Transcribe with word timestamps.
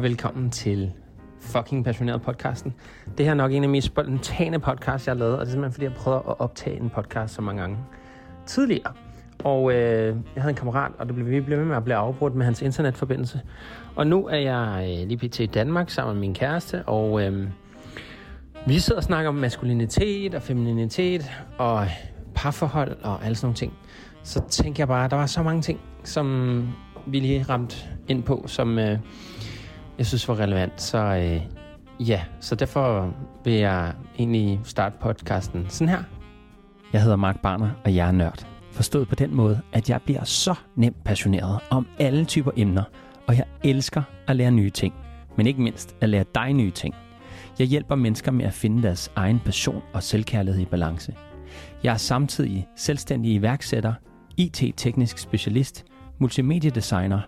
og 0.00 0.04
velkommen 0.04 0.50
til 0.50 0.92
fucking 1.40 1.84
passioneret 1.84 2.22
podcasten. 2.22 2.74
Det 3.18 3.26
her 3.26 3.30
er 3.30 3.36
nok 3.36 3.52
en 3.52 3.62
af 3.62 3.68
de 3.68 3.72
mest 3.72 3.86
spontane 3.86 4.58
podcasts, 4.58 5.06
jeg 5.06 5.14
har 5.14 5.18
lavet, 5.18 5.34
og 5.34 5.40
det 5.40 5.46
er 5.46 5.50
simpelthen 5.50 5.72
fordi, 5.72 5.84
jeg 5.84 5.94
prøver 5.94 6.18
at 6.18 6.40
optage 6.40 6.80
en 6.80 6.90
podcast 6.90 7.34
så 7.34 7.42
mange 7.42 7.60
gange 7.60 7.78
tidligere. 8.46 8.92
Og 9.44 9.72
øh, 9.72 10.16
jeg 10.34 10.42
havde 10.42 10.50
en 10.50 10.56
kammerat, 10.56 10.92
og 10.98 11.06
det 11.06 11.14
blev, 11.14 11.26
vi 11.26 11.40
blev 11.40 11.58
med 11.58 11.66
med 11.66 11.76
at 11.76 11.84
blive 11.84 11.96
afbrudt 11.96 12.34
med 12.34 12.44
hans 12.44 12.62
internetforbindelse. 12.62 13.40
Og 13.96 14.06
nu 14.06 14.26
er 14.26 14.36
jeg 14.36 14.98
øh, 15.00 15.08
lige 15.08 15.28
pt. 15.28 15.40
i 15.40 15.46
Danmark 15.46 15.90
sammen 15.90 16.14
med 16.14 16.20
min 16.20 16.34
kæreste, 16.34 16.82
og 16.84 17.26
øh, 17.26 17.48
vi 18.66 18.78
sidder 18.78 18.98
og 18.98 19.04
snakker 19.04 19.28
om 19.28 19.34
maskulinitet 19.34 20.34
og 20.34 20.42
femininitet 20.42 21.30
og 21.58 21.86
parforhold 22.34 22.96
og 23.02 23.24
alle 23.24 23.36
sådan 23.36 23.46
nogle 23.46 23.56
ting. 23.56 23.72
Så 24.22 24.42
tænker 24.48 24.80
jeg 24.80 24.88
bare, 24.88 25.04
at 25.04 25.10
der 25.10 25.16
var 25.16 25.26
så 25.26 25.42
mange 25.42 25.62
ting, 25.62 25.80
som 26.04 26.66
vi 27.06 27.20
lige 27.20 27.42
ramte 27.42 27.76
ind 28.08 28.22
på, 28.22 28.44
som 28.46 28.78
øh, 28.78 28.98
jeg 30.00 30.06
synes 30.06 30.28
var 30.28 30.40
relevant. 30.40 30.82
Så 30.82 30.98
øh, 30.98 31.40
ja, 32.08 32.22
så 32.40 32.54
derfor 32.54 33.14
vil 33.44 33.52
jeg 33.52 33.94
egentlig 34.18 34.60
starte 34.64 34.96
podcasten 35.00 35.66
sådan 35.68 35.88
her. 35.88 36.02
Jeg 36.92 37.02
hedder 37.02 37.16
Mark 37.16 37.42
Barner, 37.42 37.70
og 37.84 37.94
jeg 37.94 38.08
er 38.08 38.12
nørd. 38.12 38.46
Forstået 38.72 39.08
på 39.08 39.14
den 39.14 39.34
måde, 39.34 39.60
at 39.72 39.90
jeg 39.90 40.00
bliver 40.02 40.24
så 40.24 40.54
nemt 40.76 41.04
passioneret 41.04 41.60
om 41.70 41.86
alle 41.98 42.24
typer 42.24 42.50
emner, 42.56 42.82
og 43.26 43.36
jeg 43.36 43.44
elsker 43.64 44.02
at 44.26 44.36
lære 44.36 44.50
nye 44.50 44.70
ting, 44.70 44.94
men 45.36 45.46
ikke 45.46 45.62
mindst 45.62 45.96
at 46.00 46.08
lære 46.08 46.24
dig 46.34 46.52
nye 46.52 46.70
ting. 46.70 46.94
Jeg 47.58 47.66
hjælper 47.66 47.94
mennesker 47.94 48.32
med 48.32 48.44
at 48.44 48.52
finde 48.52 48.82
deres 48.82 49.12
egen 49.16 49.40
passion 49.44 49.82
og 49.92 50.02
selvkærlighed 50.02 50.62
i 50.62 50.64
balance. 50.64 51.14
Jeg 51.82 51.92
er 51.92 51.96
samtidig 51.96 52.68
selvstændig 52.76 53.32
iværksætter, 53.32 53.94
IT-teknisk 54.36 55.18
specialist, 55.18 55.84
multimediedesigner 56.18 57.20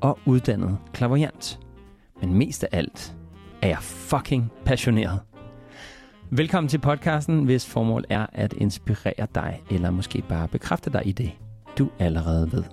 og 0.00 0.18
uddannet 0.26 0.78
klaverjant. 0.92 1.60
Men 2.20 2.34
mest 2.34 2.64
af 2.64 2.68
alt 2.72 3.14
er 3.62 3.68
jeg 3.68 3.78
fucking 3.80 4.52
passioneret. 4.64 5.20
Velkommen 6.30 6.68
til 6.68 6.78
podcasten, 6.78 7.44
hvis 7.44 7.66
formål 7.66 8.04
er 8.08 8.26
at 8.32 8.52
inspirere 8.52 9.26
dig, 9.34 9.62
eller 9.70 9.90
måske 9.90 10.22
bare 10.28 10.48
bekræfte 10.48 10.90
dig 10.90 11.02
i 11.04 11.12
det, 11.12 11.30
du 11.78 11.88
allerede 11.98 12.52
ved. 12.52 12.64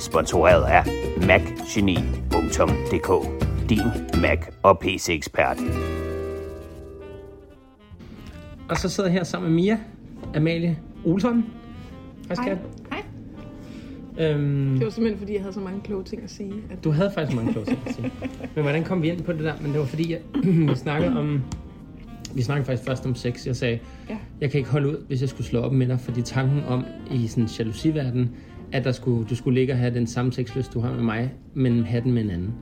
Sponsoreret 0.00 0.64
af 0.64 0.84
macgeni.dk 1.26 3.10
Din 3.70 4.20
Mac 4.22 4.38
og 4.62 4.78
PC-ekspert. 4.78 5.56
Og 8.68 8.76
så 8.76 8.88
sidder 8.88 9.10
jeg 9.10 9.18
her 9.18 9.24
sammen 9.24 9.50
med 9.50 9.62
Mia, 9.62 9.78
Amalie 10.34 10.78
Olsson. 11.04 11.44
Hej, 12.26 12.34
skat. 12.34 12.58
Øhm, 14.20 14.70
Det 14.72 14.84
var 14.84 14.90
simpelthen, 14.90 15.18
fordi 15.18 15.32
jeg 15.34 15.40
havde 15.40 15.52
så 15.54 15.60
mange 15.60 15.80
kloge 15.80 16.04
ting 16.04 16.22
at 16.22 16.30
sige. 16.30 16.52
At 16.70 16.84
du 16.84 16.90
havde 16.90 17.10
faktisk 17.14 17.36
mange 17.36 17.52
kloge 17.52 17.66
ting 17.66 17.78
at 17.86 17.94
sige. 17.94 18.10
Men 18.54 18.62
hvordan 18.62 18.84
kom 18.84 19.02
vi 19.02 19.10
ind 19.10 19.22
på 19.22 19.32
det 19.32 19.40
der? 19.40 19.52
Men 19.62 19.70
det 19.72 19.80
var 19.80 19.86
fordi, 19.86 20.12
at 20.12 20.20
vi 20.70 20.74
snakkede 20.74 21.16
om... 21.18 21.42
Vi 22.34 22.42
snakkede 22.42 22.66
faktisk 22.66 22.86
først 22.88 23.06
om 23.06 23.14
sex. 23.14 23.46
Jeg 23.46 23.56
sagde, 23.56 23.78
Ja. 24.10 24.16
jeg 24.40 24.50
kan 24.50 24.58
ikke 24.58 24.70
holde 24.70 24.88
ud, 24.88 24.96
hvis 25.08 25.20
jeg 25.20 25.28
skulle 25.28 25.46
slå 25.46 25.60
op 25.60 25.72
med 25.72 25.86
dig. 25.86 26.00
Fordi 26.00 26.22
tanken 26.22 26.62
om 26.68 26.84
i 27.14 27.26
sådan 27.26 27.44
en 27.44 27.50
jalousiverden, 27.58 28.30
at 28.72 28.84
der 28.84 28.92
skulle, 28.92 29.26
du 29.28 29.34
skulle 29.36 29.58
ligge 29.60 29.72
og 29.72 29.78
have 29.78 29.94
den 29.94 30.06
samme 30.06 30.32
sexlyst, 30.32 30.74
du 30.74 30.80
har 30.80 30.94
med 30.94 31.02
mig, 31.02 31.32
men 31.54 31.84
have 31.84 32.02
den 32.04 32.12
med 32.12 32.22
en 32.24 32.30
anden. 32.30 32.54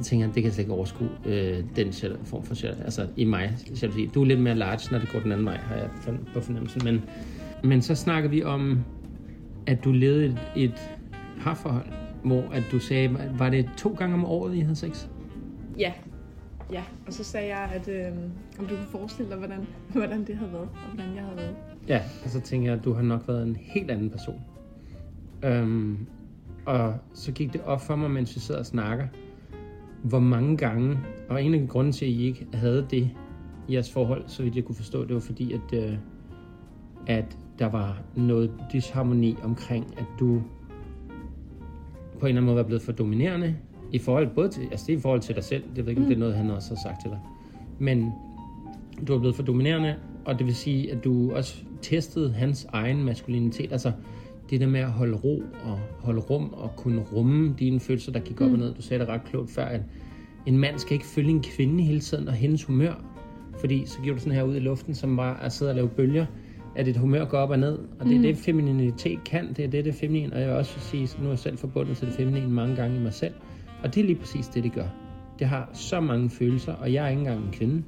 Så 0.00 0.04
tænker 0.10 0.26
jeg, 0.26 0.34
det 0.34 0.42
kan 0.42 0.44
jeg 0.44 0.52
slet 0.52 0.62
ikke 0.64 0.72
overskue, 0.72 1.08
øh, 1.26 1.56
den 1.76 1.92
form 2.24 2.44
for 2.44 2.54
jal- 2.54 2.82
altså 2.84 3.06
i 3.16 3.24
mig, 3.24 3.50
jalousi. 3.82 4.06
Du 4.14 4.20
er 4.22 4.26
lidt 4.26 4.40
mere 4.40 4.54
large, 4.54 4.88
når 4.92 4.98
det 4.98 5.08
går 5.12 5.18
den 5.20 5.32
anden 5.32 5.46
vej, 5.46 5.56
har 5.56 5.74
jeg 5.74 5.88
på 6.34 6.40
fornemmelsen. 6.40 6.80
Men, 6.84 7.00
men 7.64 7.82
så 7.82 7.94
snakker 7.94 8.30
vi 8.30 8.42
om, 8.42 8.78
at 9.66 9.84
du 9.84 9.92
levede 9.92 10.24
et, 10.26 10.36
et 10.56 10.90
parforhold, 11.48 11.86
hvor 12.24 12.42
at 12.52 12.62
du 12.72 12.78
sagde, 12.78 13.32
var 13.38 13.50
det 13.50 13.70
to 13.76 13.94
gange 13.98 14.14
om 14.14 14.24
året, 14.24 14.54
I 14.54 14.60
havde 14.60 14.76
sex? 14.76 15.08
Ja. 15.78 15.92
Ja, 16.72 16.82
og 17.06 17.12
så 17.12 17.24
sagde 17.24 17.46
jeg, 17.46 17.70
at 17.74 17.88
øh, 17.88 18.16
om 18.58 18.66
du 18.66 18.74
kunne 18.74 18.86
forestille 18.90 19.30
dig, 19.30 19.38
hvordan, 19.38 19.66
hvordan 19.92 20.24
det 20.26 20.36
havde 20.36 20.52
været, 20.52 20.68
og 20.74 20.94
hvordan 20.94 21.14
jeg 21.14 21.22
havde 21.22 21.36
været. 21.36 21.54
Ja, 21.88 22.02
og 22.24 22.30
så 22.30 22.40
tænker 22.40 22.68
jeg, 22.68 22.78
at 22.78 22.84
du 22.84 22.92
har 22.92 23.02
nok 23.02 23.28
været 23.28 23.42
en 23.46 23.56
helt 23.56 23.90
anden 23.90 24.10
person. 24.10 24.40
Øhm, 25.44 26.06
og 26.66 26.94
så 27.14 27.32
gik 27.32 27.52
det 27.52 27.60
op 27.60 27.80
for 27.80 27.96
mig, 27.96 28.10
mens 28.10 28.34
vi 28.34 28.40
sidder 28.40 28.60
og 28.60 28.66
snakker, 28.66 29.06
hvor 30.02 30.18
mange 30.20 30.56
gange, 30.56 30.98
og 31.28 31.42
en 31.44 31.54
af 31.54 31.68
grunden 31.68 31.92
til, 31.92 32.04
at 32.04 32.10
I 32.10 32.26
ikke 32.26 32.46
havde 32.54 32.86
det 32.90 33.10
i 33.68 33.74
jeres 33.74 33.92
forhold, 33.92 34.24
så 34.26 34.42
vidt 34.42 34.56
jeg 34.56 34.64
kunne 34.64 34.76
forstå, 34.76 35.04
det 35.04 35.14
var 35.14 35.20
fordi, 35.20 35.52
at, 35.52 35.74
øh, 35.74 35.98
at 37.06 37.38
der 37.58 37.66
var 37.66 38.02
noget 38.16 38.52
disharmoni 38.72 39.36
omkring, 39.42 39.86
at 39.98 40.06
du 40.20 40.42
på 42.20 42.26
en 42.26 42.28
eller 42.28 42.40
anden 42.40 42.44
måde 42.44 42.56
var 42.56 42.62
blevet 42.62 42.82
for 42.82 42.92
dominerende, 42.92 43.56
i 43.92 43.98
forhold, 43.98 44.28
både 44.34 44.48
til, 44.48 44.62
altså 44.70 44.86
det 44.86 44.92
er 44.92 44.98
i 44.98 45.00
forhold 45.00 45.20
til 45.20 45.34
dig 45.34 45.44
selv, 45.44 45.64
det 45.76 45.86
ved 45.86 45.90
ikke, 45.90 46.02
om 46.02 46.08
det 46.08 46.14
er 46.14 46.18
noget, 46.18 46.34
han 46.34 46.50
også 46.50 46.68
har 46.68 46.80
sagt 46.82 47.00
til 47.02 47.10
dig, 47.10 47.18
men 47.78 48.12
du 49.08 49.14
er 49.14 49.18
blevet 49.18 49.36
for 49.36 49.42
dominerende, 49.42 49.94
og 50.24 50.38
det 50.38 50.46
vil 50.46 50.54
sige, 50.54 50.92
at 50.92 51.04
du 51.04 51.32
også 51.32 51.56
testede 51.82 52.32
hans 52.32 52.66
egen 52.72 53.04
maskulinitet. 53.04 53.72
Altså 53.72 53.92
det 54.50 54.60
der 54.60 54.66
med 54.66 54.80
at 54.80 54.90
holde 54.90 55.16
ro 55.16 55.42
og 55.64 55.78
holde 55.98 56.20
rum 56.20 56.52
og 56.52 56.76
kunne 56.76 57.02
rumme 57.12 57.54
dine 57.58 57.80
følelser, 57.80 58.12
der 58.12 58.20
gik 58.20 58.40
op 58.40 58.52
og 58.52 58.58
ned. 58.58 58.74
Du 58.74 58.82
sagde 58.82 59.00
det 59.00 59.08
ret 59.08 59.24
klogt 59.24 59.50
før, 59.50 59.64
at 59.64 59.80
en 60.46 60.58
mand 60.58 60.78
skal 60.78 60.92
ikke 60.94 61.06
følge 61.06 61.30
en 61.30 61.42
kvinde 61.42 61.84
hele 61.84 62.00
tiden 62.00 62.28
og 62.28 62.34
hendes 62.34 62.64
humør. 62.64 63.04
Fordi 63.60 63.86
så 63.86 64.00
giver 64.02 64.14
du 64.14 64.20
sådan 64.20 64.32
her 64.32 64.42
ud 64.42 64.56
i 64.56 64.58
luften, 64.58 64.94
som 64.94 65.16
bare 65.16 65.36
er 65.36 65.40
at 65.40 65.52
sidde 65.52 65.70
og 65.70 65.74
lave 65.74 65.88
bølger, 65.88 66.26
at 66.78 66.86
dit 66.86 66.96
humør 66.96 67.24
går 67.24 67.38
op 67.38 67.50
og 67.50 67.58
ned. 67.58 67.78
Og 68.00 68.06
det 68.06 68.16
er 68.16 68.22
det, 68.22 68.36
femininitet 68.36 69.24
kan. 69.24 69.48
Det 69.52 69.64
er 69.64 69.68
det, 69.68 69.84
det 69.84 69.94
feminine. 69.94 70.32
Og 70.32 70.40
jeg 70.40 70.48
vil 70.48 70.56
også 70.56 70.80
sige, 70.80 71.08
nu 71.20 71.24
er 71.26 71.30
jeg 71.30 71.38
selv 71.38 71.58
forbundet 71.58 71.96
til 71.96 72.06
det 72.06 72.14
feminine 72.16 72.48
mange 72.48 72.76
gange 72.76 72.96
i 72.96 73.00
mig 73.00 73.12
selv. 73.12 73.34
Og 73.82 73.94
det 73.94 74.00
er 74.00 74.04
lige 74.04 74.18
præcis 74.18 74.48
det, 74.48 74.64
det 74.64 74.72
gør. 74.72 74.86
Det 75.38 75.46
har 75.46 75.70
så 75.72 76.00
mange 76.00 76.30
følelser, 76.30 76.72
og 76.74 76.92
jeg 76.92 77.04
er 77.04 77.08
ikke 77.08 77.20
engang 77.20 77.44
en 77.44 77.52
kvinde. 77.52 77.82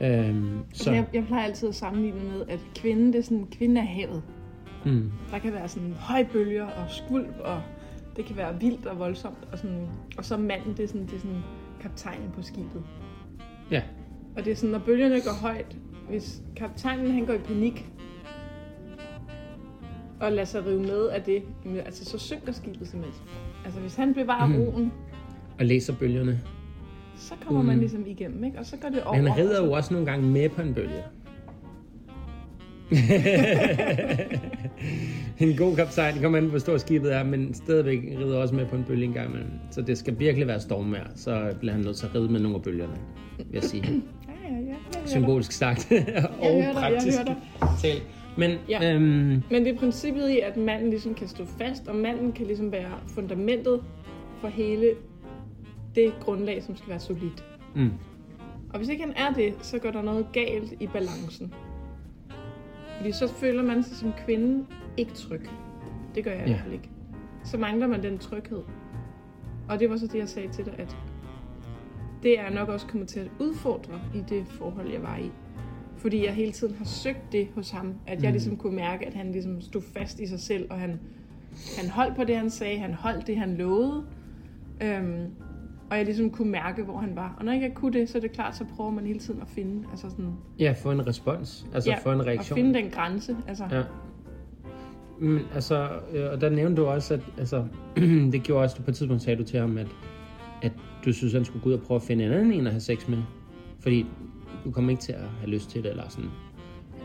Øhm, 0.00 0.58
Så 0.72 0.92
jeg, 0.92 1.06
jeg 1.14 1.24
plejer 1.26 1.44
altid 1.44 1.68
at 1.68 1.74
sammenligne 1.74 2.20
med, 2.20 2.44
at 2.48 2.60
kvinden, 2.76 3.12
det 3.12 3.18
er 3.18 3.22
sådan, 3.22 3.46
kvinden 3.58 3.76
er 3.76 3.82
havet. 3.82 4.22
mm, 4.86 5.10
Der 5.30 5.38
kan 5.38 5.52
være 5.52 5.68
sådan 5.68 5.92
høje 5.92 6.28
bølger 6.32 6.64
og 6.64 6.84
skvulp, 6.88 7.34
og 7.44 7.60
det 8.16 8.24
kan 8.24 8.36
være 8.36 8.60
vildt 8.60 8.86
og 8.86 8.98
voldsomt. 8.98 9.48
Og, 9.52 9.58
sådan, 9.58 9.86
og 10.18 10.24
så 10.24 10.36
manden, 10.36 10.72
det 10.76 10.80
er 10.80 10.86
sådan, 10.88 11.06
det 11.06 11.14
er 11.14 11.18
sådan 11.18 11.42
kaptajnen 11.80 12.30
på 12.36 12.42
skibet. 12.42 12.82
ja, 13.70 13.82
Og 14.36 14.44
det 14.44 14.50
er 14.50 14.56
sådan, 14.56 14.70
når 14.70 14.78
bølgerne 14.78 15.14
går 15.20 15.48
højt, 15.48 15.76
hvis 16.08 16.42
kaptajnen 16.56 17.10
han 17.10 17.24
går 17.26 17.32
i 17.34 17.38
panik, 17.38 17.90
og 20.24 20.32
lader 20.32 20.44
sig 20.44 20.66
rive 20.66 20.80
med 20.80 21.06
af 21.08 21.22
det, 21.22 21.42
altså 21.86 22.04
så 22.04 22.18
synker 22.18 22.52
skibet 22.52 22.88
simpelthen. 22.88 23.22
Altså 23.64 23.80
hvis 23.80 23.94
han 23.94 24.14
bevarer 24.14 24.46
Mhm. 24.46 24.56
roen, 24.62 24.92
og 25.58 25.64
læser 25.64 25.92
bølgerne. 25.94 26.40
så 27.16 27.34
kommer 27.46 27.60
Mhm. 27.62 27.66
man 27.68 27.78
ligesom 27.78 28.04
igennem, 28.06 28.44
ikke? 28.44 28.58
Og 28.58 28.66
så 28.66 28.76
går 28.76 28.88
det 28.88 29.02
over. 29.02 29.16
Men 29.16 29.26
han 29.26 29.38
rider 29.38 29.60
jo 29.60 29.66
så- 29.66 29.72
også 29.74 29.94
nogle 29.94 30.06
gange 30.10 30.26
med 30.30 30.48
på 30.48 30.62
en 30.62 30.74
bølge. 30.74 31.02
en 35.38 35.56
god 35.56 35.76
kaptajn, 35.76 36.14
det 36.14 36.22
kommer 36.22 36.38
an 36.38 36.44
på, 36.44 36.50
hvor 36.50 36.58
stort 36.58 36.80
skibet 36.80 37.14
er, 37.14 37.22
men 37.22 37.54
stadigvæk 37.54 37.98
rider 38.18 38.38
også 38.38 38.54
med 38.54 38.66
på 38.66 38.76
en 38.76 38.84
bølge 38.84 39.04
en 39.04 39.12
gang 39.12 39.28
imellem. 39.28 39.50
Så 39.70 39.82
det 39.82 39.98
skal 39.98 40.18
virkelig 40.18 40.46
være 40.46 40.60
stormvejr, 40.60 41.06
så 41.16 41.52
bliver 41.60 41.72
han 41.72 41.82
nødt 41.84 41.96
til 41.96 42.06
at 42.06 42.14
ride 42.14 42.28
med 42.32 42.40
nogle 42.40 42.56
af 42.56 42.62
bølgerne, 42.62 42.94
vil 43.38 43.46
jeg 43.52 43.62
sige. 43.62 43.82
Ja, 44.28 44.48
ja, 44.54 44.58
ja. 44.60 45.06
Symbolisk 45.06 45.52
sagt, 45.52 45.92
og 46.40 46.46
dig, 46.50 46.58
jeg 46.58 46.70
praktisk 46.74 47.16
hører 47.18 47.24
dig. 47.24 47.36
talt. 47.82 48.02
Men 48.38 48.50
Ja. 48.68 48.94
øhm, 48.94 49.04
Men 49.50 49.64
det 49.64 49.68
er 49.74 49.78
princippet 49.78 50.28
i, 50.30 50.38
at 50.40 50.56
manden 50.56 50.90
ligesom 50.90 51.14
kan 51.14 51.28
stå 51.28 51.44
fast, 51.44 51.88
og 51.88 51.94
manden 51.96 52.32
kan 52.32 52.46
ligesom 52.46 52.72
være 52.72 52.92
fundamentet 53.08 53.82
for 54.40 54.48
hele 54.48 54.90
det 55.94 56.12
grundlag, 56.20 56.62
som 56.62 56.76
skal 56.76 56.90
være 56.90 57.00
solidt. 57.00 57.44
mm, 57.74 57.90
Og 58.70 58.78
hvis 58.78 58.88
ikke 58.88 59.04
han 59.04 59.12
er 59.16 59.32
det, 59.34 59.54
så 59.62 59.78
går 59.78 59.90
der 59.90 60.02
noget 60.02 60.26
galt 60.32 60.74
i 60.80 60.86
balancen. 60.86 61.54
Fordi 62.96 63.12
så 63.12 63.28
føler 63.28 63.62
man 63.62 63.82
sig 63.82 63.96
som 63.96 64.12
kvinde 64.26 64.66
ikke 64.96 65.12
tryg. 65.12 65.40
Det 66.14 66.24
gør 66.24 66.30
jeg 66.30 66.46
i 66.46 66.50
hvert 66.50 66.60
fald 66.60 66.72
ikke. 66.72 66.90
Så 67.44 67.58
mangler 67.58 67.86
man 67.86 68.02
den 68.02 68.18
tryghed. 68.18 68.62
Og 69.68 69.80
det 69.80 69.90
var 69.90 69.96
så 69.96 70.06
det, 70.06 70.18
jeg 70.18 70.28
sagde 70.28 70.48
til 70.52 70.64
dig, 70.64 70.74
at 70.78 70.96
det 72.22 72.38
er 72.40 72.50
nok 72.50 72.68
også 72.68 72.86
kommet 72.86 73.08
til 73.08 73.20
at 73.20 73.30
udfordre 73.40 74.00
i 74.14 74.18
det 74.28 74.44
forhold, 74.48 74.92
jeg 74.92 75.02
var 75.02 75.16
i. 75.16 75.30
Fordi 76.04 76.24
jeg 76.26 76.34
hele 76.34 76.52
tiden 76.52 76.74
har 76.74 76.84
søgt 76.84 77.32
det 77.32 77.48
hos 77.54 77.70
ham. 77.70 77.94
At 78.06 78.22
jeg 78.22 78.28
Mm. 78.30 78.32
ligesom 78.32 78.56
kunne 78.56 78.76
mærke, 78.76 79.06
at 79.06 79.14
han 79.14 79.32
ligesom 79.32 79.60
stod 79.60 79.82
fast 79.82 80.20
i 80.20 80.26
sig 80.26 80.40
selv, 80.40 80.66
og 80.70 80.78
han, 80.78 81.00
han 81.80 81.90
holdt 81.90 82.16
på 82.16 82.24
det, 82.24 82.36
han 82.36 82.50
sagde. 82.50 82.78
Han 82.78 82.94
holdt 82.94 83.26
det, 83.26 83.36
han 83.36 83.56
lovede. 83.56 84.02
Øhm, 84.82 85.26
og 85.90 85.96
jeg 85.96 86.04
ligesom 86.04 86.30
kunne 86.30 86.50
mærke, 86.50 86.82
hvor 86.82 86.96
han 86.98 87.16
var. 87.16 87.34
Og 87.38 87.44
når 87.44 87.52
ikke 87.52 87.66
jeg 87.66 87.74
kunne 87.74 87.92
det, 87.92 88.08
så 88.08 88.18
er 88.18 88.22
det 88.22 88.32
klart, 88.32 88.56
så 88.56 88.64
prøver 88.76 88.90
man 88.90 89.06
hele 89.06 89.18
tiden 89.18 89.40
at 89.40 89.48
finde, 89.48 89.84
altså 89.90 90.10
sådan, 90.10 90.30
ja, 90.58 90.74
få 90.82 90.90
en 90.90 91.06
respons, 91.06 91.66
altså 91.74 91.90
ja, 91.90 91.96
få 91.98 92.12
en 92.12 92.20
at 92.20 92.26
reaktion. 92.26 92.56
finde 92.56 92.74
den 92.74 92.90
grænse. 92.90 93.36
Altså, 93.48 93.64
Ja. 93.70 93.82
Men 95.20 95.40
altså, 95.54 95.88
øh, 96.14 96.32
og 96.32 96.40
der 96.40 96.50
nævnte 96.50 96.82
du 96.82 96.86
også, 96.86 97.14
at 97.14 97.20
altså, 97.38 97.64
det 98.32 98.42
gjorde 98.42 98.62
også, 98.64 98.76
på 98.82 98.90
et 98.90 98.96
tidspunkt 98.96 99.22
sagde 99.22 99.38
du 99.38 99.44
til 99.44 99.60
ham, 99.60 99.78
at, 99.78 99.86
at 100.62 100.72
du 101.04 101.12
synes, 101.12 101.32
han 101.32 101.44
skulle 101.44 101.62
gå 101.62 101.68
ud 101.68 101.74
og 101.74 101.80
prøve 101.82 101.96
at 101.96 102.02
finde 102.02 102.24
en 102.24 102.32
anden 102.32 102.52
en 102.52 102.66
at 102.66 102.72
have 102.72 102.80
sex 102.80 103.08
med. 103.08 103.18
Fordi 103.78 104.06
du 104.64 104.70
kommer 104.70 104.90
ikke 104.90 105.02
til 105.02 105.12
at 105.12 105.28
have 105.40 105.50
lyst 105.50 105.70
til 105.70 105.82
det, 105.82 105.90
eller 105.90 106.08
sådan, 106.08 106.30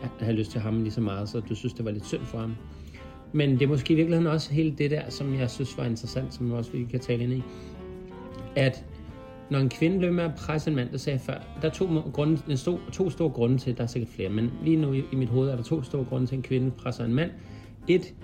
at 0.02 0.10
have 0.20 0.36
lyst 0.36 0.50
til 0.50 0.60
ham 0.60 0.82
lige 0.82 0.92
så 0.92 1.00
meget, 1.00 1.28
så 1.28 1.40
du 1.40 1.54
synes, 1.54 1.72
det 1.72 1.84
var 1.84 1.90
lidt 1.90 2.06
synd 2.06 2.24
for 2.24 2.38
ham. 2.38 2.54
Men 3.32 3.50
det 3.50 3.62
er 3.62 3.66
måske 3.66 3.92
i 3.92 3.96
virkeligheden 3.96 4.32
også 4.32 4.52
hele 4.52 4.70
det 4.70 4.90
der, 4.90 5.10
som 5.10 5.34
jeg 5.34 5.50
synes 5.50 5.78
var 5.78 5.84
interessant, 5.84 6.34
som 6.34 6.48
vi 6.48 6.52
også 6.52 6.72
vi 6.72 6.84
kan 6.84 7.00
tale 7.00 7.22
ind 7.22 7.32
i. 7.32 7.42
at 8.56 8.84
når 9.50 9.58
en 9.58 9.68
kvinde 9.68 9.98
bliver 9.98 10.12
med 10.12 10.24
at 10.24 10.34
presse 10.34 10.70
en 10.70 10.76
mand, 10.76 10.90
der 10.90 10.98
sagde 10.98 11.14
jeg 11.14 11.20
før, 11.20 11.60
der 11.62 11.68
er 11.68 11.72
to, 11.72 11.86
grunde, 12.12 12.42
der 12.48 12.56
to, 12.56 12.78
to 12.92 13.10
store 13.10 13.30
grunde 13.30 13.58
til, 13.58 13.76
der 13.76 13.82
er 13.82 13.86
sikkert 13.86 14.12
flere, 14.14 14.30
men 14.30 14.52
lige 14.64 14.76
nu 14.76 14.92
i, 14.92 15.02
i 15.12 15.16
mit 15.16 15.28
hoved 15.28 15.50
er 15.50 15.56
der 15.56 15.62
to 15.62 15.82
store 15.82 16.04
grunde 16.04 16.26
til, 16.26 16.34
at 16.34 16.36
en 16.36 16.42
kvinde 16.42 16.70
presser 16.70 17.04
en 17.04 17.14
mand. 17.14 17.30
Et, 17.88 18.14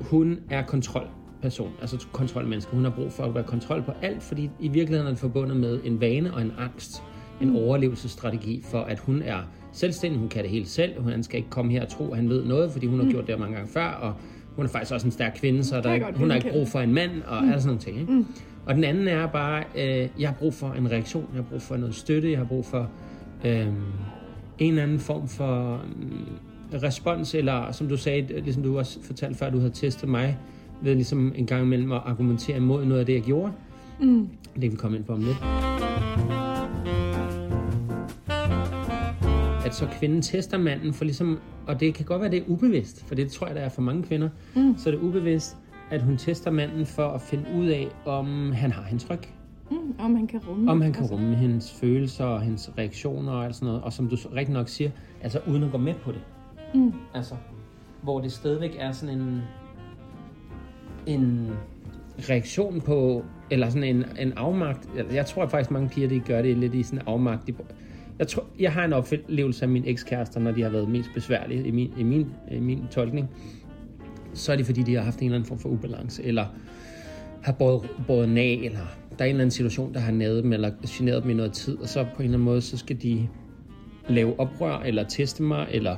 hun 0.00 0.38
er 0.50 0.62
kontrolperson, 0.62 1.72
altså 1.80 2.06
kontrolmenneske. 2.12 2.70
Hun 2.72 2.84
har 2.84 2.90
brug 2.90 3.12
for 3.12 3.24
at 3.24 3.34
være 3.34 3.44
kontrol 3.44 3.82
på 3.82 3.92
alt, 4.02 4.22
fordi 4.22 4.50
i 4.60 4.68
virkeligheden 4.68 5.06
er 5.06 5.10
det 5.10 5.18
forbundet 5.18 5.56
med 5.56 5.80
en 5.84 6.00
vane 6.00 6.34
og 6.34 6.42
en 6.42 6.52
angst. 6.58 7.02
En 7.42 7.56
overlevelsesstrategi 7.56 8.62
for, 8.64 8.78
at 8.78 8.98
hun 8.98 9.22
er 9.22 9.38
selvstændig, 9.72 10.20
hun 10.20 10.28
kan 10.28 10.42
det 10.42 10.50
helt 10.50 10.68
selv, 10.68 11.02
hun 11.02 11.22
skal 11.22 11.36
ikke 11.36 11.50
komme 11.50 11.72
her 11.72 11.82
og 11.82 11.88
tro, 11.88 12.10
at 12.10 12.16
han 12.16 12.28
ved 12.28 12.44
noget, 12.44 12.72
fordi 12.72 12.86
hun 12.86 13.00
har 13.00 13.10
gjort 13.10 13.26
det 13.26 13.38
mange 13.38 13.54
gange 13.56 13.72
før, 13.72 13.86
og 13.86 14.14
hun 14.56 14.64
er 14.64 14.68
faktisk 14.68 14.92
også 14.92 15.06
en 15.06 15.10
stærk 15.10 15.36
kvinde, 15.40 15.64
så 15.64 15.80
der 15.80 15.90
er 15.90 15.94
ikke, 15.94 16.06
hun 16.16 16.30
har 16.30 16.36
ikke 16.36 16.50
brug 16.50 16.68
for 16.68 16.80
en 16.80 16.94
mand, 16.94 17.10
og 17.26 17.42
mm. 17.42 17.48
alle 17.48 17.62
sådan 17.62 17.66
nogle 17.66 17.80
ting. 17.80 18.00
Ikke? 18.00 18.12
Mm. 18.12 18.26
Og 18.66 18.74
den 18.74 18.84
anden 18.84 19.08
er 19.08 19.26
bare, 19.26 19.64
øh, 19.74 20.08
jeg 20.18 20.28
har 20.28 20.36
brug 20.38 20.54
for 20.54 20.72
en 20.72 20.90
reaktion, 20.90 21.26
jeg 21.34 21.42
har 21.42 21.48
brug 21.50 21.62
for 21.62 21.76
noget 21.76 21.94
støtte, 21.94 22.30
jeg 22.30 22.38
har 22.38 22.44
brug 22.44 22.66
for 22.66 22.90
øh, 23.44 23.66
en 24.58 24.68
eller 24.68 24.82
anden 24.82 24.98
form 24.98 25.28
for 25.28 25.80
øh, 26.72 26.82
respons, 26.82 27.34
eller 27.34 27.72
som 27.72 27.88
du 27.88 27.96
sagde, 27.96 28.40
ligesom 28.40 28.62
du 28.62 28.78
også 28.78 28.98
fortalte 29.02 29.38
før, 29.38 29.50
du 29.50 29.58
havde 29.58 29.72
testet 29.72 30.08
mig, 30.08 30.38
ved 30.82 30.94
ligesom 30.94 31.32
en 31.36 31.46
gang 31.46 31.62
imellem 31.62 31.92
at 31.92 32.00
argumentere 32.06 32.56
imod 32.56 32.84
noget 32.84 33.00
af 33.00 33.06
det, 33.06 33.14
jeg 33.14 33.22
gjorde. 33.22 33.52
Mm. 34.00 34.28
Det 34.54 34.62
kan 34.62 34.72
vi 34.72 34.76
komme 34.76 34.96
ind 34.96 35.04
på 35.04 35.12
om 35.12 35.20
lidt. 35.20 36.41
At 39.72 39.76
så 39.76 39.86
kvinden 39.98 40.22
tester 40.22 40.58
manden 40.58 40.92
for 40.92 41.04
ligesom, 41.04 41.38
og 41.66 41.80
det 41.80 41.94
kan 41.94 42.04
godt 42.04 42.20
være, 42.20 42.30
det 42.30 42.38
er 42.38 42.44
ubevidst, 42.46 43.04
for 43.04 43.14
det 43.14 43.30
tror 43.30 43.46
jeg, 43.46 43.56
der 43.56 43.62
er 43.62 43.68
for 43.68 43.82
mange 43.82 44.02
kvinder, 44.02 44.28
mm. 44.54 44.74
så 44.78 44.88
er 44.88 44.94
det 44.94 45.00
ubevidst, 45.00 45.56
at 45.90 46.02
hun 46.02 46.16
tester 46.16 46.50
manden 46.50 46.86
for 46.86 47.08
at 47.08 47.20
finde 47.20 47.44
ud 47.56 47.66
af, 47.66 47.88
om 48.04 48.52
han 48.52 48.72
har 48.72 48.82
hendes 48.82 49.10
ryg. 49.10 49.18
Mm, 49.70 49.94
om 49.98 50.16
han 50.16 50.26
kan 50.26 50.40
rumme 50.48 50.70
Om 50.70 50.80
han 50.80 50.92
kan 50.92 51.06
rumme 51.06 51.34
hendes 51.34 51.72
følelser 51.72 52.24
og 52.24 52.40
hendes 52.40 52.70
reaktioner 52.78 53.32
og 53.32 53.44
alt 53.44 53.54
sådan 53.54 53.66
noget. 53.66 53.82
Og 53.82 53.92
som 53.92 54.08
du 54.08 54.16
rigtig 54.34 54.54
nok 54.54 54.68
siger, 54.68 54.90
altså 55.22 55.40
uden 55.46 55.62
at 55.62 55.70
gå 55.70 55.78
med 55.78 55.94
på 55.94 56.12
det. 56.12 56.20
Mm. 56.74 56.92
Altså, 57.14 57.34
hvor 58.02 58.20
det 58.20 58.32
stadigvæk 58.32 58.76
er 58.78 58.92
sådan 58.92 59.20
en, 59.20 59.40
en 61.06 61.50
reaktion 62.30 62.80
på, 62.80 63.24
eller 63.50 63.68
sådan 63.68 63.96
en, 63.96 64.04
en 64.18 64.32
afmagt. 64.32 64.88
Jeg 65.12 65.26
tror 65.26 65.46
faktisk, 65.46 65.70
mange 65.70 65.88
piger, 65.88 66.08
de 66.08 66.20
gør 66.20 66.42
det 66.42 66.56
lidt 66.56 66.74
i 66.74 66.82
sådan 66.82 66.98
en 66.98 67.04
afmagt. 67.06 67.46
De, 67.46 67.54
jeg, 68.22 68.28
tror, 68.28 68.44
jeg 68.60 68.72
har 68.72 68.84
en 68.84 68.92
oplevelse 68.92 69.62
af 69.62 69.68
mine 69.68 69.86
ekskærester, 69.86 70.40
når 70.40 70.52
de 70.52 70.62
har 70.62 70.70
været 70.70 70.88
mest 70.88 71.10
besværlige 71.14 71.66
i 71.66 71.70
min, 71.70 71.92
i 71.98 72.02
min, 72.02 72.26
i 72.50 72.60
min 72.60 72.84
tolkning. 72.90 73.30
Så 74.34 74.52
er 74.52 74.56
det 74.56 74.66
fordi, 74.66 74.82
de 74.82 74.94
har 74.94 75.02
haft 75.02 75.18
en 75.18 75.24
eller 75.24 75.36
anden 75.36 75.48
form 75.48 75.58
for 75.58 75.68
ubalance, 75.68 76.22
eller 76.22 76.46
har 77.42 77.52
båret, 77.52 77.90
båret 78.06 78.28
nag, 78.28 78.64
eller 78.64 78.80
der 79.18 79.24
er 79.24 79.24
en 79.24 79.28
eller 79.28 79.40
anden 79.40 79.50
situation, 79.50 79.94
der 79.94 80.00
har 80.00 80.12
nadet 80.12 80.44
dem, 80.44 80.52
eller 80.52 80.70
generet 80.86 81.22
dem 81.22 81.30
i 81.30 81.34
noget 81.34 81.52
tid, 81.52 81.76
og 81.78 81.88
så 81.88 82.04
på 82.04 82.08
en 82.08 82.24
eller 82.24 82.34
anden 82.34 82.44
måde, 82.44 82.60
så 82.60 82.78
skal 82.78 83.02
de 83.02 83.28
lave 84.08 84.40
oprør, 84.40 84.78
eller 84.78 85.04
teste 85.04 85.42
mig, 85.42 85.66
eller 85.70 85.96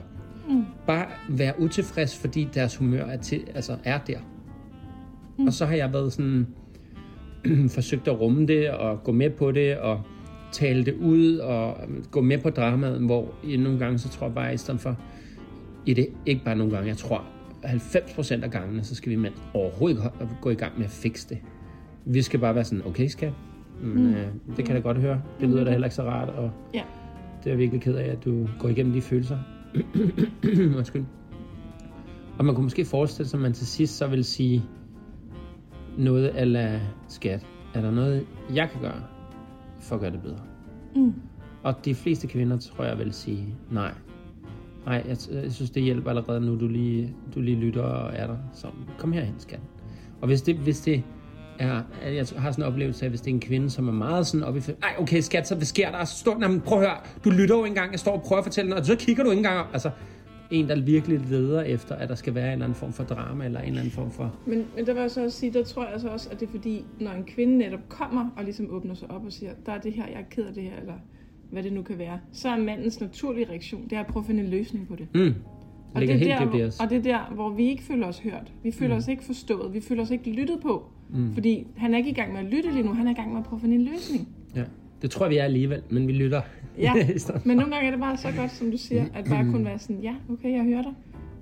mm. 0.49 0.65
bare 0.87 1.07
være 1.29 1.61
utilfreds, 1.61 2.19
fordi 2.19 2.49
deres 2.55 2.77
humør 2.77 3.05
er, 3.05 3.17
til, 3.17 3.43
altså 3.55 3.77
er 3.85 3.99
der. 3.99 4.19
Mm. 5.39 5.47
Og 5.47 5.53
så 5.53 5.67
har 5.67 5.75
jeg 5.75 5.93
været 5.93 6.13
sådan, 6.13 6.47
forsøgt 7.75 8.09
at 8.09 8.21
rumme 8.21 8.47
det, 8.47 8.71
og 8.71 9.03
gå 9.05 9.13
med 9.13 9.31
på 9.31 9.53
det, 9.53 9.79
og 9.79 10.03
tale 10.55 10.85
det 10.85 10.95
ud, 10.95 11.37
og 11.37 11.77
gå 12.11 12.21
med 12.21 12.39
på 12.39 12.51
dramaet, 12.51 13.01
hvor 13.01 13.35
i 13.45 13.57
nogle 13.57 13.79
gange, 13.79 13.99
så 13.99 14.09
tror 14.09 14.27
jeg 14.27 14.35
bare, 14.35 14.55
i 14.55 14.57
stedet 14.57 14.81
for, 14.81 14.97
i 15.87 15.95
det, 15.95 16.07
ikke 16.27 16.45
bare 16.45 16.57
nogle 16.57 16.73
gange, 16.73 16.89
jeg 16.89 16.97
tror 16.97 17.25
90% 17.65 18.45
af 18.45 18.51
gangene, 18.51 18.85
så 18.85 18.95
skal 18.95 19.11
vi 19.11 19.17
mænd 19.17 19.35
overhovedet 19.55 19.97
ikke 20.21 20.35
gå 20.41 20.51
i 20.51 20.55
gang 20.55 20.73
med 20.77 20.85
at 20.85 20.91
fikse 20.91 21.29
det. 21.29 21.39
Vi 22.05 22.23
skal 22.23 22.41
bare 22.41 22.55
være 22.55 22.65
sådan, 22.65 22.87
okay 22.87 23.07
skat, 23.09 23.33
men, 23.83 24.05
mm. 24.07 24.15
øh, 24.15 24.27
det 24.57 24.65
kan 24.65 24.75
jeg 24.75 24.85
da 24.85 24.89
godt 24.89 24.99
høre. 24.99 25.23
Det 25.41 25.49
lyder 25.49 25.65
da 25.65 25.71
heller 25.71 25.87
ikke 25.87 25.95
så 25.95 26.03
rart, 26.03 26.29
og 26.29 26.51
Ja. 26.75 26.83
det 27.39 27.47
er 27.47 27.51
jeg 27.51 27.59
virkelig 27.59 27.83
ked 27.83 27.95
af, 27.95 28.09
at 28.09 28.25
du 28.25 28.49
går 28.59 28.69
igennem 28.69 28.93
de 28.93 29.01
følelser. 29.01 29.39
Undskyld. 30.79 31.05
Og 32.39 32.45
man 32.45 32.55
kunne 32.55 32.65
måske 32.65 32.85
forestille 32.85 33.29
sig, 33.29 33.39
at 33.39 33.43
man 33.43 33.53
til 33.53 33.67
sidst 33.67 33.97
så 33.97 34.07
vil 34.07 34.25
sige 34.25 34.63
noget 35.99 36.31
ala 36.35 36.81
skat. 37.09 37.47
Er 37.75 37.81
der 37.81 37.91
noget, 37.91 38.27
jeg 38.55 38.69
kan 38.71 38.81
gøre 38.81 39.03
for 39.85 39.95
at 39.95 40.01
gøre 40.01 40.11
det 40.11 40.23
bedre? 40.23 40.41
Mm. 40.97 41.15
Og 41.63 41.85
de 41.85 41.95
fleste 41.95 42.27
kvinder, 42.27 42.59
tror 42.59 42.85
jeg, 42.85 42.99
vil 42.99 43.13
sige 43.13 43.55
nej. 43.71 43.93
Nej, 44.87 45.05
jeg, 45.09 45.17
jeg 45.43 45.53
synes, 45.53 45.71
det 45.71 45.83
hjælper 45.83 46.11
allerede 46.11 46.41
nu, 46.41 46.61
du 46.61 46.69
lige, 46.69 47.15
du 47.35 47.41
lige 47.41 47.57
lytter 47.57 47.83
og 47.83 48.13
er 48.15 48.27
der. 48.27 48.37
Så 48.53 48.67
kom 48.99 49.13
herhen, 49.13 49.35
skat. 49.39 49.61
Og 50.21 50.27
hvis 50.27 50.43
det, 50.43 50.57
hvis 50.57 50.81
det 50.81 51.03
er, 51.59 51.83
jeg 52.03 52.27
har 52.37 52.51
sådan 52.51 52.65
en 52.65 52.73
oplevelse 52.73 53.05
af, 53.05 53.11
hvis 53.11 53.21
det 53.21 53.31
er 53.31 53.35
en 53.35 53.41
kvinde, 53.41 53.71
som 53.71 53.89
er 53.89 53.93
meget 53.93 54.27
sådan 54.27 54.47
oppe 54.47 54.61
i... 54.61 54.63
Ej, 54.83 54.95
okay, 54.99 55.21
skat, 55.21 55.49
så 55.49 55.55
hvad 55.55 55.65
sker 55.65 55.91
der? 55.91 56.05
Så 56.05 56.19
står, 56.19 56.43
prøv 56.65 56.79
at 56.79 56.85
høre, 56.89 56.97
du 57.25 57.31
lytter 57.31 57.57
jo 57.57 57.65
ikke 57.65 57.73
engang, 57.73 57.93
jeg 57.93 58.01
står 58.01 58.13
og 58.13 58.23
prøver 58.23 58.39
at 58.39 58.45
fortælle 58.45 58.69
noget, 58.69 58.81
og 58.81 58.87
så 58.87 58.97
kigger 58.97 59.25
du 59.25 59.31
ikke 59.31 59.39
engang 59.39 59.59
op. 59.59 59.67
Altså, 59.73 59.91
en, 60.55 60.69
der 60.69 60.81
virkelig 60.81 61.21
leder 61.21 61.63
efter, 61.63 61.95
at 61.95 62.09
der 62.09 62.15
skal 62.15 62.35
være 62.35 62.47
en 62.47 62.53
eller 62.53 62.65
anden 62.65 62.77
form 62.77 62.93
for 62.93 63.05
drama, 63.05 63.45
eller 63.45 63.61
en 63.61 63.67
eller 63.67 63.81
anden 63.81 63.93
form 63.93 64.11
for... 64.11 64.37
Men, 64.47 64.65
men 64.77 64.87
der 64.87 64.93
vil 64.93 65.01
jeg 65.01 65.11
så 65.11 65.25
også 65.25 65.39
sige, 65.39 65.53
der 65.53 65.65
tror 65.65 65.85
jeg 65.85 65.93
altså 65.93 66.09
også, 66.09 66.29
at 66.31 66.41
det 66.41 66.47
er 66.47 66.51
fordi, 66.51 66.85
når 67.01 67.11
en 67.11 67.25
kvinde 67.25 67.59
netop 67.59 67.89
kommer 67.89 68.29
og 68.37 68.45
ligesom 68.45 68.67
åbner 68.71 68.95
sig 68.95 69.11
op 69.11 69.27
og 69.27 69.33
siger, 69.33 69.51
der 69.67 69.73
er 69.73 69.81
det 69.81 69.93
her, 69.93 70.07
jeg 70.07 70.21
er 70.21 70.25
ked 70.31 70.45
af 70.45 70.55
det 70.55 70.63
her, 70.63 70.81
eller 70.81 70.95
hvad 71.51 71.63
det 71.63 71.73
nu 71.73 71.83
kan 71.83 71.99
være, 71.99 72.19
så 72.33 72.49
er 72.49 72.57
mandens 72.57 73.01
naturlige 73.01 73.49
reaktion, 73.51 73.85
det 73.85 73.93
er 73.93 74.01
at 74.01 74.07
prøve 74.07 74.23
at 74.23 74.27
finde 74.27 74.43
en 74.43 74.51
løsning 74.51 74.89
på 74.89 74.97
det. 74.97 75.07
Mm. 75.15 75.35
Og 75.95 76.01
det, 76.01 76.19
helt 76.19 76.33
er 76.33 76.39
der, 76.39 76.47
hvor, 76.47 76.83
og 76.83 76.91
det 76.91 76.99
er 76.99 77.03
der, 77.03 77.35
hvor 77.35 77.51
vi 77.51 77.69
ikke 77.69 77.83
føler 77.83 78.07
os 78.07 78.19
hørt. 78.19 78.53
Vi 78.63 78.71
føler 78.71 78.95
mm. 78.95 78.99
os 78.99 79.09
ikke 79.09 79.25
forstået. 79.25 79.75
Vi 79.75 79.81
føler 79.81 80.03
os 80.03 80.11
ikke 80.11 80.31
lyttet 80.31 80.61
på. 80.61 80.87
Mm. 81.11 81.35
Fordi 81.35 81.67
han 81.77 81.95
er 81.95 81.99
ikke 81.99 82.11
i 82.11 82.15
gang 82.15 82.33
med 82.33 82.41
at 82.41 82.47
lytte 82.47 82.73
lige 82.73 82.83
nu. 82.83 82.93
Han 82.93 83.07
er 83.07 83.11
i 83.11 83.15
gang 83.15 83.31
med 83.31 83.39
at 83.39 83.45
prøve 83.45 83.59
at 83.59 83.61
finde 83.61 83.75
en 83.75 83.83
løsning. 83.83 84.29
Ja. 84.57 84.65
Det 85.03 85.11
tror 85.11 85.27
jeg, 85.27 85.31
vi 85.31 85.37
er 85.37 85.45
alligevel, 85.45 85.83
men 85.91 86.09
vi 86.09 86.13
lytter. 86.13 86.41
Ja, 86.79 86.93
men 87.45 87.57
nogle 87.57 87.73
gange 87.73 87.87
er 87.87 87.91
det 87.91 88.01
bare 88.01 88.17
så 88.17 88.29
godt, 88.39 88.51
som 88.51 88.71
du 88.71 88.77
siger, 88.77 89.05
at 89.15 89.25
bare 89.25 89.45
kun 89.53 89.65
være 89.65 89.79
sådan, 89.79 90.01
ja, 90.03 90.15
okay, 90.33 90.53
jeg 90.53 90.65
hører 90.65 90.83
dig. 90.83 90.93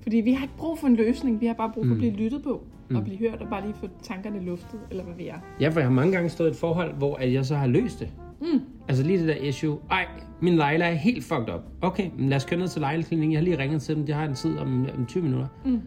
Fordi 0.03 0.17
vi 0.17 0.33
har 0.33 0.43
ikke 0.43 0.57
brug 0.57 0.79
for 0.79 0.87
en 0.87 0.95
løsning. 0.95 1.41
Vi 1.41 1.45
har 1.45 1.53
bare 1.53 1.71
brug 1.73 1.85
for 1.85 1.91
at 1.93 1.97
blive 1.97 2.13
lyttet 2.13 2.43
på. 2.43 2.63
Og 2.95 3.03
blive 3.03 3.17
hørt 3.17 3.41
og 3.41 3.47
bare 3.49 3.61
lige 3.65 3.73
få 3.79 3.87
tankerne 4.03 4.43
luftet, 4.45 4.79
eller 4.91 5.03
hvad 5.03 5.15
vi 5.17 5.27
er. 5.27 5.35
Ja, 5.59 5.69
for 5.69 5.79
jeg 5.79 5.87
har 5.89 5.93
mange 5.93 6.11
gange 6.11 6.29
stået 6.29 6.47
i 6.47 6.51
et 6.51 6.57
forhold, 6.57 6.93
hvor 6.93 7.15
at 7.15 7.33
jeg 7.33 7.45
så 7.45 7.55
har 7.55 7.67
løst 7.67 7.99
det. 7.99 8.09
Mm. 8.41 8.59
Altså 8.87 9.03
lige 9.03 9.19
det 9.19 9.27
der 9.27 9.35
issue. 9.35 9.77
Ej, 9.91 10.05
min 10.41 10.53
Leila 10.53 10.85
er 10.89 10.93
helt 10.93 11.23
fucked 11.23 11.53
up. 11.55 11.61
Okay, 11.81 12.09
men 12.17 12.29
lad 12.29 12.37
os 12.37 12.45
køre 12.45 12.59
ned 12.59 12.67
til 12.67 12.81
Leila-klinikken. 12.81 13.31
Jeg 13.31 13.39
har 13.39 13.43
lige 13.43 13.57
ringet 13.57 13.81
til 13.81 13.95
dem. 13.95 14.05
De 14.05 14.13
har 14.13 14.25
en 14.25 14.33
tid 14.35 14.57
om, 14.57 14.87
om 14.97 15.05
20 15.05 15.23
minutter. 15.23 15.47
Mm. 15.65 15.79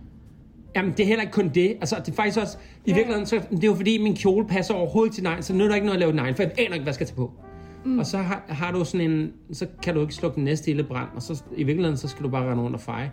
Jamen, 0.77 0.91
det 0.91 1.01
er 1.01 1.07
heller 1.07 1.23
ikke 1.23 1.33
kun 1.33 1.49
det. 1.49 1.69
Altså, 1.81 1.97
det 2.07 2.09
er 2.09 2.13
faktisk 2.13 2.39
også... 2.41 2.59
I 2.87 2.91
Ja. 2.91 2.95
virkeligheden, 2.95 3.27
så, 3.27 3.37
det 3.51 3.65
er 3.65 3.69
jo 3.69 3.75
fordi, 3.75 4.03
min 4.03 4.15
kjole 4.17 4.47
passer 4.47 4.75
overhovedet 4.75 5.15
til 5.15 5.25
neglen, 5.25 5.43
så 5.43 5.55
nu 5.55 5.65
er 5.65 5.69
der 5.69 5.75
ikke 5.75 5.87
noget 5.87 5.97
at 5.97 6.01
lave 6.01 6.13
neglen, 6.13 6.35
for 6.35 6.43
jeg 6.43 6.53
aner 6.59 6.63
ikke, 6.75 6.77
hvad 6.83 6.85
jeg 6.87 6.95
skal 6.95 7.07
tage 7.07 7.17
på. 7.17 7.33
Mm. 7.87 7.99
Og 7.99 8.07
så 8.07 8.19
har, 8.19 8.45
har 8.49 8.73
du 8.73 8.85
sådan 8.85 9.11
en... 9.11 9.33
Så 9.53 9.67
kan 9.83 9.95
du 9.95 10.01
ikke 10.01 10.15
slukke 10.15 10.35
den 10.35 10.45
næste 10.45 10.67
lille 10.67 10.85
brand, 10.85 11.09
og 11.15 11.23
så 11.23 11.43
i 11.57 11.63
virkeligheden, 11.63 11.97
så 11.97 12.09
skal 12.09 12.25
du 12.25 12.29
bare 12.29 12.51
rende 12.51 12.63
rundt 12.63 12.77
og 12.77 12.81
feje. 12.81 13.13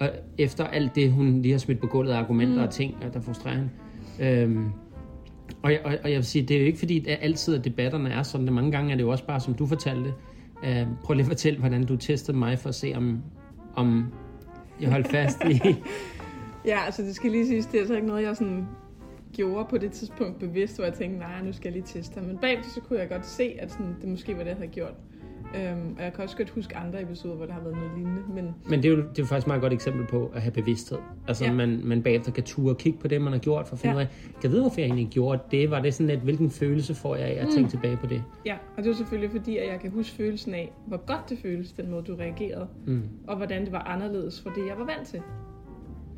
Og 0.00 0.10
efter 0.38 0.64
alt 0.64 0.94
det, 0.94 1.12
hun 1.12 1.42
lige 1.42 1.52
har 1.52 1.58
smidt 1.58 1.80
på 1.80 1.86
gulvet 1.86 2.12
af 2.12 2.18
argumenter 2.18 2.56
mm. 2.56 2.62
og 2.62 2.70
ting, 2.70 2.96
der 3.12 3.20
frustrerer 3.20 3.54
hende. 3.54 3.70
Øhm, 4.20 4.70
og, 5.62 5.72
og, 5.84 5.94
og 6.04 6.10
jeg 6.10 6.16
vil 6.16 6.24
sige, 6.24 6.42
det 6.42 6.56
er 6.56 6.60
jo 6.60 6.66
ikke 6.66 6.78
fordi, 6.78 7.08
at 7.08 7.18
altid 7.20 7.54
at 7.54 7.64
debatterne 7.64 8.10
er 8.10 8.22
sådan. 8.22 8.52
Mange 8.52 8.72
gange 8.72 8.92
er 8.92 8.96
det 8.96 9.02
jo 9.02 9.10
også 9.10 9.26
bare, 9.26 9.40
som 9.40 9.54
du 9.54 9.66
fortalte. 9.66 10.12
Øh, 10.64 10.86
prøv 11.04 11.14
lige 11.14 11.24
at 11.24 11.28
fortælle, 11.28 11.58
hvordan 11.58 11.86
du 11.86 11.96
testede 11.96 12.36
mig 12.36 12.58
for 12.58 12.68
at 12.68 12.74
se, 12.74 12.92
om, 12.96 13.22
om 13.74 14.12
jeg 14.80 14.90
holdt 14.90 15.08
fast 15.08 15.38
i... 15.50 15.60
Ja, 16.64 16.78
altså 16.86 17.02
det 17.02 17.14
skal 17.14 17.30
lige 17.30 17.46
siges, 17.46 17.66
det 17.66 17.74
er 17.74 17.78
altså 17.78 17.94
ikke 17.94 18.06
noget, 18.06 18.22
jeg 18.22 18.36
sådan 18.36 18.66
gjorde 19.32 19.66
på 19.70 19.78
det 19.78 19.92
tidspunkt 19.92 20.38
bevidst, 20.38 20.76
hvor 20.76 20.84
jeg 20.84 20.94
tænkte, 20.94 21.18
nej, 21.18 21.42
nu 21.44 21.52
skal 21.52 21.68
jeg 21.68 21.72
lige 21.72 22.00
teste 22.00 22.18
ham. 22.18 22.24
Men 22.28 22.38
bagefter 22.38 22.70
så 22.70 22.80
kunne 22.80 22.98
jeg 22.98 23.08
godt 23.08 23.26
se, 23.26 23.56
at 23.58 23.70
sådan, 23.72 23.96
det 24.00 24.08
måske 24.08 24.32
var 24.32 24.38
det, 24.42 24.46
jeg 24.48 24.56
havde 24.56 24.68
gjort. 24.70 24.94
Øhm, 25.56 25.94
og 25.98 26.02
jeg 26.04 26.12
kan 26.12 26.24
også 26.24 26.36
godt 26.36 26.50
huske 26.50 26.76
andre 26.76 27.02
episoder, 27.02 27.34
hvor 27.36 27.46
der 27.46 27.52
har 27.52 27.60
været 27.60 27.74
noget 27.76 27.90
lignende. 27.96 28.22
Men 28.34 28.54
Men 28.68 28.82
det 28.82 28.88
er 28.90 28.92
jo 28.92 28.96
det 28.96 29.02
er 29.02 29.12
jo 29.18 29.24
faktisk 29.24 29.44
et 29.44 29.48
meget 29.48 29.62
godt 29.62 29.72
eksempel 29.72 30.06
på 30.06 30.30
at 30.34 30.42
have 30.42 30.52
bevidsthed. 30.52 30.98
Altså, 31.28 31.44
ja. 31.44 31.52
Man, 31.52 31.80
man 31.84 32.02
bagefter 32.02 32.32
kan 32.32 32.44
ture 32.44 32.72
og 32.74 32.78
kigge 32.78 32.98
på 32.98 33.08
det, 33.08 33.22
man 33.22 33.32
har 33.32 33.40
gjort, 33.40 33.68
for 33.68 33.74
at 33.74 33.80
finde 33.80 33.94
Ja. 33.96 34.00
ud 34.02 34.06
af, 34.06 34.08
kan 34.34 34.42
jeg 34.42 34.50
vide, 34.50 34.60
hvorfor 34.62 34.80
jeg 34.80 34.86
egentlig 34.86 35.08
gjorde 35.08 35.42
det? 35.50 35.70
Var 35.70 35.80
det 35.80 35.94
sådan 35.94 36.06
lidt, 36.06 36.20
hvilken 36.20 36.50
følelse 36.50 36.94
får 36.94 37.16
jeg 37.16 37.26
af 37.26 37.42
at 37.42 37.48
tænke 37.54 37.70
tilbage 37.70 37.96
på 37.96 38.06
det? 38.06 38.22
ja, 38.46 38.56
og 38.76 38.82
det 38.84 38.90
er 38.90 38.94
selvfølgelig 38.94 39.30
fordi, 39.30 39.56
at 39.56 39.68
jeg 39.72 39.80
kan 39.80 39.90
huske 39.90 40.16
følelsen 40.16 40.54
af, 40.54 40.72
hvor 40.86 40.96
godt 41.06 41.30
det 41.30 41.38
føles, 41.38 41.72
den 41.72 41.90
måde 41.90 42.02
du 42.02 42.14
reagerede. 42.14 42.66
Mm. 42.86 43.02
Og 43.26 43.36
hvordan 43.36 43.64
det 43.64 43.72
var 43.72 43.82
anderledes 43.82 44.42
fra 44.42 44.50
det, 44.54 44.66
jeg 44.66 44.78
var 44.78 44.84
vant 44.84 45.06
til. 45.08 45.20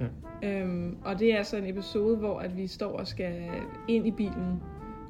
Ja. 0.00 0.06
Øhm, 0.42 0.96
og 1.04 1.18
det 1.18 1.38
er 1.38 1.42
så 1.42 1.56
en 1.56 1.66
episode, 1.66 2.16
hvor 2.16 2.38
at 2.38 2.56
vi 2.56 2.66
står 2.66 2.98
og 2.98 3.06
skal 3.06 3.50
ind 3.88 4.06
i 4.06 4.10
bilen, 4.10 4.62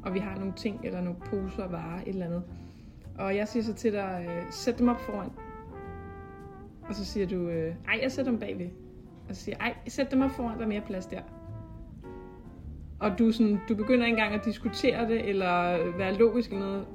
og 0.05 0.15
vi 0.15 0.19
har 0.19 0.37
nogle 0.37 0.53
ting, 0.57 0.81
eller 0.85 1.01
nogle 1.01 1.19
poser, 1.21 1.69
varer, 1.69 2.01
et 2.01 2.09
eller 2.09 2.27
andet. 2.27 2.43
Og 3.19 3.37
jeg 3.37 3.49
siger 3.49 3.63
så 3.63 3.75
til 3.75 3.93
dig, 3.93 4.27
øh, 4.29 4.43
sæt 4.51 4.79
dem 4.79 4.89
op 4.89 5.01
foran. 5.01 5.31
Og 6.89 6.95
så 6.95 7.05
siger 7.05 7.27
du, 7.27 7.49
øh, 7.49 7.75
ej, 7.89 7.99
jeg 8.03 8.13
sætter 8.13 8.31
dem 8.31 8.41
bagved. 8.41 8.69
Og 9.29 9.37
så 9.37 9.43
siger 9.43 9.57
jeg, 9.61 9.67
ej, 9.67 9.75
sæt 9.89 10.11
dem 10.11 10.23
op 10.23 10.31
foran, 10.31 10.59
der 10.59 10.65
er 10.65 10.69
mere 10.69 10.81
plads 10.87 11.07
der. 11.07 11.21
Og 13.01 13.19
du, 13.19 13.33
sådan, 13.33 13.59
du 13.69 13.75
begynder 13.75 14.07
ikke 14.07 14.19
engang 14.19 14.35
at 14.35 14.45
diskutere 14.45 15.09
det, 15.09 15.29
eller 15.29 15.79
være 15.97 16.15
logisk 16.15 16.51
eller 16.51 16.67
noget. 16.67 16.87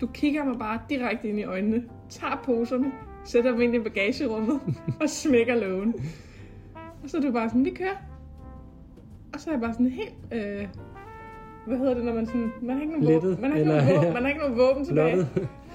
Du 0.00 0.06
kigger 0.06 0.44
mig 0.44 0.58
bare 0.58 0.80
direkte 0.90 1.28
ind 1.28 1.38
i 1.38 1.44
øjnene, 1.44 1.84
tager 2.08 2.40
poserne, 2.44 2.92
sætter 3.24 3.50
dem 3.50 3.60
ind 3.60 3.74
i 3.74 3.78
bagagerummet, 3.78 4.60
og 5.02 5.08
smækker 5.08 5.54
lågen. 5.54 5.94
Og 7.02 7.10
så 7.10 7.16
er 7.16 7.20
du 7.20 7.32
bare 7.32 7.48
sådan, 7.48 7.64
vi 7.64 7.70
kører. 7.70 7.96
Og 9.34 9.40
så 9.40 9.50
er 9.50 9.54
jeg 9.54 9.60
bare 9.60 9.72
sådan 9.72 9.86
helt, 9.86 10.14
øh, 10.32 10.68
hvad 11.66 11.78
hedder 11.78 11.94
det, 11.94 12.04
når 12.04 12.14
man 12.14 12.26
sådan, 12.26 12.52
man 12.62 12.74
har 12.76 12.80
ikke 12.82 12.92
nogen 12.92 13.06
Lettet, 13.08 13.30
våben, 13.30 13.42
man 13.42 13.50
har 13.50 13.58
ikke, 13.58 13.70
eller- 13.70 13.84
nogen 13.84 13.96
våben, 13.96 14.12
man 14.14 14.22
har 14.22 14.28
ikke 14.28 14.40
nogen 14.40 14.58
våben 14.58 14.84
tilbage. 14.84 15.16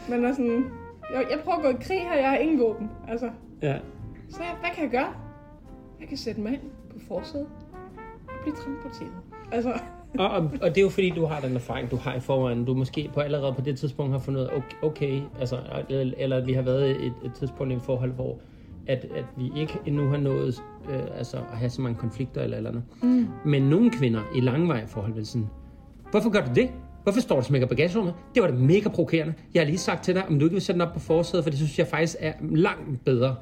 Man 0.09 0.25
er 0.25 0.31
sådan, 0.33 0.65
jeg, 1.13 1.25
jeg 1.31 1.39
prøver 1.43 1.57
at 1.57 1.63
gå 1.63 1.69
i 1.69 1.81
krig 1.81 1.99
her, 1.99 2.15
jeg 2.15 2.29
har 2.29 2.37
ingen 2.37 2.59
våben. 2.59 2.89
Altså, 3.07 3.29
Ja. 3.61 3.77
så 4.29 4.43
jeg, 4.43 4.55
hvad 4.59 4.69
kan 4.75 4.83
jeg 4.83 4.91
gøre? 4.91 5.13
Jeg 5.99 6.07
kan 6.07 6.17
sætte 6.17 6.41
mig 6.41 6.53
ind 6.53 6.61
på 6.89 6.99
forsædet 7.07 7.47
og 8.27 8.33
blive 8.43 8.55
transporteret. 8.55 9.11
Altså, 9.51 9.73
Og, 10.19 10.29
og, 10.29 10.37
og 10.61 10.69
det 10.69 10.77
er 10.77 10.81
jo 10.81 10.89
fordi, 10.89 11.09
du 11.09 11.25
har 11.25 11.39
den 11.39 11.55
erfaring, 11.55 11.91
du 11.91 11.95
har 11.95 12.13
i 12.15 12.19
forvejen. 12.19 12.65
Du 12.65 12.73
måske 12.73 13.09
på 13.13 13.19
allerede 13.19 13.53
på 13.53 13.61
det 13.61 13.77
tidspunkt 13.77 14.11
har 14.11 14.19
fundet 14.19 14.49
okay, 14.53 14.75
okay 14.81 15.21
altså, 15.39 15.57
eller, 15.89 16.13
eller 16.17 16.37
at 16.37 16.47
vi 16.47 16.53
har 16.53 16.61
været 16.61 17.05
et, 17.05 17.13
et 17.25 17.33
tidspunkt 17.33 17.73
i 17.73 17.75
et 17.75 17.81
forhold, 17.81 18.11
hvor 18.11 18.37
at, 18.87 19.05
at 19.15 19.25
vi 19.37 19.51
ikke 19.55 19.79
endnu 19.85 20.09
har 20.09 20.17
nået 20.17 20.63
øh, 20.89 21.17
altså, 21.17 21.37
at 21.37 21.57
have 21.57 21.69
så 21.69 21.81
mange 21.81 21.97
konflikter 21.97 22.41
eller 22.41 22.57
eller 22.57 22.69
andet. 22.69 22.83
Mm. 23.03 23.27
Men 23.45 23.63
nogle 23.63 23.91
kvinder 23.91 24.21
i 24.35 24.39
langvarige 24.39 24.87
forhold 24.87 25.13
vil 25.13 25.25
sådan, 25.25 25.47
hvorfor 26.11 26.29
gør 26.29 26.41
du 26.41 26.51
det? 26.55 26.69
Hvorfor 27.03 27.19
står 27.19 27.35
du 27.35 27.39
og 27.39 27.45
smækker 27.45 27.67
bagagerummet? 27.67 28.13
Det 28.35 28.43
var 28.43 28.49
da 28.49 28.55
mega 28.55 28.89
provokerende. 28.89 29.33
Jeg 29.53 29.61
har 29.61 29.65
lige 29.65 29.77
sagt 29.77 30.03
til 30.03 30.15
dig, 30.15 30.27
om 30.27 30.39
du 30.39 30.45
ikke 30.45 30.53
vil 30.53 30.61
sætte 30.61 30.79
den 30.79 30.87
op 30.87 30.93
på 30.93 30.99
forsædet, 30.99 31.43
for 31.43 31.49
det 31.49 31.59
synes 31.59 31.79
jeg 31.79 31.87
faktisk 31.87 32.15
er 32.19 32.33
langt 32.41 33.05
bedre. 33.05 33.35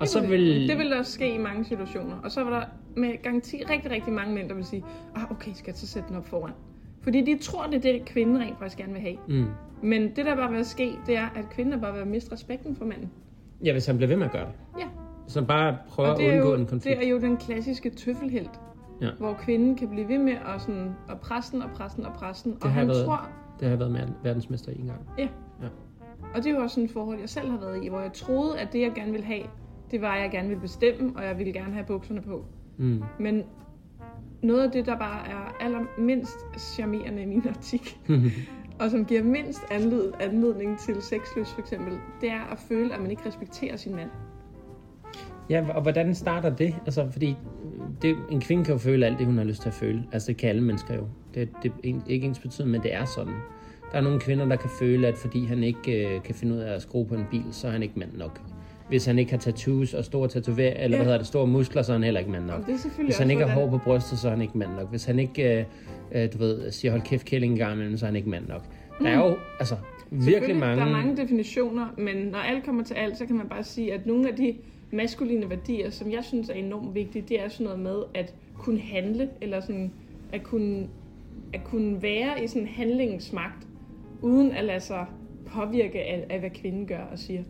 Og 0.00 0.08
så 0.08 0.20
vil... 0.26 0.68
Det 0.68 0.78
vil 0.78 0.90
der 0.90 1.02
ske 1.02 1.34
i 1.34 1.38
mange 1.38 1.64
situationer. 1.64 2.16
Og 2.24 2.30
så 2.30 2.44
var 2.44 2.50
der 2.50 2.66
med 2.96 3.22
garanti 3.22 3.62
rigtig, 3.70 3.90
rigtig 3.90 4.12
mange 4.12 4.34
mænd, 4.34 4.48
der 4.48 4.54
vil 4.54 4.64
sige, 4.64 4.84
ah, 5.14 5.30
okay, 5.30 5.52
skal 5.54 5.70
jeg 5.70 5.76
så 5.76 5.86
sætte 5.86 6.08
den 6.08 6.16
op 6.16 6.26
foran? 6.26 6.52
Fordi 7.00 7.20
de 7.20 7.38
tror, 7.38 7.66
det 7.66 7.74
er 7.74 7.92
det, 7.92 8.04
kvinden 8.04 8.38
rent 8.38 8.58
faktisk 8.58 8.78
gerne 8.78 8.92
vil 8.92 9.02
have. 9.02 9.16
Mm. 9.28 9.46
Men 9.82 10.02
det, 10.02 10.26
der 10.26 10.36
bare 10.36 10.50
vil 10.50 10.64
ske, 10.64 10.92
det 11.06 11.16
er, 11.16 11.28
at 11.36 11.50
kvinden 11.50 11.80
bare 11.80 12.00
at 12.00 12.06
miste 12.06 12.32
respekten 12.32 12.76
for 12.76 12.84
manden. 12.84 13.10
Ja, 13.64 13.72
hvis 13.72 13.86
han 13.86 13.96
bliver 13.96 14.08
ved 14.08 14.16
med 14.16 14.26
at 14.26 14.32
gøre 14.32 14.46
det. 14.46 14.80
Ja. 14.80 14.84
Han 15.34 15.46
bare 15.46 15.76
det 16.16 16.24
at 16.24 16.34
undgå 16.34 16.48
jo, 16.48 16.54
en 16.60 16.66
konflikt. 16.66 16.98
det 16.98 17.06
er 17.06 17.10
jo 17.10 17.20
den 17.20 17.36
klassiske 17.36 17.90
tøffelhelt. 17.90 18.50
Ja. 19.00 19.08
Hvor 19.18 19.32
kvinden 19.34 19.76
kan 19.76 19.88
blive 19.88 20.08
ved 20.08 20.18
med 20.18 20.32
at, 20.32 20.60
sådan, 20.60 20.90
at 21.10 21.20
presse 21.20 21.52
den 21.52 21.62
og 21.62 21.70
presse 21.70 21.96
den 21.96 22.06
og 22.06 22.12
presse 22.12 22.44
den. 22.50 22.58
Og 22.62 22.70
han 22.70 22.88
været- 22.88 23.04
tror, 23.06 23.28
Det 23.60 23.62
har 23.62 23.70
jeg 23.70 23.78
været 23.78 23.92
verdensmester 24.22 24.72
en 24.72 24.86
gang. 24.86 25.00
Ja. 25.18 25.28
Ja. 25.62 25.68
Og 26.34 26.44
det 26.44 26.46
er 26.46 26.54
jo 26.54 26.62
også 26.62 26.74
sådan 26.74 26.84
et 26.84 26.90
forhold, 26.90 27.18
jeg 27.20 27.28
selv 27.28 27.50
har 27.50 27.58
været 27.58 27.84
i, 27.84 27.88
hvor 27.88 28.00
jeg 28.00 28.12
troede, 28.12 28.58
at 28.58 28.72
det, 28.72 28.80
jeg 28.80 28.92
gerne 28.94 29.10
ville 29.12 29.26
have, 29.26 29.42
det 29.90 30.00
var, 30.00 30.14
at 30.14 30.22
jeg 30.22 30.30
gerne 30.30 30.48
ville 30.48 30.60
bestemme, 30.60 31.12
og 31.16 31.24
jeg 31.24 31.38
ville 31.38 31.52
gerne 31.52 31.72
have 31.72 31.84
bukserne 31.86 32.22
på. 32.22 32.44
Mm. 32.78 33.02
Men 33.20 33.42
noget 34.42 34.62
af 34.62 34.70
det, 34.70 34.86
der 34.86 34.98
bare 34.98 35.28
er 35.28 35.56
allermindst 35.60 36.38
charmerende 36.58 37.22
i 37.22 37.26
min 37.26 37.42
optik, 37.48 38.00
og 38.80 38.90
som 38.90 39.04
giver 39.04 39.22
mindst 39.22 39.60
anled, 39.70 40.12
anledning 40.20 40.78
til 40.78 41.02
sexløs 41.02 41.52
for 41.52 41.60
eksempel, 41.60 41.92
det 42.20 42.30
er 42.30 42.52
at 42.52 42.58
føle, 42.68 42.94
at 42.94 43.00
man 43.00 43.10
ikke 43.10 43.22
respekterer 43.26 43.76
sin 43.76 43.94
mand. 43.94 44.10
Ja, 45.50 45.64
og 45.74 45.82
hvordan 45.82 46.14
starter 46.14 46.56
det? 46.56 46.74
Altså, 46.86 47.08
fordi 47.10 47.36
det, 48.02 48.16
en 48.30 48.40
kvinde 48.40 48.64
kan 48.64 48.72
jo 48.72 48.78
føle 48.78 49.06
alt 49.06 49.18
det, 49.18 49.26
hun 49.26 49.38
har 49.38 49.44
lyst 49.44 49.62
til 49.62 49.68
at 49.68 49.74
føle. 49.74 50.04
Altså, 50.12 50.26
det 50.26 50.36
kan 50.36 50.48
alle 50.48 50.62
mennesker 50.62 50.94
jo. 50.94 51.08
Det, 51.34 51.48
det 51.62 51.72
er 51.84 52.00
ikke 52.06 52.26
ens 52.26 52.38
betydning, 52.38 52.70
men 52.70 52.82
det 52.82 52.94
er 52.94 53.04
sådan. 53.04 53.34
Der 53.92 53.98
er 53.98 54.00
nogle 54.00 54.20
kvinder, 54.20 54.44
der 54.48 54.56
kan 54.56 54.70
føle, 54.78 55.06
at 55.06 55.16
fordi 55.16 55.44
han 55.44 55.62
ikke 55.62 56.06
øh, 56.06 56.22
kan 56.22 56.34
finde 56.34 56.54
ud 56.54 56.58
af 56.58 56.74
at 56.74 56.82
skrue 56.82 57.06
på 57.06 57.14
en 57.14 57.26
bil, 57.30 57.44
så 57.50 57.66
er 57.66 57.70
han 57.72 57.82
ikke 57.82 57.98
mand 57.98 58.12
nok. 58.12 58.40
Hvis 58.90 59.06
han 59.06 59.18
ikke 59.18 59.30
har 59.30 59.38
tattoos 59.38 59.94
og 59.94 60.04
store 60.04 60.28
tatoveringer, 60.28 60.84
eller 60.84 60.96
Ja. 60.96 61.02
hvad 61.02 61.04
hedder 61.04 61.18
det, 61.18 61.26
store 61.26 61.46
muskler, 61.46 61.82
så 61.82 61.92
er 61.92 61.96
han 61.96 62.04
heller 62.04 62.20
ikke 62.20 62.32
mand 62.32 62.44
nok. 62.44 62.66
Det 62.66 62.74
er 62.74 63.04
Hvis 63.04 63.18
han 63.18 63.30
ikke 63.30 63.46
har 63.46 63.54
hår 63.60 63.70
på 63.70 63.78
brystet, 63.78 64.18
så 64.18 64.28
er 64.28 64.32
han 64.32 64.42
ikke 64.42 64.58
mand 64.58 64.70
nok. 64.78 64.90
Hvis 64.90 65.04
han 65.04 65.18
ikke, 65.18 65.58
øh, 65.58 65.64
øh, 66.12 66.32
du 66.32 66.38
ved, 66.38 66.70
siger 66.70 66.92
hold 66.92 67.02
kæft 67.02 67.26
kælling 67.26 67.52
en 67.52 67.58
gang 67.58 67.74
imellem, 67.74 67.96
så 67.96 68.04
er 68.04 68.08
han 68.08 68.16
ikke 68.16 68.28
mand 68.30 68.48
nok. 68.48 68.62
Der 69.02 69.08
er 69.08 69.16
jo, 69.18 69.36
altså, 69.58 69.76
virkelig 70.10 70.56
mange... 70.56 70.76
Der 70.82 70.86
er 70.88 70.92
mange 70.92 71.16
definitioner, 71.16 71.86
men 71.98 72.16
når 72.16 72.38
alt 72.38 72.64
kommer 72.64 72.84
til 72.84 72.94
alt, 72.94 73.18
så 73.18 73.26
kan 73.26 73.36
man 73.36 73.48
bare 73.48 73.64
sige, 73.64 73.94
at 73.94 74.06
nogle 74.06 74.28
af 74.28 74.36
de 74.36 74.54
maskuline 74.92 75.50
værdier, 75.50 75.90
som 75.90 76.12
jeg 76.12 76.24
synes 76.24 76.48
er 76.48 76.54
enormt 76.54 76.94
vigtige, 76.94 77.24
det 77.28 77.40
er 77.40 77.48
sådan 77.48 77.64
noget 77.64 77.78
med 77.80 77.96
at 78.14 78.34
kunne 78.58 78.80
handle, 78.80 79.28
eller 79.40 79.60
sådan 79.60 79.92
at 80.32 80.42
kunne, 80.42 80.86
at 81.54 81.64
kunne 81.64 82.02
være 82.02 82.44
i 82.44 82.46
sådan 82.46 82.68
handlingens 82.68 83.32
magt, 83.32 83.66
uden 84.22 84.52
at 84.52 84.64
lade 84.64 84.80
sig 84.80 85.06
påvirke 85.46 86.00
af, 86.00 86.26
af 86.30 86.38
hvad 86.40 86.50
kvinden 86.50 86.86
gør 86.86 87.02
og 87.12 87.18
siger. 87.18 87.42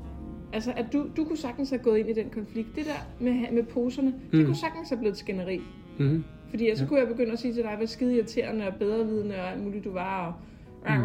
Altså, 0.52 0.72
at 0.76 0.92
du, 0.92 1.06
du 1.16 1.24
kunne 1.24 1.36
sagtens 1.38 1.70
have 1.70 1.78
gået 1.82 1.98
ind 1.98 2.08
i 2.08 2.12
den 2.12 2.30
konflikt. 2.30 2.68
Det 2.76 2.84
der 2.86 3.24
med, 3.24 3.50
med 3.52 3.62
poserne, 3.62 4.10
mm. 4.10 4.38
det 4.38 4.46
kunne 4.46 4.56
sagtens 4.56 4.88
have 4.88 4.98
blevet 4.98 5.12
et 5.12 5.18
skænderi. 5.18 5.60
Mm-hmm. 5.98 6.24
Fordi 6.50 6.76
så 6.76 6.86
kunne 6.86 6.98
jeg 7.00 7.08
begynde 7.08 7.32
at 7.32 7.38
sige 7.38 7.54
til 7.54 7.62
dig, 7.62 7.74
hvad 7.76 7.86
skide 7.86 8.14
irriterende 8.16 8.66
og 8.66 8.74
bedrevidende 8.74 9.34
og 9.36 9.50
alt 9.52 9.62
muligt 9.64 9.84
du 9.84 9.92
var. 9.92 10.26
Og... 10.26 10.34
Mm. 10.94 11.04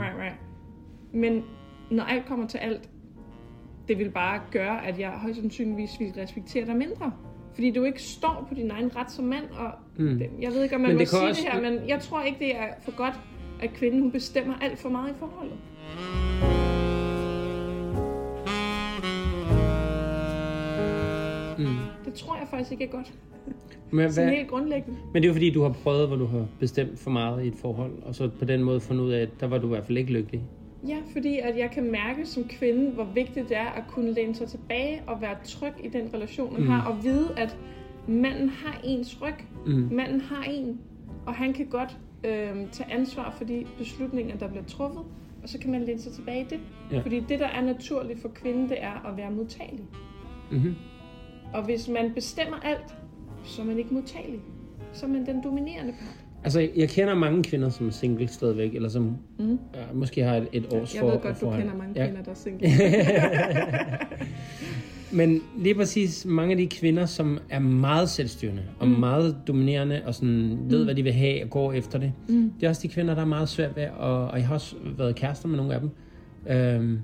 Men 1.20 1.44
når 1.92 2.04
alt 2.04 2.25
kommer 2.25 2.48
til 2.48 2.58
alt, 2.58 2.90
det 3.88 4.00
vil 4.00 4.10
bare 4.10 4.42
gøre, 4.52 4.86
at 4.88 5.00
jeg 5.00 5.10
højst 5.10 5.40
sandsynligvis 5.40 5.90
vil 6.00 6.12
respektere 6.18 6.66
dig 6.66 6.75
mindre. 6.75 7.12
Fordi 7.54 7.72
du 7.72 7.84
ikke 7.84 8.02
står 8.02 8.46
på 8.50 8.56
din 8.56 8.72
egen 8.72 8.96
ret 8.96 9.12
som 9.12 9.25
mand. 9.25 9.46
Og 9.60 9.72
Mm. 9.98 10.18
det, 10.20 10.30
jeg 10.42 10.52
ved 10.52 10.64
ikke, 10.64 10.75
om 10.75 10.82
man 10.82 10.94
må 10.98 11.06
sige 11.06 11.22
også- 11.22 11.42
det 11.42 11.52
her, 11.52 11.62
men 11.72 11.90
jeg 11.90 12.00
tror 12.00 12.22
ikke, 12.22 12.40
det 12.40 12.56
er 12.56 12.68
for 12.82 12.96
godt, 12.98 13.14
at 13.62 13.74
kvinden 13.74 14.02
hun 14.02 14.12
bestemmer 14.12 14.54
alt 14.62 14.80
for 14.80 14.90
meget 14.90 15.10
i 15.12 15.14
forholdet. 15.20 15.58
Det 22.15 22.24
tror 22.24 22.36
jeg 22.38 22.48
faktisk 22.48 22.72
ikke 22.72 22.84
er 22.84 22.88
godt. 22.88 23.13
Men, 23.91 24.12
Sådan 24.12 24.27
hvad, 24.29 24.38
helt 24.38 24.50
grundlæggende. 24.50 25.00
men 25.13 25.24
det 25.24 25.24
er 25.24 25.27
jo 25.29 25.34
fordi, 25.34 25.50
du 25.50 25.62
har 25.62 25.69
prøvet, 25.84 26.07
hvor 26.07 26.17
du 26.17 26.25
har 26.25 26.45
bestemt 26.60 27.00
for 27.00 27.12
meget 27.12 27.43
i 27.43 27.48
et 27.48 27.53
forhold, 27.55 27.91
og 28.05 28.15
så 28.15 28.29
på 28.39 28.45
den 28.45 28.63
måde 28.63 28.79
fundet 28.79 29.03
ud 29.03 29.12
af, 29.12 29.22
at 29.22 29.29
der 29.39 29.48
var 29.48 29.57
du 29.57 29.65
i 29.67 29.69
hvert 29.69 29.86
fald 29.86 29.98
ikke 29.98 30.12
lykkelig. 30.13 30.41
Ja, 30.88 30.98
fordi 31.13 31.39
at 31.39 31.57
jeg 31.57 31.72
kan 31.72 31.91
mærke 31.91 32.25
som 32.25 32.43
kvinde, 32.43 32.91
hvor 32.91 33.03
vigtigt 33.15 33.50
det 33.50 33.57
er 33.57 33.65
at 33.65 33.84
kunne 33.88 34.12
læne 34.13 34.36
sig 34.36 34.48
tilbage 34.48 35.01
og 35.07 35.22
være 35.22 35.36
tryg 35.43 35.74
i 35.84 35.88
den 35.89 36.10
relation, 36.13 36.53
man 36.53 36.62
Mm. 36.62 36.67
mm. 36.67 36.72
har, 36.74 36.91
og 36.91 37.03
vide, 37.03 37.29
at 37.38 37.57
manden 38.07 38.50
har 38.50 38.81
ens 38.84 39.22
ryg. 39.22 39.34
Mm. 39.65 39.89
Manden 39.91 40.22
har 40.22 40.43
en, 40.43 40.79
og 41.25 41.34
han 41.34 41.53
kan 41.53 41.65
godt 41.65 41.98
øh, 42.24 42.31
tage 42.72 42.91
ansvar 42.91 43.31
for 43.38 43.43
de 43.45 43.65
beslutninger, 43.77 44.38
der 44.38 44.48
bliver 44.48 44.63
truffet, 44.65 45.01
og 45.43 45.50
så 45.50 45.60
kan 45.60 45.72
man 45.72 45.84
læne 45.84 46.00
sig 46.00 46.12
tilbage 46.12 46.41
i 46.41 46.45
det. 46.50 46.60
Ja. 46.91 47.00
Fordi 47.00 47.19
det, 47.19 47.39
der 47.39 47.48
er 47.48 47.62
naturligt 47.62 48.22
for 48.22 48.29
kvinden, 48.29 48.69
det 48.69 48.77
er 48.84 49.07
at 49.12 49.17
være 49.17 49.31
modtagelig. 49.31 49.86
Mm-hmm. 50.51 50.75
Og 51.54 51.64
hvis 51.66 51.88
man 51.88 52.12
bestemmer 52.16 52.58
alt, 52.64 52.96
så 53.44 53.62
er 53.62 53.66
man 53.66 53.78
ikke 53.78 53.94
modtagelig. 53.94 54.40
Så 54.94 55.06
er 55.06 55.10
man 55.10 55.25
den 55.25 55.44
dominerende 55.44 55.92
part. 55.92 56.25
Altså, 56.44 56.70
jeg 56.75 56.90
kender 56.90 57.16
mange 57.16 57.44
kvinder, 57.44 57.70
som 57.70 57.88
er 57.88 57.92
single 57.92 58.28
stadigvæk, 58.28 58.75
eller 58.75 58.90
som 58.90 59.18
Mm. 59.40 59.60
ja, 59.75 59.80
måske 59.94 60.24
har 60.24 60.36
et, 60.36 60.48
et 60.54 60.66
års 60.74 60.94
Jeg 60.96 61.00
for, 61.02 61.10
ved 61.10 61.20
godt, 61.22 61.34
du 61.34 61.40
forhold. 61.40 61.62
kender 61.62 61.75
mange 61.78 61.94
Ja. 61.96 62.06
kvinder, 62.06 62.24
der 62.24 62.32
er 62.32 62.36
single. 62.36 62.70
Men 65.12 65.42
lige 65.58 65.75
præcis 65.75 66.25
mange 66.25 66.52
af 66.52 66.58
de 66.58 66.68
kvinder, 66.68 67.06
som 67.06 67.40
er 67.50 67.60
meget 67.60 68.10
selvstyrende 68.10 68.62
og 68.80 68.88
mm. 68.88 68.94
meget 69.00 69.38
dominerende 69.48 70.02
og 70.06 70.16
sådan 70.16 70.58
ved, 70.70 70.84
hvad 70.86 70.96
de 70.96 71.04
vil 71.04 71.14
have 71.14 71.44
og 71.44 71.50
går 71.50 71.74
efter 71.74 72.00
det. 72.00 72.14
Mm. 72.30 72.52
Det 72.60 72.66
er 72.66 72.70
også 72.70 72.82
de 72.82 72.88
kvinder, 72.88 73.16
der 73.16 73.22
er 73.22 73.25
meget 73.25 73.50
svært 73.50 73.75
ved, 73.75 73.88
og, 73.98 74.28
og 74.28 74.38
jeg 74.40 74.48
har 74.48 74.54
også 74.56 74.75
været 74.98 75.16
kærester 75.16 75.48
med 75.48 75.58
nogle 75.58 75.74
af 75.74 75.80
dem. 75.80 75.90
Øhm, 76.50 77.00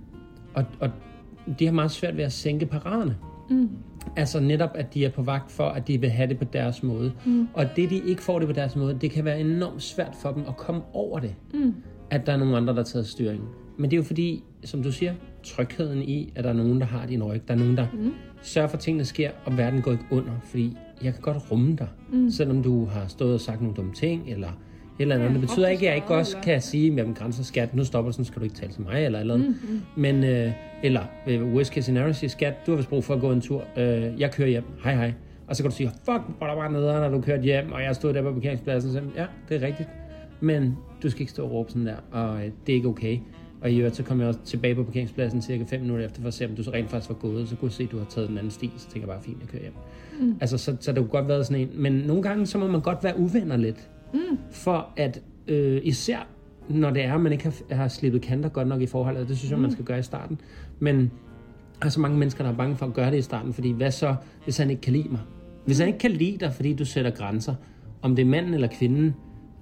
og, 0.53 0.65
og 0.79 0.89
de 1.59 1.65
har 1.65 1.73
meget 1.73 1.91
svært 1.91 2.17
ved 2.17 2.23
at 2.23 2.31
sænke 2.31 2.65
paraderne. 2.65 3.15
Mm. 3.49 3.69
Altså 4.15 4.39
netop, 4.39 4.69
at 4.75 4.93
de 4.93 5.05
er 5.05 5.09
på 5.09 5.21
vagt 5.21 5.51
for, 5.51 5.63
at 5.63 5.87
de 5.87 6.01
vil 6.01 6.09
have 6.09 6.29
det 6.29 6.37
på 6.37 6.45
deres 6.45 6.83
måde. 6.83 7.13
Mm. 7.25 7.47
Og 7.53 7.65
det, 7.75 7.89
de 7.89 8.01
ikke 8.05 8.23
får 8.23 8.39
det 8.39 8.47
på 8.47 8.53
deres 8.53 8.75
måde, 8.75 8.97
det 9.01 9.11
kan 9.11 9.25
være 9.25 9.39
enormt 9.39 9.83
svært 9.83 10.15
for 10.21 10.31
dem 10.31 10.43
at 10.47 10.57
komme 10.57 10.81
over 10.93 11.19
det. 11.19 11.35
Mm. 11.53 11.73
At 12.09 12.25
der 12.25 12.33
er 12.33 12.37
nogen 12.37 12.55
andre, 12.55 12.73
der 12.73 12.79
har 12.79 12.85
taget 12.85 13.07
styringen. 13.07 13.47
Men 13.77 13.91
det 13.91 13.95
er 13.95 13.97
jo 13.97 14.03
fordi, 14.03 14.43
som 14.63 14.83
du 14.83 14.91
siger, 14.91 15.13
trygheden 15.43 16.01
i, 16.01 16.33
at 16.35 16.43
der 16.43 16.49
er 16.49 16.53
nogen, 16.53 16.79
der 16.79 16.85
har 16.85 17.05
din 17.05 17.23
ryg. 17.23 17.41
Der 17.47 17.53
er 17.53 17.57
nogen, 17.57 17.77
der 17.77 17.87
mm. 17.93 18.13
sørger 18.41 18.67
for, 18.67 18.77
at 18.77 18.83
tingene 18.83 19.05
sker, 19.05 19.31
og 19.45 19.57
verden 19.57 19.81
går 19.81 19.91
ikke 19.91 20.05
under. 20.11 20.31
Fordi 20.43 20.77
jeg 21.03 21.13
kan 21.13 21.21
godt 21.21 21.51
rumme 21.51 21.75
dig, 21.75 21.87
mm. 22.13 22.29
selvom 22.29 22.63
du 22.63 22.85
har 22.85 23.07
stået 23.07 23.33
og 23.33 23.39
sagt 23.39 23.61
nogle 23.61 23.75
dumme 23.75 23.93
ting, 23.93 24.29
eller 24.29 24.49
eller 25.01 25.15
andet. 25.15 25.27
Ja, 25.27 25.33
det 25.33 25.41
betyder 25.41 25.67
ikke, 25.67 25.85
at 25.85 25.87
jeg 25.87 25.95
ikke 25.95 26.15
også 26.15 26.37
kan 26.43 26.61
sige, 26.61 27.01
at 27.01 27.07
grænser 27.15 27.43
skat, 27.43 27.75
nu 27.75 27.83
stopper 27.83 28.11
sådan 28.11 28.25
skal 28.25 28.39
du 28.39 28.43
ikke 28.43 28.55
tale 28.55 28.71
til 28.71 28.81
mig, 28.81 29.05
eller 29.05 29.19
eller 29.19 29.33
andet. 29.33 29.47
Mm, 29.47 29.73
mm. 29.73 29.81
Men, 29.95 30.23
øh, 30.23 30.51
eller 30.83 31.01
øh, 31.27 31.53
worst 31.53 31.73
case 31.73 31.81
scenario, 31.81 32.13
siger 32.13 32.29
skat, 32.29 32.53
du 32.65 32.71
har 32.71 32.77
vist 32.77 32.89
brug 32.89 33.03
for 33.03 33.13
at 33.13 33.21
gå 33.21 33.31
en 33.31 33.41
tur. 33.41 33.63
Øh, 33.77 34.19
jeg 34.19 34.31
kører 34.31 34.49
hjem. 34.49 34.63
Hej 34.83 34.95
hej. 34.95 35.13
Og 35.47 35.55
så 35.55 35.63
kan 35.63 35.69
du 35.69 35.75
sige, 35.75 35.89
fuck, 35.89 36.21
hvor 36.37 36.47
der 36.47 36.55
var 36.55 36.69
nede, 36.69 36.93
når 36.93 37.09
du 37.09 37.21
kørte 37.21 37.43
hjem, 37.43 37.71
og 37.71 37.83
jeg 37.83 37.95
stod 37.95 38.13
der 38.13 38.21
på 38.21 38.33
parkeringspladsen. 38.33 38.91
Så, 38.91 39.01
ja, 39.15 39.25
det 39.49 39.63
er 39.63 39.67
rigtigt. 39.67 39.89
Men 40.39 40.77
du 41.03 41.09
skal 41.09 41.21
ikke 41.21 41.31
stå 41.31 41.43
og 41.45 41.51
råbe 41.51 41.71
sådan 41.71 41.85
der, 41.85 41.95
og 42.11 42.37
øh, 42.37 42.51
det 42.65 42.73
er 42.73 42.75
ikke 42.75 42.87
okay. 42.87 43.19
Og 43.61 43.71
i 43.71 43.77
øvrigt, 43.77 43.95
så 43.95 44.03
kom 44.03 44.19
jeg 44.19 44.27
også 44.27 44.39
tilbage 44.45 44.75
på 44.75 44.83
parkeringspladsen 44.83 45.41
cirka 45.41 45.63
5 45.63 45.81
minutter 45.81 46.05
efter, 46.05 46.21
for 46.21 46.27
at 46.27 46.33
se, 46.33 46.45
om 46.45 46.55
du 46.55 46.63
så 46.63 46.71
rent 46.71 46.89
faktisk 46.89 47.09
var 47.09 47.15
gået. 47.15 47.49
Så 47.49 47.55
kunne 47.55 47.67
jeg 47.67 47.73
se, 47.73 47.83
at 47.83 47.91
du 47.91 47.97
har 47.97 48.05
taget 48.05 48.29
den 48.29 48.37
anden 48.37 48.51
sti, 48.51 48.71
så 48.77 48.89
tænker 48.89 49.07
jeg 49.07 49.15
bare, 49.15 49.23
fint, 49.23 49.37
jeg 49.41 49.49
kører 49.49 49.61
hjem. 49.61 49.73
Mm. 50.19 50.35
Altså, 50.41 50.57
så, 50.57 50.75
så 50.79 50.91
det 50.91 50.97
kunne 50.97 51.09
godt 51.09 51.27
været 51.27 51.45
sådan 51.45 51.61
en. 51.61 51.69
Men 51.73 51.93
nogle 51.93 52.23
gange, 52.23 52.45
så 52.45 52.57
må 52.57 52.67
man 52.67 52.81
godt 52.81 53.03
være 53.03 53.19
uvenner 53.19 53.57
lidt. 53.57 53.89
Mm. 54.13 54.37
For 54.51 54.89
at, 54.97 55.21
øh, 55.47 55.81
især 55.83 56.27
når 56.69 56.89
det 56.89 57.03
er, 57.05 57.13
at 57.13 57.21
man 57.21 57.31
ikke 57.31 57.43
har, 57.43 57.75
har 57.75 57.87
slippet 57.87 58.21
kanter 58.21 58.49
godt 58.49 58.67
nok 58.67 58.81
i 58.81 58.85
forholdet, 58.85 59.27
det 59.29 59.37
synes 59.37 59.51
jeg, 59.51 59.59
man 59.59 59.71
skal 59.71 59.85
gøre 59.85 59.99
i 59.99 60.03
starten. 60.03 60.41
Men 60.79 61.11
der 61.79 61.85
er 61.85 61.89
så 61.89 61.99
mange 61.99 62.17
mennesker, 62.17 62.43
der 62.43 62.51
er 62.51 62.55
bange 62.55 62.75
for 62.75 62.85
at 62.85 62.93
gøre 62.93 63.11
det 63.11 63.17
i 63.17 63.21
starten, 63.21 63.53
fordi 63.53 63.71
hvad 63.71 63.91
så, 63.91 64.15
hvis 64.43 64.57
han 64.57 64.69
ikke 64.69 64.81
kan 64.81 64.93
lide 64.93 65.09
mig? 65.09 65.19
Hvis 65.65 65.79
han 65.79 65.87
ikke 65.87 65.99
kan 65.99 66.11
lide 66.11 66.37
dig, 66.37 66.53
fordi 66.53 66.73
du 66.73 66.85
sætter 66.85 67.11
grænser, 67.11 67.55
om 68.01 68.15
det 68.15 68.21
er 68.21 68.27
manden 68.27 68.53
eller 68.53 68.67
kvinden, 68.67 69.15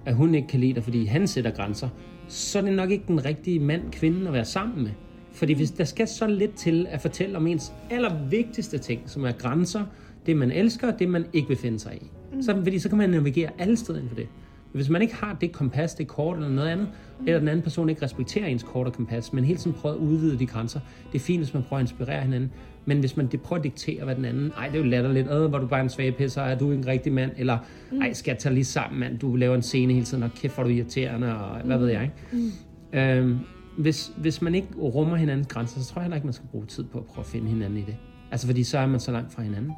at 0.06 0.15
hun 0.15 0.36
ikke 0.36 0.48
kan 0.48 0.60
lide 0.60 0.74
dig, 0.74 0.84
fordi 0.84 1.06
han 1.06 1.27
sætter 1.27 1.51
grænser, 1.51 1.89
så 2.27 2.60
er 2.60 2.63
det 2.63 2.74
nok 2.74 2.91
ikke 2.91 3.03
den 3.08 3.25
rigtige 3.25 3.60
mand, 3.60 3.91
kvinden 3.91 4.27
at 4.27 4.34
være 4.34 4.46
sammen 4.46 4.84
med. 4.84 4.91
Fordi 5.32 5.53
hvis 5.53 5.72
der 5.72 5.84
skal 5.84 6.08
så 6.08 6.27
lidt 6.27 6.56
til 6.56 6.88
at 6.89 7.01
fortælle 7.01 7.38
om 7.38 7.48
ens 7.48 7.74
allervigtigste 7.89 8.77
ting, 8.77 9.01
som 9.06 9.25
er 9.25 9.32
grænser, 9.32 9.86
det 10.25 10.38
man 10.38 10.51
elsker, 10.51 10.94
og 10.94 11.00
det 11.00 11.10
man 11.10 11.25
ikke 11.34 11.48
vil 11.48 11.58
finde 11.58 11.79
sig 11.79 11.96
i. 11.96 12.12
Så, 12.42 12.56
fordi 12.64 12.80
så 12.80 12.90
kan 12.90 12.98
man 12.98 13.10
navigere 13.10 13.50
alle 13.58 13.78
steder 13.78 13.98
inden 14.00 14.10
for 14.10 14.16
det. 14.16 14.28
Hvis 14.72 14.90
man 14.90 15.02
ikke 15.02 15.16
har 15.16 15.38
det 15.42 15.52
kompas, 15.52 15.94
det 15.94 16.08
kort 16.08 16.38
eller 16.38 16.50
noget 16.50 16.70
andet, 16.70 16.88
eller 17.28 17.40
den 17.40 17.48
anden 17.48 17.64
person 17.64 17.90
ikke 17.90 18.04
respekterer 18.04 18.46
ens 18.46 18.64
kort 18.64 18.88
og 18.88 18.94
kompas, 18.94 19.34
men 19.34 19.44
hele 19.44 19.60
tiden 19.60 19.74
prøver 19.74 19.96
at 19.96 20.00
udvide 20.00 20.40
de 20.40 20.46
grænser, 20.46 20.80
det 21.12 21.20
er 21.20 21.24
fint, 21.24 21.44
hvis 21.44 21.54
man 21.54 21.64
prøver 21.64 21.80
at 21.80 21.84
inspirere 21.84 22.22
hinanden, 22.22 22.52
men 22.86 23.00
hvis 23.00 23.18
man 23.18 23.28
det 23.28 23.42
prøver 23.42 23.58
at 23.58 23.64
diktere, 23.64 24.04
hvad 24.06 24.16
den 24.16 24.26
anden, 24.26 24.52
ej, 24.58 24.68
det 24.68 24.76
er 24.76 24.80
jo 24.80 24.90
latterligt, 24.90 25.28
øh, 25.32 25.46
hvor 25.46 25.58
du 25.58 25.68
bare 25.68 25.82
en 25.82 25.90
svag 25.90 26.16
pisser, 26.16 26.42
er 26.42 26.58
du 26.58 26.72
ikke 26.72 26.82
en 26.82 26.88
rigtig 26.88 27.14
mand, 27.14 27.32
eller 27.38 27.58
ej, 28.02 28.14
skal 28.14 28.32
jeg 28.32 28.38
tage 28.38 28.54
lige 28.56 28.66
sammen, 28.66 29.00
mand, 29.00 29.20
du 29.20 29.36
laver 29.36 29.56
en 29.56 29.62
scene 29.62 29.94
hele 29.94 30.06
tiden, 30.06 30.24
og 30.24 30.30
kæft, 30.36 30.56
hvor 30.56 30.64
du 30.64 30.70
irriterende, 30.70 31.38
og 31.38 31.62
hvad 31.66 31.78
ved 31.78 31.88
jeg, 31.88 32.04
ikke? 32.34 33.18
Øhm, 33.18 33.40
hvis, 33.78 34.12
hvis 34.18 34.42
man 34.42 34.56
ikke 34.56 34.68
rummer 34.78 35.16
hinandens 35.16 35.48
grænser, 35.48 35.80
så 35.80 35.88
tror 35.88 36.00
jeg 36.02 36.04
heller 36.04 36.16
ikke, 36.16 36.28
man 36.28 36.34
skal 36.34 36.48
bruge 36.52 36.66
tid 36.66 36.84
på 36.84 36.98
at 36.98 37.06
prøve 37.06 37.24
at 37.24 37.26
finde 37.26 37.48
hinanden 37.48 37.78
i 37.78 37.82
det. 37.82 37.96
Altså, 38.32 38.48
fordi 38.48 38.64
så 38.64 38.78
er 38.78 38.88
man 38.88 39.00
så 39.00 39.12
langt 39.12 39.34
fra 39.34 39.42
hinanden. 39.42 39.72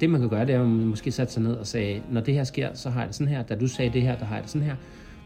Det, 0.00 0.10
man 0.10 0.20
kan 0.20 0.30
gøre, 0.30 0.46
det 0.46 0.54
er, 0.54 0.60
at 0.60 0.68
man 0.68 0.86
måske 0.86 1.10
sætte 1.10 1.32
sig 1.32 1.42
ned 1.42 1.52
og 1.52 1.66
sige, 1.66 2.02
når 2.10 2.20
det 2.20 2.34
her 2.34 2.44
sker, 2.44 2.68
så 2.74 2.90
har 2.90 3.00
jeg 3.00 3.08
det 3.08 3.16
sådan 3.16 3.32
her. 3.32 3.42
Da 3.42 3.54
du 3.54 3.68
sagde 3.68 3.92
det 3.92 4.02
her, 4.02 4.18
der 4.18 4.24
har 4.24 4.34
jeg 4.34 4.42
det 4.42 4.50
sådan 4.50 4.66
her. 4.66 4.76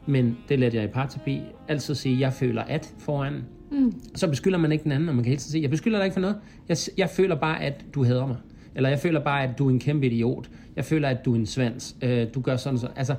Men 0.07 0.37
det 0.49 0.59
lærte 0.59 0.77
jeg 0.77 0.85
i 0.85 0.89
parterapi. 0.89 1.41
Altid 1.69 1.95
sige, 1.95 2.21
jeg 2.21 2.33
føler 2.33 2.63
at 2.63 2.95
foran. 2.99 3.35
Mm. 3.71 3.93
Så 4.15 4.29
beskylder 4.29 4.59
man 4.59 4.73
ikke 4.73 4.85
den 4.85 4.93
anden, 4.93 5.09
og 5.09 5.15
man 5.15 5.25
kan 5.25 5.29
hele 5.31 5.39
tiden 5.41 5.51
sige, 5.51 5.63
jeg 5.63 5.71
beskylder 5.71 5.99
dig 5.99 6.05
ikke 6.05 6.15
for 6.15 6.21
noget. 6.21 6.37
Jeg, 6.69 6.77
jeg 6.97 7.11
føler 7.11 7.35
bare, 7.37 7.63
at 7.63 7.85
du 7.95 8.05
hader 8.05 8.27
mig. 8.27 8.37
Eller 8.75 8.89
jeg 8.89 8.99
føler 8.99 9.21
bare, 9.21 9.43
at 9.43 9.59
du 9.59 9.67
er 9.67 9.71
en 9.71 9.79
kæmpe 9.79 10.07
idiot. 10.07 10.51
Jeg 10.77 10.85
føler, 10.85 11.09
at 11.09 11.25
du 11.25 11.33
er 11.33 11.37
en 11.37 11.47
svans. 11.47 11.97
Øh, 12.03 12.27
du 12.35 12.41
gør 12.41 12.57
sådan 12.57 12.79
sådan. 12.79 12.97
Altså, 12.97 13.15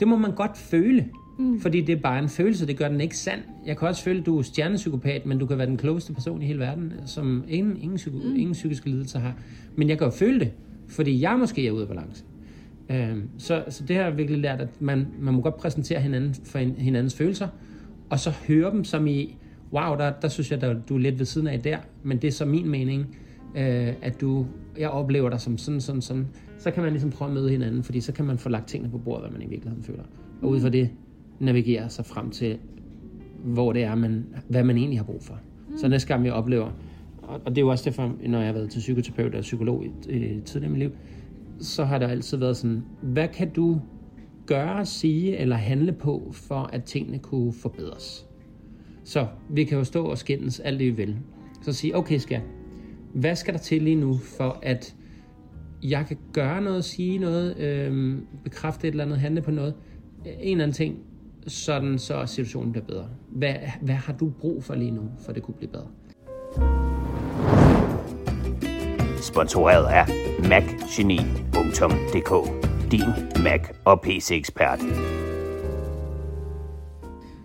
det 0.00 0.08
må 0.08 0.16
man 0.16 0.34
godt 0.34 0.58
føle. 0.58 1.06
Mm. 1.38 1.60
Fordi 1.60 1.80
det 1.80 1.92
er 1.92 2.00
bare 2.00 2.18
en 2.18 2.28
følelse, 2.28 2.66
det 2.66 2.76
gør 2.76 2.88
den 2.88 3.00
ikke 3.00 3.16
sand. 3.16 3.40
Jeg 3.66 3.76
kan 3.78 3.88
også 3.88 4.02
føle, 4.02 4.20
at 4.20 4.26
du 4.26 4.38
er 4.38 4.42
stjernepsykopat, 4.42 5.26
men 5.26 5.38
du 5.38 5.46
kan 5.46 5.58
være 5.58 5.66
den 5.66 5.76
klogeste 5.76 6.12
person 6.12 6.42
i 6.42 6.46
hele 6.46 6.58
verden, 6.58 6.92
som 7.06 7.44
ingen, 7.48 7.76
ingen, 7.82 7.96
psyko, 7.96 8.16
mm. 8.16 8.36
ingen 8.36 8.52
psykiske 8.52 8.90
lidelser 8.90 9.18
har. 9.18 9.34
Men 9.76 9.88
jeg 9.88 9.98
kan 9.98 10.06
jo 10.06 10.10
føle 10.10 10.40
det, 10.40 10.50
fordi 10.88 11.22
jeg 11.22 11.38
måske 11.38 11.66
er 11.66 11.70
ude 11.72 11.82
af 11.82 11.88
balance. 11.88 12.24
Øhm, 12.90 13.28
så, 13.38 13.64
så 13.68 13.84
det 13.84 13.96
har 13.96 14.02
jeg 14.02 14.16
virkelig 14.16 14.40
lært, 14.40 14.60
at 14.60 14.68
man, 14.80 15.06
man 15.20 15.34
må 15.34 15.40
godt 15.40 15.56
præsentere 15.56 16.00
hinanden 16.00 16.34
for 16.44 16.58
hin- 16.58 16.74
hinandens 16.78 17.14
følelser, 17.14 17.48
og 18.10 18.18
så 18.18 18.30
høre 18.48 18.70
dem 18.70 18.84
som 18.84 19.06
i, 19.06 19.36
wow, 19.72 19.96
der, 19.96 20.12
der 20.22 20.28
synes 20.28 20.50
jeg, 20.50 20.62
at 20.62 20.76
du 20.88 20.94
er 20.94 20.98
lidt 20.98 21.18
ved 21.18 21.26
siden 21.26 21.46
af 21.46 21.60
der, 21.60 21.78
men 22.02 22.18
det 22.18 22.28
er 22.28 22.32
så 22.32 22.44
min 22.44 22.68
mening, 22.68 23.16
øh, 23.56 23.92
at 24.02 24.20
du, 24.20 24.46
jeg 24.78 24.90
oplever 24.90 25.30
dig 25.30 25.40
som 25.40 25.58
sådan, 25.58 25.80
sådan, 25.80 26.02
sådan. 26.02 26.26
Så 26.58 26.70
kan 26.70 26.82
man 26.82 26.92
ligesom 26.92 27.10
prøve 27.10 27.28
at 27.28 27.34
møde 27.34 27.50
hinanden, 27.50 27.82
fordi 27.82 28.00
så 28.00 28.12
kan 28.12 28.24
man 28.24 28.38
få 28.38 28.48
lagt 28.48 28.68
tingene 28.68 28.90
på 28.90 28.98
bordet, 28.98 29.22
hvad 29.22 29.38
man 29.38 29.42
i 29.42 29.50
virkeligheden 29.50 29.84
føler. 29.84 30.02
Og 30.42 30.48
ud 30.48 30.60
fra 30.60 30.68
det 30.68 30.90
navigere 31.40 31.90
sig 31.90 32.06
frem 32.06 32.30
til, 32.30 32.58
hvor 33.44 33.72
det 33.72 33.82
er, 33.82 33.94
man, 33.94 34.26
hvad 34.48 34.64
man 34.64 34.76
egentlig 34.76 34.98
har 34.98 35.04
brug 35.04 35.22
for. 35.22 35.34
Mm. 35.68 35.78
Så 35.78 35.88
næste 35.88 36.08
gang 36.08 36.24
vi 36.24 36.30
oplever, 36.30 36.70
og 37.28 37.40
og 37.44 37.50
det 37.50 37.58
er 37.58 37.62
jo 37.62 37.68
også 37.68 37.84
derfor, 37.84 38.14
når 38.26 38.38
jeg 38.38 38.46
har 38.46 38.52
været 38.52 38.70
til 38.70 38.78
psykoterapeut 38.78 39.34
og 39.34 39.40
psykolog 39.40 39.84
øh, 40.08 40.22
i 40.22 40.40
tidligere 40.40 40.70
i 40.70 40.72
mit 40.72 40.78
liv, 40.78 40.90
så 41.60 41.84
har 41.84 41.98
der 41.98 42.08
altid 42.08 42.38
været 42.38 42.56
sådan, 42.56 42.84
hvad 43.02 43.28
kan 43.28 43.50
du 43.50 43.80
gøre, 44.46 44.86
sige 44.86 45.36
eller 45.36 45.56
handle 45.56 45.92
på, 45.92 46.30
for 46.32 46.70
at 46.72 46.84
tingene 46.84 47.18
kunne 47.18 47.52
forbedres? 47.52 48.26
Så 49.04 49.26
vi 49.50 49.64
kan 49.64 49.78
jo 49.78 49.84
stå 49.84 50.04
og 50.04 50.18
skændes 50.18 50.60
alt 50.60 50.78
det, 50.78 50.86
vi 50.86 50.90
vil. 50.90 51.16
Så 51.62 51.72
sige, 51.72 51.96
okay 51.96 52.18
skat, 52.18 52.42
hvad 53.14 53.36
skal 53.36 53.54
der 53.54 53.60
til 53.60 53.82
lige 53.82 53.96
nu, 53.96 54.14
for 54.16 54.58
at 54.62 54.96
jeg 55.82 56.06
kan 56.06 56.16
gøre 56.32 56.62
noget, 56.62 56.84
sige 56.84 57.18
noget, 57.18 57.58
øh, 57.58 58.18
bekræfte 58.44 58.88
et 58.88 58.92
eller 58.92 59.04
andet, 59.04 59.18
handle 59.18 59.42
på 59.42 59.50
noget, 59.50 59.74
en 60.24 60.50
eller 60.50 60.64
anden 60.64 60.74
ting, 60.74 60.98
sådan 61.46 61.98
så 61.98 62.26
situationen 62.26 62.72
bliver 62.72 62.84
bedre. 62.84 63.08
Hvad, 63.28 63.54
hvad 63.80 63.94
har 63.94 64.12
du 64.12 64.30
brug 64.40 64.64
for 64.64 64.74
lige 64.74 64.90
nu, 64.90 65.02
for 65.18 65.32
det 65.32 65.42
kunne 65.42 65.54
blive 65.54 65.70
bedre? 65.70 65.86
Sponsoreret 69.22 69.84
af 69.86 70.06
macgeni.dk 70.48 72.32
Din 72.92 73.42
Mac 73.44 73.60
og 73.84 74.00
PC-ekspert. 74.00 74.82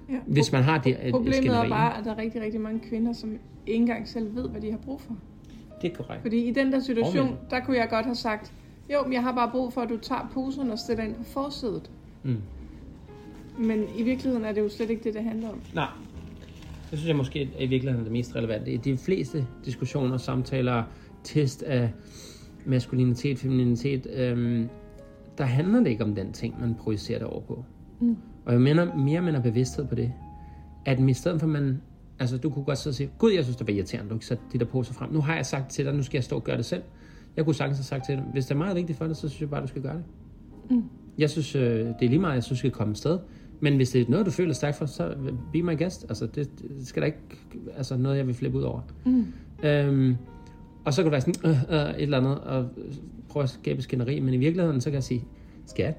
Ja. 0.09 0.17
Hvis 0.27 0.51
man 0.51 0.63
har 0.63 0.77
det 0.77 0.91
et- 0.91 1.07
et 1.07 1.11
Problemet 1.11 1.35
skænderi, 1.35 1.65
er 1.65 1.69
bare, 1.69 1.97
at 1.97 2.05
der 2.05 2.11
er 2.11 2.17
rigtig, 2.17 2.41
rigtig 2.41 2.61
mange 2.61 2.79
kvinder, 2.89 3.13
som 3.13 3.29
ikke 3.67 3.81
engang 3.81 4.07
selv 4.07 4.35
ved, 4.35 4.49
hvad 4.49 4.61
de 4.61 4.71
har 4.71 4.77
brug 4.77 5.01
for. 5.01 5.15
Det 5.81 5.91
er 5.91 5.95
korrekt. 5.95 6.21
Fordi 6.21 6.37
i 6.47 6.51
den 6.51 6.71
der 6.71 6.79
situation, 6.79 7.19
Omvendt. 7.19 7.51
der 7.51 7.59
kunne 7.59 7.77
jeg 7.77 7.89
godt 7.89 8.05
have 8.05 8.15
sagt, 8.15 8.53
jo, 8.93 9.03
men 9.03 9.13
jeg 9.13 9.21
har 9.23 9.31
bare 9.31 9.49
brug 9.51 9.73
for, 9.73 9.81
at 9.81 9.89
du 9.89 9.97
tager 9.97 10.29
posen 10.33 10.69
og 10.71 10.79
stiller 10.79 11.03
ind 11.03 11.15
på 11.15 11.23
forsædet. 11.23 11.89
Mm. 12.23 12.37
Men 13.57 13.83
i 13.97 14.03
virkeligheden 14.03 14.45
er 14.45 14.51
det 14.51 14.61
jo 14.61 14.69
slet 14.69 14.89
ikke 14.89 15.03
det, 15.03 15.13
det 15.13 15.23
handler 15.23 15.49
om. 15.49 15.59
Nej. 15.73 15.87
Det 16.93 16.99
synes 16.99 17.07
jeg 17.07 17.17
måske 17.17 17.41
er 17.41 17.63
i 17.63 17.67
virkeligheden 17.67 18.05
det 18.05 18.11
mest 18.11 18.35
relevante. 18.35 18.73
I 18.73 18.77
de 18.77 18.97
fleste 18.97 19.47
diskussioner, 19.65 20.17
samtaler, 20.17 20.83
test 21.23 21.63
af 21.63 21.91
maskulinitet, 22.65 23.39
femininitet, 23.39 24.07
øhm, 24.13 24.69
der 25.37 25.43
handler 25.43 25.79
det 25.79 25.89
ikke 25.89 26.03
om 26.03 26.15
den 26.15 26.33
ting, 26.33 26.55
man 26.61 26.75
projicerer 26.75 27.19
det 27.19 27.27
over 27.27 27.41
på. 27.41 27.65
Mm. 27.99 28.17
Og 28.45 28.53
jeg 28.53 28.61
mener, 28.61 28.95
mere 28.95 29.21
man 29.21 29.35
er 29.35 29.41
bevidsthed 29.41 29.87
på 29.87 29.95
det, 29.95 30.13
at 30.85 30.99
i 30.99 31.13
stedet 31.13 31.39
for 31.39 31.47
man, 31.47 31.81
altså 32.19 32.37
du 32.37 32.49
kunne 32.49 32.65
godt 32.65 32.87
og 32.87 32.93
sige, 32.93 33.09
gud, 33.17 33.31
jeg 33.31 33.43
synes, 33.43 33.57
det 33.57 33.67
var 33.67 33.73
irriterende, 33.73 34.09
du 34.09 34.15
ikke 34.15 34.25
satte 34.25 34.43
de 34.53 34.59
der 34.59 34.65
poser 34.65 34.93
frem. 34.93 35.13
Nu 35.13 35.21
har 35.21 35.35
jeg 35.35 35.45
sagt 35.45 35.71
til 35.71 35.85
dig, 35.85 35.93
nu 35.93 36.03
skal 36.03 36.17
jeg 36.17 36.23
stå 36.23 36.35
og 36.35 36.43
gøre 36.43 36.57
det 36.57 36.65
selv. 36.65 36.83
Jeg 37.35 37.45
kunne 37.45 37.55
sagtens 37.55 37.77
have 37.77 37.83
sagt 37.83 38.05
til 38.05 38.15
dig, 38.15 38.23
hvis 38.33 38.45
det 38.45 38.51
er 38.51 38.57
meget 38.57 38.75
vigtigt 38.75 38.97
for 38.97 39.07
dig, 39.07 39.15
så 39.15 39.29
synes 39.29 39.41
jeg 39.41 39.49
bare, 39.49 39.61
du 39.61 39.67
skal 39.67 39.81
gøre 39.81 39.95
det. 39.95 40.03
Mm. 40.69 40.83
Jeg 41.17 41.29
synes, 41.29 41.55
øh, 41.55 41.63
det 41.63 41.95
er 42.01 42.09
lige 42.09 42.19
meget, 42.19 42.35
jeg 42.35 42.43
synes, 42.43 42.59
du 42.59 42.59
skal 42.59 42.71
komme 42.71 42.91
et 42.91 42.97
sted. 42.97 43.19
Men 43.63 43.75
hvis 43.75 43.89
det 43.89 44.01
er 44.01 44.05
noget, 44.09 44.25
du 44.25 44.31
føler 44.31 44.53
stærkt 44.53 44.77
for, 44.77 44.85
så 44.85 45.15
be 45.53 45.61
my 45.61 45.77
guest. 45.77 46.05
Altså, 46.09 46.25
det, 46.25 46.49
det 46.77 46.87
skal 46.87 47.01
da 47.01 47.05
ikke 47.05 47.19
altså, 47.77 47.97
noget, 47.97 48.17
jeg 48.17 48.27
vil 48.27 48.35
flippe 48.35 48.57
ud 48.57 48.63
over. 48.63 48.81
Mm. 49.05 49.25
Øhm, 49.63 50.15
og 50.85 50.93
så 50.93 51.01
kan 51.01 51.05
du 51.05 51.09
være 51.11 51.21
sådan, 51.21 51.51
øh, 51.51 51.63
øh, 51.69 51.89
et 51.89 52.01
eller 52.01 52.17
andet, 52.17 52.39
og 52.39 52.69
prøve 53.29 53.43
at 53.43 53.49
skabe 53.49 53.81
skænderi. 53.81 54.19
Men 54.19 54.33
i 54.33 54.37
virkeligheden, 54.37 54.81
så 54.81 54.89
kan 54.89 54.93
jeg 54.93 55.03
sige, 55.03 55.23
skat, 55.65 55.97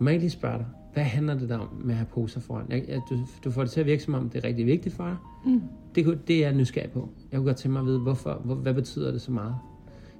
må 0.00 0.10
jeg 0.10 0.18
lige 0.18 0.30
spørge 0.30 0.58
dig, 0.58 0.66
hvad 0.92 1.02
handler 1.02 1.38
det 1.38 1.48
der 1.48 1.58
om 1.58 1.68
med 1.84 1.90
at 1.90 1.96
have 1.96 2.06
poser 2.06 2.40
foran? 2.40 2.66
Jeg, 2.70 2.84
jeg, 2.88 3.00
du, 3.10 3.26
du 3.44 3.50
får 3.50 3.62
det 3.62 3.70
til 3.70 3.80
at 3.80 3.86
virke 3.86 4.02
som 4.02 4.14
om, 4.14 4.28
det 4.28 4.44
er 4.44 4.48
rigtig 4.48 4.66
vigtigt 4.66 4.94
for 4.94 5.04
dig. 5.04 5.16
Mm. 5.44 5.62
Det, 5.94 6.18
det 6.28 6.36
er 6.36 6.40
jeg 6.40 6.52
nysgerrig 6.52 6.90
på. 6.90 7.08
Jeg 7.32 7.38
kunne 7.38 7.46
godt 7.46 7.56
tænke 7.56 7.72
mig 7.72 7.80
at 7.80 7.86
vide, 7.86 7.98
hvorfor, 7.98 8.40
hvor, 8.44 8.54
hvad 8.54 8.74
betyder 8.74 9.10
det 9.10 9.20
så 9.20 9.32
meget? 9.32 9.54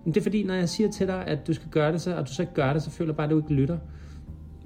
Men 0.05 0.15
det 0.15 0.21
er 0.21 0.25
fordi, 0.25 0.43
når 0.43 0.55
jeg 0.55 0.69
siger 0.69 0.91
til 0.91 1.07
dig, 1.07 1.27
at 1.27 1.47
du 1.47 1.53
skal 1.53 1.69
gøre 1.71 1.93
det, 1.93 2.01
så, 2.01 2.17
og 2.17 2.29
du 2.29 2.33
så 2.33 2.43
ikke 2.43 2.55
gør 2.55 2.73
det, 2.73 2.83
så 2.83 2.91
føler 2.91 3.13
jeg 3.13 3.17
bare, 3.17 3.27
at 3.27 3.31
du 3.31 3.37
ikke 3.37 3.55
lytter. 3.55 3.79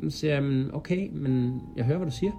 Så 0.02 0.10
siger 0.10 0.32
jeg, 0.32 0.42
"Men 0.42 0.70
okay, 0.74 1.08
men 1.12 1.60
jeg 1.76 1.84
hører, 1.84 1.98
hvad 1.98 2.06
du 2.06 2.16
siger. 2.16 2.32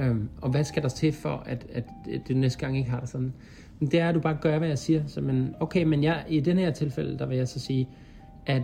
Øhm, 0.00 0.28
og 0.42 0.50
hvad 0.50 0.64
skal 0.64 0.82
der 0.82 0.88
til 0.88 1.12
for, 1.12 1.42
at, 1.46 1.66
at, 1.72 1.84
det 2.28 2.36
næste 2.36 2.58
gang 2.58 2.78
ikke 2.78 2.90
har 2.90 3.00
det 3.00 3.08
sådan? 3.08 3.32
Men 3.80 3.90
det 3.90 4.00
er, 4.00 4.08
at 4.08 4.14
du 4.14 4.20
bare 4.20 4.38
gør, 4.40 4.58
hvad 4.58 4.68
jeg 4.68 4.78
siger. 4.78 5.02
Så, 5.06 5.20
men, 5.20 5.54
okay, 5.60 5.84
men 5.84 6.02
jeg, 6.02 6.24
i 6.28 6.40
den 6.40 6.58
her 6.58 6.70
tilfælde, 6.70 7.18
der 7.18 7.26
vil 7.26 7.36
jeg 7.36 7.48
så 7.48 7.60
sige, 7.60 7.88
at 8.46 8.62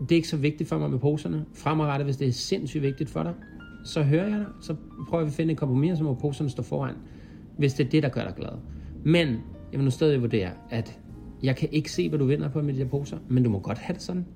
det 0.00 0.12
er 0.12 0.16
ikke 0.16 0.28
så 0.28 0.36
vigtigt 0.36 0.68
for 0.68 0.78
mig 0.78 0.90
med 0.90 0.98
poserne. 0.98 1.44
Fremadrettet, 1.54 2.06
hvis 2.06 2.16
det 2.16 2.28
er 2.28 2.32
sindssygt 2.32 2.82
vigtigt 2.82 3.10
for 3.10 3.22
dig, 3.22 3.34
så 3.84 4.02
hører 4.02 4.28
jeg 4.28 4.38
dig. 4.38 4.46
Så 4.60 4.76
prøver 5.08 5.24
vi 5.24 5.28
at 5.28 5.34
finde 5.34 5.52
et 5.52 5.58
kompromis, 5.58 5.98
som 5.98 6.06
hvor 6.06 6.14
poserne 6.14 6.50
står 6.50 6.62
foran. 6.62 6.94
Hvis 7.58 7.74
det 7.74 7.86
er 7.86 7.90
det, 7.90 8.02
der 8.02 8.08
gør 8.08 8.24
dig 8.24 8.34
glad. 8.36 8.52
Men 9.04 9.28
jeg 9.72 9.78
vil 9.78 9.84
nu 9.84 9.90
stadig 9.90 10.20
vurdere, 10.20 10.50
at 10.70 11.00
jeg 11.42 11.56
kan 11.56 11.68
ikke 11.72 11.92
se, 11.92 12.08
hvad 12.08 12.18
du 12.18 12.24
vinder 12.24 12.48
på 12.48 12.62
med 12.62 12.74
de 12.74 12.78
der 12.78 12.88
poser, 12.88 13.18
men 13.28 13.42
du 13.44 13.50
må 13.50 13.58
godt 13.58 13.78
have 13.78 13.94
det 13.94 14.02
sådan. 14.02 14.26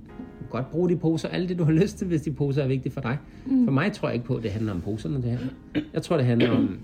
Godt 0.50 0.70
bruge 0.70 0.88
de 0.88 0.96
poser, 0.96 1.28
alt 1.28 1.48
det 1.48 1.58
du 1.58 1.64
har 1.64 1.72
lyst 1.72 1.98
til, 1.98 2.06
hvis 2.06 2.22
de 2.22 2.32
poser 2.32 2.62
er 2.62 2.68
vigtige 2.68 2.92
for 2.92 3.00
dig. 3.00 3.18
Mm. 3.46 3.64
For 3.64 3.72
mig 3.72 3.92
tror 3.92 4.08
jeg 4.08 4.14
ikke 4.14 4.26
på, 4.26 4.34
at 4.34 4.42
det 4.42 4.50
handler 4.50 4.72
om 4.72 4.80
poserne, 4.80 5.16
det 5.16 5.24
her. 5.24 5.38
Jeg 5.94 6.02
tror, 6.02 6.16
det 6.16 6.26
handler 6.26 6.50
om, 6.50 6.78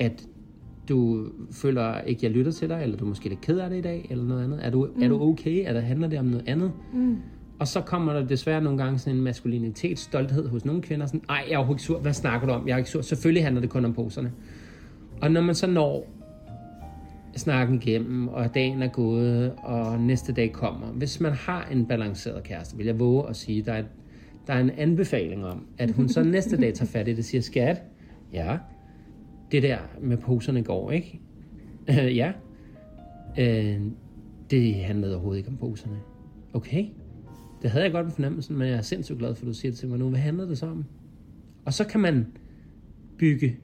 at 0.00 0.26
du 0.88 1.26
føler 1.50 2.00
ikke, 2.00 2.20
jeg 2.22 2.30
lytter 2.30 2.52
til 2.52 2.68
dig, 2.68 2.82
eller 2.82 2.96
du 2.96 3.04
er 3.04 3.08
måske 3.08 3.28
lidt 3.28 3.40
ked 3.40 3.58
af 3.58 3.70
det 3.70 3.76
i 3.76 3.80
dag, 3.80 4.06
eller 4.10 4.24
noget 4.24 4.44
andet. 4.44 4.60
Er 4.62 4.70
du, 4.70 4.88
mm. 4.96 5.02
er 5.02 5.08
du 5.08 5.22
okay? 5.22 5.68
Eller 5.68 5.80
handler 5.80 6.08
det 6.08 6.18
om 6.18 6.24
noget 6.24 6.48
andet? 6.48 6.72
Mm. 6.92 7.16
Og 7.58 7.68
så 7.68 7.80
kommer 7.80 8.12
der 8.12 8.26
desværre 8.26 8.60
nogle 8.62 8.78
gange 8.78 8.98
sådan 8.98 9.16
en 9.16 9.24
maskulinitetsstolthed 9.24 10.48
hos 10.48 10.64
nogle 10.64 10.82
kvinder. 10.82 11.06
Sådan, 11.06 11.22
ej, 11.28 11.44
jeg 11.50 11.60
er 11.60 11.66
jo 11.66 11.72
ikke 11.72 11.82
sur. 11.82 11.98
Hvad 11.98 12.12
snakker 12.12 12.46
du 12.46 12.52
om? 12.52 12.68
Jeg 12.68 12.74
er 12.74 12.78
ikke 12.78 12.90
sur. 12.90 13.00
Selvfølgelig 13.00 13.44
handler 13.44 13.60
det 13.60 13.70
kun 13.70 13.84
om 13.84 13.92
poserne. 13.92 14.32
Og 15.20 15.30
når 15.30 15.40
man 15.40 15.54
så 15.54 15.66
når 15.66 16.06
snakken 17.38 17.76
igennem, 17.82 18.28
og 18.28 18.54
dagen 18.54 18.82
er 18.82 18.88
gået, 18.88 19.52
og 19.56 20.00
næste 20.00 20.32
dag 20.32 20.52
kommer. 20.52 20.86
Hvis 20.86 21.20
man 21.20 21.32
har 21.32 21.68
en 21.72 21.86
balanceret 21.86 22.42
kæreste, 22.42 22.76
vil 22.76 22.86
jeg 22.86 22.98
våge 22.98 23.28
at 23.28 23.36
sige, 23.36 23.62
der 23.62 23.72
er, 23.72 23.82
der 24.46 24.52
er 24.52 24.60
en 24.60 24.70
anbefaling 24.70 25.46
om, 25.46 25.66
at 25.78 25.90
hun 25.90 26.08
så 26.08 26.22
næste 26.22 26.56
dag 26.56 26.74
tager 26.74 26.88
fat 26.88 27.08
i 27.08 27.10
det 27.10 27.18
og 27.18 27.24
siger, 27.24 27.40
skat, 27.40 27.82
ja, 28.32 28.58
det 29.52 29.62
der 29.62 29.78
med 30.00 30.16
poserne 30.16 30.62
går, 30.62 30.90
ikke? 30.90 31.20
Øh, 31.90 32.16
ja. 32.16 32.32
Øh, 33.38 33.80
det 34.50 34.74
handlede 34.74 35.14
overhovedet 35.14 35.38
ikke 35.38 35.50
om 35.50 35.56
poserne. 35.56 35.96
Okay. 36.52 36.86
Det 37.62 37.70
havde 37.70 37.84
jeg 37.84 37.92
godt 37.92 38.06
en 38.06 38.12
fornemmelse, 38.12 38.52
men 38.52 38.68
jeg 38.68 38.76
er 38.76 38.82
sindssygt 38.82 39.18
glad 39.18 39.34
for, 39.34 39.42
at 39.42 39.48
du 39.48 39.54
siger 39.54 39.72
det 39.72 39.78
til 39.78 39.88
mig 39.88 39.98
nu. 39.98 40.08
Hvad 40.08 40.18
handler 40.18 40.46
det 40.46 40.58
så 40.58 40.66
om? 40.66 40.84
Og 41.64 41.74
så 41.74 41.84
kan 41.86 42.00
man 42.00 42.26
bygge, 43.18 43.56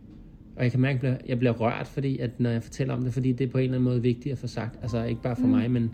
og 0.56 0.62
jeg 0.62 0.70
kan 0.70 0.80
mærke, 0.80 1.08
at 1.08 1.22
jeg 1.28 1.38
bliver- 1.38 1.52
rørt, 1.52 1.86
fordi 1.86 2.18
at 2.18 2.40
når 2.40 2.50
jeg 2.50 2.62
fortæller 2.62 2.94
om 2.94 3.02
det, 3.02 3.12
fordi 3.12 3.32
det 3.32 3.46
er 3.46 3.50
på 3.50 3.58
en 3.58 3.64
eller 3.64 3.74
anden 3.74 3.90
måde 3.90 4.02
vigtigt 4.02 4.32
at 4.32 4.38
få 4.38 4.46
sagt. 4.46 4.78
Altså 4.82 5.04
ikke 5.04 5.22
bare 5.22 5.36
for 5.36 5.46
mm. 5.46 5.50
mig, 5.50 5.70
men, 5.70 5.90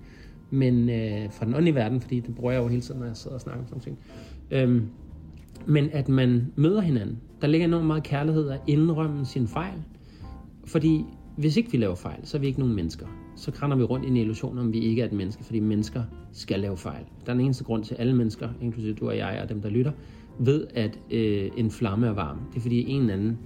men 0.51 0.89
øh, 0.89 1.31
fra 1.33 1.47
den 1.47 1.55
åndelige 1.55 1.75
verden, 1.75 2.01
fordi 2.01 2.21
det 2.21 2.35
bruger 2.35 2.53
jeg 2.53 2.63
jo 2.63 2.69
hele 2.69 2.83
tiden, 2.83 3.01
når 3.01 3.07
jeg 3.07 3.17
sidder 3.17 3.35
og 3.35 3.41
snakker 3.41 3.63
om 3.63 3.69
sådan 3.69 3.83
ting. 3.83 3.99
Øhm, 4.51 4.87
men 5.67 5.89
at 5.93 6.09
man 6.09 6.47
møder 6.57 6.81
hinanden. 6.81 7.19
Der 7.41 7.47
ligger 7.47 7.67
enormt 7.67 7.87
meget 7.87 8.03
kærlighed 8.03 8.49
at 8.51 8.61
indrømme 8.67 9.27
sin 9.27 9.49
fejl. 9.49 9.75
Fordi 10.65 11.05
hvis 11.37 11.57
ikke 11.57 11.73
vi 11.73 11.79
laver 11.79 11.95
fejl, 11.95 12.21
så 12.25 12.37
er 12.37 12.41
vi 12.41 12.47
ikke 12.47 12.59
nogen 12.61 12.75
mennesker. 12.75 13.07
så 13.37 13.51
krænder 13.51 13.77
vi 13.77 13.83
rundt 13.83 14.05
i 14.07 14.09
en 14.09 14.17
illusion 14.17 14.59
om, 14.59 14.73
vi 14.73 14.79
ikke 14.79 15.03
er 15.03 15.07
et 15.07 15.13
menneske, 15.13 15.45
fordi 15.45 15.61
mennesker 15.61 16.03
skal 16.33 16.61
lave 16.61 16.77
fejl. 16.77 17.05
Der 17.27 17.33
er 17.33 17.37
den 17.37 17.45
eneste 17.45 17.65
grund 17.65 17.85
til, 17.85 17.95
at 17.95 18.01
alle 18.01 18.17
mennesker, 18.17 18.49
inklusive 18.61 18.95
du 18.95 19.09
og 19.09 19.17
jeg 19.17 19.41
og 19.43 19.49
dem, 19.49 19.63
der 19.63 19.69
lytter, 19.69 19.93
ved, 20.39 20.67
at 20.75 20.99
øh, 21.11 21.51
en 21.57 21.71
flamme 21.71 22.07
er 22.07 22.13
varm. 22.13 22.39
Det 22.51 22.57
er 22.57 22.61
fordi 22.61 22.89
en 22.91 23.01
eller 23.01 23.15
anden 23.15 23.39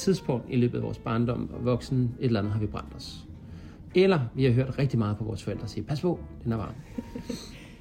tidspunkt 0.00 0.46
i 0.48 0.56
løbet 0.56 0.78
af 0.78 0.84
vores 0.84 0.98
barndom 0.98 1.50
og 1.52 1.64
voksen, 1.64 2.14
et 2.20 2.26
eller 2.26 2.40
andet 2.40 2.52
har 2.52 2.60
vi 2.60 2.66
brændt 2.66 2.94
os. 2.96 3.26
Eller 3.94 4.20
vi 4.34 4.44
har 4.44 4.52
hørt 4.52 4.78
rigtig 4.78 4.98
meget 4.98 5.16
på 5.16 5.24
vores 5.24 5.42
forældre 5.42 5.68
sige, 5.68 5.84
pas 5.84 6.00
på, 6.00 6.18
den 6.44 6.52
er 6.52 6.56
varm. 6.56 6.74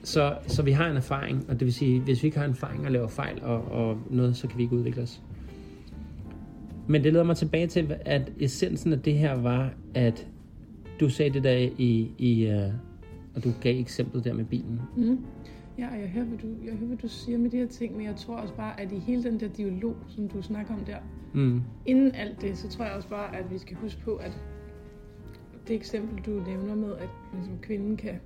Så, 0.03 0.37
så 0.47 0.63
vi 0.63 0.71
har 0.71 0.89
en 0.89 0.97
erfaring, 0.97 1.45
og 1.49 1.59
det 1.59 1.65
vil 1.65 1.73
sige, 1.73 1.99
hvis 1.99 2.23
vi 2.23 2.27
ikke 2.27 2.37
har 2.37 2.45
en 2.45 2.51
erfaring 2.51 2.85
og 2.85 2.91
laver 2.91 3.07
fejl 3.07 3.43
og, 3.43 3.71
og 3.71 3.97
noget, 4.09 4.37
så 4.37 4.47
kan 4.47 4.57
vi 4.57 4.63
ikke 4.63 4.75
udvikle 4.75 5.01
os. 5.01 5.21
Men 6.87 7.03
det 7.03 7.13
leder 7.13 7.25
mig 7.25 7.37
tilbage 7.37 7.67
til, 7.67 7.95
at 8.05 8.31
essensen 8.39 8.93
af 8.93 8.99
det 8.99 9.13
her 9.13 9.33
var, 9.33 9.71
at 9.93 10.27
du 10.99 11.09
sagde 11.09 11.33
det 11.33 11.43
der 11.43 11.69
i, 11.77 12.11
i 12.17 12.47
uh, 12.47 12.73
og 13.35 13.43
du 13.43 13.53
gav 13.61 13.79
eksemplet 13.79 14.23
der 14.23 14.33
med 14.33 14.45
bilen. 14.45 14.81
Mm. 14.97 15.19
Ja, 15.79 15.87
jeg 15.87 16.09
hører, 16.09 16.25
hvad 16.25 16.37
du, 16.37 16.47
jeg 16.65 16.73
hører, 16.73 16.87
hvad 16.87 16.97
du 16.97 17.07
siger 17.07 17.37
med 17.37 17.49
de 17.49 17.57
her 17.57 17.67
ting, 17.67 17.97
men 17.97 18.05
jeg 18.05 18.15
tror 18.15 18.35
også 18.35 18.53
bare, 18.53 18.79
at 18.79 18.91
i 18.91 18.97
hele 18.99 19.23
den 19.23 19.39
der 19.39 19.47
dialog, 19.47 19.95
som 20.07 20.27
du 20.29 20.41
snakker 20.41 20.73
om 20.73 20.79
der, 20.85 20.97
Mm. 21.33 21.61
inden 21.85 22.15
alt 22.15 22.41
det, 22.41 22.57
så 22.57 22.69
tror 22.69 22.85
jeg 22.85 22.93
også 22.93 23.09
bare, 23.09 23.35
at 23.35 23.51
vi 23.51 23.57
skal 23.57 23.77
huske 23.77 24.01
på, 24.01 24.15
at 24.15 24.37
det 25.67 25.75
eksempel, 25.75 26.23
du 26.25 26.31
nævner 26.47 26.75
med, 26.75 26.95
at 26.95 27.09
ligesom, 27.33 27.57
kvinden 27.61 27.97
kan 27.97 28.19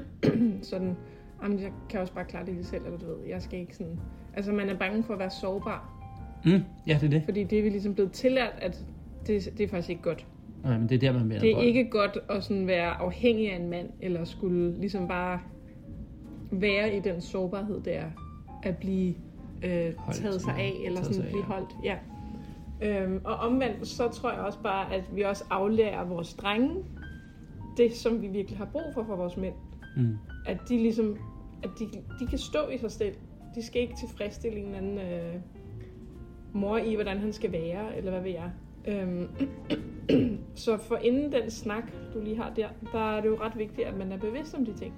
sådan, 0.70 0.96
jamen, 1.42 1.58
jeg 1.60 1.72
kan 1.90 2.00
også 2.00 2.14
bare 2.14 2.24
klare 2.24 2.46
det 2.46 2.54
lige 2.54 2.64
selv, 2.64 2.84
eller 2.84 2.98
du 2.98 3.06
ved, 3.06 3.26
jeg 3.28 3.42
skal 3.42 3.58
ikke 3.58 3.76
sådan... 3.76 3.98
Altså, 4.34 4.52
man 4.52 4.68
er 4.68 4.78
bange 4.78 5.02
for 5.02 5.12
at 5.12 5.18
være 5.18 5.30
sårbar, 5.30 5.96
Mm. 6.44 6.50
Ja, 6.86 6.98
det 7.00 7.06
er 7.06 7.08
det. 7.10 7.22
fordi 7.24 7.44
det 7.44 7.58
er 7.58 7.62
vi 7.62 7.68
ligesom 7.68 7.94
blevet 7.94 8.12
tillært, 8.12 8.52
at 8.58 8.84
det, 9.26 9.48
det 9.58 9.64
er 9.64 9.68
faktisk 9.68 9.90
ikke 9.90 10.02
godt. 10.02 10.26
Nej, 10.64 10.78
men 10.78 10.88
det 10.88 10.94
er 10.94 10.98
der, 10.98 11.18
man 11.18 11.28
bliver 11.28 11.40
Det 11.40 11.52
er 11.56 11.60
ikke 11.60 11.90
godt 11.90 12.18
at 12.30 12.44
sådan 12.44 12.66
være 12.66 12.90
afhængig 12.90 13.52
af 13.52 13.56
en 13.56 13.70
mand, 13.70 13.88
eller 14.00 14.24
skulle 14.24 14.80
ligesom 14.80 15.08
bare 15.08 15.40
være 16.50 16.96
i 16.96 17.00
den 17.00 17.20
sårbarhed, 17.20 17.80
der 17.80 18.04
at 18.62 18.76
blive 18.76 19.14
øh, 19.64 19.94
Holdt, 19.96 20.18
taget 20.18 20.42
sig 20.42 20.54
af, 20.54 20.74
eller 20.84 21.02
sådan 21.02 21.14
sig 21.14 21.24
af, 21.24 21.30
blive 21.30 21.44
holdt. 21.44 21.76
Ja. 21.84 21.96
Øhm, 22.82 23.20
og 23.24 23.34
omvendt, 23.36 23.86
så 23.86 24.08
tror 24.08 24.32
jeg 24.32 24.40
også 24.40 24.58
bare, 24.62 24.94
at 24.94 25.04
vi 25.14 25.22
også 25.22 25.44
aflærer 25.50 26.04
vores 26.04 26.34
drenge 26.34 26.84
det, 27.76 27.92
som 27.92 28.22
vi 28.22 28.28
virkelig 28.28 28.58
har 28.58 28.64
brug 28.64 28.82
for 28.94 29.02
for 29.04 29.16
vores 29.16 29.36
mænd. 29.36 29.54
Mm. 29.96 30.16
At 30.46 30.58
de 30.68 30.76
ligesom, 30.76 31.16
at 31.62 31.70
de, 31.78 31.84
de 32.20 32.26
kan 32.26 32.38
stå 32.38 32.68
i 32.68 32.78
sig 32.78 32.90
selv. 32.90 33.14
De 33.54 33.62
skal 33.62 33.82
ikke 33.82 33.94
tilfredsstille 34.00 34.58
en 34.58 34.64
eller 34.64 34.78
anden 34.78 34.98
øh, 34.98 35.34
mor 36.52 36.78
i, 36.78 36.94
hvordan 36.94 37.18
han 37.18 37.32
skal 37.32 37.52
være, 37.52 37.96
eller 37.96 38.10
hvad 38.10 38.22
ved 38.22 38.30
jeg. 38.30 38.50
Øhm, 38.86 39.28
så 40.54 40.76
for 40.76 40.96
inden 40.96 41.32
den 41.32 41.50
snak, 41.50 41.84
du 42.14 42.20
lige 42.20 42.36
har 42.36 42.52
der, 42.56 42.68
der 42.92 43.16
er 43.16 43.20
det 43.20 43.28
jo 43.28 43.38
ret 43.40 43.58
vigtigt, 43.58 43.88
at 43.88 43.96
man 43.96 44.12
er 44.12 44.18
bevidst 44.18 44.54
om 44.54 44.64
de 44.64 44.72
ting. 44.72 44.94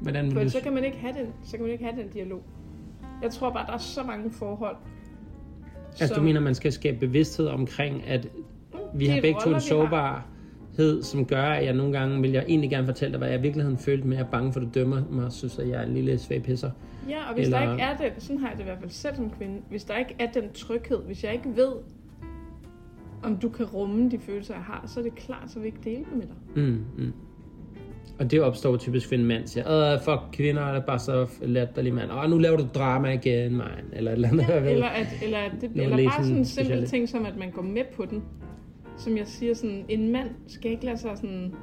Hvordan 0.00 0.24
For 0.24 0.28
vil 0.28 0.34
du... 0.34 0.40
ellers 0.40 0.52
så 0.52 0.60
kan 0.60 0.72
man 0.72 0.84
ikke 0.84 0.98
have 0.98 1.12
den, 1.12 1.26
så 1.44 1.52
kan 1.56 1.60
man 1.62 1.72
ikke 1.72 1.84
have 1.84 2.02
den 2.02 2.08
dialog. 2.08 2.42
Jeg 3.22 3.30
tror 3.30 3.50
bare, 3.52 3.66
der 3.66 3.72
er 3.72 3.78
så 3.78 4.02
mange 4.02 4.30
forhold. 4.30 4.76
Altså, 6.00 6.14
du 6.14 6.22
mener, 6.22 6.40
man 6.40 6.54
skal 6.54 6.72
skabe 6.72 6.98
bevidsthed 6.98 7.46
omkring, 7.46 8.06
at 8.06 8.28
vi 8.94 9.06
har 9.06 9.20
begge 9.20 9.40
to 9.40 9.44
roller, 9.44 9.46
en 9.46 9.50
vi 9.50 9.54
har. 9.54 10.28
sårbarhed, 10.70 11.02
som 11.02 11.26
gør, 11.26 11.42
at 11.42 11.64
jeg 11.64 11.74
nogle 11.74 11.92
gange 11.98 12.20
vil 12.20 12.30
jeg 12.30 12.44
egentlig 12.48 12.70
gerne 12.70 12.86
fortælle 12.86 13.12
dig, 13.12 13.18
hvad 13.18 13.28
jeg 13.28 13.38
i 13.38 13.42
virkeligheden 13.42 13.78
følte 13.78 14.06
med, 14.08 14.16
at 14.16 14.20
jeg 14.20 14.26
er 14.26 14.30
bange 14.30 14.52
for, 14.52 14.60
at 14.60 14.66
du 14.66 14.70
dømmer 14.80 15.02
mig, 15.10 15.24
og 15.24 15.32
synes, 15.32 15.58
at 15.58 15.68
jeg 15.68 15.82
er 15.82 15.86
en 15.86 15.94
lille 15.94 16.18
svag 16.18 16.42
pisser. 16.42 16.70
Ja, 17.08 17.28
og 17.28 17.34
hvis 17.34 17.46
Eller- 17.46 17.60
der 17.60 17.72
ikke 17.72 17.82
er 17.82 17.96
den, 17.96 18.20
sådan 18.20 18.38
har 18.38 18.48
jeg 18.48 18.56
det 18.56 18.62
i 18.62 18.64
hvert 18.64 18.78
fald 18.78 18.90
selv 18.90 19.16
som 19.16 19.30
kvinde, 19.30 19.60
hvis 19.70 19.84
der 19.84 19.96
ikke 19.96 20.14
er 20.18 20.26
den 20.32 20.52
tryghed, 20.54 20.98
hvis 21.06 21.24
jeg 21.24 21.32
ikke 21.32 21.56
ved, 21.56 21.72
om 23.22 23.36
du 23.36 23.48
kan 23.48 23.66
rumme 23.66 24.10
de 24.10 24.18
følelser, 24.18 24.54
jeg 24.54 24.62
har, 24.62 24.84
så 24.86 25.00
er 25.00 25.04
det 25.04 25.14
klart, 25.14 25.50
så 25.50 25.58
vil 25.58 25.66
jeg 25.66 25.74
ikke 25.86 25.90
dele 25.90 26.04
dem 26.10 26.18
med 26.18 26.26
dig. 26.26 26.62
Mm, 26.64 26.84
mm. 27.04 27.12
Og 28.18 28.30
det 28.30 28.42
opstår 28.42 28.76
typisk 28.76 29.10
ved 29.10 29.18
en 29.18 29.24
mand, 29.24 29.46
siger, 29.46 29.94
Åh, 29.94 30.00
fuck, 30.00 30.20
kvinder 30.32 30.62
er 30.62 30.80
bare 30.80 30.98
så 30.98 31.26
latterlige 31.42 31.92
mand. 31.92 32.10
Åh, 32.12 32.30
nu 32.30 32.38
laver 32.38 32.56
du 32.56 32.66
drama 32.74 33.12
igen, 33.12 33.56
man. 33.56 33.66
Eller 33.92 34.10
et 34.10 34.14
eller 34.14 34.28
andet. 34.28 34.48
ved. 34.48 34.70
Eller, 34.70 34.86
at, 34.86 35.06
eller, 35.22 35.38
det, 35.60 35.70
eller 35.74 35.96
bare 36.10 36.24
sådan 36.24 36.36
en 36.38 36.44
simpel 36.44 36.86
ting, 36.86 37.08
som 37.08 37.26
at 37.26 37.36
man 37.38 37.50
går 37.50 37.62
med 37.62 37.82
på 37.96 38.04
den. 38.04 38.22
Som 38.96 39.16
jeg 39.16 39.26
siger, 39.26 39.54
sådan, 39.54 39.84
en 39.88 40.12
mand 40.12 40.28
skal 40.46 40.70
ikke 40.70 40.84
lade 40.84 40.98
sig 40.98 41.10
sådan, 41.16 41.54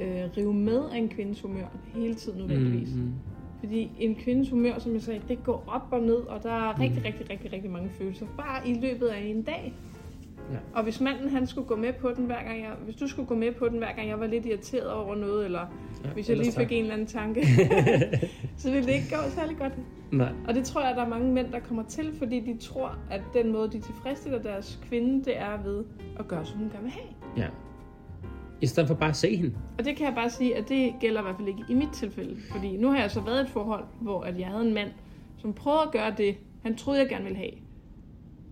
øh, 0.00 0.22
rive 0.36 0.54
med 0.54 0.80
af 0.92 0.98
en 0.98 1.08
kvindes 1.08 1.40
humør 1.42 1.78
hele 1.94 2.14
tiden 2.14 2.38
nødvendigvis. 2.38 2.94
Mm, 2.94 3.00
mm. 3.00 3.12
Fordi 3.60 3.90
en 3.98 4.14
kvindes 4.14 4.50
humør, 4.50 4.78
som 4.78 4.92
jeg 4.94 5.02
sagde, 5.02 5.20
det 5.28 5.44
går 5.44 5.64
op 5.66 5.82
og 5.92 6.00
ned, 6.00 6.14
og 6.16 6.42
der 6.42 6.50
er 6.52 6.72
Mm. 6.76 6.82
rigtig, 6.82 7.04
rigtig, 7.04 7.30
rigtig, 7.30 7.52
rigtig 7.52 7.70
mange 7.70 7.90
følelser. 7.98 8.26
Bare 8.36 8.68
i 8.68 8.74
løbet 8.80 9.06
af 9.06 9.20
en 9.24 9.42
dag. 9.42 9.74
Ja. 10.52 10.56
Og 10.74 10.82
hvis 10.82 11.00
manden 11.00 11.28
han 11.28 11.46
skulle 11.46 11.66
gå 11.68 11.76
med 11.76 11.92
på 11.92 12.10
den 12.16 12.26
hver 12.26 12.42
gang 12.44 12.60
jeg, 12.60 12.70
hvis 12.84 12.96
du 12.96 13.08
skulle 13.08 13.28
gå 13.28 13.34
med 13.34 13.52
på 13.52 13.68
den 13.68 13.78
hver 13.78 13.92
gang 13.96 14.08
jeg 14.08 14.20
var 14.20 14.26
lidt 14.26 14.46
irriteret 14.46 14.90
over 14.90 15.14
noget, 15.14 15.44
eller 15.44 15.60
Ja, 16.04 16.10
hvis 16.10 16.28
jeg 16.28 16.36
lige 16.36 16.50
tak. 16.50 16.62
fik 16.62 16.72
en 16.72 16.82
eller 16.82 16.92
anden 16.92 17.06
tanke, 17.06 17.46
så 18.56 18.70
ville 18.70 18.86
det 18.86 18.94
ikke 18.94 19.08
gå 19.10 19.30
særlig 19.30 19.56
godt. 19.58 19.72
Nej. 20.12 20.32
Og 20.48 20.54
det 20.54 20.64
tror 20.64 20.80
jeg, 20.86 20.96
der 20.96 21.04
er 21.04 21.08
mange 21.08 21.32
mænd, 21.32 21.52
der 21.52 21.60
kommer 21.60 21.82
til, 21.82 22.12
fordi 22.18 22.40
de 22.40 22.56
tror, 22.58 22.98
at 23.10 23.20
den 23.34 23.52
måde, 23.52 23.70
de 23.72 23.80
tilfredsstiller 23.80 24.42
deres 24.42 24.80
kvinde, 24.88 25.24
det 25.24 25.38
er 25.38 25.62
ved 25.64 25.84
at 26.18 26.28
gøre, 26.28 26.44
som 26.46 26.58
hun 26.58 26.68
gerne 26.70 26.82
vil 26.82 26.92
have. 26.92 27.06
Ja. 27.36 27.46
I 28.60 28.66
stedet 28.66 28.88
for 28.88 28.94
bare 28.94 29.10
at 29.10 29.16
se 29.16 29.36
hende. 29.36 29.54
Og 29.78 29.84
det 29.84 29.96
kan 29.96 30.06
jeg 30.06 30.14
bare 30.14 30.30
sige, 30.30 30.56
at 30.56 30.68
det 30.68 30.94
gælder 31.00 31.20
i 31.20 31.22
hvert 31.22 31.36
fald 31.36 31.48
ikke 31.48 31.64
i 31.68 31.74
mit 31.74 31.88
tilfælde. 31.92 32.36
Fordi 32.52 32.76
nu 32.76 32.88
har 32.90 32.98
jeg 33.00 33.10
så 33.10 33.20
været 33.20 33.38
i 33.38 33.42
et 33.42 33.48
forhold, 33.50 33.84
hvor 34.00 34.20
at 34.22 34.38
jeg 34.38 34.46
havde 34.46 34.66
en 34.68 34.74
mand, 34.74 34.90
som 35.38 35.52
prøvede 35.52 35.82
at 35.82 35.92
gøre 35.92 36.14
det, 36.16 36.36
han 36.62 36.76
troede, 36.76 37.00
jeg 37.00 37.08
gerne 37.08 37.24
ville 37.24 37.38
have. 37.38 37.50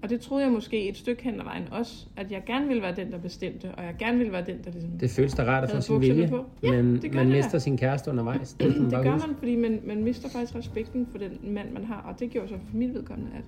Og 0.04 0.10
det 0.10 0.20
troede 0.20 0.44
jeg 0.44 0.52
måske 0.52 0.88
et 0.88 0.96
stykke 0.96 1.22
hen 1.24 1.40
ad 1.40 1.44
vejen 1.44 1.62
også, 1.70 2.06
at 2.16 2.32
jeg 2.32 2.42
gerne 2.46 2.66
ville 2.66 2.82
være 2.82 2.94
den, 2.96 3.12
der 3.12 3.18
bestemte, 3.18 3.74
og 3.74 3.84
jeg 3.84 3.94
gerne 3.98 4.18
ville 4.18 4.32
være 4.32 4.44
den, 4.46 4.56
der 4.64 4.70
ligesom... 4.70 4.90
Det 4.90 5.10
føles 5.10 5.34
da 5.34 5.42
rart 5.44 5.64
at 5.64 5.70
få 5.70 5.80
sin 5.80 6.00
vilje, 6.00 6.28
på. 6.28 6.44
Ja, 6.62 6.82
men 6.82 7.02
det 7.02 7.14
man 7.14 7.26
det 7.26 7.36
mister 7.36 7.58
sin 7.58 7.76
kæreste 7.78 8.10
undervejs. 8.10 8.52
Det, 8.60 8.74
Det 8.74 8.90
gør 8.90 9.12
huske. 9.12 9.28
man, 9.28 9.36
fordi 9.38 9.56
man, 9.56 9.80
man 9.86 10.02
mister 10.04 10.28
faktisk 10.28 10.54
respekten 10.54 11.06
for 11.10 11.18
den 11.18 11.54
mand, 11.54 11.72
man 11.72 11.84
har. 11.84 12.04
Og 12.12 12.20
det 12.20 12.30
gjorde 12.30 12.48
så 12.48 12.54
for 12.54 12.76
mit 12.76 12.94
vedkommende, 12.94 13.30
at 13.36 13.44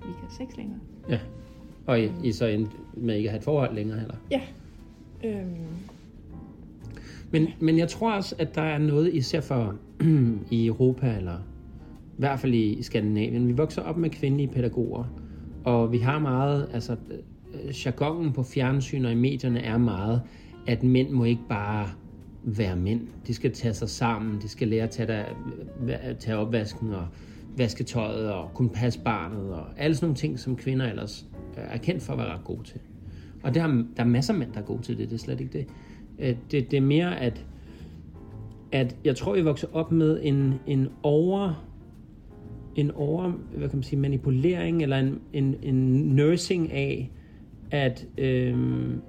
vi 0.00 0.06
kan 0.12 0.14
have 0.20 0.46
sex 0.48 0.56
længere. 0.56 0.78
Ja. 1.08 1.18
Og 1.86 2.00
I, 2.00 2.10
I 2.24 2.32
så 2.32 2.46
endte 2.46 2.72
med 2.94 3.16
ikke 3.16 3.28
at 3.28 3.32
have 3.32 3.38
et 3.38 3.44
forhold 3.44 3.74
længere 3.74 3.98
heller. 3.98 4.16
Ja. 4.30 4.40
Øhm, 5.24 5.46
Men, 7.30 7.48
men 7.60 7.78
jeg 7.78 7.88
tror 7.88 8.12
også, 8.12 8.34
at 8.38 8.54
der 8.54 8.62
er 8.62 8.78
noget, 8.78 9.14
især 9.14 9.40
for 9.40 9.74
i 10.50 10.66
Europa, 10.66 11.16
eller 11.16 11.36
i 11.36 12.18
hvert 12.18 12.40
fald 12.40 12.54
i 12.54 12.82
Skandinavien. 12.82 13.48
Vi 13.48 13.52
vokser 13.52 13.82
op 13.82 13.96
med 13.96 14.10
kvindelige 14.10 14.48
pædagoger, 14.48 15.04
og 15.64 15.92
vi 15.92 15.98
har 15.98 16.18
meget, 16.18 16.68
altså 16.72 16.96
jargonen 17.86 18.32
på 18.32 18.42
fjernsyn 18.42 19.04
og 19.04 19.12
i 19.12 19.14
medierne 19.14 19.60
er 19.60 19.78
meget, 19.78 20.22
at 20.66 20.82
mænd 20.82 21.10
må 21.10 21.24
ikke 21.24 21.42
bare 21.48 21.88
være 22.42 22.76
mænd. 22.76 23.00
De 23.26 23.34
skal 23.34 23.52
tage 23.52 23.74
sig 23.74 23.88
sammen, 23.88 24.40
de 24.40 24.48
skal 24.48 24.68
lære 24.68 24.82
at 24.82 24.90
tage, 24.90 25.06
der, 25.06 25.24
tage 26.18 26.36
opvasken 26.36 26.94
og 26.94 27.06
vaske 27.56 27.84
tøjet 27.84 28.32
og 28.32 28.50
kunne 28.54 28.70
passe 28.70 29.00
barnet 29.00 29.52
og 29.52 29.66
alle 29.76 29.96
sådan 29.96 30.06
nogle 30.06 30.16
ting, 30.16 30.38
som 30.38 30.56
kvinder 30.56 30.86
ellers 30.86 31.26
øh, 31.58 31.64
er 31.74 31.78
kendt 31.78 32.02
for 32.02 32.12
at 32.12 32.18
være 32.18 32.34
ret 32.34 32.44
gode 32.44 32.64
til. 32.64 32.80
Og 33.42 33.54
det 33.54 33.62
har, 33.62 33.68
der 33.68 34.02
er 34.02 34.08
masser 34.08 34.32
af 34.32 34.38
mænd, 34.38 34.52
der 34.52 34.60
er 34.60 34.64
gode 34.64 34.82
til 34.82 34.98
det, 34.98 35.10
det 35.10 35.14
er 35.14 35.18
slet 35.18 35.40
ikke 35.40 35.58
det. 35.58 35.66
Øh, 36.18 36.36
det, 36.50 36.70
det 36.70 36.76
er 36.76 36.80
mere, 36.80 37.20
at, 37.20 37.46
at 38.72 38.96
jeg 39.04 39.16
tror, 39.16 39.34
vi 39.34 39.42
vokser 39.42 39.68
op 39.72 39.92
med 39.92 40.20
en, 40.22 40.54
en 40.66 40.88
over 41.02 41.69
en 42.76 42.90
over, 42.90 43.32
hvad 43.56 43.68
kan 43.68 43.76
man 43.76 43.82
sige, 43.82 43.98
manipulering 43.98 44.82
eller 44.82 44.98
en, 44.98 45.18
en, 45.32 45.54
en 45.62 45.74
nursing 46.16 46.72
af, 46.72 47.10
at, 47.70 48.06
øhm, 48.18 49.00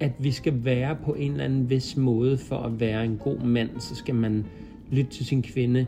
at 0.00 0.12
vi 0.18 0.30
skal 0.30 0.64
være 0.64 0.96
på 1.04 1.14
en 1.14 1.30
eller 1.30 1.44
anden 1.44 1.70
vis 1.70 1.96
måde 1.96 2.38
for 2.38 2.56
at 2.56 2.80
være 2.80 3.04
en 3.04 3.16
god 3.16 3.38
mand, 3.38 3.70
så 3.78 3.94
skal 3.94 4.14
man 4.14 4.46
lytte 4.90 5.10
til 5.10 5.26
sin 5.26 5.42
kvinde. 5.42 5.86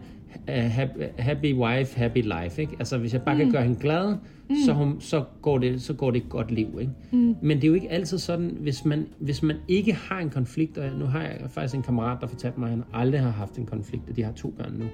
Happy, 1.19 1.55
wife, 1.55 1.99
happy 1.99 2.23
life. 2.23 2.61
Ikke? 2.61 2.77
Altså, 2.79 2.99
hvis 2.99 3.13
jeg 3.13 3.23
bare 3.23 3.37
kan 3.37 3.53
gøre 3.53 3.63
hende 3.63 3.81
glad, 3.81 4.17
mm. 4.49 4.57
så, 4.67 4.73
hun, 4.73 5.01
så, 5.01 5.25
går 5.43 5.59
det, 5.59 5.83
så 5.83 5.95
går 5.95 6.11
det 6.11 6.23
et 6.23 6.29
godt 6.29 6.51
liv. 6.51 6.79
Ikke? 6.81 6.93
Mm. 7.11 7.37
Men 7.43 7.57
det 7.57 7.65
er 7.65 7.69
jo 7.69 7.75
ikke 7.75 7.91
altid 7.91 8.19
sådan, 8.19 8.57
hvis 8.61 8.85
man, 8.85 9.07
hvis 9.19 9.43
man 9.43 9.57
ikke 9.69 9.93
har 9.93 10.19
en 10.19 10.31
konflikt, 10.31 10.79
og 10.79 10.99
nu 10.99 11.05
har 11.05 11.23
jeg 11.23 11.41
faktisk 11.49 11.75
en 11.75 11.83
kammerat, 11.83 12.19
der 12.21 12.27
fortalte 12.27 12.61
mig, 12.61 12.67
at 12.67 12.71
han 12.71 12.85
aldrig 12.93 13.21
har 13.21 13.31
haft 13.31 13.59
en 13.59 13.67
konflikt, 13.67 14.11
og 14.11 14.17
de 14.17 14.23
har 14.23 14.33
to 14.33 14.51
børn 14.51 14.73
nu. 14.79 14.85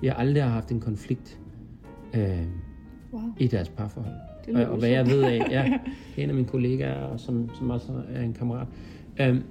De 0.00 0.06
har 0.06 0.14
aldrig 0.14 0.44
haft 0.44 0.70
en 0.70 0.80
konflikt 0.80 1.39
øh, 2.14 2.46
wow. 3.12 3.22
i 3.38 3.46
deres 3.46 3.68
parforhold. 3.68 4.14
Det 4.46 4.56
Og, 4.56 4.72
og 4.72 4.78
hvad 4.78 4.88
jeg 4.88 5.06
ved 5.06 5.22
af, 5.22 5.46
ja, 5.50 5.64
det 6.16 6.20
er 6.20 6.22
en 6.22 6.28
af 6.28 6.34
mine 6.34 6.46
kollegaer, 6.46 7.02
og 7.02 7.20
som, 7.20 7.50
som 7.54 7.70
også 7.70 7.92
er 8.08 8.22
en 8.22 8.32
kammerat. 8.34 8.66
Øhm, 9.20 9.42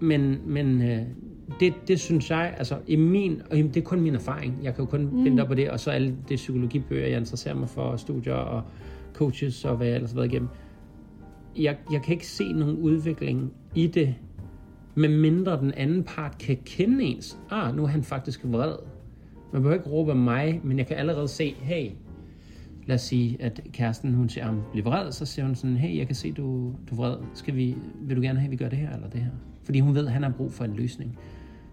men 0.00 0.38
men 0.46 0.82
øh, 0.82 1.02
det, 1.60 1.74
det 1.88 2.00
synes 2.00 2.30
jeg, 2.30 2.54
altså 2.58 2.78
i 2.86 2.96
min, 2.96 3.42
og 3.50 3.56
det 3.56 3.76
er 3.76 3.80
kun 3.80 4.00
min 4.00 4.14
erfaring, 4.14 4.58
jeg 4.62 4.74
kan 4.74 4.84
jo 4.84 4.90
kun 4.90 5.00
mm. 5.00 5.24
binde 5.24 5.42
op 5.42 5.48
på 5.48 5.54
det, 5.54 5.70
og 5.70 5.80
så 5.80 5.90
alle 5.90 6.16
de 6.28 6.34
psykologibøger, 6.34 7.06
jeg 7.06 7.18
interesserer 7.18 7.54
mig 7.54 7.68
for, 7.68 7.82
og 7.82 8.00
studier 8.00 8.34
og 8.34 8.62
coaches 9.14 9.64
og 9.64 9.76
hvad 9.76 9.86
jeg 9.86 9.94
ellers 9.94 10.10
har 10.10 10.16
været 10.16 10.32
igennem. 10.32 10.48
Jeg, 11.56 11.76
jeg 11.92 12.02
kan 12.02 12.12
ikke 12.12 12.26
se 12.26 12.52
nogen 12.52 12.76
udvikling 12.76 13.52
i 13.74 13.86
det, 13.86 14.14
medmindre 14.94 15.60
den 15.60 15.72
anden 15.72 16.04
part 16.04 16.38
kan 16.38 16.58
kende 16.64 17.04
ens. 17.04 17.38
Ah, 17.50 17.76
nu 17.76 17.82
er 17.82 17.86
han 17.86 18.02
faktisk 18.02 18.40
vred. 18.44 18.74
Man 19.52 19.62
behøver 19.62 19.78
ikke 19.80 19.90
råbe 19.90 20.10
af 20.10 20.16
mig, 20.16 20.60
men 20.64 20.78
jeg 20.78 20.86
kan 20.86 20.96
allerede 20.96 21.28
se, 21.28 21.54
hey, 21.58 21.90
lad 22.86 22.94
os 22.94 23.00
sige, 23.00 23.36
at 23.42 23.60
kæresten, 23.72 24.14
hun 24.14 24.28
ser 24.28 24.42
ham 24.42 24.62
blive 24.72 24.84
vred, 24.84 25.12
så 25.12 25.26
siger 25.26 25.46
hun 25.46 25.54
sådan, 25.54 25.76
hey, 25.76 25.98
jeg 25.98 26.06
kan 26.06 26.16
se, 26.16 26.32
du, 26.32 26.72
du 26.90 26.94
er 26.94 26.96
vred. 26.96 27.16
Skal 27.34 27.56
vi, 27.56 27.76
vil 28.00 28.16
du 28.16 28.22
gerne 28.22 28.38
have, 28.38 28.46
at 28.46 28.50
vi 28.50 28.56
gør 28.56 28.68
det 28.68 28.78
her 28.78 28.94
eller 28.94 29.08
det 29.08 29.20
her? 29.20 29.30
Fordi 29.64 29.80
hun 29.80 29.94
ved, 29.94 30.06
at 30.06 30.12
han 30.12 30.22
har 30.22 30.30
brug 30.30 30.52
for 30.52 30.64
en 30.64 30.74
løsning. 30.74 31.18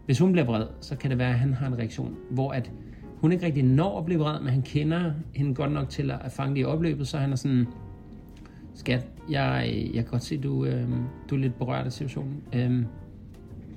Hvis 0.06 0.20
hun 0.20 0.32
bliver 0.32 0.46
vred, 0.46 0.66
så 0.82 0.96
kan 0.96 1.10
det 1.10 1.20
være, 1.20 1.30
at 1.30 1.40
han 1.40 1.54
har 1.54 1.68
en 1.68 1.78
reaktion, 1.78 2.16
hvor 2.30 2.52
at 2.52 2.72
hun 3.18 3.32
ikke 3.32 3.46
rigtig 3.46 3.64
når 3.64 4.00
at 4.00 4.06
blive 4.06 4.20
vred, 4.20 4.40
men 4.40 4.50
han 4.50 4.62
kender 4.62 5.12
hende 5.34 5.56
godt 5.56 5.72
nok 5.72 5.90
til 5.90 6.12
at 6.12 6.32
fange 6.32 6.56
det 6.56 6.62
i 6.62 6.64
opløbet, 6.64 7.08
så 7.08 7.18
han 7.18 7.32
er 7.32 7.36
sådan, 7.36 7.68
skat, 8.74 9.08
jeg, 9.30 9.72
jeg 9.94 10.04
kan 10.04 10.12
godt 10.12 10.24
se, 10.24 10.38
du, 10.38 10.66
øh, 10.66 10.90
du 11.30 11.36
er 11.36 11.40
lidt 11.40 11.58
berørt 11.58 11.86
af 11.86 11.92
situationen. 11.92 12.44
Øh, 12.54 12.86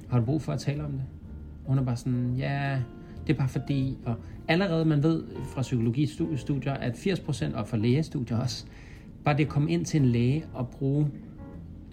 har 0.09 0.19
du 0.19 0.25
brug 0.25 0.43
for 0.43 0.53
at 0.53 0.61
tale 0.61 0.85
om 0.85 0.93
det? 0.93 1.03
Og 1.65 1.69
hun 1.69 1.79
er 1.79 1.83
bare 1.83 1.97
sådan, 1.97 2.35
ja, 2.39 2.79
det 3.29 3.35
er 3.35 3.39
bare 3.39 3.49
fordi, 3.49 3.99
og 4.05 4.15
allerede 4.49 4.85
man 4.85 5.03
ved 5.03 5.23
fra 5.45 5.63
psykologistudier, 5.63 6.73
at 6.73 6.93
80% 6.93 7.57
og 7.57 7.69
fra 7.69 7.77
lægestudier 7.77 8.39
også, 8.39 8.67
bare 9.25 9.37
det 9.37 9.45
at 9.45 9.51
komme 9.51 9.71
ind 9.71 9.85
til 9.85 10.01
en 10.01 10.07
læge 10.07 10.45
og 10.55 10.69
bruge, 10.69 11.11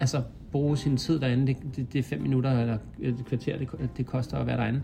altså 0.00 0.22
bruge 0.52 0.76
sin 0.76 0.96
tid 0.96 1.20
derinde, 1.20 1.46
det, 1.46 1.56
det, 1.76 1.92
det 1.92 1.98
er 1.98 2.02
fem 2.02 2.20
minutter 2.20 2.60
eller 2.60 2.78
et 3.00 3.24
kvarter, 3.26 3.58
det, 3.58 3.68
det 3.96 4.06
koster 4.06 4.36
at 4.38 4.46
være 4.46 4.56
derinde, 4.56 4.82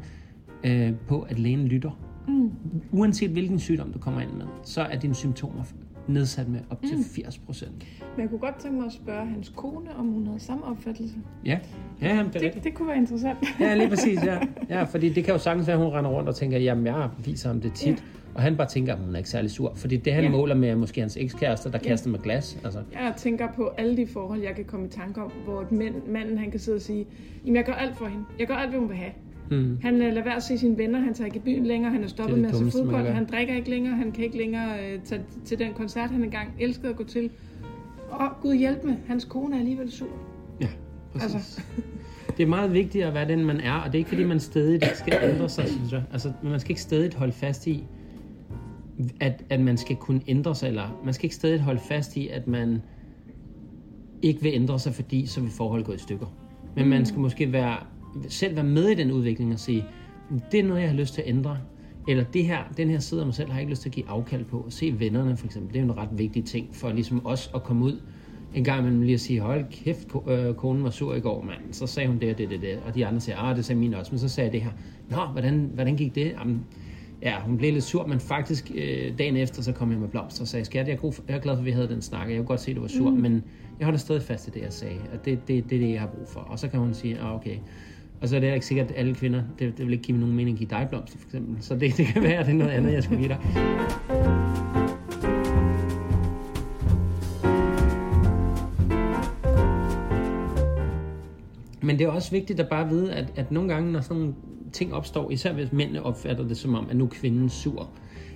øh, 0.65 0.95
på 1.09 1.21
at 1.21 1.39
lægen 1.39 1.69
lytter. 1.69 1.91
Mm. 2.29 2.51
Uanset 2.93 3.31
hvilken 3.31 3.59
sygdom 3.59 3.93
du 3.93 3.99
kommer 3.99 4.21
ind 4.21 4.33
med, 4.33 4.47
så 4.65 4.83
er 4.83 4.99
dine 4.99 5.15
symptomer 5.15 5.65
nedsat 6.09 6.49
med 6.49 6.61
op 6.71 6.81
til 6.83 6.99
80 7.15 7.39
procent. 7.39 7.73
Men 8.17 8.21
jeg 8.23 8.29
kunne 8.31 8.39
godt 8.39 8.57
tænke 8.57 8.77
mig 8.77 8.87
at 8.87 8.93
spørge 8.93 9.27
hans 9.27 9.53
kone, 9.57 9.97
om 9.99 10.07
hun 10.07 10.27
havde 10.27 10.41
samme 10.41 10.65
opfattelse. 10.65 11.15
Ja, 11.45 11.59
ja 12.03 12.09
jamen, 12.09 12.25
det 12.25 12.35
Det, 12.35 12.43
rigtigt. 12.43 12.65
det 12.65 12.75
kunne 12.75 12.89
være 12.89 12.97
interessant. 12.97 13.39
Ja, 13.61 13.75
lige 13.75 13.89
præcis, 13.89 14.25
ja. 14.25 14.39
ja. 14.69 14.83
fordi 14.83 15.09
det 15.09 15.25
kan 15.25 15.33
jo 15.35 15.39
sagtens 15.39 15.67
være, 15.67 15.77
at 15.77 15.83
hun 15.85 15.93
render 15.93 16.11
rundt 16.11 16.29
og 16.29 16.35
tænker, 16.37 16.59
jamen 16.59 16.87
jeg 16.87 17.09
viser 17.25 17.49
ham 17.49 17.61
det 17.61 17.73
tit. 17.73 17.89
Ja. 17.89 17.95
Og 18.35 18.43
han 18.43 18.57
bare 18.57 18.69
tænker, 18.69 18.93
at 18.95 18.99
hun 18.99 19.15
er 19.15 19.19
ikke 19.19 19.31
særlig 19.31 19.51
sur. 19.51 19.73
Fordi 19.75 19.97
det 19.97 20.13
han 20.13 20.25
Ja. 20.25 20.31
måler 20.31 20.55
med, 20.55 20.69
er 20.69 20.77
måske 20.77 21.01
hans 21.01 21.17
ekskæreste, 21.17 21.73
der 21.73 21.79
kaster 21.79 22.11
med 22.11 22.19
glas. 22.19 22.59
Altså, 22.65 22.81
Jeg 22.93 23.15
tænker 23.17 23.49
på 23.57 23.71
alle 23.79 23.97
de 23.97 24.07
forhold, 24.07 24.41
jeg 24.43 24.55
kan 24.57 24.65
komme 24.65 24.87
i 24.87 24.89
tanke 24.89 25.23
om, 25.23 25.31
hvor 25.45 25.67
mænd, 25.71 25.95
manden 26.09 26.39
han 26.39 26.51
kan 26.51 26.61
sidde 26.61 26.77
og 26.77 26.83
sige, 26.83 27.07
jamen 27.45 27.57
jeg 27.57 27.65
gør 27.65 27.73
alt 27.73 27.97
for 27.97 28.07
hende. 28.07 28.25
Jeg 28.39 28.47
gør 28.47 28.55
alt, 28.55 28.71
hvad 28.71 28.81
hun 28.81 28.89
vil 28.89 28.97
have. 28.97 29.13
Hmm. 29.53 29.79
Han 29.83 29.95
uh, 29.95 30.01
lader 30.01 30.25
være 30.25 30.37
at 30.37 30.43
se 30.43 30.59
sine 30.59 30.79
venner, 30.79 31.01
han 31.01 31.15
tager 31.15 31.27
ikke 31.27 31.37
i 31.37 31.41
byen 31.41 31.67
længere, 31.67 31.93
han 31.93 32.05
er 32.05 32.09
stoppet 32.09 32.35
Det 32.35 32.43
med 32.43 32.51
er 32.51 32.67
at 32.67 32.73
se 32.73 32.79
fodbold, 32.79 33.07
han 33.07 33.27
drikker 33.33 33.55
ikke 33.55 33.71
længere, 33.71 33.97
han 33.97 34.13
kan 34.13 34.25
ikke 34.25 34.37
længere 34.37 34.69
uh, 34.69 35.03
tage 35.05 35.23
til 35.45 35.59
den 35.59 35.73
koncert, 35.75 36.11
han 36.11 36.25
engang 36.25 36.49
elskede 36.61 36.89
at 36.89 36.97
gå 36.97 37.05
til. 37.05 37.31
Og 38.11 38.29
Gud 38.43 38.55
hjælp 38.55 38.85
med, 38.85 38.95
hans 39.07 39.25
kone 39.25 39.55
er 39.55 39.59
alligevel 39.59 39.91
sur. 39.91 40.09
Ja, 40.61 40.69
præcis. 41.13 41.35
Altså. 41.35 41.61
Det 42.37 42.43
er 42.43 42.47
meget 42.47 42.73
vigtigt 42.73 43.05
at 43.05 43.15
være 43.15 43.29
den, 43.29 43.45
man 43.45 43.61
er, 43.61 43.73
og 43.73 43.87
det 43.87 43.95
er 43.95 43.99
ikke 43.99 44.09
fordi, 44.09 44.25
man 44.25 44.41
stadig 44.41 44.81
skal 44.95 45.19
ændre 45.23 45.49
sig, 45.49 45.69
synes 45.69 45.93
jeg. 45.93 46.03
Altså, 46.13 46.33
man 46.43 46.61
skal 46.61 46.71
ikke 46.71 46.83
stadig 46.83 47.15
holde 47.15 47.33
fast 47.33 47.67
i, 47.67 47.85
at, 49.21 49.45
at 49.51 49.61
man 49.61 49.77
skal 49.77 49.97
kunne 49.97 50.21
ændre 50.29 50.55
sig, 50.55 50.69
eller 50.69 51.01
man 51.05 51.15
skal 51.15 51.25
ikke 51.25 51.35
stadig 51.35 51.61
holde 51.61 51.81
fast 51.81 52.17
i, 52.17 52.29
at 52.29 52.47
man 52.47 52.83
ikke 54.23 54.43
vil 54.43 54.53
ændre 54.55 54.79
sig, 54.79 54.95
fordi 54.95 55.27
så 55.27 55.41
vil 55.41 55.51
forhold 55.51 55.85
gå 55.85 55.93
i 55.93 55.99
stykker. 55.99 56.27
Men 56.77 56.89
man 56.89 57.07
skal 57.07 57.21
måske 57.21 57.53
være, 57.53 57.77
selv 58.29 58.57
være 58.57 58.65
med 58.65 58.89
i 58.89 58.95
den 58.95 59.13
udvikling 59.13 59.53
og 59.53 59.59
sige, 59.59 59.85
det 60.53 60.61
er 60.61 60.65
noget, 60.65 60.81
jeg 60.81 60.89
har 60.91 60.97
lyst 60.97 61.15
til 61.15 61.23
at 61.23 61.29
ændre. 61.29 61.59
Eller 62.09 62.25
det 62.25 62.45
her, 62.45 62.59
den 62.77 62.91
her 62.91 62.99
side 62.99 63.21
af 63.21 63.27
mig 63.27 63.35
selv 63.35 63.49
har 63.49 63.55
jeg 63.55 63.63
ikke 63.63 63.71
lyst 63.71 63.83
til 63.83 63.89
at 63.89 63.95
give 63.95 64.09
afkald 64.09 64.45
på. 64.45 64.67
Se 64.69 64.95
vennerne 64.99 65.37
for 65.37 65.47
eksempel, 65.47 65.73
det 65.73 65.81
er 65.81 65.85
jo 65.85 65.93
en 65.93 65.99
ret 65.99 66.19
vigtig 66.19 66.45
ting 66.45 66.69
for 66.73 66.93
ligesom 66.93 67.27
os 67.27 67.51
at 67.55 67.63
komme 67.63 67.85
ud 67.85 68.01
en 68.55 68.65
gang 68.65 68.81
imellem 68.81 69.03
lige 69.03 69.15
at 69.15 69.21
sige, 69.21 69.41
hold 69.41 69.65
kæft, 69.71 70.09
øh, 70.29 70.55
konen 70.55 70.85
var 70.85 70.91
sur 70.91 71.15
i 71.15 71.21
går, 71.21 71.43
mand. 71.43 71.73
Så 71.73 71.87
sagde 71.87 72.09
hun 72.09 72.19
det 72.19 72.33
og 72.33 72.39
det, 72.39 72.51
det, 72.51 72.61
det. 72.61 72.79
Og 72.87 72.95
de 72.95 73.07
andre 73.07 73.21
siger, 73.21 73.39
ah, 73.39 73.57
det 73.57 73.65
sagde 73.65 73.81
min 73.81 73.95
også. 73.95 74.13
Men 74.13 74.19
så 74.19 74.29
sagde 74.29 74.47
jeg 74.47 74.53
det 74.53 74.63
her. 74.63 74.71
Nå, 75.11 75.33
hvordan, 75.33 75.71
hvordan 75.75 75.97
gik 75.97 76.15
det? 76.15 76.33
Jamen, 76.41 76.67
ja, 77.23 77.41
hun 77.41 77.59
blev 77.59 77.73
lidt 77.73 77.85
sur, 77.85 78.07
men 78.07 78.21
faktisk 78.21 78.71
øh, 78.75 79.19
dagen 79.19 79.37
efter, 79.37 79.63
så 79.63 79.73
kom 79.73 79.91
jeg 79.91 79.99
med 79.99 80.09
blomster 80.09 80.43
og 80.43 80.49
sagde, 80.49 80.65
skat, 80.65 80.89
jeg 80.89 80.95
er, 80.95 80.99
god, 80.99 81.13
jeg 81.29 81.37
er 81.37 81.41
glad 81.41 81.55
for, 81.55 81.61
at 81.61 81.67
vi 81.67 81.71
havde 81.71 81.89
den 81.89 82.03
snak, 82.03 82.29
jeg 82.29 82.37
kunne 82.37 82.47
godt 82.47 82.61
se, 82.61 82.71
at 82.71 82.77
du 82.77 82.81
var 82.81 82.89
sur, 82.89 83.11
mm. 83.11 83.17
men 83.17 83.45
jeg 83.79 83.85
holder 83.85 83.99
stadig 83.99 84.23
fast 84.23 84.49
i 84.49 84.51
det, 84.51 84.61
jeg 84.61 84.73
sagde, 84.73 84.99
og 85.13 85.25
det, 85.25 85.49
det, 85.49 85.71
det 85.71 85.77
er 85.77 85.81
det, 85.81 85.93
jeg 85.93 86.01
har 86.01 86.09
brug 86.09 86.29
for. 86.29 86.41
Og 86.41 86.59
så 86.59 86.69
kan 86.69 86.81
hun 86.81 86.95
sige, 86.95 87.19
ah, 87.19 87.35
okay. 87.35 87.57
Og 88.23 88.29
så 88.29 88.37
er 88.37 88.41
det 88.41 88.55
ikke 88.55 88.67
sikkert, 88.67 88.91
at 88.91 88.97
alle 88.97 89.15
kvinder, 89.15 89.43
det, 89.59 89.79
det 89.79 89.87
vil 89.87 89.93
ikke 89.93 90.05
give 90.05 90.19
nogen 90.19 90.35
mening 90.35 90.55
at 90.55 90.59
give 90.59 90.71
dig 90.71 90.87
blomster, 90.91 91.19
for 91.19 91.27
eksempel. 91.27 91.57
Så 91.63 91.77
det, 91.77 91.97
det 91.97 92.07
kan 92.07 92.23
være, 92.23 92.35
at 92.35 92.47
det 92.47 92.53
er 92.53 92.57
noget 92.57 92.71
andet, 92.71 92.93
jeg 92.93 93.03
skulle 93.03 93.19
give 93.19 93.29
dig. 93.29 93.39
Men 101.83 101.99
det 101.99 102.05
er 102.05 102.09
også 102.09 102.31
vigtigt 102.31 102.61
at 102.61 102.69
bare 102.69 102.89
vide, 102.89 103.13
at, 103.13 103.33
at 103.37 103.53
nogle 103.53 103.75
gange, 103.75 103.93
når 103.93 104.01
sådan 104.01 104.17
nogle 104.17 104.35
ting 104.73 104.95
opstår, 104.95 105.31
især 105.31 105.53
hvis 105.53 105.73
mændene 105.73 106.03
opfatter 106.03 106.49
det 106.49 106.57
som 106.57 106.75
om, 106.75 106.87
at 106.91 106.97
nu 106.97 107.05
er 107.05 107.09
kvinden 107.09 107.49
sur. 107.49 107.91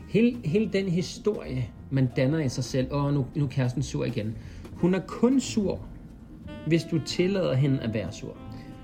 Hele, 0.08 0.36
hele 0.44 0.70
den 0.72 0.88
historie, 0.88 1.68
man 1.90 2.08
danner 2.16 2.38
i 2.38 2.48
sig 2.48 2.64
selv, 2.64 2.92
og 2.92 3.14
nu, 3.14 3.26
nu 3.34 3.44
er 3.44 3.48
kæresten 3.48 3.82
sur 3.82 4.04
igen. 4.04 4.36
Hun 4.72 4.94
er 4.94 5.00
kun 5.06 5.40
sur, 5.40 5.80
hvis 6.66 6.84
du 6.84 6.98
tillader 6.98 7.54
hende 7.54 7.80
at 7.80 7.94
være 7.94 8.12
sur. 8.12 8.36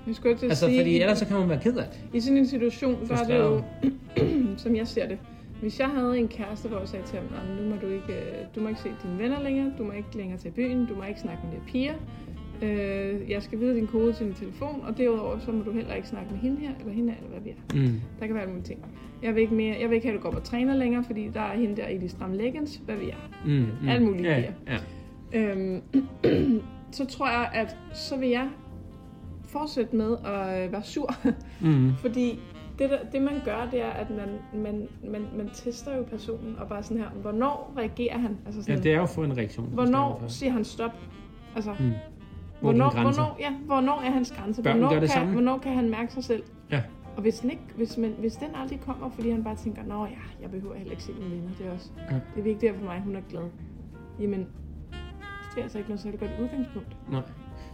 Jeg 0.07 0.15
skulle 0.15 0.35
til 0.37 0.45
at 0.45 0.49
Altså, 0.51 0.65
sige, 0.67 0.79
fordi 0.79 0.99
ellers 1.01 1.17
så 1.17 1.25
kan 1.27 1.37
hun 1.37 1.49
være 1.49 1.59
ked 1.59 1.75
af 1.77 1.85
det. 1.91 1.99
I 2.17 2.19
sådan 2.19 2.37
en 2.37 2.47
situation, 2.47 3.07
er 3.11 3.23
det 3.27 3.37
jo, 3.37 3.61
som 4.63 4.75
jeg 4.75 4.87
ser 4.87 5.07
det, 5.07 5.17
hvis 5.61 5.79
jeg 5.79 5.87
havde 5.87 6.19
en 6.19 6.27
kæreste, 6.27 6.67
hvor 6.69 6.79
jeg 6.79 6.87
sagde 6.87 7.05
til 7.05 7.19
ham, 7.19 7.27
"Nå, 7.57 7.63
nu 7.63 7.69
må 7.69 7.75
du 7.81 7.87
ikke, 7.87 8.13
øh, 8.13 8.35
du 8.55 8.59
må 8.61 8.67
ikke 8.67 8.79
se 8.81 8.89
dine 9.03 9.19
venner 9.19 9.43
længere, 9.43 9.71
du 9.77 9.83
må 9.83 9.91
ikke 9.91 10.17
længere 10.17 10.37
til 10.39 10.49
byen, 10.51 10.85
du 10.85 10.95
må 10.95 11.03
ikke 11.03 11.19
snakke 11.19 11.41
med 11.43 11.51
de 11.53 11.61
piger, 11.71 11.93
øh, 12.61 13.29
jeg 13.31 13.43
skal 13.43 13.59
vide 13.59 13.75
din 13.75 13.87
kode 13.87 14.13
til 14.13 14.25
din 14.25 14.33
telefon, 14.35 14.83
og 14.87 14.97
derudover 14.97 15.39
så 15.39 15.51
må 15.51 15.63
du 15.63 15.71
heller 15.71 15.93
ikke 15.93 16.07
snakke 16.07 16.31
med 16.31 16.39
hende 16.39 16.57
her, 16.61 16.69
eller 16.79 16.93
hende 16.93 17.09
her, 17.11 17.17
eller 17.17 17.29
hvad 17.31 17.41
vi 17.41 17.49
er. 17.49 17.87
Mm. 17.87 17.99
Der 18.19 18.25
kan 18.25 18.35
være 18.35 18.41
alle 18.43 18.51
mulige 18.53 18.65
ting. 18.67 18.85
Jeg 19.23 19.35
vil 19.35 19.41
ikke, 19.41 19.53
mere, 19.53 19.75
jeg 19.81 19.89
vil 19.89 19.95
ikke 19.95 20.07
have, 20.07 20.17
at 20.17 20.23
du 20.23 20.29
går 20.29 20.31
på 20.31 20.39
træner 20.43 20.75
længere, 20.75 21.03
fordi 21.03 21.29
der 21.33 21.41
er 21.41 21.57
hende 21.57 21.75
der 21.81 21.87
i 21.87 21.97
de 21.97 22.09
stramme 22.09 22.37
leggings, 22.37 22.81
hvad 22.85 22.95
vi 22.95 23.09
er. 23.09 23.29
Mm, 23.45 23.51
mm. 23.51 23.89
Alle 23.89 24.05
mulige 24.05 24.29
ja, 24.35 24.41
idéer. 24.41 24.71
ja. 25.33 25.51
Øhm, 25.51 25.81
så 26.91 27.05
tror 27.05 27.27
jeg, 27.27 27.49
at 27.53 27.77
så 27.93 28.17
vil 28.17 28.29
jeg 28.29 28.49
fortsætte 29.53 29.95
med 29.95 30.17
at 30.25 30.65
øh, 30.65 30.71
være 30.71 30.83
sur. 30.83 31.13
Mm. 31.61 31.91
Fordi 32.03 32.39
det, 32.79 32.89
der, 32.89 32.97
det 33.11 33.21
man 33.21 33.33
gør, 33.45 33.67
det 33.71 33.81
er, 33.81 33.89
at 33.89 34.07
man, 34.09 34.29
man, 34.63 34.87
man, 35.11 35.25
man 35.37 35.49
tester 35.53 35.97
jo 35.97 36.03
personen, 36.03 36.55
og 36.59 36.67
bare 36.67 36.83
sådan 36.83 36.97
her, 36.97 37.09
hvornår 37.09 37.73
reagerer 37.77 38.17
han? 38.17 38.37
Altså 38.45 38.61
sådan, 38.61 38.75
ja, 38.77 38.83
det 38.83 38.93
er 38.93 38.97
jo 38.97 39.05
for 39.05 39.23
en 39.23 39.37
reaktion. 39.37 39.69
hvornår 39.73 40.23
siger 40.27 40.51
han 40.51 40.63
stop? 40.65 40.91
Altså, 41.55 41.71
Mm. 41.79 41.91
Hvor 42.61 42.71
hvornår, 42.71 42.91
hvornår, 43.01 43.37
ja, 43.39 43.53
hvornår 43.65 44.01
er 44.05 44.11
hans 44.11 44.31
grænse? 44.31 44.63
Børn 44.63 44.79
hvornår, 44.79 44.99
kan, 44.99 45.07
samme. 45.07 45.31
hvornår 45.31 45.57
kan 45.57 45.73
han 45.75 45.89
mærke 45.89 46.13
sig 46.13 46.23
selv? 46.23 46.43
Ja. 46.71 46.81
Og 47.15 47.21
hvis 47.21 47.39
den, 47.39 47.49
ikke, 47.49 47.63
hvis, 47.75 47.97
man, 47.97 48.13
hvis 48.19 48.33
den 48.35 48.47
aldrig 48.55 48.79
kommer, 48.81 49.09
fordi 49.09 49.29
han 49.29 49.43
bare 49.43 49.55
tænker, 49.55 49.83
nå 49.83 50.05
ja, 50.05 50.11
jeg 50.41 50.51
behøver 50.51 50.75
heller 50.75 50.91
ikke 50.91 51.03
se 51.03 51.11
mine 51.13 51.31
venner, 51.31 51.49
det 51.57 51.67
er 51.67 51.71
også, 51.71 51.89
Ja. 52.11 52.15
det 52.15 52.39
er 52.39 52.43
vigtigere 52.43 52.75
for 52.77 52.83
mig, 52.85 53.01
hun 53.05 53.15
er 53.15 53.21
glad. 53.29 53.43
Jamen, 54.19 54.39
det 55.51 55.57
er 55.57 55.61
altså 55.63 55.77
ikke 55.77 55.89
noget 55.89 55.99
særligt 56.01 56.19
godt 56.21 56.31
udgangspunkt. 56.41 56.97
Nej. 57.11 57.21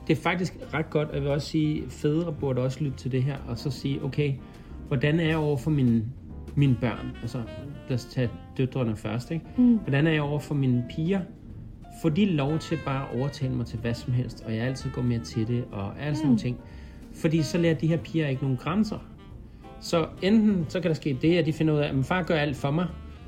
Det 0.09 0.17
er 0.17 0.21
faktisk 0.21 0.57
ret 0.73 0.89
godt, 0.89 1.09
og 1.09 1.15
jeg 1.15 1.23
vil 1.23 1.31
også 1.31 1.47
sige, 1.47 1.83
fædre 1.89 2.33
burde 2.39 2.61
også 2.61 2.83
lytte 2.83 2.97
til 2.97 3.11
det 3.11 3.23
her, 3.23 3.35
og 3.47 3.57
så 3.57 3.71
sige, 3.71 4.03
okay, 4.03 4.33
hvordan 4.87 5.19
er 5.19 5.25
jeg 5.25 5.37
over 5.37 5.57
for 5.57 5.71
mine, 5.71 6.03
mine 6.55 6.75
børn? 6.81 7.11
Altså, 7.21 7.41
lad 7.89 7.95
os 7.95 8.05
tage 8.05 8.29
døtrene 8.57 8.95
først, 8.95 9.31
ikke? 9.31 9.45
Mm. 9.57 9.75
Hvordan 9.77 10.07
er 10.07 10.11
jeg 10.11 10.21
over 10.21 10.39
for 10.39 10.55
mine 10.55 10.85
piger? 10.89 11.19
Får 12.01 12.09
de 12.09 12.25
lov 12.25 12.59
til 12.59 12.77
bare 12.85 13.09
at 13.09 13.19
overtale 13.19 13.55
mig 13.55 13.65
til 13.65 13.79
hvad 13.79 13.93
som 13.93 14.13
helst, 14.13 14.43
og 14.45 14.55
jeg 14.55 14.61
altid 14.63 14.89
går 14.91 15.01
mere 15.01 15.19
til 15.19 15.47
det, 15.47 15.63
og 15.71 15.99
alle 16.01 16.15
sådan 16.15 16.25
Mm. 16.25 16.25
nogle 16.27 16.39
ting. 16.39 16.57
Fordi 17.13 17.41
så 17.41 17.57
lærer 17.57 17.73
de 17.75 17.87
her 17.87 17.97
piger 17.97 18.27
ikke 18.27 18.41
nogen 18.41 18.57
grænser. 18.57 18.97
Så 19.81 20.07
enten 20.21 20.65
så 20.69 20.79
kan 20.79 20.89
der 20.89 20.95
ske 20.95 21.17
det, 21.21 21.37
at 21.37 21.45
de 21.45 21.53
finder 21.53 21.73
ud 21.73 21.79
af, 21.79 21.87
at 21.87 21.95
min 21.95 22.03
far 22.03 22.23
gør 22.23 22.35
alt 22.35 22.55
for 22.55 22.71
mig, 22.71 22.87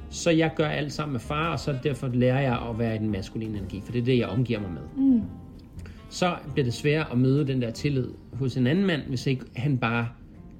så 0.09 0.31
jeg 0.31 0.51
gør 0.55 0.67
alt 0.67 0.93
sammen 0.93 1.11
med 1.13 1.19
far, 1.19 1.51
og 1.51 1.59
så 1.59 1.75
derfor 1.83 2.07
lærer 2.07 2.41
jeg 2.41 2.59
at 2.69 2.79
være 2.79 2.95
i 2.95 2.97
den 2.97 3.09
maskuline 3.11 3.57
energi, 3.57 3.81
for 3.85 3.91
det 3.91 4.01
er 4.01 4.05
det, 4.05 4.17
jeg 4.17 4.27
omgiver 4.27 4.59
mig 4.59 4.69
med 4.71 4.81
Mm. 4.97 5.21
Så 6.11 6.35
bliver 6.53 6.63
det 6.63 6.73
svært 6.73 7.07
at 7.11 7.17
møde 7.17 7.47
den 7.47 7.61
der 7.61 7.71
tillid 7.71 8.07
hos 8.33 8.57
en 8.57 8.67
anden 8.67 8.85
mand, 8.85 9.01
hvis 9.07 9.27
ikke 9.27 9.45
han 9.55 9.77
bare 9.77 10.07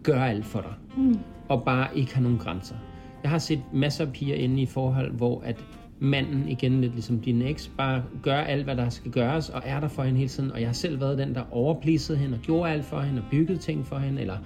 gør 0.04 0.22
alt 0.24 0.46
for 0.46 0.62
dig, 0.62 0.74
Mm. 0.98 1.20
og 1.50 1.64
bare 1.64 1.88
ikke 1.98 2.16
har 2.16 2.22
nogen 2.22 2.38
grænser. 2.38 2.76
Jeg 3.24 3.32
har 3.32 3.38
set 3.40 3.62
masser 3.74 4.06
af 4.06 4.12
piger 4.14 4.36
inde 4.36 4.62
i 4.62 4.66
forhold, 4.66 5.12
hvor 5.12 5.42
at 5.42 5.56
manden, 6.00 6.50
igen 6.50 6.82
lidt 6.82 6.94
ligesom 6.94 7.20
din 7.20 7.42
eks, 7.42 7.72
bare 7.78 8.04
gør 8.24 8.38
alt, 8.38 8.64
hvad 8.64 8.76
der 8.76 8.90
skal 8.90 9.12
gøres, 9.12 9.50
og 9.50 9.62
er 9.66 9.80
der 9.80 9.88
for 9.88 10.04
hende 10.04 10.18
hele 10.18 10.30
tiden. 10.30 10.52
Og 10.52 10.60
jeg 10.60 10.68
har 10.68 10.74
selv 10.74 11.02
været 11.02 11.18
den, 11.18 11.36
der 11.36 11.44
overplisede 11.52 12.18
hende, 12.18 12.36
og 12.36 12.42
gjorde 12.42 12.72
alt 12.72 12.86
for 12.86 13.00
hende, 13.02 13.22
og 13.22 13.26
byggede 13.32 13.58
ting 13.58 13.86
for 13.86 13.98
hende, 13.98 14.22
eller 14.22 14.38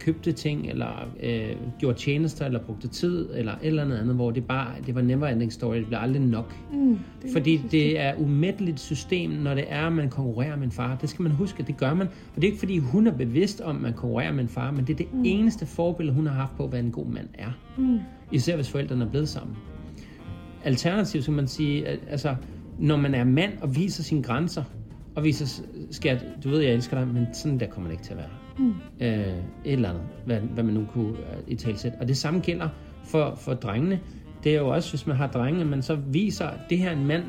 købte 0.00 0.32
ting, 0.32 0.66
eller 0.66 1.08
øh, 1.22 1.56
gjorde 1.78 1.98
tjenester, 1.98 2.46
eller 2.46 2.60
brugte 2.60 2.88
tid, 2.88 3.28
eller 3.34 3.52
et 3.52 3.58
eller 3.62 3.84
andet 3.84 3.96
andet, 3.96 4.14
hvor 4.14 4.30
det 4.30 4.46
bare, 4.46 4.66
det 4.86 4.94
var 4.94 5.02
never 5.02 5.26
ending 5.26 5.52
story, 5.52 5.76
det 5.76 5.86
blev 5.86 5.98
aldrig 6.02 6.22
nok. 6.22 6.54
Mm. 6.72 6.98
Det 7.22 7.28
er 7.28 7.32
Fordi 7.32 7.56
præcis 7.56 7.70
det 7.70 8.00
er 8.00 8.14
umætteligt 8.18 8.80
system, 8.80 9.30
når 9.30 9.54
det 9.54 9.64
er, 9.68 9.86
at 9.86 9.92
man 9.92 10.10
konkurrerer 10.10 10.56
med 10.56 10.64
en 10.64 10.72
far. 10.72 10.96
Det 11.00 11.08
skal 11.08 11.22
man 11.22 11.32
huske, 11.32 11.62
det 11.62 11.76
gør 11.76 11.94
man. 11.94 12.06
Og 12.06 12.36
det 12.36 12.44
er 12.44 12.48
ikke 12.48 12.58
fordi, 12.58 12.78
hun 12.78 13.06
er 13.06 13.12
bevidst 13.12 13.60
om, 13.60 13.76
at 13.76 13.82
man 13.82 13.92
konkurrerer 13.92 14.32
med 14.32 14.42
en 14.42 14.48
far, 14.48 14.70
men 14.70 14.86
det 14.86 14.92
er 14.92 14.96
det 14.96 15.14
mm. 15.14 15.22
eneste 15.24 15.66
forbillede, 15.66 16.16
hun 16.16 16.26
har 16.26 16.34
haft 16.34 16.56
på, 16.56 16.66
hvad 16.66 16.80
en 16.80 16.90
god 16.90 17.06
mand 17.06 17.28
er. 17.34 17.50
Mm. 17.78 17.98
Især 18.32 18.56
hvis 18.56 18.70
forældrene 18.70 19.04
er 19.04 19.08
blevet 19.08 19.28
sammen. 19.28 19.56
Alternativt 20.64 21.24
skal 21.24 21.34
man 21.34 21.48
sige, 21.48 21.86
at 21.86 21.98
altså, 22.08 22.34
når 22.78 22.96
man 22.96 23.14
er 23.14 23.24
mand 23.24 23.52
og 23.60 23.76
viser 23.76 24.02
sine 24.02 24.22
grænser, 24.22 24.64
og 25.14 25.24
viser, 25.24 25.62
skat, 25.90 26.24
du 26.44 26.48
ved, 26.50 26.60
jeg 26.60 26.72
elsker 26.72 26.98
dig, 26.98 27.08
men 27.08 27.26
sådan 27.34 27.60
der 27.60 27.66
kommer 27.66 27.90
det 27.90 27.94
ikke 27.94 28.04
til 28.04 28.12
at 28.12 28.18
være. 28.18 28.39
Mm. 28.60 28.74
Øh, 29.00 29.08
et 29.08 29.32
eller 29.64 29.88
andet, 29.88 30.02
hvad, 30.26 30.40
hvad 30.40 30.64
man 30.64 30.74
nu 30.74 30.86
kunne 30.92 31.10
uh, 31.10 31.16
i 31.46 31.54
talsæt. 31.54 31.92
Og 32.00 32.08
det 32.08 32.16
samme 32.16 32.40
gælder 32.40 32.68
for, 33.04 33.34
for 33.34 33.54
drengene. 33.54 34.00
det 34.44 34.54
er 34.54 34.58
jo 34.58 34.68
også, 34.68 34.90
hvis 34.90 35.06
man 35.06 35.16
har 35.16 35.26
drenge, 35.26 35.64
man 35.64 35.82
så 35.82 35.94
viser, 35.94 36.46
at 36.46 36.58
det 36.70 36.78
her 36.78 36.88
er 36.88 36.96
en 36.96 37.06
mand, 37.06 37.22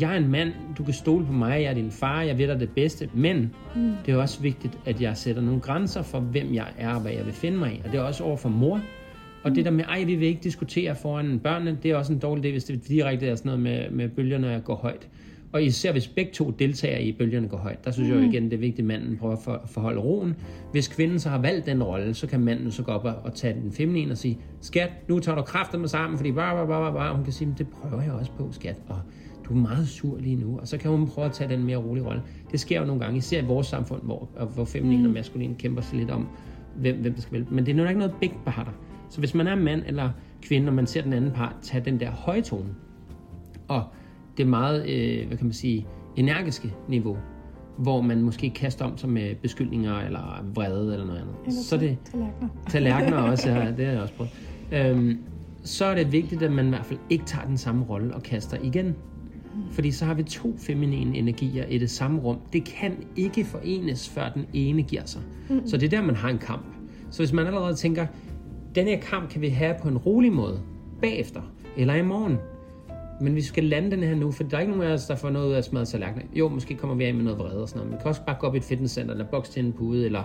jeg 0.00 0.12
er 0.12 0.16
en 0.16 0.28
mand, 0.28 0.52
du 0.78 0.84
kan 0.84 0.94
stole 0.94 1.26
på 1.26 1.32
mig, 1.32 1.62
jeg 1.62 1.70
er 1.70 1.74
din 1.74 1.90
far, 1.90 2.22
jeg 2.22 2.38
ved 2.38 2.48
dig 2.48 2.60
det 2.60 2.70
bedste, 2.70 3.08
men 3.14 3.54
mm. 3.76 3.92
det 4.06 4.14
er 4.14 4.18
også 4.18 4.42
vigtigt, 4.42 4.78
at 4.84 5.00
jeg 5.00 5.16
sætter 5.16 5.42
nogle 5.42 5.60
grænser 5.60 6.02
for, 6.02 6.20
hvem 6.20 6.54
jeg 6.54 6.66
er 6.78 6.94
og 6.94 7.00
hvad 7.00 7.12
jeg 7.12 7.26
vil 7.26 7.34
finde 7.34 7.58
mig 7.58 7.72
i. 7.72 7.82
Og 7.84 7.92
det 7.92 7.98
er 7.98 8.02
også 8.02 8.24
over 8.24 8.36
for 8.36 8.48
mor. 8.48 8.80
Og 9.42 9.54
det 9.54 9.64
der 9.64 9.70
med, 9.70 9.84
ej, 9.84 10.04
vi 10.04 10.14
vil 10.14 10.28
ikke 10.28 10.40
diskutere 10.42 10.94
foran 10.94 11.38
børnene, 11.38 11.78
det 11.82 11.90
er 11.90 11.96
også 11.96 12.12
en 12.12 12.18
dårlig 12.18 12.44
idé, 12.44 12.50
hvis 12.50 12.64
det 12.64 12.88
direkte 12.88 13.26
er 13.26 13.34
sådan 13.34 13.48
noget 13.48 13.62
med, 13.62 13.90
med 13.90 14.08
bølgerne 14.08 14.62
går 14.64 14.74
højt. 14.74 15.08
Og 15.56 15.64
især 15.64 15.92
hvis 15.92 16.08
begge 16.08 16.32
to 16.32 16.50
deltager 16.50 16.98
i 16.98 17.12
bølgerne 17.12 17.48
går 17.48 17.56
højt, 17.56 17.84
der 17.84 17.90
synes 17.90 18.08
mm. 18.08 18.14
jeg 18.14 18.22
jo 18.22 18.30
igen, 18.30 18.44
det 18.44 18.52
er 18.52 18.58
vigtigt, 18.58 18.78
at 18.78 18.84
manden 18.84 19.16
prøver 19.16 19.36
at 19.36 19.42
for, 19.44 19.62
forholde 19.66 20.00
roen. 20.00 20.36
Hvis 20.72 20.88
kvinden 20.88 21.18
så 21.18 21.28
har 21.28 21.38
valgt 21.38 21.66
den 21.66 21.82
rolle, 21.82 22.14
så 22.14 22.26
kan 22.26 22.40
manden 22.40 22.70
så 22.70 22.82
gå 22.82 22.92
op 22.92 23.04
og, 23.04 23.14
og 23.24 23.34
tage 23.34 23.54
den 23.62 23.72
feminine 23.72 24.12
og 24.12 24.18
sige, 24.18 24.38
skat, 24.60 24.90
nu 25.08 25.18
tager 25.18 25.36
du 25.36 25.42
kræfter 25.42 25.78
med 25.78 25.88
sammen, 25.88 26.18
fordi 26.18 26.32
bare, 26.32 26.56
bare, 26.56 26.66
bare, 26.66 26.92
bare. 26.92 27.14
Hun 27.14 27.24
kan 27.24 27.32
sige, 27.32 27.54
det 27.58 27.66
prøver 27.68 28.02
jeg 28.02 28.12
også 28.12 28.32
på, 28.32 28.48
skat. 28.52 28.76
Og 28.88 29.00
du 29.44 29.54
er 29.54 29.58
meget 29.58 29.88
sur 29.88 30.18
lige 30.18 30.36
nu, 30.36 30.58
og 30.58 30.68
så 30.68 30.78
kan 30.78 30.90
hun 30.90 31.08
prøve 31.08 31.24
at 31.24 31.32
tage 31.32 31.50
den 31.50 31.64
mere 31.64 31.76
rolige 31.76 32.04
rolle. 32.04 32.22
Det 32.52 32.60
sker 32.60 32.80
jo 32.80 32.86
nogle 32.86 33.00
gange, 33.00 33.18
især 33.18 33.42
i 33.42 33.44
vores 33.44 33.66
samfund, 33.66 34.02
hvor, 34.02 34.28
hvor 34.54 34.64
feminin 34.64 35.00
mm. 35.00 35.06
og 35.06 35.12
maskulin 35.12 35.54
kæmper 35.58 35.82
sig 35.82 35.98
lidt 35.98 36.10
om, 36.10 36.28
hvem, 36.76 36.96
hvem 36.96 37.14
der 37.14 37.20
skal 37.20 37.32
vælge. 37.32 37.46
Men 37.50 37.66
det 37.66 37.72
er 37.72 37.76
nu 37.76 37.84
ikke 37.84 37.98
noget 37.98 38.14
begge 38.20 38.36
parter. 38.46 38.72
Så 39.10 39.18
hvis 39.18 39.34
man 39.34 39.46
er 39.46 39.54
mand 39.54 39.82
eller 39.86 40.10
kvinde, 40.42 40.68
og 40.68 40.74
man 40.74 40.86
ser 40.86 41.02
den 41.02 41.12
anden 41.12 41.30
part 41.30 41.54
tage 41.62 41.84
den 41.84 42.00
der 42.00 42.10
høje 42.10 42.42
tone, 42.42 42.68
og 43.68 43.84
det 44.36 44.46
meget, 44.46 44.88
øh, 44.88 45.26
hvad 45.26 45.36
kan 45.36 45.46
man 45.46 45.52
sige, 45.52 45.86
energiske 46.16 46.74
niveau, 46.88 47.16
hvor 47.78 48.00
man 48.00 48.22
måske 48.22 48.50
kaster 48.50 48.84
om 48.84 48.98
sig 48.98 49.08
med 49.08 49.34
beskyldninger 49.34 49.98
eller 49.98 50.44
vrede 50.54 50.92
eller 50.92 51.06
noget 51.06 51.20
andet. 51.20 51.34
Eller 51.46 51.60
så 51.62 51.76
det 51.76 51.98
tallerkener. 52.04 52.48
tallerkener 52.70 53.16
også, 53.30 53.50
ja, 53.50 53.70
det 53.76 53.86
har 53.86 53.92
jeg 53.92 54.02
også 54.02 54.14
prøvet. 54.14 54.32
Øhm, 54.72 55.18
så 55.62 55.84
er 55.84 55.94
det 55.94 56.12
vigtigt, 56.12 56.42
at 56.42 56.52
man 56.52 56.66
i 56.66 56.68
hvert 56.68 56.86
fald 56.86 56.98
ikke 57.10 57.24
tager 57.24 57.46
den 57.46 57.56
samme 57.56 57.84
rolle 57.84 58.14
og 58.14 58.22
kaster 58.22 58.56
igen. 58.62 58.94
Fordi 59.70 59.90
så 59.90 60.04
har 60.04 60.14
vi 60.14 60.22
to 60.22 60.54
feminine 60.58 61.16
energier 61.18 61.66
i 61.66 61.78
det 61.78 61.90
samme 61.90 62.20
rum. 62.20 62.38
Det 62.52 62.64
kan 62.64 62.96
ikke 63.16 63.44
forenes, 63.44 64.08
før 64.08 64.28
den 64.34 64.46
ene 64.52 64.82
giver 64.82 65.04
sig. 65.04 65.22
Mm. 65.50 65.66
Så 65.66 65.76
det 65.76 65.86
er 65.86 65.90
der, 65.90 66.06
man 66.06 66.16
har 66.16 66.28
en 66.28 66.38
kamp. 66.38 66.64
Så 67.10 67.22
hvis 67.22 67.32
man 67.32 67.46
allerede 67.46 67.74
tænker, 67.74 68.06
den 68.74 68.86
her 68.86 69.00
kamp 69.00 69.30
kan 69.30 69.40
vi 69.40 69.48
have 69.48 69.74
på 69.82 69.88
en 69.88 69.98
rolig 69.98 70.32
måde, 70.32 70.60
bagefter, 71.00 71.40
eller 71.76 71.94
i 71.94 72.02
morgen, 72.02 72.36
men 73.20 73.34
vi 73.34 73.42
skal 73.42 73.64
lande 73.64 73.90
den 73.90 74.02
her 74.02 74.14
nu, 74.14 74.30
for 74.30 74.44
der 74.44 74.56
er 74.56 74.60
ikke 74.60 74.72
nogen 74.72 74.90
af 74.90 74.94
os, 74.94 75.06
der 75.06 75.16
får 75.16 75.30
noget 75.30 75.46
ud 75.46 75.52
af 75.52 75.58
at 75.58 75.64
smadre 75.64 75.84
tallerkener. 75.84 76.24
Jo, 76.34 76.48
måske 76.48 76.74
kommer 76.74 76.96
vi 76.96 77.04
af 77.04 77.14
med 77.14 77.24
noget 77.24 77.38
vrede 77.38 77.62
og 77.62 77.68
sådan 77.68 77.78
noget, 77.78 77.90
men 77.90 77.98
vi 77.98 78.02
kan 78.02 78.08
også 78.08 78.20
bare 78.26 78.36
gå 78.40 78.46
op 78.46 78.54
i 78.54 78.58
et 78.58 78.64
fitnesscenter, 78.64 79.12
eller 79.12 79.26
bokse 79.26 79.52
til 79.52 79.64
en 79.64 79.72
pude, 79.72 80.04
eller 80.04 80.22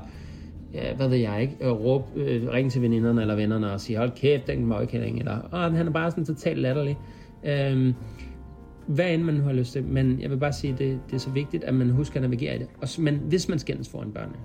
ja, 0.74 0.96
hvad 0.96 1.08
ved 1.08 1.18
jeg 1.18 1.42
ikke, 1.42 1.56
og 1.62 1.84
råbe, 1.84 2.06
øh, 2.16 2.50
ringe 2.50 2.70
til 2.70 2.82
veninderne 2.82 3.22
eller 3.22 3.36
vennerne 3.36 3.72
og 3.72 3.82
sige, 3.82 3.98
hold 3.98 4.12
kæft, 4.12 4.48
den 4.48 4.66
møgkælling, 4.66 5.20
eller 5.20 5.38
Åh, 5.54 5.76
han 5.76 5.88
er 5.88 5.92
bare 5.92 6.12
sådan 6.12 6.26
totalt 6.26 6.60
latterlig. 6.60 6.98
Øhm, 7.46 7.94
hvad 8.88 9.14
end 9.14 9.24
man 9.24 9.34
nu 9.34 9.44
har 9.44 9.54
lyst 9.54 9.74
til, 9.74 9.84
men 9.84 10.22
jeg 10.22 10.30
vil 10.30 10.38
bare 10.38 10.54
sige, 10.54 10.76
det, 10.78 11.00
det 11.08 11.14
er 11.14 11.20
så 11.20 11.30
vigtigt, 11.30 11.64
at 11.64 11.74
man 11.74 11.90
husker 11.90 12.16
at 12.16 12.22
navigere 12.22 12.56
i 12.56 12.60
det. 12.60 12.68
Og, 12.82 12.88
men 13.00 13.16
hvis 13.16 13.50
man 13.50 13.60
skændes 13.60 13.90
foran 13.90 14.12
børnene, 14.12 14.38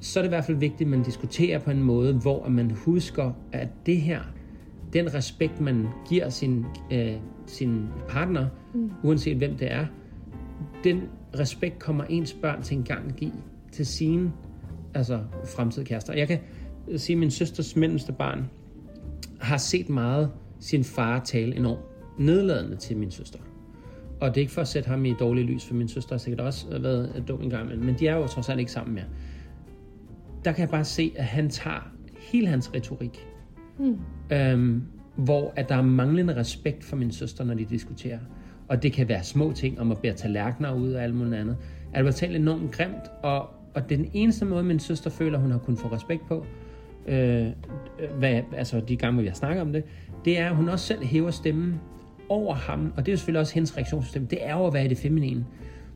så 0.00 0.20
er 0.20 0.22
det 0.22 0.28
i 0.28 0.34
hvert 0.34 0.44
fald 0.44 0.56
vigtigt, 0.56 0.80
at 0.80 0.86
man 0.86 1.02
diskuterer 1.02 1.58
på 1.58 1.70
en 1.70 1.82
måde, 1.82 2.14
hvor 2.14 2.48
man 2.48 2.70
husker, 2.70 3.32
at 3.52 3.68
det 3.86 3.96
her, 3.96 4.20
den 4.92 5.14
respekt, 5.14 5.60
man 5.60 5.86
giver 6.08 6.28
sin, 6.28 6.64
øh, 6.92 7.14
sin 7.46 7.86
partner, 8.08 8.46
mm. 8.74 8.90
uanset 9.02 9.36
hvem 9.36 9.56
det 9.56 9.72
er, 9.72 9.86
den 10.84 11.02
respekt 11.38 11.78
kommer 11.78 12.04
ens 12.04 12.32
børn 12.32 12.62
til 12.62 12.76
en 12.76 12.84
gang 12.84 13.08
at 13.08 13.16
give 13.16 13.32
til 13.72 13.86
sine 13.86 14.32
altså 14.94 15.20
fremtidige 15.56 15.86
kærester. 15.86 16.12
Jeg 16.12 16.28
kan 16.28 16.38
sige, 16.96 17.14
at 17.14 17.18
min 17.18 17.30
søsters 17.30 17.76
mellemste 17.76 18.12
barn 18.12 18.50
har 19.40 19.56
set 19.56 19.88
meget 19.88 20.30
sin 20.60 20.84
far 20.84 21.20
tale 21.20 21.56
enormt 21.56 21.80
nedladende 22.18 22.76
til 22.76 22.96
min 22.96 23.10
søster. 23.10 23.38
Og 24.20 24.28
det 24.28 24.36
er 24.36 24.40
ikke 24.40 24.52
for 24.52 24.60
at 24.60 24.68
sætte 24.68 24.88
ham 24.88 25.04
i 25.04 25.14
dårlig 25.20 25.44
lys, 25.44 25.64
for 25.64 25.74
min 25.74 25.88
søster 25.88 26.14
har 26.14 26.18
sikkert 26.18 26.46
også 26.46 26.78
været 26.78 27.24
dum 27.28 27.42
en 27.42 27.50
gang, 27.50 27.84
men 27.84 27.94
de 27.98 28.08
er 28.08 28.16
jo 28.16 28.26
trods 28.26 28.48
alt 28.48 28.60
ikke 28.60 28.72
sammen 28.72 28.94
mere. 28.94 29.04
Der 30.44 30.52
kan 30.52 30.60
jeg 30.60 30.68
bare 30.68 30.84
se, 30.84 31.12
at 31.16 31.24
han 31.24 31.50
tager 31.50 31.92
hele 32.18 32.46
hans 32.46 32.74
retorik, 32.74 33.26
mm. 33.78 33.98
Øhm, 34.32 34.82
hvor 35.16 35.52
at 35.56 35.68
der 35.68 35.74
er 35.74 35.82
manglende 35.82 36.36
respekt 36.36 36.84
for 36.84 36.96
min 36.96 37.12
søster, 37.12 37.44
når 37.44 37.54
de 37.54 37.64
diskuterer. 37.64 38.18
Og 38.68 38.82
det 38.82 38.92
kan 38.92 39.08
være 39.08 39.22
små 39.22 39.52
ting, 39.52 39.80
om 39.80 39.92
at 39.92 39.98
bære 39.98 40.12
tallerkener 40.12 40.74
ud 40.74 40.92
og 40.92 41.02
alt 41.02 41.14
muligt 41.14 41.34
andet. 41.34 41.56
At 41.92 42.04
det 42.04 42.14
talt 42.14 42.36
enormt 42.36 42.70
grimt, 42.70 43.10
og, 43.22 43.40
og 43.74 43.88
det 43.88 43.92
er 43.92 43.96
den 43.96 44.10
eneste 44.12 44.44
måde, 44.44 44.64
min 44.64 44.78
søster 44.78 45.10
føler, 45.10 45.38
hun 45.38 45.50
har 45.50 45.58
kunnet 45.58 45.80
få 45.80 45.88
respekt 45.88 46.22
på, 46.28 46.46
øh, 47.08 47.46
hvad, 48.18 48.40
altså 48.56 48.80
de 48.88 48.96
gange, 48.96 49.20
vi 49.20 49.26
har 49.26 49.34
snakket 49.34 49.62
om 49.62 49.72
det, 49.72 49.84
det 50.24 50.38
er, 50.38 50.50
at 50.50 50.56
hun 50.56 50.68
også 50.68 50.86
selv 50.86 51.04
hæver 51.04 51.30
stemmen 51.30 51.80
over 52.28 52.54
ham, 52.54 52.92
og 52.96 53.06
det 53.06 53.12
er 53.12 53.12
jo 53.12 53.16
selvfølgelig 53.16 53.40
også 53.40 53.54
hendes 53.54 53.76
reaktionssystem, 53.76 54.26
det 54.26 54.38
er 54.42 54.56
jo 54.56 54.66
at 54.66 54.74
være 54.74 54.84
i 54.84 54.88
det 54.88 54.98
feminine. 54.98 55.46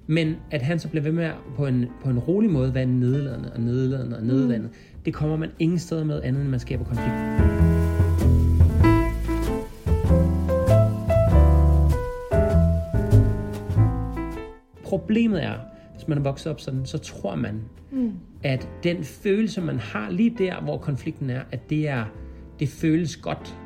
Men 0.07 0.37
at 0.51 0.62
han 0.62 0.79
så 0.79 0.88
bliver 0.88 1.03
ved 1.03 1.12
med 1.12 1.31
på 1.57 1.66
en, 1.66 1.87
på 2.05 2.11
en 2.11 2.18
rolig 2.18 2.51
måde 2.51 2.75
være 2.75 2.87
nedladende 2.87 3.53
og 3.53 3.61
nedladende 3.61 4.16
og 4.16 4.22
nedladende, 4.22 4.66
mm. 4.66 5.03
det 5.05 5.14
kommer 5.14 5.37
man 5.37 5.51
ingen 5.59 5.79
steder 5.79 6.05
med 6.05 6.22
andet, 6.22 6.42
end 6.42 6.51
man 6.51 6.61
skaber 6.61 6.85
konflikt. 6.85 7.66
Problemet 14.99 15.45
er, 15.45 15.55
hvis 15.95 16.09
man 16.09 16.19
er 16.19 16.23
vokset 16.23 16.53
op 16.53 16.61
sådan, 16.61 16.87
så 16.87 16.99
tror 16.99 17.35
man, 17.35 17.63
mm. 17.91 18.13
at 18.43 18.69
den 18.83 19.05
følelse, 19.05 19.61
man 19.61 19.79
har 19.79 20.11
lige 20.11 20.35
der, 20.39 20.61
hvor 20.61 20.79
konflikten 20.79 21.31
er, 21.31 21.41
at 21.53 21.71
det 21.71 21.89
er, 21.89 22.05
det 22.61 22.69
føles 22.69 23.17
godt, 23.17 23.59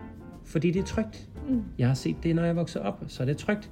fordi 0.44 0.70
det 0.70 0.80
er 0.80 0.86
trygt. 0.86 1.28
Mm. 1.48 1.62
Jeg 1.78 1.86
har 1.86 1.94
set 1.94 2.16
det, 2.22 2.36
når 2.36 2.44
jeg 2.44 2.56
vokser 2.56 2.80
op, 2.80 3.04
så 3.08 3.22
er 3.22 3.26
det 3.26 3.36
trygt. 3.36 3.70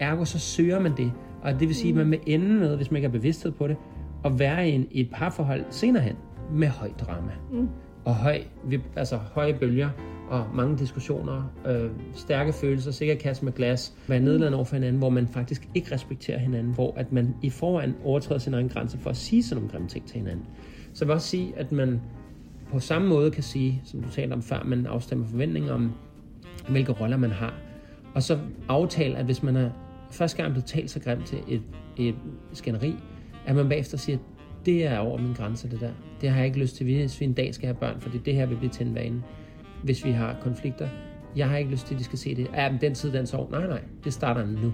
Ergo 0.00 0.24
så 0.24 0.38
søger 0.38 0.80
man 0.80 0.96
det. 0.96 1.12
Og 1.42 1.52
det 1.60 1.68
vil 1.68 1.74
sige, 1.74 1.90
at 1.90 1.96
man 1.96 2.10
vil 2.10 2.20
ende 2.26 2.54
med, 2.54 2.76
hvis 2.76 2.90
man 2.90 2.96
ikke 2.96 3.08
har 3.08 3.12
bevidsthed 3.12 3.52
på 3.52 3.68
det, 3.68 3.76
at 4.24 4.38
være 4.38 4.68
i, 4.68 4.72
en, 4.72 4.86
i 4.90 5.00
et 5.00 5.10
parforhold 5.12 5.64
senere 5.70 6.02
hen 6.02 6.16
med 6.52 6.68
høj 6.68 6.90
drama. 6.90 7.32
Mm. 7.52 7.68
Og 8.04 8.14
høj, 8.14 8.40
altså 8.96 9.16
høje 9.16 9.54
bølger 9.54 9.88
og 10.28 10.46
mange 10.54 10.78
diskussioner, 10.78 11.52
øh, 11.66 11.90
stærke 12.14 12.52
følelser, 12.52 12.90
sikkert 12.90 13.18
kaste 13.18 13.44
med 13.44 13.52
glas, 13.52 13.94
være 14.08 14.20
nedladende 14.20 14.56
over 14.56 14.64
for 14.64 14.76
hinanden, 14.76 14.98
hvor 14.98 15.10
man 15.10 15.28
faktisk 15.28 15.68
ikke 15.74 15.94
respekterer 15.94 16.38
hinanden, 16.38 16.74
hvor 16.74 16.94
at 16.96 17.12
man 17.12 17.34
i 17.42 17.50
forvejen 17.50 17.94
overtræder 18.04 18.38
sin 18.38 18.54
egen 18.54 18.68
grænse 18.68 18.98
for 18.98 19.10
at 19.10 19.16
sige 19.16 19.42
sådan 19.42 19.56
nogle 19.56 19.72
grimme 19.72 19.88
ting 19.88 20.06
til 20.06 20.16
hinanden. 20.16 20.44
Så 20.92 21.04
jeg 21.04 21.08
vil 21.08 21.14
også 21.14 21.28
sige, 21.28 21.52
at 21.56 21.72
man 21.72 22.00
på 22.72 22.80
samme 22.80 23.08
måde 23.08 23.30
kan 23.30 23.42
sige, 23.42 23.82
som 23.84 24.02
du 24.02 24.10
talte 24.10 24.32
om 24.32 24.42
før, 24.42 24.62
man 24.64 24.86
afstemmer 24.86 25.26
forventninger 25.26 25.72
om, 25.72 25.92
hvilke 26.68 26.92
roller 26.92 27.16
man 27.16 27.30
har. 27.30 27.54
Og 28.14 28.22
så 28.22 28.38
aftale, 28.68 29.16
at 29.16 29.24
hvis 29.24 29.42
man 29.42 29.56
er 29.56 29.70
første 30.10 30.36
gang 30.36 30.52
blevet 30.52 30.66
talt 30.66 30.90
så 30.90 31.00
grimt 31.00 31.26
til 31.26 31.38
et, 31.48 31.62
et 31.96 32.14
skænderi, 32.52 32.94
at 33.46 33.56
man 33.56 33.68
bagefter 33.68 33.98
siger, 33.98 34.18
det 34.66 34.86
er 34.86 34.98
over 34.98 35.18
min 35.18 35.32
grænse, 35.32 35.70
det 35.70 35.80
der. 35.80 35.90
Det 36.20 36.30
har 36.30 36.36
jeg 36.36 36.46
ikke 36.46 36.58
lyst 36.58 36.76
til, 36.76 36.84
hvis 36.84 37.20
vi 37.20 37.24
en 37.24 37.32
dag 37.32 37.54
skal 37.54 37.66
have 37.66 37.76
børn, 37.76 38.00
fordi 38.00 38.18
det 38.18 38.34
her 38.34 38.46
vil 38.46 38.56
blive 38.56 38.70
til 38.70 38.86
en 38.86 38.94
vane, 38.94 39.22
hvis 39.84 40.04
vi 40.04 40.10
har 40.10 40.36
konflikter. 40.42 40.88
Jeg 41.36 41.48
har 41.48 41.56
ikke 41.56 41.70
lyst 41.70 41.86
til, 41.86 41.94
at 41.94 41.98
de 41.98 42.04
skal 42.04 42.18
se 42.18 42.34
det. 42.34 42.48
Ja, 42.54 42.70
men 42.70 42.80
den 42.80 42.94
tid, 42.94 43.12
den 43.12 43.26
så. 43.26 43.46
Nej, 43.50 43.66
nej, 43.66 43.82
det 44.04 44.12
starter 44.12 44.46
nu. 44.46 44.72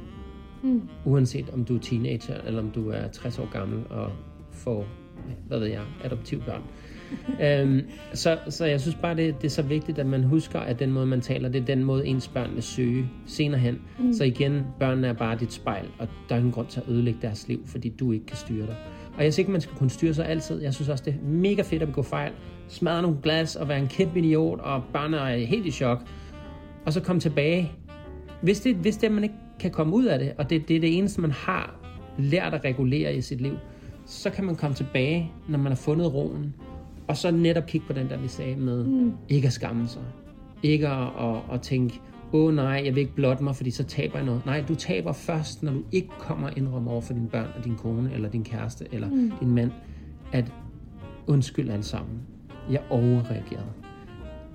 Mm. 0.62 0.88
Uanset 1.04 1.50
om 1.50 1.64
du 1.64 1.76
er 1.76 1.80
teenager, 1.80 2.40
eller 2.46 2.62
om 2.62 2.70
du 2.70 2.90
er 2.90 3.08
60 3.08 3.38
år 3.38 3.52
gammel 3.52 3.82
og 3.90 4.12
får, 4.52 4.86
hvad 5.46 5.58
ved 5.58 5.66
jeg, 5.66 5.82
adoptivbørn 6.04 6.62
øhm, 7.44 7.80
så, 8.12 8.38
så 8.48 8.64
jeg 8.64 8.80
synes 8.80 8.96
bare, 9.02 9.16
det, 9.16 9.42
det 9.42 9.44
er 9.44 9.50
så 9.50 9.62
vigtigt, 9.62 9.98
at 9.98 10.06
man 10.06 10.24
husker, 10.24 10.60
at 10.60 10.78
den 10.78 10.92
måde, 10.92 11.06
man 11.06 11.20
taler, 11.20 11.48
det 11.48 11.60
er 11.60 11.64
den 11.64 11.84
måde, 11.84 12.06
ens 12.06 12.28
børn 12.28 12.54
vil 12.54 12.62
søge 12.62 13.10
senere 13.26 13.60
hen. 13.60 13.80
Mm. 13.98 14.12
Så 14.12 14.24
igen, 14.24 14.62
børnene 14.78 15.06
er 15.06 15.12
bare 15.12 15.38
dit 15.38 15.52
spejl, 15.52 15.86
og 15.98 16.08
der 16.28 16.34
er 16.34 16.38
ingen 16.38 16.52
grund 16.52 16.66
til 16.66 16.80
at 16.80 16.88
ødelægge 16.88 17.18
deres 17.22 17.48
liv, 17.48 17.66
fordi 17.66 17.88
du 17.88 18.12
ikke 18.12 18.26
kan 18.26 18.36
styre 18.36 18.66
dig. 18.66 18.76
Og 19.16 19.24
jeg 19.24 19.34
siger 19.34 19.42
ikke, 19.42 19.52
man 19.52 19.60
skal 19.60 19.76
kunne 19.76 19.90
styre 19.90 20.14
sig 20.14 20.28
altid. 20.28 20.62
Jeg 20.62 20.74
synes 20.74 20.88
også, 20.88 21.04
det 21.04 21.14
er 21.14 21.28
mega 21.28 21.62
fedt 21.62 21.82
at 21.82 21.88
begå 21.88 22.02
fejl. 22.02 22.32
Smadre 22.70 23.02
nogle 23.02 23.16
glas 23.22 23.56
og 23.56 23.68
være 23.68 23.78
en 23.78 23.88
kæmpe 23.88 24.18
idiot, 24.18 24.60
og 24.60 24.82
børnene 24.92 25.16
er 25.16 25.46
helt 25.46 25.66
i 25.66 25.70
chok. 25.70 26.02
Og 26.86 26.92
så 26.92 27.00
komme 27.00 27.20
tilbage. 27.20 27.72
Hvis 28.42 28.60
det, 28.60 28.76
hvis 28.76 28.96
det 28.96 29.12
man 29.12 29.22
ikke 29.22 29.34
kan 29.60 29.70
komme 29.70 29.94
ud 29.94 30.04
af 30.04 30.18
det, 30.18 30.32
og 30.38 30.50
det, 30.50 30.68
det 30.68 30.76
er 30.76 30.80
det 30.80 30.98
eneste, 30.98 31.20
man 31.20 31.30
har 31.30 31.74
lært 32.18 32.54
at 32.54 32.64
regulere 32.64 33.14
i 33.14 33.20
sit 33.20 33.40
liv, 33.40 33.56
så 34.06 34.30
kan 34.30 34.44
man 34.44 34.56
komme 34.56 34.74
tilbage, 34.74 35.32
når 35.48 35.58
man 35.58 35.72
har 35.72 35.76
fundet 35.76 36.14
roen, 36.14 36.54
og 37.08 37.16
så 37.16 37.30
netop 37.30 37.66
kigge 37.66 37.86
på 37.86 37.92
den 37.92 38.08
der, 38.08 38.18
vi 38.18 38.28
sagde 38.28 38.56
med 38.56 38.84
mm. 38.84 39.12
ikke 39.28 39.46
at 39.46 39.52
skamme 39.52 39.88
sig. 39.88 40.02
Ikke 40.62 40.88
at, 40.88 41.08
at, 41.20 41.36
at 41.52 41.62
tænke, 41.62 42.00
åh 42.32 42.44
oh, 42.44 42.54
nej, 42.54 42.82
jeg 42.84 42.94
vil 42.94 43.00
ikke 43.00 43.14
blotte 43.14 43.44
mig, 43.44 43.56
fordi 43.56 43.70
så 43.70 43.84
taber 43.84 44.16
jeg 44.16 44.26
noget. 44.26 44.46
Nej, 44.46 44.64
du 44.68 44.74
taber 44.74 45.12
først, 45.12 45.62
når 45.62 45.72
du 45.72 45.82
ikke 45.92 46.08
kommer 46.18 46.48
og 46.48 46.56
indrømmer 46.56 46.90
over 46.90 47.00
for 47.00 47.12
dine 47.12 47.28
børn 47.28 47.48
og 47.58 47.64
din 47.64 47.76
kone, 47.76 48.10
eller 48.14 48.28
din 48.28 48.44
kæreste, 48.44 48.86
eller 48.92 49.08
mm. 49.08 49.32
din 49.40 49.50
mand, 49.50 49.70
at 50.32 50.52
undskyld 51.26 51.70
alt 51.70 51.84
sammen. 51.84 52.20
Jeg 52.70 52.80
overreagerede. 52.90 53.66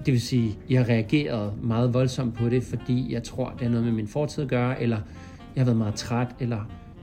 Det 0.05 0.13
vil 0.13 0.21
sige, 0.21 0.57
jeg 0.69 0.89
reagerede 0.89 1.53
meget 1.61 1.93
voldsomt 1.93 2.33
på 2.33 2.49
det, 2.49 2.63
fordi 2.63 3.13
jeg 3.13 3.23
tror, 3.23 3.53
det 3.59 3.65
er 3.65 3.69
noget 3.69 3.85
med 3.85 3.93
min 3.93 4.07
fortid 4.07 4.43
at 4.43 4.49
gøre, 4.49 4.81
eller 4.81 4.97
jeg 5.55 5.61
har 5.61 5.65
været 5.65 5.77
meget 5.77 5.95
træt, 5.95 6.27
eller 6.39 6.59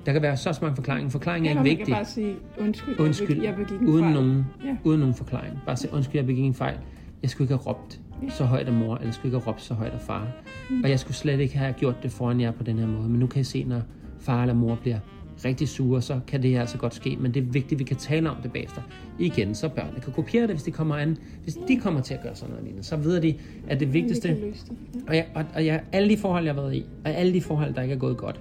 der 0.06 0.12
kan 0.12 0.22
være 0.22 0.36
så 0.36 0.58
mange 0.62 0.76
forklaringer. 0.76 1.10
Forklaringen 1.10 1.58
er 1.58 1.64
ikke 1.64 1.78
vigtig. 1.78 1.86
Kan 1.86 1.94
bare 1.94 2.04
sige, 2.04 2.36
undskyld, 2.60 3.00
undskyld 3.00 3.42
jeg 3.42 3.54
begik 3.56 3.80
en 3.80 3.88
uden 3.88 4.04
fejl. 4.04 4.14
Nogen, 4.14 4.46
ja. 4.64 4.76
Uden 4.84 5.00
nogen 5.00 5.14
forklaring. 5.14 5.58
Bare 5.66 5.76
sige, 5.76 5.94
undskyld, 5.94 6.18
jeg 6.18 6.26
begik 6.26 6.44
en 6.44 6.54
fejl. 6.54 6.76
Jeg 7.22 7.30
skulle 7.30 7.44
ikke 7.44 7.54
have 7.54 7.74
råbt. 7.74 8.00
så 8.28 8.44
højt 8.44 8.66
af 8.66 8.72
mor, 8.72 8.94
eller 8.94 9.06
jeg 9.06 9.14
skulle 9.14 9.28
ikke 9.28 9.44
have 9.44 9.52
råbt 9.52 9.62
så 9.62 9.74
højt 9.74 9.92
af 9.92 10.00
far. 10.00 10.28
Mm. 10.70 10.82
Og 10.84 10.90
jeg 10.90 10.98
skulle 11.00 11.16
slet 11.16 11.40
ikke 11.40 11.58
have 11.58 11.72
gjort 11.72 12.02
det 12.02 12.12
foran 12.12 12.40
jer 12.40 12.50
på 12.50 12.62
den 12.62 12.78
her 12.78 12.86
måde. 12.86 13.08
Men 13.08 13.20
nu 13.20 13.26
kan 13.26 13.36
jeg 13.36 13.46
se, 13.46 13.64
når 13.64 13.82
far 14.18 14.42
eller 14.42 14.54
mor 14.54 14.74
bliver 14.74 14.98
rigtig 15.44 15.68
sure, 15.68 16.02
så 16.02 16.20
kan 16.26 16.42
det 16.42 16.50
her 16.50 16.60
altså 16.60 16.78
godt 16.78 16.94
ske. 16.94 17.16
Men 17.20 17.34
det 17.34 17.42
er 17.42 17.46
vigtigt, 17.46 17.72
at 17.72 17.78
vi 17.78 17.84
kan 17.84 17.96
tale 17.96 18.30
om 18.30 18.36
det 18.42 18.52
bagefter. 18.52 18.82
Igen, 19.18 19.54
så 19.54 19.68
børnene 19.68 20.00
kan 20.00 20.12
kopiere 20.12 20.46
det, 20.46 20.50
hvis 20.50 20.62
de 20.62 20.70
kommer 20.70 20.96
an. 20.96 21.18
Hvis 21.42 21.58
de 21.68 21.76
kommer 21.76 22.00
til 22.00 22.14
at 22.14 22.22
gøre 22.22 22.34
sådan 22.34 22.50
noget 22.50 22.64
lignende, 22.64 22.86
så 22.86 22.96
ved 22.96 23.20
de, 23.20 23.34
at 23.68 23.80
det 23.80 23.92
vigtigste... 23.92 24.28
Det. 24.28 24.38
Ja. 24.38 25.00
Og, 25.08 25.16
jeg, 25.16 25.26
og, 25.34 25.44
og 25.54 25.66
jeg, 25.66 25.82
alle 25.92 26.08
de 26.08 26.16
forhold, 26.16 26.44
jeg 26.44 26.54
har 26.54 26.60
været 26.60 26.74
i, 26.74 26.84
og 27.04 27.10
alle 27.10 27.32
de 27.32 27.40
forhold, 27.40 27.74
der 27.74 27.82
ikke 27.82 27.94
er 27.94 27.98
gået 27.98 28.16
godt, 28.16 28.40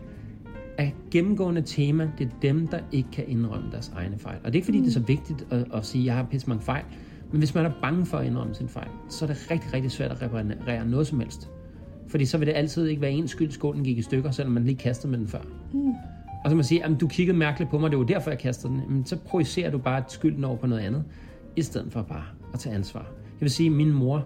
er 0.77 0.89
gennemgående 1.11 1.61
tema, 1.61 2.11
det 2.17 2.25
er 2.27 2.31
dem, 2.41 2.67
der 2.67 2.79
ikke 2.91 3.09
kan 3.11 3.23
indrømme 3.27 3.71
deres 3.71 3.91
egne 3.95 4.17
fejl. 4.17 4.37
Og 4.37 4.45
det 4.45 4.51
er 4.51 4.55
ikke, 4.55 4.65
fordi 4.65 4.77
mm. 4.77 4.83
det 4.83 4.89
er 4.89 4.99
så 4.99 5.05
vigtigt 5.05 5.47
at, 5.51 5.65
at 5.73 5.85
sige, 5.85 6.01
at 6.01 6.05
jeg 6.05 6.15
har 6.15 6.23
pisse 6.23 6.47
mange 6.47 6.63
fejl, 6.63 6.83
men 7.31 7.39
hvis 7.39 7.55
man 7.55 7.65
er 7.65 7.71
bange 7.81 8.05
for 8.05 8.17
at 8.17 8.25
indrømme 8.25 8.55
sin 8.55 8.67
fejl, 8.67 8.87
så 9.09 9.25
er 9.25 9.29
det 9.29 9.51
rigtig, 9.51 9.73
rigtig 9.73 9.91
svært 9.91 10.11
at 10.11 10.21
reparere 10.21 10.87
noget 10.87 11.07
som 11.07 11.19
helst. 11.19 11.49
Fordi 12.07 12.25
så 12.25 12.37
vil 12.37 12.47
det 12.47 12.53
altid 12.53 12.87
ikke 12.87 13.01
være 13.01 13.11
ens 13.11 13.31
skyld, 13.31 13.51
skålen 13.51 13.83
gik 13.83 13.97
i 13.97 14.01
stykker, 14.01 14.31
selvom 14.31 14.53
man 14.53 14.63
lige 14.63 14.75
kastede 14.75 15.11
med 15.11 15.19
den 15.19 15.27
før. 15.27 15.41
Mm. 15.73 15.93
Og 16.43 16.49
så 16.49 16.55
man 16.55 16.63
sige, 16.63 16.83
at 16.85 17.01
du 17.01 17.07
kiggede 17.07 17.37
mærkeligt 17.37 17.71
på 17.71 17.77
mig, 17.77 17.91
det 17.91 17.99
var 17.99 18.05
derfor, 18.05 18.31
jeg 18.31 18.39
kastede 18.39 18.73
den. 18.73 18.83
Men 18.89 19.05
så 19.05 19.17
projicerer 19.17 19.71
du 19.71 19.77
bare 19.77 20.03
skylden 20.07 20.43
over 20.43 20.57
på 20.57 20.67
noget 20.67 20.81
andet, 20.81 21.03
i 21.55 21.61
stedet 21.61 21.91
for 21.91 22.01
bare 22.01 22.25
at 22.53 22.59
tage 22.59 22.75
ansvar. 22.75 22.99
Jeg 22.99 23.41
vil 23.41 23.49
sige, 23.49 23.67
at 23.67 23.75
min 23.75 23.93
mor, 23.93 24.25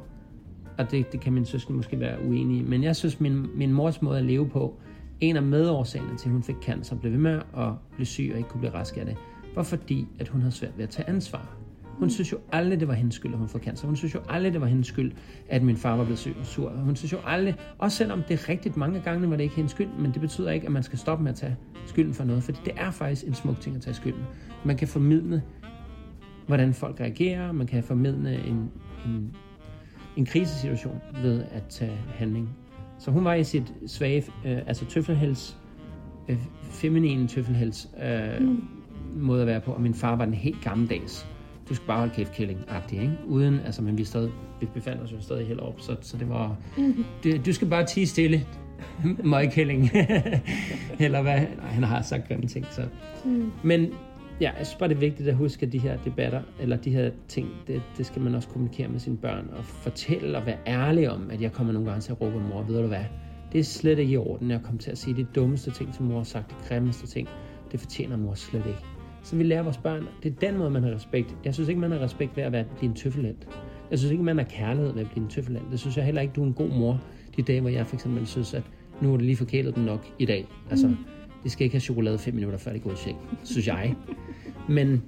og 0.78 0.92
det, 0.92 1.12
det 1.12 1.20
kan 1.20 1.34
min 1.34 1.46
søskende 1.46 1.78
måske 1.78 2.00
være 2.00 2.26
uenige 2.26 2.60
i, 2.60 2.64
men 2.64 2.84
jeg 2.84 2.96
synes, 2.96 3.20
min, 3.20 3.48
min 3.58 3.74
mors 3.74 4.02
måde 4.02 4.18
at 4.18 4.26
leve 4.26 4.50
på, 4.50 4.80
en 5.22 5.36
af 5.36 5.44
medårsagerne 5.44 6.18
til, 6.18 6.28
at 6.30 6.34
hun 6.34 6.44
fik 6.44 6.56
cancer, 6.62 6.96
blev 6.96 7.12
ved 7.12 7.20
med 7.20 7.42
at 7.58 7.70
blive 7.96 8.06
syg 8.06 8.30
og 8.32 8.38
ikke 8.38 8.50
kunne 8.50 8.60
blive 8.60 8.74
rask 8.74 8.98
af 8.98 9.06
det, 9.06 9.18
var 9.56 9.64
fordi, 9.64 10.08
at 10.20 10.28
hun 10.28 10.42
havde 10.42 10.56
svært 10.56 10.78
ved 10.78 10.84
at 10.84 10.90
tage 10.90 11.10
ansvar. 11.10 11.56
Hun 12.00 12.10
synes 12.10 12.32
jo 12.32 12.38
aldrig, 12.52 12.80
det 12.80 12.88
var 12.88 12.94
hendes 12.94 13.16
skyld, 13.16 13.34
at 13.34 13.40
hun 13.40 13.48
fik 13.50 13.62
cancer. 13.62 13.88
Hun 13.88 13.96
synes 13.96 14.16
jo 14.16 14.20
aldrig, 14.30 14.54
det 14.54 14.62
var 14.62 14.68
hendes 14.68 14.88
skyld, 14.88 15.12
at 15.50 15.64
min 15.64 15.78
far 15.78 15.96
var 15.96 16.04
blevet 16.04 16.20
syg 16.20 16.36
og 16.40 16.46
sur. 16.46 16.70
Hun 16.70 16.96
synes 16.96 17.14
jo 17.14 17.18
aldrig, 17.26 17.56
også 17.78 17.98
selvom 17.98 18.24
det 18.28 18.34
er 18.34 18.50
rigtigt 18.50 18.78
mange 18.78 19.02
gange, 19.02 19.30
var 19.30 19.36
det 19.36 19.44
ikke 19.44 19.56
hendes 19.56 19.72
skyld, 19.72 19.88
men 20.00 20.12
det 20.12 20.22
betyder 20.22 20.52
ikke, 20.52 20.66
at 20.66 20.72
man 20.72 20.84
skal 20.84 21.00
stoppe 21.00 21.24
med 21.24 21.32
at 21.32 21.38
tage 21.38 21.58
skylden 21.86 22.14
for 22.14 22.24
noget, 22.24 22.44
for 22.44 22.52
det 22.52 22.74
er 22.78 22.92
faktisk 22.92 23.28
en 23.28 23.34
smuk 23.34 23.60
ting 23.62 23.76
at 23.76 23.82
tage 23.82 23.94
skylden. 23.94 24.24
Man 24.66 24.78
kan 24.78 24.88
formidle, 24.88 25.44
hvordan 26.48 26.74
folk 26.74 27.00
reagerer, 27.00 27.52
man 27.52 27.68
kan 27.68 27.84
formidle 27.84 28.46
en, 28.48 28.72
en, 29.06 29.36
en 30.18 30.26
krisesituation 30.26 31.02
ved 31.22 31.44
at 31.52 31.64
tage 31.70 31.98
handling. 32.16 32.50
Så 33.00 33.12
hun 33.12 33.26
var 33.26 33.34
i 33.34 33.44
sit 33.44 33.74
svage, 33.88 34.26
øh, 34.46 34.58
altså 34.68 34.86
tøffelhels, 34.86 35.58
øh, 36.30 36.38
feminine 36.62 37.28
tøffelhels 37.28 37.90
øh, 38.04 38.48
mm. 38.48 38.64
måde 39.16 39.42
at 39.42 39.48
være 39.48 39.62
på, 39.62 39.72
og 39.72 39.82
min 39.82 39.94
far 39.94 40.16
var 40.16 40.26
den 40.26 40.34
helt 40.34 40.64
gammeldags 40.64 41.28
du 41.70 41.76
skal 41.76 41.88
bare 41.88 41.98
holde 41.98 42.14
kæft 42.14 42.34
killing 42.34 42.60
agtig 42.68 43.02
ikke? 43.02 43.18
Uden, 43.26 43.60
altså, 43.66 43.82
men 43.82 43.98
vi, 43.98 44.04
stadig, 44.04 44.32
vi 44.60 44.68
befandt 44.74 45.02
os 45.02 45.12
jo 45.12 45.22
stadig 45.22 45.48
helt 45.48 45.60
op, 45.60 45.82
så, 45.82 45.96
så 46.02 46.18
det 46.18 46.30
var, 46.30 46.56
mm-hmm. 46.78 47.06
det, 47.24 47.46
du 47.46 47.54
skal 47.54 47.68
bare 47.68 47.86
tige 47.86 48.08
stille, 48.08 48.46
møgkælling, 49.24 49.90
eller 51.06 51.22
hvad, 51.22 51.40
nej, 51.40 51.68
han 51.68 51.84
har 51.84 52.02
sagt 52.02 52.28
grimme 52.28 52.48
ting, 52.48 52.66
så. 52.72 52.82
Mm. 53.26 53.52
Men 53.64 53.82
ja, 54.42 54.52
jeg 54.58 54.66
synes 54.66 54.80
bare, 54.80 54.90
det 54.90 54.96
er 54.96 55.00
vigtigt 55.00 55.30
at 55.30 55.36
huske, 55.36 55.66
at 55.66 55.72
de 55.72 55.80
her 55.80 55.98
debatter, 55.98 56.42
eller 56.60 56.78
de 56.78 56.90
her 56.90 57.12
ting, 57.28 57.50
det, 57.68 57.82
det 57.98 58.06
skal 58.06 58.22
man 58.22 58.36
også 58.36 58.48
kommunikere 58.48 58.88
med 58.88 59.00
sine 59.00 59.18
børn, 59.18 59.50
og 59.58 59.66
fortælle 59.66 60.38
og 60.38 60.46
være 60.46 60.58
ærlig 60.68 61.12
om, 61.12 61.30
at 61.30 61.42
jeg 61.42 61.52
kommer 61.52 61.74
nogle 61.74 61.90
gange 61.90 62.02
til 62.02 62.12
at 62.12 62.22
råbe 62.22 62.40
mor, 62.40 62.64
ved 62.64 62.82
du 62.82 62.88
hvad, 62.88 63.06
det 63.52 63.60
er 63.60 63.64
slet 63.64 64.00
ikke 64.00 64.14
i 64.14 64.18
orden, 64.18 64.52
jeg 64.52 64.62
kommer 64.64 64.82
til 64.82 64.92
at 64.92 64.98
sige 64.98 65.16
de 65.16 65.28
dummeste 65.36 65.72
ting, 65.72 65.96
som 65.96 66.06
mor 66.06 66.18
har 66.18 66.24
sagt, 66.24 66.50
de 66.50 66.56
grimmeste 66.68 67.08
ting, 67.08 67.28
det 67.72 67.80
fortjener 67.80 68.18
mor 68.18 68.34
slet 68.34 68.66
ikke 68.66 68.95
så 69.26 69.36
vi 69.36 69.44
lærer 69.44 69.64
vores 69.64 69.78
børn, 69.78 70.08
det 70.24 70.32
er 70.32 70.50
den 70.50 70.58
måde, 70.58 70.70
man 70.70 70.84
har 70.84 70.92
respekt. 70.92 71.36
Jeg 71.46 71.54
synes 71.54 71.70
ikke, 71.70 71.82
man 71.82 71.92
har 71.92 72.00
respekt 72.00 72.38
ved 72.38 72.44
at 72.44 72.52
være, 72.52 72.66
blive 72.78 72.90
en 72.90 72.96
tøffelhelt. 72.96 73.48
Jeg 73.92 74.00
synes 74.00 74.12
ikke, 74.12 74.24
man 74.24 74.38
har 74.38 74.46
kærlighed 74.46 74.94
ved 74.94 75.02
at 75.02 75.10
blive 75.10 75.24
en 75.24 75.30
tøffelhelt. 75.30 75.72
Det 75.72 75.80
synes 75.80 75.98
jeg 75.98 76.06
heller 76.06 76.22
ikke, 76.22 76.34
du 76.34 76.42
er 76.42 76.48
en 76.48 76.54
god 76.54 76.70
mor. 76.70 77.02
De 77.38 77.42
dage, 77.42 77.62
hvor 77.62 77.70
jeg 77.70 77.88
for 77.88 77.96
eksempel 77.96 78.28
synes, 78.28 78.54
at 78.54 78.64
nu 79.02 79.14
er 79.14 79.18
det 79.18 79.26
lige 79.26 79.38
forkælet 79.38 79.76
den 79.76 79.86
nok 79.86 80.08
i 80.20 80.26
dag. 80.26 80.48
Altså, 80.70 80.88
mm. 80.88 80.96
det 81.44 81.52
skal 81.52 81.64
ikke 81.64 81.74
have 81.74 81.82
chokolade 81.82 82.18
fem 82.18 82.34
minutter, 82.34 82.58
før 82.58 82.74
det 82.74 82.84
går 82.84 82.92
i 82.92 82.96
seng, 82.96 83.18
synes 83.44 83.68
jeg. 83.68 83.96
Men, 84.70 85.04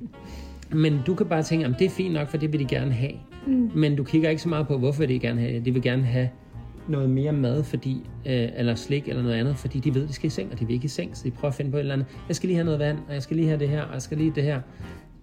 men 0.72 1.00
du 1.08 1.16
kan 1.16 1.26
bare 1.26 1.44
tænke, 1.44 1.66
at 1.66 1.76
det 1.80 1.86
er 1.86 1.90
fint 1.90 2.14
nok, 2.14 2.28
for 2.28 2.38
det 2.38 2.52
vil 2.52 2.60
de 2.60 2.66
gerne 2.66 2.92
have. 2.92 3.14
Mm. 3.48 3.72
Men 3.76 3.96
du 3.96 4.04
kigger 4.04 4.30
ikke 4.30 4.42
så 4.42 4.50
meget 4.50 4.68
på, 4.68 4.78
hvorfor 4.78 5.06
de 5.06 5.20
gerne 5.20 5.42
have 5.42 5.54
det. 5.54 5.66
De 5.66 5.74
vil 5.74 5.82
gerne 5.82 6.04
have 6.04 6.30
noget 6.90 7.10
mere 7.10 7.32
mad, 7.32 7.64
fordi, 7.64 7.96
øh, 8.26 8.50
eller 8.56 8.76
slik 8.76 9.08
eller 9.08 9.24
noget 9.24 9.36
andet, 9.36 9.56
fordi 9.56 9.80
de 9.80 9.96
ved, 9.96 10.08
de 10.08 10.14
skal 10.14 10.28
i 10.28 10.30
seng, 10.30 10.52
og 10.52 10.60
de 10.60 10.66
vil 10.66 10.74
ikke 10.74 10.86
i 10.86 10.88
seng, 10.88 11.18
så 11.18 11.24
de 11.24 11.32
prøver 11.32 11.52
at 11.52 11.56
finde 11.56 11.72
på 11.72 11.78
et 11.78 11.82
eller 11.82 11.94
andet. 11.94 12.08
Jeg 12.28 12.36
skal 12.36 12.48
lige 12.48 12.56
have 12.56 12.66
noget 12.66 12.80
vand, 12.80 12.98
og 13.08 13.14
jeg 13.14 13.24
skal 13.24 13.38
lige 13.38 13.48
have 13.48 13.60
det 13.60 13.70
her, 13.70 13.82
og 13.82 13.94
jeg 13.94 14.02
skal 14.02 14.18
lige 14.18 14.32
det 14.36 14.44
her. 14.44 14.62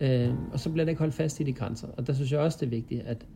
Øh, 0.00 0.30
og 0.52 0.60
så 0.60 0.70
bliver 0.70 0.84
det 0.84 0.90
ikke 0.90 0.98
holdt 0.98 1.14
fast 1.14 1.40
i 1.40 1.42
de 1.42 1.52
grænser. 1.52 1.88
Og 1.96 2.06
der 2.06 2.12
synes 2.12 2.32
jeg 2.32 2.40
også, 2.40 2.58
det 2.60 2.66
er 2.66 2.70
vigtigt, 2.70 3.02
at 3.02 3.26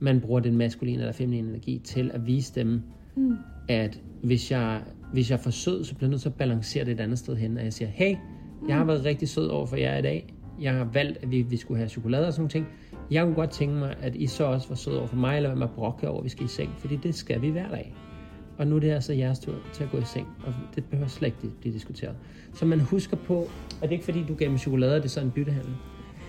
man 0.00 0.20
bruger 0.20 0.40
den 0.40 0.56
maskuline 0.56 0.98
eller 0.98 1.12
feminine 1.12 1.48
energi 1.48 1.80
til 1.84 2.10
at 2.14 2.26
vise 2.26 2.54
dem, 2.54 2.82
mm. 3.16 3.36
at 3.68 4.00
hvis 4.22 4.50
jeg, 4.50 4.80
hvis 5.12 5.30
jeg 5.30 5.36
er 5.36 5.42
for 5.42 5.50
sød, 5.50 5.84
så 5.84 5.94
bliver 5.94 6.08
jeg 6.08 6.10
nødt 6.10 6.22
til 6.22 6.28
at 6.28 6.34
balancere 6.34 6.84
det 6.84 6.92
et 6.92 7.00
andet 7.00 7.18
sted 7.18 7.36
hen, 7.36 7.58
og 7.58 7.64
jeg 7.64 7.72
siger, 7.72 7.88
hey, 7.88 8.16
jeg 8.68 8.76
har 8.76 8.82
mm. 8.82 8.88
været 8.88 9.04
rigtig 9.04 9.28
sød 9.28 9.48
over 9.48 9.66
for 9.66 9.76
jer 9.76 9.98
i 9.98 10.02
dag. 10.02 10.34
Jeg 10.60 10.72
har 10.74 10.84
valgt, 10.84 11.18
at 11.22 11.30
vi, 11.30 11.42
vi 11.42 11.56
skulle 11.56 11.78
have 11.78 11.88
chokolade 11.88 12.26
og 12.26 12.32
sådan 12.32 12.42
noget 12.42 12.50
ting 12.50 12.66
jeg 13.10 13.24
kunne 13.24 13.34
godt 13.34 13.50
tænke 13.50 13.74
mig, 13.74 13.96
at 14.02 14.14
I 14.14 14.26
så 14.26 14.44
også 14.44 14.68
var 14.68 14.76
søde 14.76 14.98
over 14.98 15.06
for 15.06 15.16
mig, 15.16 15.36
eller 15.36 15.54
med 15.54 15.68
brokke 15.68 16.08
over, 16.08 16.18
at 16.18 16.24
vi 16.24 16.28
skal 16.28 16.44
i 16.44 16.48
seng, 16.48 16.74
fordi 16.78 16.96
det 16.96 17.14
skal 17.14 17.42
vi 17.42 17.48
hver 17.48 17.68
dag. 17.68 17.94
Og 18.58 18.66
nu 18.66 18.76
er 18.76 18.80
det 18.80 18.90
altså 18.90 19.12
jeres 19.12 19.38
tur 19.38 19.54
til 19.72 19.84
at 19.84 19.90
gå 19.90 19.98
i 19.98 20.04
seng, 20.04 20.26
og 20.46 20.54
det 20.74 20.84
behøver 20.84 21.08
slet 21.08 21.26
ikke 21.26 21.56
blive 21.60 21.74
diskuteret. 21.74 22.14
Så 22.54 22.66
man 22.66 22.80
husker 22.80 23.16
på, 23.16 23.48
at 23.82 23.88
det 23.88 23.92
ikke 23.92 24.04
fordi, 24.04 24.24
du 24.28 24.34
gav 24.34 24.50
mig 24.50 24.60
chokolade, 24.60 24.96
det 24.96 25.04
er 25.04 25.08
sådan 25.08 25.26
en 25.26 25.32
byttehandel. 25.32 25.74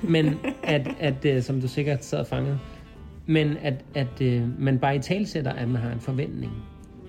Men 0.04 0.26
at, 0.64 0.88
at, 1.00 1.26
at, 1.26 1.44
som 1.44 1.62
du 1.62 1.68
sikkert 1.68 2.06
sad 2.06 2.26
fanget, 2.26 2.60
men 3.26 3.58
at, 3.58 3.86
at 3.96 4.22
at 4.22 4.44
man 4.60 4.80
bare 4.80 4.96
i 4.96 5.00
talsætter, 5.00 5.52
at 5.52 5.68
man 5.68 5.82
har 5.82 5.92
en 5.92 6.00
forventning. 6.00 6.52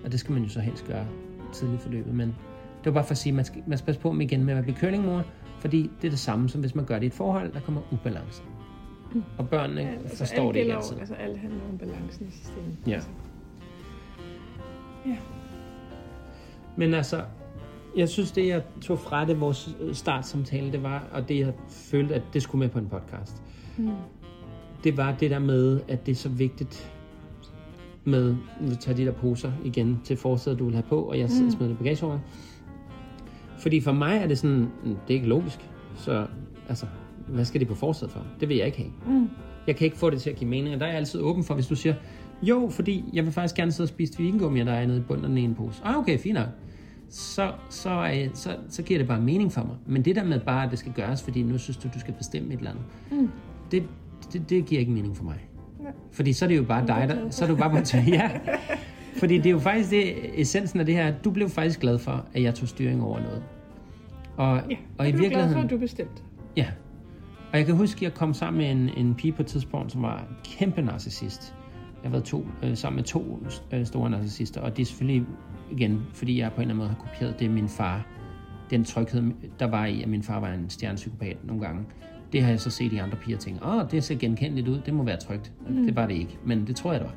Og 0.05 0.13
det 0.13 0.21
skal 0.21 0.33
man 0.33 0.43
jo 0.43 0.49
så 0.49 0.61
helst 0.61 0.87
gøre 0.87 1.07
tidligt 1.53 1.81
i 1.81 1.83
forløbet. 1.83 2.15
Men 2.15 2.29
det 2.85 2.87
var 2.87 2.93
bare 2.93 3.05
for 3.05 3.11
at 3.11 3.19
sige, 3.19 3.31
at 3.31 3.37
man 3.37 3.45
skal, 3.45 3.63
man 3.67 3.79
skal 3.79 3.87
passe 3.87 4.01
på 4.01 4.13
med 4.13 4.27
igen 4.27 4.45
med 4.45 4.55
at 4.55 4.63
blive 4.63 4.77
curlingmor, 4.77 5.25
fordi 5.61 5.91
det 6.03 6.07
er 6.07 6.11
det 6.11 6.19
samme, 6.19 6.49
som 6.49 6.61
hvis 6.61 6.75
man 6.75 6.85
gør 6.85 6.95
det 6.95 7.03
i 7.03 7.07
et 7.07 7.13
forhold, 7.13 7.53
der 7.53 7.61
kommer 7.61 7.81
ubalance. 7.93 8.43
Og 9.39 9.49
børnene 9.49 9.81
ja, 9.81 9.89
altså 9.89 10.17
forstår 10.17 10.53
det 10.53 10.61
ikke 10.61 10.75
altid. 10.75 10.99
Altså 10.99 11.15
alt 11.15 11.39
handler 11.39 11.61
om 11.71 11.79
balancen 11.79 12.29
i 12.29 12.31
systemet. 12.31 12.77
Ja. 12.87 12.93
Altså. 12.93 13.09
Ja. 15.07 15.17
Men 16.77 16.95
altså, 16.95 17.23
jeg 17.97 18.09
synes, 18.09 18.33
det 18.33 18.47
jeg 18.47 18.63
tog 18.81 18.99
fra 18.99 19.25
det, 19.25 19.41
vores 19.41 19.77
startsamtale, 19.93 20.73
det 20.73 20.83
var, 20.83 21.09
og 21.13 21.29
det 21.29 21.39
jeg 21.39 21.53
følte, 21.69 22.15
at 22.15 22.23
det 22.33 22.43
skulle 22.43 22.61
med 22.61 22.69
på 22.69 22.79
en 22.79 22.89
podcast, 22.89 23.43
mm. 23.79 23.91
det 24.85 24.97
var 24.97 25.17
det 25.21 25.31
der 25.31 25.39
med, 25.39 25.81
at 25.89 26.07
det 26.07 26.13
er 26.13 26.17
så 26.17 26.29
vigtigt 26.29 26.93
med, 28.05 28.37
at 28.61 28.79
tage 28.79 28.97
de 28.97 29.05
der 29.05 29.13
poser 29.13 29.53
igen 29.65 30.01
til 30.05 30.17
forsædet, 30.17 30.59
du 30.59 30.65
vil 30.65 30.75
have 30.75 30.87
på, 30.89 31.03
og 31.03 31.19
jeg 31.19 31.29
mm. 31.43 31.51
smider 31.51 31.67
det 31.67 31.75
i 31.75 31.77
bagagerummet. 31.77 32.21
Fordi 33.59 33.81
for 33.81 33.93
mig 33.93 34.17
er 34.17 34.27
det 34.27 34.39
sådan, 34.39 34.71
det 34.85 34.95
er 35.09 35.15
ikke 35.15 35.27
logisk. 35.27 35.71
Så 35.97 36.27
altså, 36.69 36.87
hvad 37.31 37.45
skal 37.45 37.61
det 37.61 37.69
på 37.69 37.75
forsædet 37.75 38.13
for? 38.13 38.27
Det 38.41 38.49
vil 38.49 38.57
jeg 38.57 38.67
ikke 38.67 38.79
have. 38.79 39.19
Mm. 39.19 39.29
Jeg 39.67 39.77
kan 39.77 39.85
ikke 39.85 39.97
få 39.97 40.11
det 40.11 40.21
til 40.21 40.31
at 40.31 40.37
give 40.37 40.51
mening, 40.51 40.75
og 40.75 40.81
der 40.81 40.87
er 40.87 40.91
jeg 40.91 40.99
altid 40.99 41.21
åben 41.21 41.45
for, 41.45 41.55
hvis 41.55 41.67
du 41.67 41.77
siger, 41.77 41.95
jo, 42.43 42.69
fordi 42.71 43.05
jeg 43.13 43.25
vil 43.25 43.33
faktisk 43.33 43.55
gerne 43.55 43.73
sidde 43.73 43.85
og 43.85 43.89
spise 43.89 44.19
vingummi, 44.19 44.61
der 44.61 44.73
er 44.73 44.87
nede 44.87 44.99
i 44.99 45.03
bunden 45.03 45.25
af 45.25 45.29
den 45.29 45.39
ene 45.39 45.55
pose. 45.55 45.81
Ah, 45.85 45.99
okay, 45.99 46.19
fint 46.19 46.35
nok. 46.35 46.49
Så, 47.09 47.53
så, 47.71 48.11
øh, 48.15 48.31
så, 48.35 48.57
så 48.69 48.83
giver 48.83 48.99
det 48.99 49.09
bare 49.09 49.21
mening 49.21 49.53
for 49.53 49.63
mig. 49.63 49.77
Men 49.87 50.05
det 50.05 50.17
der 50.17 50.25
med 50.25 50.41
bare, 50.41 50.65
at 50.65 50.71
det 50.71 50.79
skal 50.79 50.93
gøres, 50.93 51.23
fordi 51.23 51.43
nu 51.43 51.59
synes 51.59 51.77
du, 51.77 51.89
du 51.95 52.01
skal 52.01 52.15
bestemme 52.15 52.53
et 52.55 52.59
eller 52.59 52.71
andet, 52.71 52.85
mm. 53.11 53.31
det, 53.71 53.83
det, 54.33 54.51
det 54.51 54.67
giver 54.67 54.81
ikke 54.81 54.93
mening 54.93 55.17
for 55.17 55.25
mig. 55.25 55.49
Ja. 55.81 55.89
Fordi 56.13 56.33
så 56.33 56.45
er 56.45 56.49
det 56.49 56.57
jo 56.57 56.63
bare 56.63 56.87
dig, 56.87 57.07
der, 57.09 57.31
så 57.31 57.45
er 57.45 57.49
du 57.49 57.57
bare 57.57 57.71
på 57.71 57.77
ja. 58.09 58.31
Fordi 59.17 59.37
det 59.37 59.47
er 59.47 59.51
jo 59.51 59.59
faktisk 59.59 59.91
det, 59.91 60.41
essensen 60.41 60.81
af 60.81 60.87
det 60.87 60.95
her, 60.95 61.15
du 61.25 61.31
blev 61.31 61.49
faktisk 61.49 61.81
glad 61.81 61.99
for, 61.99 62.27
at 62.35 62.43
jeg 62.43 62.55
tog 62.55 62.69
styring 62.69 63.03
over 63.03 63.21
noget. 63.21 63.43
Og, 64.37 64.63
ja, 64.71 64.77
og 64.99 65.09
i 65.09 65.13
virkeligheden... 65.13 65.49
glad 65.49 65.55
for, 65.55 65.61
at 65.61 65.71
du 65.71 65.79
bestemte. 65.79 66.23
Ja, 66.57 66.67
og 67.53 67.59
jeg 67.59 67.67
kan 67.67 67.77
huske, 67.77 67.99
at 67.99 68.03
jeg 68.03 68.15
kom 68.15 68.35
sammen 68.35 68.59
med 68.59 68.71
en, 68.71 69.07
en 69.07 69.15
pige 69.15 69.33
på 69.33 69.43
et 69.43 69.47
tidspunkt, 69.47 69.93
som 69.93 70.03
var 70.03 70.29
kæmpe 70.45 70.83
narcissist. 70.83 71.55
Jeg 72.03 72.09
har 72.09 72.11
været 72.11 72.25
to, 72.25 72.47
øh, 72.63 72.77
sammen 72.77 72.97
med 72.97 73.05
to 73.05 73.39
øh, 73.73 73.87
store 73.87 74.11
narcissister, 74.11 74.61
og 74.61 74.77
det 74.77 74.83
er 74.83 74.87
selvfølgelig 74.87 75.27
igen, 75.71 76.01
fordi 76.13 76.39
jeg 76.39 76.53
på 76.53 76.57
en 76.57 76.61
eller 76.61 76.75
anden 76.75 76.77
måde 76.77 76.89
har 76.89 76.97
kopieret 76.97 77.41
det 77.41 77.51
min 77.51 77.69
far. 77.69 78.07
Den 78.71 78.85
tryghed, 78.85 79.23
der 79.59 79.67
var 79.67 79.87
i, 79.87 80.03
at 80.03 80.09
min 80.09 80.23
far 80.23 80.41
var 80.41 80.53
en 80.53 80.71
stjernepsykopat 80.71 81.37
nogle 81.45 81.63
gange. 81.63 81.83
Det 82.33 82.43
har 82.43 82.51
jeg 82.51 82.61
så 82.61 82.71
set 82.71 82.93
i 82.93 82.97
andre 82.97 83.17
piger 83.17 83.39
tænke, 83.39 83.67
åh, 83.67 83.83
det 83.91 84.05
ser 84.05 84.15
genkendeligt 84.15 84.69
ud, 84.69 84.81
det 84.87 84.95
må 84.95 85.03
være 85.03 85.17
trygt. 85.17 85.53
Mm. 85.69 85.87
Det 85.87 85.97
var 85.97 86.07
det 86.07 86.15
ikke, 86.15 86.39
men 86.45 86.67
det 86.67 86.77
tror 86.77 86.93
jeg, 86.93 87.01
det 87.01 87.09
var. 87.09 87.15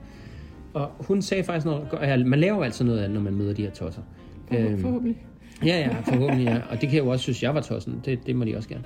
Og 0.82 0.92
hun 1.08 1.22
sagde 1.22 1.44
faktisk 1.44 1.66
noget, 1.66 2.28
man 2.28 2.40
laver 2.40 2.64
altså 2.64 2.84
noget 2.84 3.00
af 3.00 3.12
når 3.12 3.22
man 3.22 3.34
møder 3.34 3.54
de 3.54 3.62
her 3.62 3.72
tosser. 3.72 4.02
Øhm, 4.52 4.80
forhåbentlig. 4.80 5.26
Ja, 5.66 5.80
ja, 5.80 6.00
forhåbentlig, 6.00 6.46
ja. 6.46 6.62
Og 6.70 6.82
det 6.82 6.90
kan 6.90 6.94
jeg 6.94 7.06
jo 7.06 7.10
også 7.10 7.24
synes, 7.24 7.44
jeg 7.44 7.56
var 7.56 7.62
tossen. 7.62 8.02
Det, 8.06 8.28
det 8.28 8.36
må 8.36 8.46
de 8.46 8.58
også 8.58 8.70
gerne. 8.70 8.84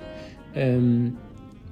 Øhm, 0.56 1.16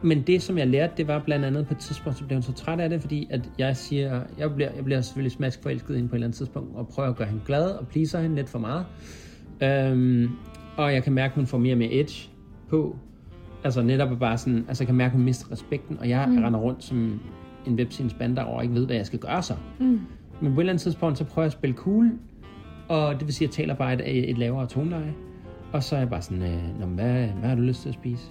men 0.03 0.23
det, 0.23 0.43
som 0.43 0.59
jeg 0.59 0.67
lærte, 0.67 0.93
det 0.97 1.09
var 1.09 1.19
blandt 1.19 1.45
andet 1.45 1.67
på 1.67 1.75
et 1.75 1.79
tidspunkt, 1.79 2.19
så 2.19 2.25
blev 2.25 2.37
hun 2.37 2.43
så 2.43 2.53
træt 2.53 2.81
af 2.81 2.89
det, 2.89 3.01
fordi 3.01 3.27
at 3.31 3.51
jeg 3.59 3.77
siger, 3.77 4.21
jeg 4.39 4.55
bliver, 4.55 4.71
jeg 4.77 4.85
bliver 4.85 5.01
selvfølgelig 5.01 5.33
smask 5.33 5.63
forelsket 5.63 5.97
ind 5.97 6.09
på 6.09 6.15
et 6.15 6.17
eller 6.17 6.27
andet 6.27 6.37
tidspunkt, 6.37 6.77
og 6.77 6.89
prøver 6.89 7.09
at 7.09 7.17
gøre 7.17 7.29
hende 7.29 7.43
glad 7.47 7.71
og 7.71 7.89
pleaser 7.89 8.21
hende 8.21 8.37
lidt 8.37 8.49
for 8.49 8.59
meget. 8.59 8.87
Øhm, 9.63 10.29
og 10.77 10.95
jeg 10.95 11.03
kan 11.03 11.13
mærke, 11.13 11.33
at 11.33 11.37
hun 11.37 11.47
får 11.47 11.59
mere 11.59 11.75
og 11.75 11.79
mere 11.79 11.93
edge 11.93 12.31
på. 12.69 12.97
Altså 13.65 13.83
netop 13.83 14.19
bare 14.19 14.39
sådan, 14.39 14.65
altså 14.69 14.83
jeg 14.83 14.87
kan 14.87 14.97
mærke, 14.97 15.11
at 15.11 15.17
hun 15.17 15.25
mister 15.25 15.53
respekten, 15.53 15.99
og 15.99 16.09
jeg 16.09 16.29
mm. 16.29 16.43
render 16.43 16.61
rundt 16.61 16.85
som 16.85 17.21
en 17.67 17.75
webscenes 17.75 18.15
bander 18.15 18.43
og 18.43 18.63
ikke 18.63 18.75
ved, 18.75 18.87
hvad 18.87 18.97
jeg 18.97 19.07
skal 19.07 19.19
gøre 19.19 19.43
så. 19.43 19.55
Mm. 19.81 20.01
Men 20.41 20.55
på 20.55 20.61
et 20.61 20.63
eller 20.63 20.73
andet 20.73 20.83
tidspunkt, 20.83 21.19
så 21.19 21.25
prøver 21.25 21.45
jeg 21.45 21.47
at 21.47 21.53
spille 21.53 21.77
cool, 21.77 22.11
og 22.89 23.15
det 23.15 23.27
vil 23.27 23.35
sige, 23.35 23.49
at 23.49 23.59
jeg 23.59 23.65
taler 23.65 23.75
bare 23.75 24.09
et, 24.09 24.31
et 24.31 24.39
lavere 24.39 24.67
toneleje. 24.67 25.15
Og 25.73 25.83
så 25.83 25.95
er 25.97 26.01
jeg 26.01 26.11
bare 26.11 26.23
sådan, 26.23 26.43
øh, 26.43 26.89
hvad, 26.89 27.27
hvad 27.27 27.49
har 27.49 27.55
du 27.55 27.63
lyst 27.63 27.83
til 27.83 27.89
at 27.89 27.95
spise? 27.95 28.31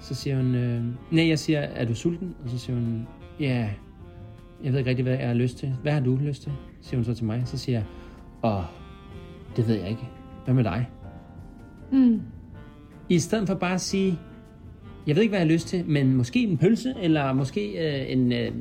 Så 0.00 0.14
siger 0.14 0.36
hun, 0.36 0.54
øh, 0.54 0.84
nej, 1.10 1.28
jeg 1.28 1.38
siger, 1.38 1.60
er 1.60 1.84
du 1.84 1.94
sulten? 1.94 2.34
Og 2.44 2.50
så 2.50 2.58
siger 2.58 2.76
hun, 2.76 3.06
ja, 3.40 3.70
jeg 4.64 4.72
ved 4.72 4.78
ikke 4.78 4.90
rigtig, 4.90 5.02
hvad 5.02 5.18
jeg 5.18 5.26
har 5.26 5.34
lyst 5.34 5.58
til. 5.58 5.74
Hvad 5.82 5.92
har 5.92 6.00
du 6.00 6.16
lyst 6.16 6.42
til? 6.42 6.52
Siger 6.80 6.96
hun 6.96 7.04
så 7.04 7.14
til 7.14 7.24
mig. 7.24 7.42
Så 7.44 7.58
siger 7.58 7.78
jeg, 7.78 7.86
åh, 8.44 8.62
det 9.56 9.68
ved 9.68 9.74
jeg 9.74 9.88
ikke. 9.88 10.08
Hvad 10.44 10.54
med 10.54 10.64
dig? 10.64 10.88
Mm. 11.92 12.20
I 13.08 13.18
stedet 13.18 13.48
for 13.48 13.54
bare 13.54 13.74
at 13.74 13.80
sige, 13.80 14.18
jeg 15.06 15.16
ved 15.16 15.22
ikke, 15.22 15.30
hvad 15.30 15.40
jeg 15.40 15.48
har 15.48 15.52
lyst 15.52 15.68
til, 15.68 15.84
men 15.86 16.14
måske 16.14 16.42
en 16.42 16.58
pølse, 16.58 16.94
eller 17.02 17.32
måske 17.32 17.70
øh, 17.70 18.12
en 18.12 18.32
øh, 18.32 18.52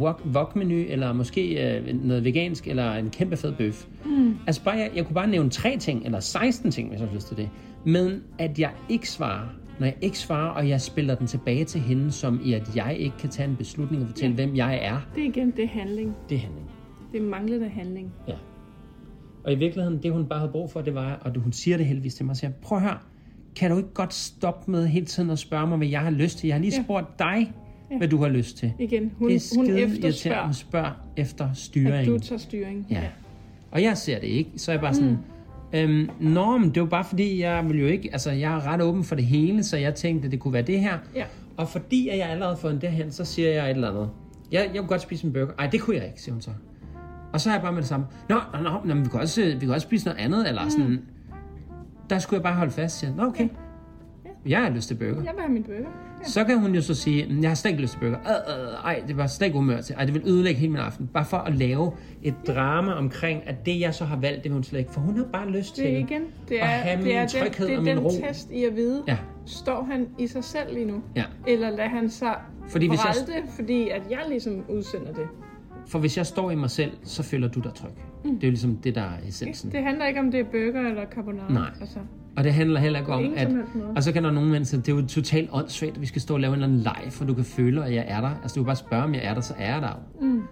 wok, 0.00 0.22
wok-menu, 0.34 0.84
eller 0.88 1.12
måske 1.12 1.76
øh, 1.76 2.04
noget 2.04 2.24
vegansk, 2.24 2.68
eller 2.68 2.92
en 2.94 3.10
kæmpe 3.10 3.36
fed 3.36 3.52
bøf. 3.52 3.86
Mm. 4.04 4.36
Altså 4.46 4.64
bare, 4.64 4.76
jeg, 4.76 4.90
jeg 4.96 5.06
kunne 5.06 5.14
bare 5.14 5.26
nævne 5.26 5.50
tre 5.50 5.76
ting, 5.78 6.04
eller 6.04 6.20
16 6.20 6.70
ting, 6.70 6.88
hvis 6.88 7.00
jeg 7.00 7.08
har 7.08 7.14
lyst 7.14 7.28
til 7.28 7.36
det. 7.36 7.48
Men 7.84 8.22
at 8.38 8.58
jeg 8.58 8.70
ikke 8.88 9.10
svarer, 9.10 9.48
når 9.78 9.86
jeg 9.86 9.96
ikke 10.00 10.18
svarer, 10.18 10.48
og 10.50 10.68
jeg 10.68 10.80
spiller 10.80 11.14
den 11.14 11.26
tilbage 11.26 11.64
til 11.64 11.80
hende, 11.80 12.12
som 12.12 12.40
i 12.44 12.52
at 12.52 12.76
jeg 12.76 12.96
ikke 12.98 13.16
kan 13.18 13.30
tage 13.30 13.48
en 13.48 13.56
beslutning 13.56 14.02
og 14.02 14.08
fortælle, 14.08 14.36
ja. 14.38 14.44
hvem 14.44 14.56
jeg 14.56 14.78
er, 14.82 15.00
Det 15.14 15.22
er 15.24 15.28
igen, 15.28 15.50
det 15.50 15.64
er 15.64 15.68
handling. 15.68 16.14
det 16.28 16.34
er 16.36 16.40
handling. 16.40 16.70
Det 17.12 17.20
er 17.20 17.24
manglende 17.24 17.68
handling. 17.68 18.12
Ja. 18.28 18.34
Og 19.44 19.52
i 19.52 19.54
virkeligheden, 19.56 20.02
det 20.02 20.12
hun 20.12 20.26
bare 20.26 20.38
havde 20.38 20.52
brug 20.52 20.70
for, 20.70 20.80
det 20.80 20.94
var, 20.94 21.12
og 21.14 21.32
hun 21.40 21.52
siger 21.52 21.76
det 21.76 21.86
heldigvis 21.86 22.14
til 22.14 22.26
mig, 22.26 22.36
siger, 22.36 22.50
prøv 22.62 22.78
at 22.78 22.84
høre, 22.84 22.98
kan 23.56 23.70
du 23.70 23.76
ikke 23.76 23.94
godt 23.94 24.14
stoppe 24.14 24.70
med 24.70 24.86
hele 24.86 25.06
tiden 25.06 25.30
at 25.30 25.38
spørge 25.38 25.66
mig, 25.66 25.76
hvad 25.78 25.86
jeg 25.88 26.00
har 26.00 26.10
lyst 26.10 26.38
til? 26.38 26.46
Jeg 26.46 26.54
har 26.56 26.60
lige 26.60 26.74
Ja. 26.76 26.82
spurgt 26.84 27.18
dig, 27.18 27.52
Ja. 27.90 27.96
hvad 27.98 28.08
du 28.08 28.16
har 28.22 28.28
lyst 28.28 28.56
til. 28.56 28.72
Igen, 28.78 29.12
hun, 29.18 29.28
det 29.30 29.36
er 29.36 29.56
hun 29.56 29.66
efterspørger, 29.66 30.06
irriterende 30.06 30.54
spørg 30.54 30.92
efter 31.16 31.50
at 31.50 31.56
styring. 31.56 32.06
du 32.08 32.18
tager 32.18 32.38
styring. 32.38 32.86
Ja. 32.90 33.02
Og 33.70 33.82
jeg 33.82 33.96
ser 33.96 34.18
det 34.20 34.26
ikke, 34.26 34.50
så 34.56 34.70
er 34.70 34.74
jeg 34.74 34.80
bare 34.80 34.94
sådan, 34.94 35.18
øhm, 35.72 36.10
Nå, 36.20 36.58
men 36.58 36.70
det 36.74 36.82
var 36.82 36.88
bare 36.88 37.04
fordi, 37.04 37.40
jeg 37.40 37.68
vil 37.68 37.80
jo 37.80 37.86
ikke, 37.86 38.08
altså 38.12 38.30
jeg 38.30 38.54
er 38.54 38.66
ret 38.66 38.82
åben 38.82 39.04
for 39.04 39.14
det 39.14 39.24
hele, 39.24 39.64
så 39.64 39.76
jeg 39.76 39.94
tænkte, 39.94 40.30
det 40.30 40.40
kunne 40.40 40.52
være 40.52 40.62
det 40.62 40.80
her. 40.80 40.98
Ja. 41.14 41.24
Og 41.56 41.68
fordi 41.68 42.08
at 42.08 42.18
jeg 42.18 42.28
allerede 42.28 42.54
har 42.54 42.60
fået 42.60 42.72
en 42.74 42.80
derhen, 42.80 43.12
så 43.12 43.24
siger 43.24 43.50
jeg 43.50 43.64
et 43.64 43.70
eller 43.70 43.90
andet. 43.90 44.10
Jeg, 44.52 44.70
jeg 44.72 44.80
kunne 44.80 44.88
godt 44.88 45.00
spise 45.00 45.26
en 45.26 45.32
burger. 45.32 45.52
Ej, 45.58 45.66
det 45.66 45.80
kunne 45.80 45.96
jeg 45.96 46.06
ikke, 46.06 46.22
siger 46.22 46.32
hun 46.32 46.42
så. 46.42 46.50
Og 47.32 47.40
så 47.40 47.50
er 47.50 47.54
jeg 47.54 47.62
bare 47.62 47.72
med 47.72 47.80
det 47.80 47.88
samme. 47.88 48.06
Nå, 48.28 48.36
nå, 48.52 48.58
nå, 48.58 48.70
nå 48.84 48.94
men 48.94 49.04
vi 49.04 49.08
kan, 49.08 49.20
også, 49.20 49.42
vi 49.42 49.66
kan 49.66 49.70
også 49.70 49.86
spise 49.86 50.06
noget 50.06 50.18
andet, 50.20 50.48
eller 50.48 50.68
sådan. 50.68 51.02
Der 52.10 52.18
skulle 52.18 52.38
jeg 52.38 52.42
bare 52.42 52.54
holde 52.54 52.72
fast, 52.72 52.98
siger. 52.98 53.14
Nå, 53.14 53.22
okay. 53.22 53.48
Jeg 54.46 54.62
har 54.62 54.70
lyst 54.70 54.88
til 54.88 54.94
burger. 54.94 55.22
Jeg 55.22 55.32
vil 55.34 55.40
have 55.40 55.52
min 55.52 55.62
burger. 55.62 55.88
Så 56.26 56.44
kan 56.44 56.58
hun 56.60 56.74
jo 56.74 56.82
så 56.82 56.94
sige, 56.94 57.26
"Mm, 57.34 57.40
jeg 57.42 57.50
har 57.50 57.54
slet 57.54 57.70
ikke 57.70 57.82
lyst 57.82 57.92
til 57.92 58.00
burger. 58.00 58.16
Øh, 58.18 58.62
øh, 58.66 58.72
ej, 58.84 59.02
det 59.08 59.16
var 59.16 59.26
slet 59.26 59.46
ikke 59.46 59.58
humør 59.58 59.80
til. 59.80 59.94
Ej, 59.98 60.04
det 60.04 60.14
vil 60.14 60.22
ødelægge 60.26 60.60
hele 60.60 60.72
min 60.72 60.80
aften. 60.80 61.06
Bare 61.14 61.24
for 61.24 61.36
at 61.36 61.54
lave 61.56 61.92
et 62.22 62.34
drama 62.46 62.92
omkring, 62.92 63.42
at 63.46 63.66
det 63.66 63.80
jeg 63.80 63.94
så 63.94 64.04
har 64.04 64.16
valgt, 64.16 64.36
det 64.36 64.44
vil 64.44 64.52
hun 64.52 64.64
slet 64.64 64.78
ikke. 64.78 64.92
For 64.92 65.00
hun 65.00 65.16
har 65.16 65.24
bare 65.32 65.50
lyst 65.50 65.74
til 65.74 65.84
Det 65.84 65.90
igen, 65.98 66.22
det 66.48 66.54
at 66.54 66.60
er, 66.62 66.66
have 66.66 66.96
det 66.96 67.04
min 67.04 67.16
er 67.16 67.26
tryghed 67.28 67.66
den, 67.68 67.70
det 67.70 67.78
og 67.78 67.82
er 67.90 67.94
min 67.94 67.96
den 67.96 68.04
ro. 68.04 68.10
test 68.28 68.50
i 68.50 68.64
at 68.64 68.76
vide, 68.76 69.02
Ja, 69.08 69.16
står 69.46 69.82
han 69.90 70.08
i 70.18 70.26
sig 70.26 70.44
selv 70.44 70.74
lige 70.74 70.86
nu? 70.86 71.02
ja. 71.16 71.24
Eller 71.46 71.70
lader 71.70 71.88
han 71.88 72.10
sig 72.10 72.34
Fordi 72.68 72.88
hvis 72.88 73.00
jeg- 73.04 73.42
fordi 73.56 73.88
at 73.88 74.02
jeg 74.10 74.20
ligesom 74.28 74.64
udsender 74.68 75.12
det? 75.12 75.28
For 75.86 75.98
hvis 75.98 76.16
jeg 76.16 76.26
står 76.26 76.50
i 76.50 76.54
mig 76.54 76.70
selv, 76.70 76.92
så 77.02 77.22
føler 77.22 77.48
du 77.48 77.60
dig 77.60 77.74
tryg. 77.74 77.90
Mm. 78.24 78.34
Det 78.34 78.44
er 78.44 78.48
jo 78.48 78.50
ligesom 78.50 78.76
det, 78.76 78.94
der 78.94 79.00
er 79.02 79.28
essensen. 79.28 79.72
Det 79.72 79.82
handler 79.82 80.06
ikke 80.06 80.20
om, 80.20 80.30
det 80.30 80.40
er 80.40 80.44
burger 80.44 80.88
eller 80.88 81.04
carbonara. 81.14 81.52
Nej. 81.52 81.70
Altså, 81.80 81.98
Og 82.36 82.44
det 82.44 82.54
handler 82.54 82.80
heller 82.80 82.98
ikke 82.98 83.12
om, 83.12 83.32
at... 83.36 83.48
Og 83.96 84.02
så 84.02 84.12
kan 84.12 84.24
der 84.24 84.30
nogle 84.30 84.50
mennesker, 84.50 84.78
det 84.78 84.88
er 84.88 84.96
jo 84.96 85.06
totalt 85.06 85.48
åndssvagt, 85.52 85.94
at 85.94 86.00
vi 86.00 86.06
skal 86.06 86.22
stå 86.22 86.34
og 86.34 86.40
lave 86.40 86.50
en 86.50 86.54
eller 86.54 86.66
anden 86.66 86.80
leg, 86.80 87.04
for 87.10 87.24
du 87.24 87.34
kan 87.34 87.44
føle, 87.44 87.84
at 87.84 87.94
jeg 87.94 88.04
er 88.08 88.20
der. 88.20 88.30
Altså, 88.42 88.54
du 88.54 88.60
kan 88.60 88.66
bare 88.66 88.76
spørge, 88.76 89.02
om 89.04 89.14
jeg 89.14 89.24
er 89.24 89.34
der, 89.34 89.40
så 89.40 89.54
er 89.58 89.72
jeg 89.72 89.82
der 89.82 89.88
jo. 89.88 90.26
Mm. 90.26 90.42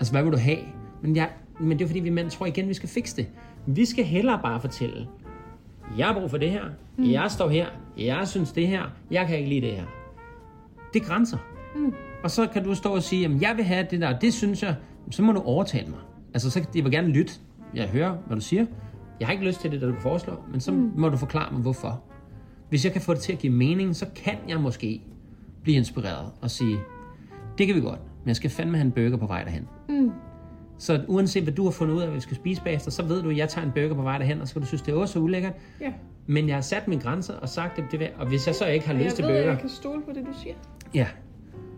Altså, 0.00 0.12
hvad 0.12 0.22
vil 0.22 0.32
du 0.32 0.38
have? 0.38 0.58
Men, 1.02 1.16
jeg, 1.16 1.30
men 1.60 1.78
det 1.78 1.84
er 1.84 1.88
fordi, 1.88 2.00
vi 2.00 2.10
mænd 2.10 2.30
tror 2.30 2.46
igen, 2.46 2.68
vi 2.68 2.74
skal 2.74 2.88
fikse 2.88 3.16
det. 3.16 3.26
Vi 3.66 3.84
skal 3.84 4.04
hellere 4.04 4.40
bare 4.42 4.60
fortælle, 4.60 5.06
jeg 5.98 6.06
har 6.06 6.14
brug 6.14 6.30
for 6.30 6.38
det 6.38 6.50
her, 6.50 6.64
mm. 6.96 7.10
jeg 7.10 7.30
står 7.30 7.48
her, 7.48 7.66
jeg 7.98 8.28
synes 8.28 8.52
det 8.52 8.66
her, 8.68 8.82
jeg 9.10 9.26
kan 9.26 9.38
ikke 9.38 9.48
lide 9.50 9.60
det 9.60 9.70
her. 9.70 9.84
Det 10.94 11.02
er 11.02 11.06
grænser. 11.06 11.38
Mm. 11.76 11.94
Og 12.24 12.30
så 12.30 12.46
kan 12.46 12.64
du 12.64 12.74
stå 12.74 12.94
og 12.94 13.02
sige, 13.02 13.22
jamen, 13.22 13.42
jeg 13.42 13.56
vil 13.56 13.64
have 13.64 13.86
det 13.90 14.00
der, 14.00 14.18
det 14.18 14.34
synes 14.34 14.62
jeg, 14.62 14.74
så 15.10 15.22
må 15.22 15.32
du 15.32 15.40
overtale 15.40 15.90
mig. 15.90 15.98
Altså, 16.34 16.50
så 16.50 16.64
jeg 16.74 16.84
vil 16.84 16.92
gerne 16.92 17.08
lytte. 17.08 17.32
Jeg 17.74 17.88
hører, 17.88 18.16
hvad 18.26 18.36
du 18.36 18.42
siger. 18.42 18.66
Jeg 19.20 19.28
har 19.28 19.32
ikke 19.32 19.46
lyst 19.46 19.60
til 19.60 19.72
det, 19.72 19.80
der 19.80 19.86
du 19.88 19.94
foreslår, 20.00 20.46
men 20.50 20.60
så 20.60 20.72
mm. 20.72 20.92
må 20.96 21.08
du 21.08 21.16
forklare 21.16 21.52
mig, 21.52 21.60
hvorfor. 21.60 22.02
Hvis 22.68 22.84
jeg 22.84 22.92
kan 22.92 23.02
få 23.02 23.14
det 23.14 23.20
til 23.20 23.32
at 23.32 23.38
give 23.38 23.52
mening, 23.52 23.96
så 23.96 24.06
kan 24.16 24.34
jeg 24.48 24.60
måske 24.60 25.02
blive 25.62 25.76
inspireret 25.76 26.32
og 26.40 26.50
sige, 26.50 26.78
det 27.58 27.66
kan 27.66 27.76
vi 27.76 27.80
godt, 27.80 28.00
men 28.22 28.28
jeg 28.28 28.36
skal 28.36 28.50
fandme 28.50 28.76
have 28.76 28.86
en 28.86 28.92
burger 28.92 29.16
på 29.16 29.26
vej 29.26 29.44
derhen. 29.44 29.68
Mm. 29.88 30.12
Så 30.78 31.04
uanset 31.08 31.42
hvad 31.42 31.52
du 31.52 31.64
har 31.64 31.70
fundet 31.70 31.94
ud 31.94 32.00
af, 32.00 32.06
hvad 32.06 32.14
vi 32.14 32.20
skal 32.20 32.36
spise 32.36 32.62
bagefter, 32.62 32.90
så 32.90 33.02
ved 33.02 33.22
du, 33.22 33.30
at 33.30 33.36
jeg 33.36 33.48
tager 33.48 33.66
en 33.66 33.72
burger 33.72 33.94
på 33.94 34.02
vej 34.02 34.18
derhen, 34.18 34.40
og 34.40 34.48
så 34.48 34.54
kan 34.54 34.62
du 34.62 34.68
synes, 34.68 34.82
det 34.82 34.94
er 34.94 34.98
også 34.98 35.12
så 35.12 35.18
ulækkert. 35.18 35.52
ja. 35.80 35.92
Men 36.26 36.48
jeg 36.48 36.56
har 36.56 36.62
sat 36.62 36.88
mine 36.88 37.00
grænser 37.02 37.34
og 37.34 37.48
sagt, 37.48 37.78
at 37.78 37.84
det 37.90 38.00
vil, 38.00 38.08
og 38.18 38.26
hvis 38.26 38.46
jeg 38.46 38.54
så 38.54 38.66
ikke 38.66 38.86
har 38.86 38.94
Og 38.94 38.98
lyst 39.00 39.06
jeg 39.06 39.14
til 39.14 39.24
ved, 39.24 39.30
burger, 39.30 39.50
jeg 39.50 39.58
kan 39.58 39.68
stole 39.68 40.02
på 40.02 40.10
det, 40.14 40.26
du 40.26 40.32
siger. 40.42 40.54
Ja. 40.94 41.06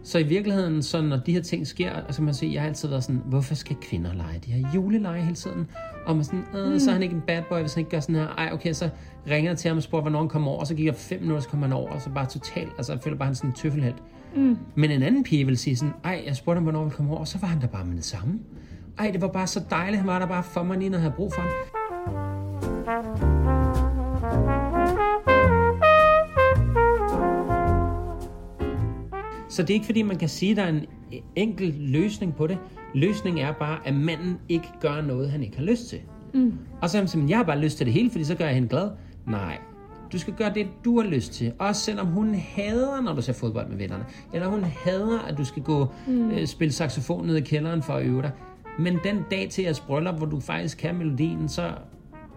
Så 0.06 0.18
i 0.18 0.22
virkeligheden, 0.22 0.82
så 0.82 1.02
når 1.02 1.16
de 1.16 1.32
her 1.32 1.42
ting 1.42 1.66
sker, 1.66 1.92
altså 1.92 2.22
man 2.22 2.34
siger, 2.34 2.52
jeg 2.52 2.62
har 2.62 2.68
altid 2.68 2.88
været 2.88 3.04
sådan, 3.04 3.22
hvorfor 3.24 3.54
skal 3.54 3.76
kvinder 3.80 4.12
lege 4.14 4.40
de 4.46 4.52
her 4.52 4.68
juleleje 4.74 5.22
hele 5.22 5.34
tiden? 5.34 5.66
Og 6.06 6.16
man 6.16 6.24
sådan, 6.24 6.44
mm. 6.54 6.78
så 6.78 6.90
er 6.90 6.92
han 6.92 7.02
ikke 7.02 7.14
en 7.14 7.22
bad 7.26 7.42
boy, 7.48 7.60
hvis 7.60 7.74
han 7.74 7.80
ikke 7.80 7.90
gør 7.90 8.00
sådan 8.00 8.14
her. 8.14 8.26
Ej, 8.26 8.50
okay, 8.52 8.72
så 8.72 8.88
ringer 9.30 9.50
jeg 9.50 9.58
til 9.58 9.68
ham 9.68 9.76
og 9.76 9.82
spørger, 9.82 10.02
hvornår 10.02 10.18
han 10.18 10.28
kommer 10.28 10.50
over, 10.50 10.60
og 10.60 10.66
så 10.66 10.74
gik 10.74 10.86
jeg 10.86 10.94
fem 10.94 11.20
minutter, 11.20 11.42
så 11.42 11.48
kommer 11.48 11.66
han 11.66 11.76
over, 11.76 11.90
og 11.90 12.00
så 12.00 12.10
bare 12.10 12.26
totalt, 12.26 12.72
altså 12.78 12.92
jeg 12.92 13.02
føler 13.02 13.16
bare, 13.16 13.26
han 13.26 13.34
sådan 13.34 13.50
en 13.50 13.54
tøffelhelt. 13.54 14.02
Mm. 14.36 14.58
Men 14.74 14.90
en 14.90 15.02
anden 15.02 15.24
pige 15.24 15.46
vil 15.46 15.58
sige 15.58 15.76
sådan, 15.76 15.94
ej, 16.04 16.22
jeg 16.26 16.36
spurgte 16.36 16.56
ham, 16.56 16.62
hvornår 16.62 16.82
han 16.82 16.90
kommer 16.90 17.12
over, 17.12 17.20
og 17.20 17.28
så 17.28 17.38
var 17.38 17.48
han 17.48 17.60
der 17.60 17.66
bare 17.66 17.84
med 17.84 17.96
det 17.96 18.04
samme. 18.04 18.38
Ej, 18.98 19.10
det 19.10 19.20
var 19.20 19.28
bare 19.28 19.46
så 19.46 19.60
dejligt, 19.70 19.98
han 19.98 20.06
var 20.06 20.18
der 20.18 20.26
bare 20.26 20.42
for 20.42 20.62
mig 20.62 20.78
lige, 20.78 20.88
når 20.88 20.98
jeg 20.98 21.02
havde 21.02 21.14
brug 21.16 21.32
for 21.34 21.40
ham. 21.40 21.50
Så 29.56 29.62
det 29.62 29.70
er 29.70 29.74
ikke 29.74 29.86
fordi, 29.86 30.02
man 30.02 30.18
kan 30.18 30.28
sige, 30.28 30.50
at 30.50 30.56
der 30.56 30.62
er 30.62 30.68
en 30.68 30.86
enkel 31.36 31.74
løsning 31.78 32.36
på 32.36 32.46
det. 32.46 32.58
Løsningen 32.94 33.44
er 33.44 33.52
bare, 33.52 33.78
at 33.84 33.94
manden 33.94 34.38
ikke 34.48 34.68
gør 34.80 35.00
noget, 35.00 35.30
han 35.30 35.42
ikke 35.42 35.56
har 35.56 35.64
lyst 35.64 35.88
til. 35.88 35.98
Mm. 36.34 36.52
Og 36.82 36.90
så 36.90 36.98
er 36.98 37.00
han 37.00 37.08
simpelthen, 37.08 37.30
jeg 37.30 37.38
har 37.38 37.44
bare 37.44 37.58
lyst 37.58 37.76
til 37.76 37.86
det 37.86 37.94
hele, 37.94 38.10
fordi 38.10 38.24
så 38.24 38.34
gør 38.34 38.44
jeg 38.44 38.54
hende 38.54 38.68
glad. 38.68 38.90
Nej, 39.26 39.58
du 40.12 40.18
skal 40.18 40.34
gøre 40.34 40.54
det, 40.54 40.66
du 40.84 41.00
har 41.00 41.08
lyst 41.08 41.32
til. 41.32 41.52
Også 41.58 41.82
selvom 41.82 42.06
hun 42.06 42.34
hader, 42.34 43.00
når 43.02 43.14
du 43.14 43.22
ser 43.22 43.32
fodbold 43.32 43.68
med 43.68 43.76
vennerne. 43.76 44.04
Eller 44.34 44.48
hun 44.48 44.64
hader, 44.64 45.18
at 45.18 45.38
du 45.38 45.44
skal 45.44 45.62
gå 45.62 45.86
mm. 46.06 46.30
øh, 46.30 46.46
spille 46.46 46.72
saxofon 46.72 47.26
ned 47.26 47.36
i 47.36 47.40
kælderen 47.40 47.82
for 47.82 47.92
at 47.92 48.06
øve 48.06 48.22
dig. 48.22 48.30
Men 48.78 48.98
den 49.04 49.24
dag 49.30 49.48
til 49.50 49.64
jeres 49.64 49.80
bryllup, 49.80 50.16
hvor 50.16 50.26
du 50.26 50.40
faktisk 50.40 50.78
kan 50.78 50.94
melodien, 50.94 51.48
så, 51.48 51.70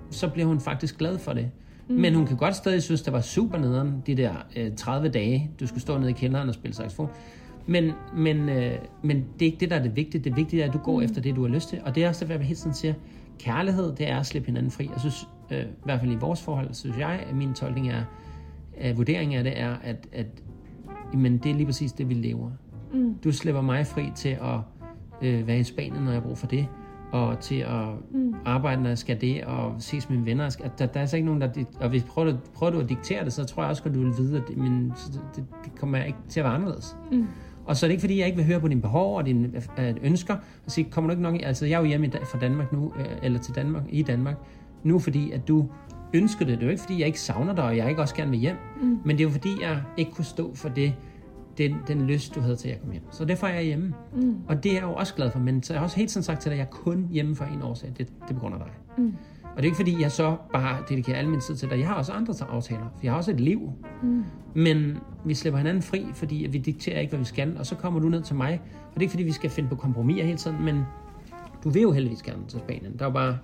så 0.09 0.29
bliver 0.29 0.47
hun 0.47 0.59
faktisk 0.59 0.97
glad 0.97 1.17
for 1.19 1.33
det. 1.33 1.51
Mm. 1.89 1.95
Men 1.95 2.15
hun 2.15 2.27
kan 2.27 2.37
godt 2.37 2.55
stadig 2.55 2.83
synes, 2.83 3.01
det 3.01 3.13
var 3.13 3.21
super 3.21 3.57
nederen, 3.57 4.03
de 4.07 4.15
der 4.15 4.33
øh, 4.55 4.75
30 4.75 5.09
dage, 5.09 5.51
du 5.59 5.67
skulle 5.67 5.81
stå 5.81 5.97
nede 5.97 6.09
i 6.09 6.13
kælderen 6.13 6.49
og 6.49 6.53
spille 6.55 6.75
saxofon. 6.75 7.09
Men, 7.67 7.91
men, 8.15 8.49
øh, 8.49 8.77
men 9.01 9.17
det 9.17 9.41
er 9.41 9.45
ikke 9.45 9.57
det, 9.59 9.69
der 9.69 9.75
er 9.75 9.83
det 9.83 9.95
vigtige. 9.95 10.23
Det 10.23 10.35
vigtige 10.35 10.63
er, 10.63 10.67
at 10.67 10.73
du 10.73 10.77
går 10.77 10.97
mm. 10.97 11.05
efter 11.05 11.21
det, 11.21 11.35
du 11.35 11.41
har 11.41 11.49
lyst 11.49 11.69
til. 11.69 11.79
Og 11.85 11.95
det 11.95 12.03
er 12.03 12.07
også 12.07 12.25
det, 12.25 12.31
jeg 12.31 12.39
hele 12.39 12.55
tiden 12.55 12.73
siger. 12.73 12.93
Kærlighed, 13.39 13.95
det 13.95 14.09
er 14.09 14.19
at 14.19 14.25
slippe 14.25 14.45
hinanden 14.45 14.71
fri. 14.71 14.89
Jeg 14.93 14.99
synes, 14.99 15.27
øh, 15.51 15.61
i 15.61 15.65
hvert 15.83 15.99
fald 15.99 16.11
i 16.11 16.15
vores 16.15 16.41
forhold, 16.41 16.73
synes 16.73 16.97
jeg, 16.97 17.25
at 17.29 17.35
min 17.35 17.53
tolkning 17.53 17.89
er, 17.89 18.03
at 18.77 18.97
vurderingen 18.97 19.37
af 19.37 19.43
det 19.43 19.59
er, 19.59 19.75
at, 19.83 20.07
at 20.11 20.27
jamen, 21.13 21.37
det 21.37 21.51
er 21.51 21.55
lige 21.55 21.65
præcis 21.65 21.91
det, 21.91 22.09
vi 22.09 22.13
lever. 22.13 22.51
Mm. 22.93 23.15
Du 23.23 23.31
slipper 23.31 23.61
mig 23.61 23.87
fri 23.87 24.03
til 24.15 24.29
at 24.29 24.59
øh, 25.21 25.47
være 25.47 25.59
i 25.59 25.63
Spanien, 25.63 26.03
når 26.03 26.11
jeg 26.11 26.21
har 26.21 26.27
brug 26.27 26.37
for 26.37 26.47
det, 26.47 26.67
og 27.11 27.39
til 27.39 27.55
at 27.55 27.87
mm. 28.11 28.35
arbejde, 28.45 28.81
når 28.81 28.89
jeg 28.89 28.97
skal 28.97 29.21
det, 29.21 29.43
og 29.43 29.75
ses 29.79 30.09
med 30.09 30.17
mine 30.17 30.25
venner. 30.25 30.45
At 30.45 30.79
der, 30.79 30.85
der 30.85 30.95
er 30.95 30.99
altså 31.01 31.15
ikke 31.15 31.25
nogen, 31.25 31.41
der... 31.41 31.49
Og 31.79 31.89
hvis 31.89 32.03
prøver 32.03 32.31
du, 32.31 32.37
prøver 32.53 32.71
du 32.71 32.79
at 32.79 32.89
diktere 32.89 33.25
det, 33.25 33.33
så 33.33 33.43
tror 33.43 33.63
jeg 33.63 33.69
også, 33.69 33.83
at 33.85 33.93
du 33.93 33.99
vil 33.99 34.17
vide, 34.17 34.37
at 34.37 34.43
det, 34.47 34.57
men, 34.57 34.93
det, 35.35 35.45
det, 35.65 35.75
kommer 35.79 36.03
ikke 36.03 36.19
til 36.29 36.39
at 36.39 36.43
være 36.43 36.53
anderledes. 36.53 36.97
Mm. 37.11 37.27
Og 37.65 37.77
så 37.77 37.85
er 37.85 37.87
det 37.87 37.93
ikke, 37.93 38.01
fordi 38.01 38.19
jeg 38.19 38.25
ikke 38.25 38.37
vil 38.37 38.45
høre 38.45 38.59
på 38.59 38.67
dine 38.67 38.81
behov 38.81 39.17
og 39.17 39.25
dine 39.25 39.51
øh, 39.79 39.95
ønsker, 40.01 40.33
og 40.65 40.71
sige, 40.71 40.89
kommer 40.91 41.07
du 41.07 41.11
ikke 41.11 41.23
nok... 41.23 41.35
Altså, 41.43 41.65
jeg 41.65 41.75
er 41.75 41.79
jo 41.79 41.85
hjemme 41.85 42.11
fra 42.31 42.39
Danmark 42.39 42.73
nu, 42.73 42.93
øh, 42.99 43.05
eller 43.23 43.39
til 43.39 43.55
Danmark, 43.55 43.83
i 43.89 44.01
Danmark, 44.01 44.35
nu 44.83 44.99
fordi, 44.99 45.31
at 45.31 45.47
du 45.47 45.69
ønsker 46.13 46.45
det. 46.45 46.57
Det 46.57 46.63
er 46.63 46.67
jo 46.67 46.71
ikke, 46.71 46.81
fordi 46.81 46.99
jeg 46.99 47.07
ikke 47.07 47.21
savner 47.21 47.55
dig, 47.55 47.63
og 47.63 47.77
jeg 47.77 47.89
ikke 47.89 48.01
også 48.01 48.15
gerne 48.15 48.31
vil 48.31 48.39
hjem. 48.39 48.55
Mm. 48.81 48.99
Men 49.05 49.17
det 49.17 49.23
er 49.23 49.27
jo, 49.27 49.29
fordi 49.29 49.49
jeg 49.61 49.81
ikke 49.97 50.11
kunne 50.11 50.25
stå 50.25 50.55
for 50.55 50.69
det, 50.69 50.93
den, 51.59 51.75
den 51.87 52.01
lyst, 52.01 52.35
du 52.35 52.41
havde 52.41 52.55
til 52.55 52.69
at 52.69 52.79
komme 52.79 52.93
hjem. 52.93 53.03
Så 53.11 53.25
derfor 53.25 53.47
er 53.47 53.53
jeg 53.53 53.63
hjemme. 53.63 53.93
Mm. 54.15 54.35
Og 54.47 54.63
det 54.63 54.69
er 54.69 54.73
jeg 54.73 54.83
jo 54.83 54.93
også 54.93 55.15
glad 55.15 55.31
for. 55.31 55.39
Men 55.39 55.63
så 55.63 55.73
har 55.73 55.79
jeg 55.79 55.83
også 55.83 55.97
helt 55.97 56.11
sådan 56.11 56.23
sagt 56.23 56.41
til 56.41 56.49
dig, 56.49 56.53
at 56.53 56.59
jeg 56.59 56.65
er 56.65 56.83
kun 56.83 57.07
hjemme 57.11 57.35
for 57.35 57.45
en 57.45 57.61
årsag. 57.61 57.89
Det, 57.89 57.97
det 57.97 58.29
er 58.29 58.33
på 58.33 58.39
grund 58.39 58.55
af 58.55 58.59
dig. 58.59 58.71
Mm. 58.97 59.13
Og 59.43 59.55
det 59.55 59.61
er 59.61 59.65
ikke 59.65 59.75
fordi, 59.75 60.01
jeg 60.01 60.11
så 60.11 60.37
bare 60.53 60.77
dedikerer 60.89 61.17
al 61.17 61.27
min 61.27 61.39
tid 61.39 61.55
til 61.55 61.69
dig. 61.69 61.79
Jeg 61.79 61.87
har 61.87 61.95
også 61.95 62.11
andre 62.11 62.33
aftaler, 62.49 62.93
for 62.95 62.99
jeg 63.03 63.11
har 63.11 63.17
også 63.17 63.31
et 63.31 63.39
liv. 63.39 63.71
Mm. 64.03 64.23
Men 64.53 64.97
vi 65.25 65.33
slipper 65.33 65.57
hinanden 65.57 65.83
fri, 65.83 66.05
fordi 66.13 66.47
vi 66.51 66.57
dikterer 66.57 66.99
ikke, 66.99 67.11
hvad 67.11 67.19
vi 67.19 67.25
skal. 67.25 67.57
Og 67.57 67.65
så 67.65 67.75
kommer 67.75 67.99
du 67.99 68.09
ned 68.09 68.21
til 68.21 68.35
mig. 68.35 68.61
Og 68.73 68.93
det 68.93 68.97
er 68.97 69.01
ikke 69.01 69.11
fordi, 69.11 69.23
vi 69.23 69.31
skal 69.31 69.49
finde 69.49 69.69
på 69.69 69.75
kompromiser 69.75 70.25
hele 70.25 70.37
tiden, 70.37 70.65
men 70.65 70.83
du 71.63 71.69
vil 71.69 71.81
jo 71.81 71.91
heldigvis 71.91 72.23
gerne 72.23 72.41
til 72.47 72.59
Spanien. 72.59 72.93
Der 72.93 73.05
er 73.05 73.09
jo 73.09 73.13
bare 73.13 73.37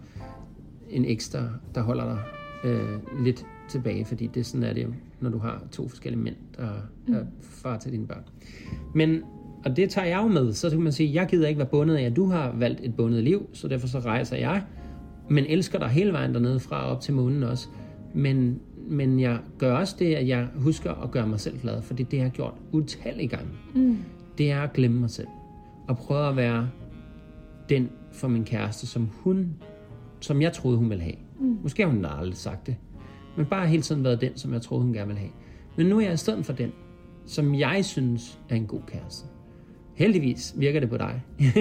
en 0.90 1.06
ekstra, 1.06 1.40
der 1.76 1.82
holder 1.82 2.06
dig 2.06 2.20
øh, 2.64 3.24
lidt 3.24 3.46
tilbage, 3.70 4.06
fordi 4.06 4.28
det 4.28 4.46
sådan 4.46 4.64
er 4.64 4.74
det 4.74 4.84
jo, 4.84 4.94
når 5.20 5.30
du 5.30 5.38
har 5.38 5.64
to 5.72 5.88
forskellige 5.88 6.22
mænd, 6.22 6.36
der 6.58 6.64
er 7.08 7.24
far 7.42 7.78
til 7.78 7.92
dine 7.92 8.08
børn. 8.08 8.24
Men 8.94 9.22
og 9.66 9.76
det 9.76 9.90
tager 9.90 10.08
jeg 10.08 10.24
jo 10.24 10.28
med. 10.28 10.54
Så 10.54 10.70
kan 10.70 10.82
man 10.82 10.92
sige, 10.92 11.14
jeg 11.14 11.28
gider 11.28 11.48
ikke 11.48 11.58
være 11.58 11.68
bundet 11.68 11.96
af, 11.96 12.04
at 12.04 12.16
du 12.16 12.26
har 12.26 12.52
valgt 12.58 12.80
et 12.84 12.96
bundet 12.96 13.24
liv, 13.24 13.50
så 13.54 13.68
derfor 13.68 13.88
så 13.88 14.00
rejser 14.00 14.38
jeg. 14.38 14.64
Men 15.30 15.46
elsker 15.46 15.80
dig 15.80 15.88
hele 15.88 16.14
vejen 16.14 16.34
dernede 16.34 16.60
fra 16.60 16.92
op 16.92 17.02
til 17.02 17.14
månen 17.14 17.44
også. 17.44 17.68
Men, 18.14 18.60
men 18.88 19.20
jeg 19.20 19.40
gør 19.58 19.76
også 19.76 19.96
det, 20.00 20.16
at 20.16 20.28
jeg 20.28 20.48
husker 20.56 20.92
at 20.92 21.12
gøre 21.12 21.28
mig 21.28 21.40
selv 21.40 21.60
glad, 21.60 21.82
for 21.82 21.94
det 21.94 22.12
det, 22.12 22.18
jeg 22.18 22.26
har 22.26 22.32
gjort 22.32 22.54
utallige 22.72 23.28
gange. 23.28 23.48
Mm. 23.76 23.98
Det 24.38 24.52
er 24.52 24.62
at 24.62 24.74
glemme 24.74 25.00
mig 25.00 25.10
selv. 25.10 25.28
Og 25.88 25.98
prøve 25.98 26.30
at 26.30 26.36
være 26.36 26.70
den 27.70 27.90
for 28.12 28.28
min 28.28 28.44
kæreste, 28.44 28.88
som 28.88 29.10
hun, 29.14 29.54
som 30.20 30.42
jeg 30.42 30.54
troede, 30.54 30.78
hun 30.78 30.90
ville 30.90 31.04
have. 31.04 31.16
Mm. 31.40 31.58
Måske 31.64 31.84
har 31.84 31.90
hun 31.90 32.06
aldrig 32.06 32.38
sagt 32.38 32.68
det. 32.68 32.76
Men 33.38 33.46
bare 33.46 33.68
hele 33.68 33.82
tiden 33.82 34.04
været 34.04 34.22
den, 34.22 34.38
som 34.38 34.54
jeg 34.54 34.62
troede, 34.62 34.84
hun 34.84 34.94
gerne 34.94 35.08
ville 35.08 35.20
have. 35.20 35.32
Men 35.76 35.86
nu 35.86 35.98
er 35.98 36.02
jeg 36.02 36.14
i 36.14 36.18
stedet 36.18 36.46
for 36.46 36.54
den, 36.54 36.72
som 37.26 37.56
jeg 37.56 37.86
synes 37.86 38.40
er 38.50 38.56
en 38.56 38.66
god 38.66 38.82
kæreste. 38.88 39.26
Heldigvis 39.96 40.54
virker 40.58 40.80
det 40.80 40.90
på 40.90 40.98
dig. 40.98 41.22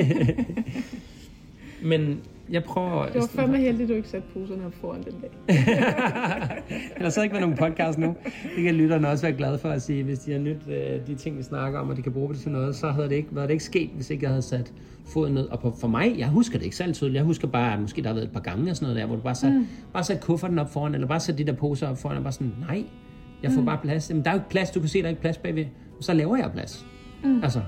Men 1.91 2.21
jeg 2.51 2.65
prøver... 2.65 3.07
Det 3.07 3.21
var 3.21 3.27
fandme 3.27 3.59
heldigt, 3.59 3.89
du 3.89 3.95
ikke 3.95 4.09
satte 4.09 4.29
poserne 4.35 4.67
op 4.67 4.75
foran 4.75 5.03
den 5.03 5.13
dag. 5.21 5.31
Ellers 6.97 7.15
havde 7.15 7.25
ikke 7.25 7.35
været 7.35 7.41
nogen 7.41 7.57
podcast 7.57 7.99
nu. 7.99 8.17
Det 8.57 8.65
kan 8.65 8.75
lytterne 8.75 9.09
også 9.09 9.27
være 9.27 9.37
glade 9.37 9.59
for 9.59 9.69
at 9.69 9.83
sige, 9.83 10.03
hvis 10.03 10.19
de 10.19 10.33
har 10.33 10.39
nyt 10.39 10.69
øh, 10.69 11.07
de 11.07 11.15
ting, 11.15 11.39
vi 11.39 11.43
snakker 11.43 11.79
om, 11.79 11.91
og 11.91 11.97
de 11.97 12.03
kan 12.03 12.13
bruge 12.13 12.35
det 12.35 12.41
til 12.41 12.51
noget, 12.51 12.77
så 12.77 12.91
havde 12.91 13.09
det 13.09 13.15
ikke, 13.15 13.29
været 13.33 13.49
det 13.49 13.55
ikke 13.55 13.65
sket, 13.65 13.91
hvis 13.95 14.11
ikke 14.11 14.23
jeg 14.23 14.31
havde 14.31 14.43
sat 14.43 14.73
foden 15.07 15.35
ned. 15.35 15.47
Og 15.49 15.61
på, 15.61 15.77
for 15.81 15.89
mig, 15.89 16.15
jeg 16.19 16.29
husker 16.29 16.59
det 16.59 16.65
ikke 16.65 16.77
særlig 16.77 16.95
tydeligt. 16.95 17.17
Jeg 17.17 17.25
husker 17.25 17.49
bare, 17.49 17.75
at 17.75 17.81
måske 17.81 18.03
der 18.03 18.09
har 18.09 18.15
været 18.15 18.27
et 18.27 18.33
par 18.33 18.41
gange 18.41 18.71
og 18.71 18.77
sådan 18.77 18.87
noget 18.87 19.01
der, 19.01 19.07
hvor 19.07 19.17
du 19.17 19.23
bare 19.23 19.35
satte, 19.35 19.59
mm. 19.59 19.67
bare 19.93 20.05
sat 20.05 20.21
kufferten 20.21 20.59
op 20.59 20.73
foran, 20.73 20.95
eller 20.95 21.07
bare 21.07 21.21
sat 21.21 21.39
de 21.39 21.45
der 21.45 21.53
poser 21.53 21.89
op 21.89 21.99
foran, 21.99 22.17
og 22.17 22.23
bare 22.23 22.33
sådan, 22.33 22.55
nej, 22.69 22.85
jeg 23.43 23.53
får 23.53 23.61
mm. 23.61 23.67
bare 23.67 23.79
plads. 23.83 24.11
Jamen, 24.11 24.25
der 24.25 24.31
er 24.31 24.35
jo 24.35 24.39
ikke 24.39 24.51
plads, 24.51 24.71
du 24.71 24.81
kan 24.81 24.89
se, 24.89 24.99
der 24.99 25.05
er 25.05 25.09
ikke 25.09 25.21
plads 25.21 25.39
bagved. 25.39 25.65
Så 26.01 26.15
laver 26.15 26.37
jeg 26.37 26.51
plads. 26.53 26.87
Mm. 27.25 27.43
Altså, 27.43 27.61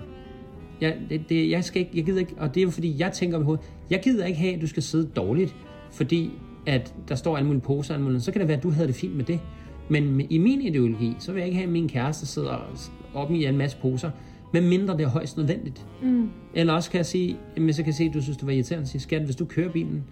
jeg, 0.80 0.96
det, 1.10 1.28
det, 1.28 1.50
jeg, 1.50 1.64
skal 1.64 1.80
ikke, 1.80 1.92
jeg 1.94 2.04
gider 2.04 2.20
ikke, 2.20 2.34
og 2.38 2.54
det 2.54 2.60
er 2.60 2.64
jo 2.64 2.70
fordi, 2.70 2.94
jeg 2.98 3.12
tænker 3.12 3.40
i 3.40 3.42
hovedet, 3.42 3.64
jeg 3.90 4.00
gider 4.02 4.26
ikke 4.26 4.38
have, 4.38 4.54
at 4.54 4.60
du 4.60 4.66
skal 4.66 4.82
sidde 4.82 5.08
dårligt, 5.16 5.56
fordi 5.92 6.30
at 6.66 6.94
der 7.08 7.14
står 7.14 7.36
alle 7.36 7.46
mulige 7.46 7.62
poser, 7.62 7.94
alle 7.94 8.04
mulige, 8.04 8.20
så 8.20 8.32
kan 8.32 8.40
det 8.40 8.48
være, 8.48 8.56
at 8.56 8.62
du 8.62 8.70
havde 8.70 8.88
det 8.88 8.94
fint 8.96 9.16
med 9.16 9.24
det. 9.24 9.40
Men 9.88 10.26
i 10.30 10.38
min 10.38 10.60
ideologi, 10.60 11.14
så 11.18 11.32
vil 11.32 11.40
jeg 11.40 11.46
ikke 11.46 11.56
have, 11.56 11.66
at 11.66 11.72
min 11.72 11.88
kæreste 11.88 12.26
sidder 12.26 12.72
op 13.14 13.32
i 13.32 13.44
en 13.44 13.56
masse 13.56 13.76
poser, 13.82 14.10
med 14.52 14.60
mindre 14.60 14.96
det 14.96 15.02
er 15.02 15.08
højst 15.08 15.36
nødvendigt. 15.36 15.86
Mm. 16.02 16.30
Eller 16.54 16.72
også 16.72 16.90
kan 16.90 16.98
jeg 16.98 17.06
sige, 17.06 17.36
hvis 17.56 17.78
jeg 17.78 17.84
kan 17.84 17.94
se, 17.94 18.04
at 18.04 18.14
du 18.14 18.22
synes, 18.22 18.36
det 18.36 18.46
var 18.46 18.52
irriterende, 18.52 18.88
sige, 18.88 19.00
skat, 19.00 19.22
hvis 19.22 19.36
du 19.36 19.44
kører 19.44 19.72
bilen, 19.72 20.04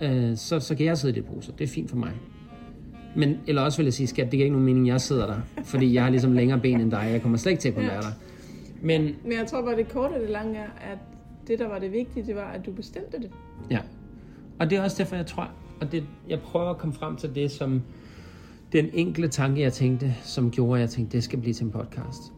øh, 0.00 0.36
så, 0.36 0.60
så 0.60 0.74
kan 0.74 0.86
jeg 0.86 0.98
sidde 0.98 1.12
i 1.12 1.14
det 1.14 1.24
poser. 1.24 1.52
Det 1.52 1.64
er 1.64 1.68
fint 1.68 1.90
for 1.90 1.96
mig. 1.96 2.12
Men, 3.16 3.36
eller 3.46 3.62
også 3.62 3.78
vil 3.78 3.84
jeg 3.84 3.92
sige, 3.92 4.06
skat, 4.06 4.24
det 4.24 4.30
giver 4.30 4.44
ikke 4.44 4.52
nogen 4.52 4.66
mening, 4.66 4.88
jeg 4.88 5.00
sidder 5.00 5.26
der, 5.26 5.40
fordi 5.64 5.94
jeg 5.94 6.02
har 6.02 6.10
ligesom 6.10 6.32
længere 6.32 6.58
ben 6.58 6.80
end 6.80 6.90
dig, 6.90 7.08
jeg 7.12 7.22
kommer 7.22 7.38
slet 7.38 7.52
ikke 7.52 7.60
til 7.60 7.68
at 7.68 7.74
kunne 7.74 7.86
være 7.86 8.02
der. 8.02 8.12
Men, 8.82 9.16
Men 9.22 9.32
jeg 9.32 9.46
tror 9.46 9.62
bare, 9.62 9.76
det 9.76 9.88
korte 9.88 10.12
og 10.12 10.20
det 10.20 10.30
lange 10.30 10.58
er, 10.58 10.92
at 10.92 10.98
det, 11.46 11.58
der 11.58 11.68
var 11.68 11.78
det 11.78 11.92
vigtige, 11.92 12.26
det 12.26 12.36
var, 12.36 12.50
at 12.50 12.66
du 12.66 12.72
bestemte 12.72 13.18
det. 13.18 13.30
Ja. 13.70 13.78
Og 14.58 14.70
det 14.70 14.78
er 14.78 14.82
også 14.82 14.96
derfor, 14.98 15.16
jeg 15.16 15.26
tror, 15.26 15.50
og 15.80 15.92
det, 15.92 16.04
jeg 16.28 16.40
prøver 16.40 16.70
at 16.70 16.78
komme 16.78 16.94
frem 16.94 17.16
til 17.16 17.34
det, 17.34 17.50
som 17.50 17.82
den 18.72 18.88
enkle 18.92 19.28
tanke, 19.28 19.60
jeg 19.60 19.72
tænkte, 19.72 20.14
som 20.22 20.50
gjorde, 20.50 20.74
at 20.74 20.80
jeg 20.80 20.90
tænkte, 20.90 21.16
det 21.16 21.24
skal 21.24 21.38
blive 21.38 21.54
til 21.54 21.64
en 21.64 21.70
podcast. 21.70 22.32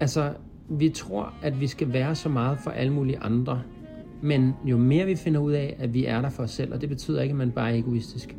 Altså, 0.00 0.32
vi 0.68 0.88
tror, 0.88 1.34
at 1.42 1.60
vi 1.60 1.66
skal 1.66 1.92
være 1.92 2.14
så 2.14 2.28
meget 2.28 2.58
for 2.58 2.70
alle 2.70 2.92
mulige 2.92 3.18
andre, 3.18 3.62
men 4.22 4.52
jo 4.64 4.76
mere 4.76 5.06
vi 5.06 5.14
finder 5.14 5.40
ud 5.40 5.52
af, 5.52 5.76
at 5.78 5.94
vi 5.94 6.04
er 6.04 6.20
der 6.20 6.28
for 6.28 6.42
os 6.42 6.50
selv, 6.50 6.74
og 6.74 6.80
det 6.80 6.88
betyder 6.88 7.22
ikke, 7.22 7.32
at 7.32 7.36
man 7.36 7.50
bare 7.50 7.72
er 7.72 7.78
egoistisk, 7.78 8.36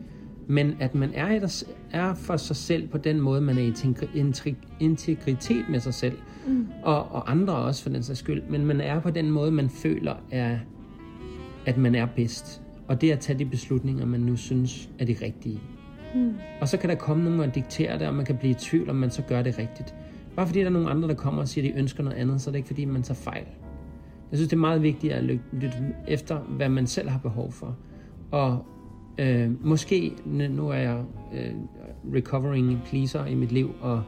men 0.48 0.76
at 0.80 0.95
man 0.95 1.12
er, 1.14 1.39
der, 1.39 1.64
er 1.91 2.14
for 2.14 2.38
sig 2.38 2.56
selv 2.56 2.88
på 2.88 2.98
den 2.98 3.22
måde, 3.22 3.41
man 3.41 3.58
er 3.58 3.62
i 3.62 4.56
integritet 4.80 5.66
med 5.70 5.80
sig 5.80 5.93
selv, 5.93 6.18
mm. 6.48 6.68
og, 6.84 7.12
og 7.12 7.32
andre 7.32 7.56
også 7.56 7.84
for 7.84 7.89
den 7.89 8.04
sags 8.04 8.20
skyld, 8.20 8.41
men 8.50 8.66
man 8.66 8.82
er 8.82 9.00
på 9.00 9.10
den 9.10 9.32
måde, 9.32 9.52
man 9.52 9.70
føler, 9.70 10.16
er, 10.32 10.58
at 11.66 11.78
man 11.78 11.95
er 11.95 12.06
bedst. 12.16 12.62
Og 12.88 13.02
det 13.02 13.10
er 13.10 13.14
at 13.14 13.20
tage 13.20 13.39
de 13.39 13.45
beslutninger, 13.45 14.06
man 14.06 14.20
nu 14.20 14.36
synes 14.36 14.89
er 15.00 15.06
de 15.06 15.16
rigtige. 15.22 15.60
Mm. 16.16 16.34
Og 16.62 16.68
så 16.68 16.78
kan 16.78 16.89
der 16.89 16.95
komme 16.95 17.24
nogen 17.24 17.39
og 17.39 17.56
diktere 17.56 18.00
det, 18.00 18.08
og 18.08 18.14
man 18.14 18.26
kan 18.26 18.38
blive 18.38 18.52
i 18.52 18.54
tvivl, 18.54 18.89
om 18.89 18.95
man 18.95 19.12
så 19.12 19.22
gør 19.22 19.41
det 19.41 19.58
rigtigt. 19.60 19.95
Bare 20.36 20.48
fordi 20.48 20.60
der 20.60 20.66
er 20.66 20.70
nogle 20.70 20.89
andre, 20.89 21.08
der 21.08 21.16
kommer 21.16 21.41
og 21.41 21.48
siger, 21.48 21.68
at 21.68 21.74
de 21.74 21.80
ønsker 21.80 22.04
noget 22.04 22.18
andet, 22.18 22.41
så 22.41 22.50
er 22.50 22.52
det 22.52 22.58
ikke 22.58 22.68
fordi, 22.68 22.86
man 22.86 23.04
tager 23.04 23.16
fejl. 23.16 23.45
Jeg 24.32 24.38
synes, 24.38 24.50
det 24.50 24.56
er 24.56 24.60
meget 24.60 24.84
vigtigt 24.84 25.14
at 25.14 25.24
lytte 25.24 25.93
efter, 26.08 26.39
hvad 26.39 26.70
man 26.70 26.88
selv 26.88 27.10
har 27.10 27.20
behov 27.20 27.52
for. 27.52 27.78
Og 28.32 28.66
øh, 29.20 29.65
måske, 29.65 30.13
nu 30.26 30.70
er 30.70 30.78
jeg 30.78 31.03
øh, 31.34 31.51
recovering 32.13 32.82
pleaser 32.86 33.26
i 33.26 33.36
mit 33.36 33.51
liv, 33.51 33.72
og, 33.82 34.03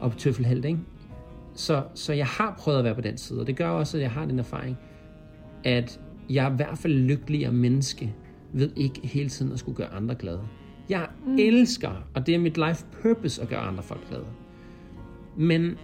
og 0.00 0.16
tøffelheld, 0.16 0.64
ikke? 0.64 0.78
Så, 1.54 1.82
så 1.94 2.12
jeg 2.12 2.26
har 2.26 2.54
prøvet 2.58 2.78
at 2.78 2.84
være 2.84 2.94
på 2.94 3.00
den 3.00 3.18
side, 3.18 3.40
og 3.40 3.46
det 3.46 3.56
gør 3.56 3.68
også, 3.68 3.96
at 3.96 4.02
jeg 4.02 4.10
har 4.10 4.26
den 4.26 4.38
erfaring, 4.38 4.76
at 5.64 6.00
jeg 6.30 6.46
er 6.46 6.52
i 6.52 6.56
hvert 6.56 6.78
fald 6.78 6.92
lykkeligere 6.94 7.52
menneske 7.52 8.14
ved 8.52 8.70
ikke 8.76 9.06
hele 9.06 9.28
tiden 9.28 9.52
at 9.52 9.58
skulle 9.58 9.76
gøre 9.76 9.88
andre 9.88 10.14
glade. 10.14 10.40
Jeg 10.88 11.08
mm. 11.26 11.36
elsker, 11.38 11.90
og 12.14 12.26
det 12.26 12.34
er 12.34 12.38
mit 12.38 12.56
life 12.56 12.86
purpose 13.02 13.42
at 13.42 13.48
gøre 13.48 13.60
andre 13.60 13.82
folk 13.82 14.08
glade. 14.08 14.24
Men 15.36 15.76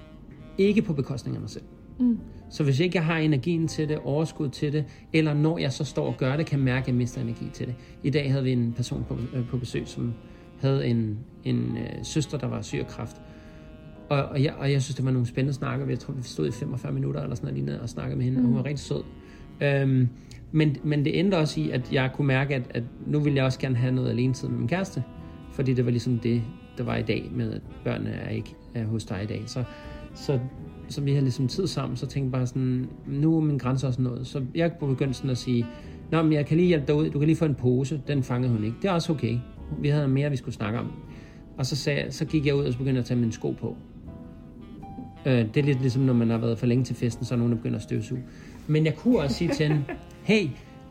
ikke 0.59 0.83
på 0.83 0.93
bekostning 0.93 1.37
af 1.37 1.41
mig 1.41 1.51
selv. 1.51 1.65
Mm. 1.99 2.19
Så 2.51 2.65
hvis 2.65 2.81
ikke 2.81 2.97
jeg 2.97 3.05
har 3.05 3.19
energien 3.19 3.69
til 3.69 3.89
det, 3.89 3.99
overskud 3.99 4.49
til 4.49 4.73
det, 4.73 4.85
eller 5.13 5.35
når 5.35 5.59
jeg 5.59 5.73
så 5.73 5.85
står 5.85 6.07
og 6.07 6.17
gør 6.17 6.37
det, 6.37 6.47
kan 6.47 6.59
jeg 6.59 6.65
mærke, 6.65 6.83
at 6.83 6.89
jeg 6.89 6.95
mister 6.95 7.21
energi 7.21 7.51
til 7.53 7.67
det. 7.67 7.75
I 8.03 8.11
dag 8.11 8.31
havde 8.31 8.45
vi 8.45 8.53
en 8.53 8.73
person 8.73 9.05
på, 9.09 9.19
øh, 9.35 9.49
på 9.49 9.59
besøg, 9.59 9.89
som 9.89 10.15
havde 10.61 10.87
en, 10.87 11.19
en 11.45 11.77
øh, 11.77 12.05
søster, 12.05 12.39
der 12.39 12.47
var 12.47 12.63
syg 12.63 12.79
af 12.79 12.87
kræft. 12.87 13.17
Og, 14.09 14.25
og, 14.25 14.43
jeg, 14.43 14.55
og 14.59 14.73
jeg 14.73 14.83
synes, 14.83 14.97
det 14.97 15.05
var 15.05 15.11
nogle 15.11 15.27
spændende 15.27 15.55
snakker. 15.55 15.87
Jeg 15.87 15.99
tror, 15.99 16.15
vi 16.15 16.23
stod 16.23 16.49
i 16.49 16.51
45 16.51 16.93
minutter 16.93 17.23
eller 17.23 17.37
sådan 17.37 17.47
noget 17.47 17.55
lignende 17.55 17.83
og 17.83 17.89
snakkede 17.89 18.17
med 18.17 18.25
hende, 18.25 18.39
mm. 18.39 18.45
og 18.45 18.49
hun 18.49 18.57
var 18.59 18.65
rigtig 18.65 18.79
sød. 18.79 19.03
Øhm, 19.61 20.09
men, 20.53 20.77
men 20.85 21.05
det 21.05 21.19
endte 21.19 21.35
også 21.35 21.61
i, 21.61 21.71
at 21.71 21.93
jeg 21.93 22.11
kunne 22.15 22.27
mærke, 22.27 22.55
at, 22.55 22.63
at 22.71 22.83
nu 23.07 23.21
ville 23.21 23.37
jeg 23.37 23.45
også 23.45 23.61
gerne 23.61 23.77
have 23.77 23.95
noget 23.95 24.11
alene 24.11 24.35
tid 24.35 24.49
med 24.49 24.59
min 24.59 24.69
kæreste. 24.69 25.05
Fordi 25.53 25.75
det 25.75 25.85
var 25.85 25.91
ligesom 25.91 26.19
det, 26.19 26.43
der 26.79 26.85
var 26.85 26.97
i 26.97 27.03
dag 27.03 27.31
med, 27.33 27.53
at 27.53 27.61
børnene 27.85 28.11
er 28.11 28.29
ikke 28.29 28.57
er 28.75 28.85
hos 28.85 29.05
dig 29.05 29.23
i 29.23 29.27
dag. 29.27 29.43
Så, 29.47 29.65
så, 30.15 30.39
så 30.89 31.01
vi 31.01 31.15
har 31.15 31.21
ligesom 31.21 31.49
tid 31.49 31.67
sammen, 31.67 31.97
så 31.97 32.07
tænkte 32.07 32.27
jeg 32.27 32.33
bare 32.33 32.47
sådan, 32.47 32.89
nu 33.07 33.37
er 33.37 33.41
min 33.41 33.59
grænse 33.59 33.87
også 33.87 34.03
noget. 34.03 34.27
Så 34.27 34.45
jeg 34.55 34.73
begyndte 34.73 35.15
sådan 35.15 35.31
at 35.31 35.39
sige, 35.39 35.67
Nå, 36.11 36.23
men 36.23 36.33
jeg 36.33 36.47
kan 36.47 36.57
lige 36.57 36.67
hjælpe 36.67 36.87
dig 36.87 36.95
ud, 36.95 37.11
du 37.11 37.19
kan 37.19 37.27
lige 37.27 37.37
få 37.37 37.45
en 37.45 37.55
pose, 37.55 38.03
den 38.09 38.23
fangede 38.23 38.53
hun 38.53 38.65
ikke. 38.65 38.77
Det 38.83 38.89
er 38.89 38.93
også 38.93 39.13
okay. 39.13 39.39
Vi 39.79 39.89
havde 39.89 40.09
mere, 40.09 40.31
vi 40.31 40.37
skulle 40.37 40.55
snakke 40.55 40.79
om. 40.79 40.93
Og 41.59 41.67
så, 41.67 41.77
sagde, 41.77 42.13
så 42.13 42.25
gik 42.25 42.47
jeg 42.47 42.55
ud 42.55 42.65
og 42.65 42.73
så 42.73 42.79
begyndte 42.79 42.99
at 42.99 43.05
tage 43.05 43.21
mine 43.21 43.33
sko 43.33 43.51
på. 43.51 43.77
Øh, 45.27 45.33
det 45.33 45.57
er 45.57 45.63
lidt 45.63 45.81
ligesom, 45.81 46.03
når 46.03 46.13
man 46.13 46.31
har 46.31 46.39
været 46.39 46.59
for 46.59 46.67
længe 46.67 46.85
til 46.85 46.97
festen, 46.97 47.25
så 47.25 47.35
er 47.35 47.39
nogen, 47.39 47.53
der 47.53 47.57
begynder 47.57 47.77
at 47.77 47.83
støvsuge. 47.83 48.23
Men 48.67 48.85
jeg 48.85 48.97
kunne 48.97 49.21
også 49.21 49.37
sige 49.37 49.51
til 49.51 49.67
hende, 49.67 49.85
hey, 50.23 50.49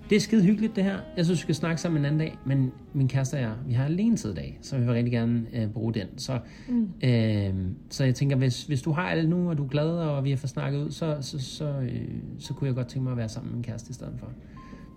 det 0.10 0.16
er 0.16 0.20
skide 0.20 0.44
hyggeligt 0.44 0.76
det 0.76 0.84
her. 0.84 1.00
Jeg 1.18 1.26
synes, 1.26 1.40
vi 1.40 1.42
skal 1.42 1.56
snakke 1.56 1.82
sammen 1.82 2.02
en 2.02 2.06
anden 2.06 2.20
dag. 2.20 2.38
Men 2.46 2.72
min 2.94 3.08
kæreste 3.08 3.36
og 3.36 3.42
jeg, 3.42 3.54
vi 3.68 3.74
har 3.74 3.86
alene 3.86 4.18
tid 4.18 4.32
i 4.32 4.36
dag, 4.36 4.60
så 4.62 4.78
vi 4.78 4.84
vil 4.84 4.94
rigtig 4.94 5.12
gerne 5.12 5.46
øh, 5.54 5.68
bruge 5.70 5.94
den. 5.94 6.08
Så, 6.18 6.40
mm. 6.70 6.90
øh, 7.04 7.54
så 7.90 8.04
jeg 8.04 8.16
tænker, 8.16 8.36
hvis, 8.36 8.64
hvis 8.64 8.82
du 8.82 8.92
har 8.92 9.04
alt 9.04 9.30
nu, 9.30 9.50
og 9.50 9.58
du 9.58 9.64
er 9.64 9.68
glad, 9.68 9.90
og 9.90 10.24
vi 10.24 10.30
har 10.30 10.38
fået 10.38 10.50
snakket 10.50 10.86
ud, 10.86 10.92
så, 10.92 11.18
så, 11.22 11.40
så, 11.40 11.66
øh, 11.66 12.02
så 12.40 12.54
kunne 12.54 12.68
jeg 12.68 12.76
godt 12.76 12.88
tænke 12.88 13.04
mig 13.04 13.12
at 13.12 13.18
være 13.18 13.30
sammen 13.30 13.52
med 13.52 13.56
min 13.56 13.64
kæreste 13.64 13.90
i 13.90 13.94
stedet 13.94 14.14
for. 14.20 14.28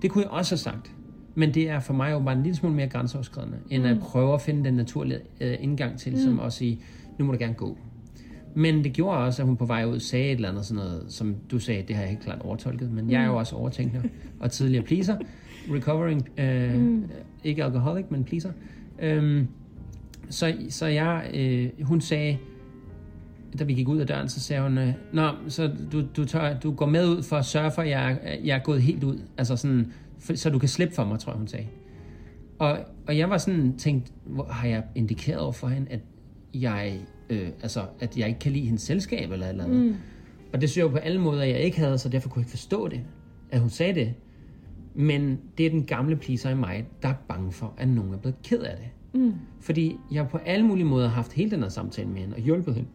Det 0.03 0.11
kunne 0.11 0.25
jeg 0.25 0.31
også 0.31 0.53
have 0.53 0.59
sagt. 0.59 0.93
Men 1.35 1.55
det 1.55 1.71
er 1.71 1.81
for 1.81 1.95
mig 1.95 2.13
jo 2.13 2.21
bare 2.21 2.37
en 2.37 2.43
lille 2.43 2.57
smule 2.57 2.75
mere 2.75 2.89
grænseoverskridende, 2.89 3.59
end 3.71 3.83
mm. 3.83 3.89
at 3.89 3.99
prøve 3.99 4.35
at 4.35 4.41
finde 4.41 4.65
den 4.65 4.75
naturlige 4.75 5.21
øh, 5.41 5.57
indgang 5.61 5.99
til, 5.99 6.31
mm. 6.31 6.41
at 6.41 6.53
sige, 6.53 6.81
nu 7.19 7.25
må 7.25 7.33
du 7.33 7.39
gerne 7.39 7.55
gå. 7.55 7.79
Men 8.59 8.85
det 8.85 8.93
gjorde 8.93 9.19
også, 9.19 9.43
at 9.43 9.47
hun 9.47 9.57
på 9.57 9.65
vej 9.65 9.85
ud 9.85 10.01
sagde 10.01 10.27
et 10.27 10.33
eller 10.33 10.49
andet 10.49 10.67
sådan 10.67 10.85
noget, 10.85 11.05
som 11.09 11.37
du 11.51 11.59
sagde, 11.59 11.83
det 11.83 11.97
har 11.97 12.03
jeg 12.03 12.11
helt 12.11 12.23
klart 12.23 12.41
overtolket, 12.41 12.91
men 12.93 13.05
mm. 13.05 13.11
jeg 13.11 13.21
er 13.21 13.27
jo 13.27 13.33
mm. 13.33 13.39
også 13.39 13.57
overtænker 13.57 14.03
og 14.41 14.51
tidligere 14.51 14.85
pleaser. 14.85 15.17
Recovering, 15.71 16.29
øh, 16.39 16.75
mm. 16.75 17.05
ikke 17.45 17.65
alcoholic, 17.65 18.05
men 18.11 18.25
pleaser. 18.25 18.53
Øhm, 18.99 19.49
så, 20.31 20.55
så 20.69 20.87
jeg, 20.87 21.31
øh, 21.35 21.69
hun 21.83 22.01
sagde, 22.01 22.39
da 23.59 23.65
vi 23.65 23.75
gik 23.75 23.89
ud 23.89 23.99
af 23.99 24.07
døren, 24.07 24.29
så 24.29 24.41
sagde 24.41 24.63
hun, 24.63 24.79
øh, 24.79 24.93
Nå, 25.13 25.31
så 25.49 25.71
du, 25.93 26.03
du, 26.17 26.25
tør, 26.25 26.59
du 26.59 26.73
går 26.73 26.87
med 26.87 27.09
ud 27.09 27.23
for 27.23 27.37
at 27.37 27.45
sørge 27.45 27.71
for, 27.71 27.83
at 27.83 27.89
jeg, 27.89 28.39
jeg 28.45 28.57
er 28.57 28.63
gået 28.63 28.83
helt 28.83 29.05
ud. 29.05 29.19
Altså 29.39 29.57
sådan, 29.57 29.93
for, 30.19 30.35
så 30.35 30.51
du 30.51 30.59
kan 30.59 30.69
slippe 30.69 30.95
for 30.95 31.05
mig, 31.05 31.19
tror 31.19 31.33
jeg, 31.33 31.39
hun 31.39 31.49
sagde. 31.49 31.67
Og, 32.59 32.79
og 33.07 33.19
jeg 33.19 33.31
var 33.31 33.39
sådan 33.39 33.77
tænkt, 33.79 34.13
hvor, 34.25 34.45
har 34.45 34.69
jeg 34.69 34.83
indikeret 34.95 35.41
over 35.41 35.53
for 35.53 35.69
hende, 35.69 35.91
at 35.91 36.01
jeg 36.55 37.01
øh, 37.31 37.49
altså, 37.63 37.85
at 38.01 38.19
jeg 38.19 38.29
ikke 38.29 38.41
kan 38.41 38.53
lide 38.53 38.65
hendes 38.65 38.83
selskab 38.83 39.31
eller 39.31 39.49
eller 39.49 39.65
andet. 39.65 39.81
Mm. 39.81 39.95
Og 40.53 40.61
det 40.61 40.71
synes 40.71 40.77
jeg 40.77 40.85
jo 40.85 40.89
på 40.89 40.97
alle 40.97 41.21
måder, 41.21 41.45
jeg 41.45 41.61
ikke 41.61 41.79
havde, 41.79 41.99
så 41.99 42.09
derfor 42.09 42.29
kunne 42.29 42.41
jeg 42.41 42.47
ikke 42.47 42.51
forstå 42.51 42.89
det, 42.89 43.01
at 43.51 43.61
hun 43.61 43.71
sagde 43.71 43.95
det. 43.95 44.15
Men 44.95 45.39
det 45.59 45.67
er 45.67 45.71
den 45.71 45.85
gamle 45.85 46.17
pleaser 46.17 46.51
i 46.51 46.55
mig, 46.55 46.87
der 47.03 47.09
er 47.09 47.15
bange 47.29 47.53
for, 47.53 47.75
at 47.77 47.89
nogen 47.89 48.15
er 48.15 48.19
blevet 48.19 48.43
ked 48.43 48.61
af 48.61 48.77
det. 48.77 49.21
Mm. 49.21 49.35
Fordi 49.61 49.97
jeg 50.13 50.29
på 50.29 50.39
alle 50.39 50.67
mulige 50.67 50.85
måder 50.85 51.09
har 51.09 51.15
haft 51.15 51.33
hele 51.33 51.51
den 51.51 51.63
her 51.63 51.69
samtale 51.69 52.09
med 52.09 52.21
hende 52.21 52.35
og 52.35 52.43
hjulpet 52.43 52.75
hende. 52.75 52.89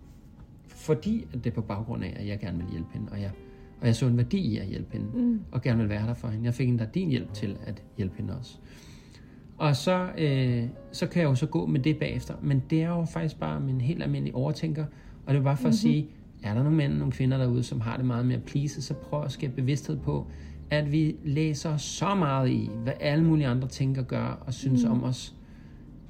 Fordi 0.68 1.28
at 1.34 1.44
det 1.44 1.50
er 1.50 1.56
på 1.56 1.62
baggrund 1.62 2.04
af, 2.04 2.14
at 2.20 2.28
jeg 2.28 2.40
gerne 2.40 2.58
vil 2.58 2.68
hjælpe 2.72 2.90
hende, 2.94 3.08
og 3.12 3.22
jeg, 3.22 3.32
og 3.82 3.88
jeg 3.88 3.96
så 3.96 4.06
en 4.08 4.18
værdi 4.18 4.38
i 4.38 4.58
at 4.58 4.68
hjælpe 4.68 4.98
hende, 4.98 5.08
mm. 5.14 5.40
og 5.52 5.62
gerne 5.62 5.80
vil 5.80 5.90
være 5.90 6.08
der 6.08 6.14
for 6.14 6.28
hende. 6.28 6.46
Jeg 6.46 6.54
fik 6.54 6.70
en 6.70 6.82
din 6.94 7.10
hjælp 7.10 7.34
til 7.34 7.58
at 7.66 7.84
hjælpe 7.98 8.18
hende 8.18 8.38
også. 8.38 8.58
Og 9.62 9.76
så, 9.76 10.09
øh, 10.18 10.64
så 10.91 11.07
kan 11.07 11.22
jeg 11.22 11.30
jo 11.30 11.36
så 11.36 11.45
gå 11.45 11.66
med 11.66 11.80
det 11.80 11.97
bagefter. 11.97 12.34
Men 12.41 12.64
det 12.70 12.84
er 12.84 12.88
jo 12.88 13.05
faktisk 13.05 13.39
bare 13.39 13.59
min 13.59 13.82
helt 13.82 14.03
almindelige 14.03 14.36
overtænker. 14.36 14.86
Og 15.26 15.34
det 15.34 15.43
var 15.43 15.49
bare 15.49 15.57
for 15.57 15.62
mm-hmm. 15.62 15.68
at 15.68 15.74
mhm. 15.74 15.93
sige, 15.93 16.07
er 16.43 16.53
der 16.53 16.64
nogle 16.64 16.78
mænd 16.78 16.91
og 16.91 16.97
nogle 16.97 17.12
kvinder 17.12 17.38
derude, 17.38 17.64
som 17.64 17.82
har 17.82 17.97
det 17.97 18.05
meget 18.05 18.26
med 18.26 18.36
at 18.36 18.43
please, 18.43 18.82
så 18.82 18.93
prøv 18.93 19.24
at 19.24 19.32
skabe 19.32 19.53
bevidsthed 19.53 19.97
på, 19.97 20.28
at 20.70 20.91
vi 20.91 21.16
læser 21.26 21.78
så 21.78 22.16
meget 22.16 22.49
i, 22.49 22.70
hvad 22.84 22.93
alle 22.99 23.24
mulige 23.24 23.47
andre 23.47 23.68
tænker, 23.68 24.01
gør 24.01 24.43
og 24.45 24.53
synes 24.53 24.84
mm. 24.84 24.91
om 24.91 25.03
os, 25.03 25.36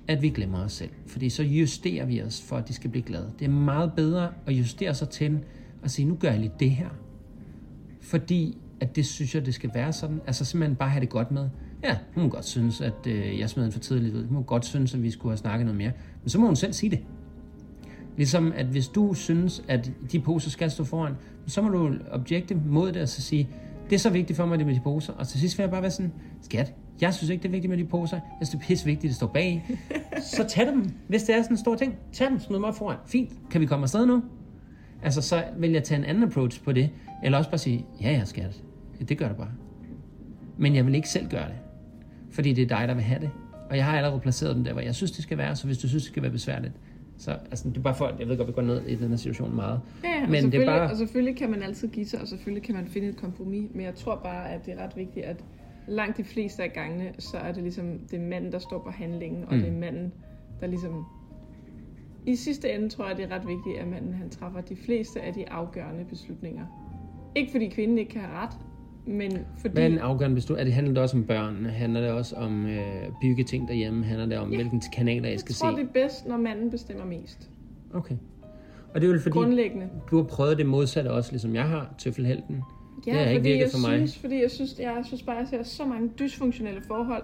at 0.07 0.21
vi 0.21 0.29
glemmer 0.29 0.63
os 0.63 0.73
selv. 0.73 0.91
Fordi 1.07 1.29
så 1.29 1.43
justerer 1.43 2.05
vi 2.05 2.21
os 2.21 2.41
for, 2.41 2.55
at 2.57 2.67
de 2.67 2.73
skal 2.73 2.89
blive 2.89 3.03
glade. 3.03 3.31
Det 3.39 3.45
er 3.45 3.51
meget 3.51 3.93
bedre 3.95 4.29
at 4.45 4.53
justere 4.53 4.93
sig 4.93 5.09
til 5.09 5.39
at 5.83 5.91
sige, 5.91 6.07
nu 6.07 6.15
gør 6.15 6.29
jeg 6.29 6.39
lige 6.39 6.53
det 6.59 6.71
her. 6.71 6.89
Fordi 8.01 8.57
at 8.79 8.95
det 8.95 9.05
synes 9.05 9.35
jeg, 9.35 9.45
det 9.45 9.53
skal 9.53 9.69
være 9.73 9.93
sådan. 9.93 10.21
Altså 10.27 10.45
simpelthen 10.45 10.75
bare 10.75 10.89
have 10.89 11.01
det 11.01 11.09
godt 11.09 11.31
med. 11.31 11.49
Ja, 11.83 11.97
hun 12.13 12.23
må 12.23 12.29
godt 12.29 12.45
synes, 12.45 12.81
at 12.81 13.07
øh, 13.07 13.39
jeg 13.39 13.49
smed 13.49 13.65
en 13.65 13.71
for 13.71 13.79
tidligt 13.79 14.15
ud. 14.15 14.25
Hun 14.25 14.37
må 14.37 14.43
godt 14.43 14.65
synes, 14.65 14.93
at 14.93 15.03
vi 15.03 15.11
skulle 15.11 15.31
have 15.31 15.37
snakket 15.37 15.65
noget 15.65 15.77
mere. 15.77 15.91
Men 16.23 16.29
så 16.29 16.39
må 16.39 16.45
hun 16.45 16.55
selv 16.55 16.73
sige 16.73 16.89
det. 16.89 16.99
Ligesom 18.17 18.53
at 18.55 18.65
hvis 18.65 18.87
du 18.87 19.13
synes, 19.13 19.63
at 19.67 19.91
de 20.11 20.19
poser 20.19 20.49
skal 20.49 20.71
stå 20.71 20.83
foran, 20.83 21.13
så 21.47 21.61
må 21.61 21.69
du 21.69 21.93
objekte 22.11 22.55
mod 22.55 22.91
det 22.91 23.01
og 23.01 23.09
så 23.09 23.21
sige, 23.21 23.49
det 23.89 23.95
er 23.95 23.99
så 23.99 24.09
vigtigt 24.09 24.37
for 24.37 24.45
mig, 24.45 24.57
det 24.57 24.67
med 24.67 24.75
de 24.75 24.79
poser. 24.79 25.13
Og 25.13 25.27
til 25.27 25.39
sidst 25.39 25.57
vil 25.57 25.63
jeg 25.63 25.71
bare 25.71 25.81
være 25.81 25.91
sådan, 25.91 26.11
skat, 26.41 26.73
jeg 27.01 27.13
synes 27.13 27.29
ikke, 27.29 27.41
det 27.41 27.47
er 27.47 27.51
vigtigt 27.51 27.69
med 27.69 27.77
de 27.77 27.85
poser. 27.85 28.17
Jeg 28.39 28.47
synes, 28.47 28.49
det 28.49 28.57
er 28.57 28.67
pisse 28.67 28.85
vigtigt, 28.85 29.09
det 29.09 29.15
står 29.15 29.27
bag. 29.27 29.77
så 30.35 30.45
tag 30.49 30.67
dem, 30.67 30.89
hvis 31.07 31.23
det 31.23 31.35
er 31.35 31.41
sådan 31.41 31.53
en 31.53 31.57
stor 31.57 31.75
ting. 31.75 31.95
Tag 32.13 32.29
dem, 32.29 32.39
smid 32.39 32.55
dem 32.55 32.63
op 32.63 32.75
foran. 32.75 32.97
Fint, 33.05 33.31
kan 33.51 33.61
vi 33.61 33.65
komme 33.65 33.83
afsted 33.83 34.05
nu? 34.05 34.23
Altså, 35.03 35.21
så 35.21 35.43
vil 35.57 35.71
jeg 35.71 35.83
tage 35.83 35.97
en 35.97 36.05
anden 36.05 36.23
approach 36.23 36.63
på 36.63 36.71
det. 36.71 36.89
Eller 37.23 37.37
også 37.37 37.49
bare 37.49 37.57
sige, 37.57 37.85
ja, 38.01 38.11
ja, 38.11 38.25
skat. 38.25 38.63
Det 39.09 39.17
gør 39.17 39.27
det 39.27 39.37
bare. 39.37 39.51
Men 40.57 40.75
jeg 40.75 40.85
vil 40.85 40.95
ikke 40.95 41.09
selv 41.09 41.29
gøre 41.29 41.47
det. 41.47 41.55
Fordi 42.31 42.53
det 42.53 42.61
er 42.71 42.77
dig, 42.77 42.87
der 42.87 42.93
vil 42.93 43.03
have 43.03 43.21
det. 43.21 43.29
Og 43.69 43.77
jeg 43.77 43.85
har 43.85 43.97
allerede 43.97 44.19
placeret 44.19 44.55
dem 44.55 44.63
der, 44.63 44.71
hvor 44.73 44.81
jeg 44.81 44.95
synes, 44.95 45.11
det 45.11 45.23
skal 45.23 45.37
være. 45.37 45.55
Så 45.55 45.65
hvis 45.65 45.77
du 45.77 45.87
synes, 45.87 46.03
det 46.03 46.11
skal 46.11 46.23
være 46.23 46.31
besværligt, 46.31 46.73
så 47.17 47.31
altså, 47.31 47.69
det 47.69 47.77
er 47.77 47.81
bare 47.81 47.95
for, 47.95 48.11
jeg 48.19 48.27
ved 48.27 48.37
godt, 48.37 48.47
vi 48.47 48.53
går 48.53 48.61
ned 48.61 48.85
i 48.87 48.95
den 48.95 49.09
her 49.09 49.15
situation 49.15 49.55
meget. 49.55 49.79
Ja, 50.03 50.27
Men 50.27 50.45
og, 50.45 50.51
det 50.51 50.61
er 50.61 50.65
bare- 50.65 50.91
og 50.91 50.97
selvfølgelig 50.97 51.35
kan 51.37 51.51
man 51.51 51.63
altid 51.63 51.87
give 51.87 52.05
sig, 52.05 52.21
og 52.21 52.27
selvfølgelig 52.27 52.63
kan 52.63 52.75
man 52.75 52.87
finde 52.87 53.07
et 53.07 53.17
kompromis. 53.17 53.69
Men 53.73 53.85
jeg 53.85 53.95
tror 53.95 54.15
bare, 54.23 54.49
at 54.51 54.65
det 54.65 54.73
er 54.73 54.83
ret 54.83 54.97
vigtigt, 54.97 55.25
at 55.25 55.43
langt 55.87 56.17
de 56.17 56.23
fleste 56.23 56.63
af 56.63 56.73
gangene, 56.73 57.11
så 57.19 57.37
er 57.37 57.51
det 57.51 57.63
ligesom, 57.63 57.99
det 58.11 58.19
er 58.21 58.23
manden, 58.27 58.51
der 58.51 58.59
står 58.59 58.79
på 58.79 58.89
handlingen, 58.91 59.43
og 59.47 59.53
Mm. 59.55 59.59
det 59.61 59.69
er 59.69 59.73
manden, 59.79 60.13
der 60.61 60.67
ligesom... 60.67 61.05
I 62.25 62.35
sidste 62.35 62.71
ende 62.73 62.89
tror 62.89 63.07
jeg, 63.07 63.17
det 63.17 63.25
er 63.31 63.35
ret 63.35 63.47
vigtigt, 63.47 63.77
at 63.79 63.87
manden 63.87 64.13
han 64.13 64.29
træffer 64.29 64.61
de 64.61 64.75
fleste 64.75 65.21
af 65.21 65.33
de 65.33 65.49
afgørende 65.49 66.05
beslutninger. 66.05 66.65
Ikke 67.35 67.51
fordi 67.51 67.67
kvinden 67.69 67.97
ikke 67.97 68.11
kan 68.11 68.21
have 68.21 68.33
ret, 68.33 68.53
men 69.05 69.31
fordi... 69.57 69.73
Hvad 69.73 69.83
er 69.83 69.87
en 69.87 69.97
afgørende 69.99 70.35
beslutning? 70.35 70.59
Er 70.61 70.65
det 70.65 70.73
handler 70.73 70.93
det 70.93 71.03
også 71.03 71.17
om 71.17 71.23
børn? 71.23 71.65
Handler 71.65 72.01
det 72.01 72.11
også 72.11 72.35
om 72.35 72.65
øh, 72.65 72.81
bygge 73.21 73.43
ting 73.43 73.67
derhjemme? 73.67 74.03
Handler 74.05 74.25
det 74.25 74.37
om, 74.37 74.49
Ja. 74.51 74.55
hvilken 74.55 74.81
kanaler 74.93 75.23
jeg 75.25 75.31
jeg 75.31 75.39
skal 75.39 75.55
tror, 75.55 75.69
se? 75.71 75.75
det 75.77 75.83
er 75.83 75.93
bedst, 75.93 76.27
når 76.27 76.37
manden 76.37 76.71
bestemmer 76.71 77.05
mest. 77.05 77.49
Okay. 77.93 78.15
Og 78.93 79.01
det 79.01 79.07
er 79.07 79.11
vel 79.11 79.21
fordi, 79.21 79.33
Grundlæggende. 79.33 79.89
du 80.11 80.15
har 80.17 80.23
prøvet 80.23 80.57
det 80.57 80.65
modsatte 80.65 81.11
også, 81.11 81.31
ligesom 81.31 81.55
jeg 81.55 81.67
har, 81.67 81.93
tøffelhelten. 81.97 82.61
Ja, 83.07 83.11
Det 83.11 83.19
har 83.19 83.25
ikke 83.29 83.43
virket 83.43 83.59
jeg 83.61 83.69
for 83.71 83.89
mig. 83.89 83.97
Synes, 83.97 84.17
fordi 84.17 84.41
jeg 84.41 84.51
synes, 84.51 84.79
jeg 84.79 85.01
synes 85.03 85.23
bare, 85.23 85.35
at 85.35 85.41
jeg 85.41 85.47
ser 85.47 85.63
så 85.63 85.85
mange 85.85 86.09
dysfunktionelle 86.19 86.81
forhold, 86.87 87.23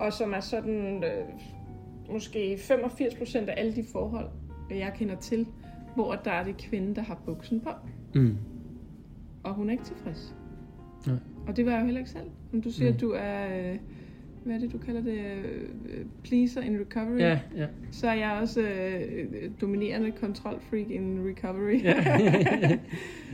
og 0.00 0.12
som 0.12 0.32
er 0.32 0.40
sådan, 0.40 1.04
øh, 1.04 2.12
måske 2.12 2.58
85 2.58 3.14
procent 3.14 3.48
af 3.48 3.54
alle 3.56 3.74
de 3.76 3.84
forhold, 3.92 4.26
jeg 4.70 4.92
kender 4.98 5.14
til, 5.16 5.46
hvor 5.94 6.14
der 6.14 6.30
er 6.30 6.44
det 6.44 6.56
kvinde, 6.56 6.94
der 6.94 7.02
har 7.02 7.18
buksen 7.26 7.60
på, 7.60 7.70
Mm. 8.14 8.36
og 9.42 9.54
hun 9.54 9.68
er 9.68 9.72
ikke 9.72 9.84
tilfreds. 9.84 10.34
Nej. 11.06 11.16
Og 11.46 11.56
det 11.56 11.66
var 11.66 11.72
jeg 11.72 11.80
jo 11.80 11.84
heller 11.84 11.98
ikke 11.98 12.10
selv. 12.10 12.24
Men 12.52 12.60
du 12.60 12.70
siger, 12.70 12.88
Nej. 12.88 12.94
at 12.94 13.00
du 13.00 13.10
er, 13.10 13.70
øh, 13.72 13.76
hvad 14.44 14.54
er 14.54 14.58
det, 14.58 14.72
du 14.72 14.78
kalder 14.78 15.02
det, 15.02 15.18
øh, 15.18 16.04
pleaser 16.24 16.60
in 16.60 16.78
recovery. 16.80 17.18
Ja, 17.18 17.40
ja. 17.56 17.66
Så 17.90 18.08
er 18.08 18.14
jeg 18.14 18.38
også 18.42 18.60
øh, 18.60 19.50
dominerende 19.60 20.10
kontrolfreak 20.10 20.90
in 20.90 21.18
recovery. 21.28 21.82
ja. 21.84 22.78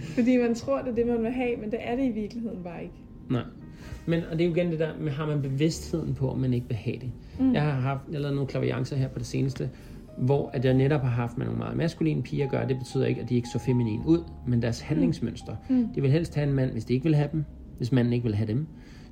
Fordi 0.16 0.36
man 0.36 0.54
tror, 0.54 0.78
det 0.82 0.90
er 0.90 0.94
det, 0.94 1.06
man 1.06 1.22
vil 1.22 1.30
have, 1.30 1.56
men 1.56 1.70
det 1.70 1.78
er 1.82 1.96
det 1.96 2.04
i 2.04 2.12
virkeligheden 2.12 2.62
bare 2.62 2.82
ikke. 2.82 2.94
Nej. 3.30 3.42
Men 4.06 4.22
og 4.30 4.38
det 4.38 4.44
er 4.44 4.48
jo 4.48 4.54
igen 4.54 4.70
det 4.70 4.78
der 4.78 4.90
med, 5.00 5.12
har 5.12 5.26
man 5.26 5.42
bevidstheden 5.42 6.14
på, 6.14 6.30
om 6.30 6.38
man 6.38 6.54
ikke 6.54 6.66
vil 6.68 6.76
have 6.76 6.96
det. 6.96 7.10
Mm. 7.40 7.52
Jeg 7.52 7.62
har 7.62 7.70
haft, 7.70 8.00
jeg 8.08 8.14
har 8.14 8.20
lavet 8.20 8.34
nogle 8.34 8.48
klaviancer 8.48 8.96
her 8.96 9.08
på 9.08 9.18
det 9.18 9.26
seneste, 9.26 9.70
hvor 10.18 10.50
at 10.52 10.64
jeg 10.64 10.74
netop 10.74 11.00
har 11.00 11.08
haft 11.08 11.38
med 11.38 11.46
nogle 11.46 11.58
meget 11.58 11.76
maskuline 11.76 12.22
piger 12.22 12.44
at 12.44 12.50
gøre. 12.50 12.68
Det 12.68 12.78
betyder 12.78 13.06
ikke, 13.06 13.20
at 13.20 13.28
de 13.28 13.34
ikke 13.34 13.48
så 13.48 13.58
feminin 13.58 14.00
ud, 14.06 14.18
men 14.46 14.62
deres 14.62 14.80
handlingsmønster. 14.80 15.56
Mm. 15.68 15.88
De 15.94 16.00
vil 16.00 16.10
helst 16.10 16.34
have 16.34 16.48
en 16.48 16.54
mand, 16.54 16.72
hvis 16.72 16.84
de 16.84 16.94
ikke 16.94 17.04
vil 17.04 17.14
have 17.14 17.28
dem, 17.32 17.44
hvis 17.76 17.92
manden 17.92 18.12
ikke 18.12 18.24
vil 18.24 18.34
have 18.34 18.48
dem. 18.48 18.66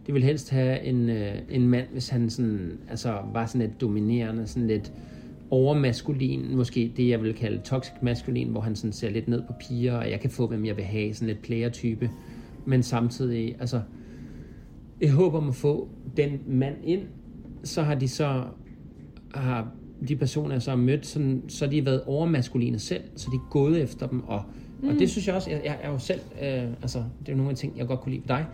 De 0.07 0.12
vil 0.12 0.25
helst 0.25 0.51
have 0.51 0.83
en, 0.83 1.09
øh, 1.09 1.35
en 1.51 1.69
mand, 1.69 1.87
hvis 1.93 2.09
han 2.09 2.31
sådan, 2.31 2.79
altså, 2.91 3.19
var 3.33 3.47
sådan 3.47 3.61
lidt 3.61 3.81
dominerende, 3.81 4.47
sådan 4.47 4.69
lidt 4.69 4.93
overmaskulin, 5.51 6.57
måske 6.57 6.93
det, 6.97 7.09
jeg 7.09 7.23
vil 7.23 7.35
kalde 7.35 7.61
toxic 7.65 7.95
maskulin, 8.03 8.49
hvor 8.49 8.61
han 8.61 8.77
sådan 8.77 8.93
ser 8.93 9.11
lidt 9.11 9.29
ned 9.29 9.43
på 9.47 9.53
piger, 9.61 9.97
og 9.97 10.11
jeg 10.11 10.21
kan 10.21 10.31
få, 10.31 10.47
hvem 10.47 10.65
jeg 10.65 10.77
vil 10.77 10.85
have, 10.85 11.15
sådan 11.15 11.29
lidt 11.29 11.43
player-type. 11.43 12.11
Men 12.67 12.83
samtidig, 12.83 13.57
altså, 13.61 13.81
jeg 15.01 15.12
håber 15.12 15.39
om 15.39 15.49
at 15.49 15.55
få 15.55 15.89
den 16.17 16.41
mand 16.47 16.77
ind, 16.85 17.03
så 17.65 17.83
har 17.83 17.95
de 17.95 18.09
så 18.09 18.45
har 19.35 19.73
de 20.09 20.16
personer, 20.16 20.55
jeg 20.55 20.62
så 20.62 20.70
har 20.70 20.76
mødt, 20.76 21.07
sådan, 21.07 21.42
så 21.49 21.64
har 21.64 21.70
de 21.70 21.86
været 21.86 22.03
overmaskuline 22.07 22.78
selv, 22.78 23.03
så 23.16 23.28
de 23.32 23.36
er 23.36 23.49
gået 23.51 23.82
efter 23.82 24.07
dem, 24.07 24.24
og, 24.28 24.42
mm. 24.80 24.88
og 24.88 24.95
det 24.95 25.11
synes 25.11 25.26
jeg 25.26 25.34
også, 25.34 25.51
jeg, 25.51 25.61
jeg 25.64 25.78
er 25.82 25.90
jo 25.90 25.99
selv, 25.99 26.20
øh, 26.42 26.62
altså 26.82 26.99
det 26.99 27.28
er 27.28 27.32
jo 27.32 27.36
nogle 27.36 27.51
af 27.51 27.57
de 27.57 27.61
ting, 27.61 27.78
jeg 27.78 27.86
godt 27.86 28.01
kunne 28.01 28.12
lide 28.12 28.22
ved 28.28 28.28
dig, 28.28 28.47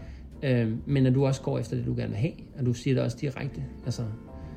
øh, 0.42 0.72
men 0.86 1.06
at 1.06 1.14
du 1.14 1.26
også 1.26 1.42
går 1.42 1.58
efter 1.58 1.76
det, 1.76 1.86
du 1.86 1.94
gerne 1.94 2.08
vil 2.08 2.18
have, 2.18 2.32
og 2.58 2.66
du 2.66 2.72
siger 2.72 2.94
det 2.94 3.04
også 3.04 3.16
direkte, 3.20 3.62
altså 3.84 4.02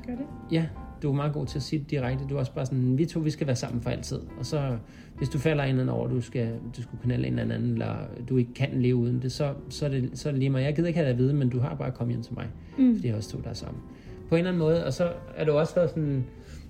Gør 0.06 0.12
det? 0.12 0.24
ja, 0.52 0.66
du 1.02 1.10
er 1.10 1.14
meget 1.14 1.32
god 1.32 1.46
til 1.46 1.58
at 1.58 1.62
sige 1.62 1.78
det 1.78 1.90
direkte, 1.90 2.24
du 2.30 2.34
er 2.34 2.38
også 2.38 2.52
bare 2.52 2.66
sådan, 2.66 2.98
vi 2.98 3.06
to, 3.06 3.20
vi 3.20 3.30
skal 3.30 3.46
være 3.46 3.56
sammen 3.56 3.82
for 3.82 3.90
altid, 3.90 4.18
og 4.38 4.46
så, 4.46 4.76
hvis 5.18 5.28
du 5.28 5.38
falder 5.38 5.64
ind 5.64 5.90
over, 5.90 6.08
du 6.08 6.20
skal, 6.20 6.48
du 6.76 6.82
skal 6.82 6.98
knalde 7.02 7.26
en 7.26 7.38
eller 7.38 7.54
anden, 7.54 7.72
eller 7.72 7.94
du 8.28 8.36
ikke 8.36 8.54
kan 8.54 8.68
leve 8.72 8.96
uden 8.96 9.22
det, 9.22 9.32
så, 9.32 9.52
så, 9.68 9.84
er, 9.84 9.90
det, 9.90 10.10
så 10.14 10.28
er 10.28 10.32
det 10.32 10.38
lige 10.38 10.50
mig, 10.50 10.62
jeg 10.62 10.74
gider 10.74 10.88
ikke 10.88 10.98
have 10.98 11.08
det 11.08 11.12
at 11.12 11.18
vide, 11.18 11.34
men 11.34 11.48
du 11.48 11.58
har 11.58 11.74
bare 11.74 11.90
kommet 11.90 12.14
hjem 12.14 12.22
til 12.22 12.34
mig, 12.34 12.46
mm. 12.78 12.94
fordi 12.94 13.08
jeg 13.08 13.16
også 13.16 13.30
to, 13.30 13.38
der 13.44 13.50
er 13.50 13.54
sammen. 13.54 13.82
På 14.28 14.34
en 14.34 14.38
eller 14.38 14.50
anden 14.50 14.58
måde, 14.58 14.86
og 14.86 14.92
så 14.92 15.12
er 15.36 15.44
du 15.44 15.52
også 15.52 15.74
været 15.74 15.90
sådan, 15.90 16.24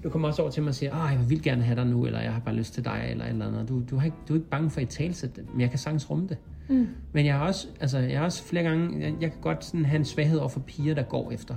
du 0.05 0.09
kommer 0.09 0.29
også 0.29 0.43
over 0.43 0.51
til 0.51 0.63
mig 0.63 0.69
og 0.69 0.75
siger, 0.75 0.93
Åh, 0.93 1.13
jeg 1.13 1.31
vil 1.31 1.43
gerne 1.43 1.63
have 1.63 1.77
dig 1.77 1.87
nu, 1.87 2.07
eller 2.07 2.21
jeg 2.21 2.33
har 2.33 2.41
bare 2.41 2.55
lyst 2.55 2.75
til 2.75 2.85
dig, 2.85 3.07
eller 3.11 3.25
eller 3.25 3.47
andet. 3.47 3.69
Du, 3.69 3.83
du, 3.91 3.97
har 3.97 4.05
ikke, 4.05 4.17
du 4.29 4.33
er 4.33 4.37
ikke 4.37 4.49
bange 4.49 4.71
for 4.71 4.81
at 4.81 4.89
talsætte 4.89 5.37
det, 5.41 5.53
men 5.53 5.61
jeg 5.61 5.71
kan 5.71 5.79
sagtens 5.79 6.11
rumme 6.11 6.29
det. 6.29 6.37
Mm. 6.69 6.89
Men 7.13 7.27
jeg 7.27 7.35
har 7.35 7.47
også, 7.47 7.69
altså, 7.81 7.99
jeg 7.99 8.19
har 8.19 8.25
også 8.25 8.45
flere 8.45 8.63
gange, 8.63 9.01
jeg, 9.01 9.15
jeg 9.21 9.31
kan 9.31 9.41
godt 9.41 9.65
sådan 9.65 9.85
have 9.85 9.99
en 9.99 10.05
svaghed 10.05 10.39
over 10.39 10.49
for 10.49 10.61
piger, 10.61 10.95
der 10.95 11.03
går 11.03 11.31
efter. 11.31 11.57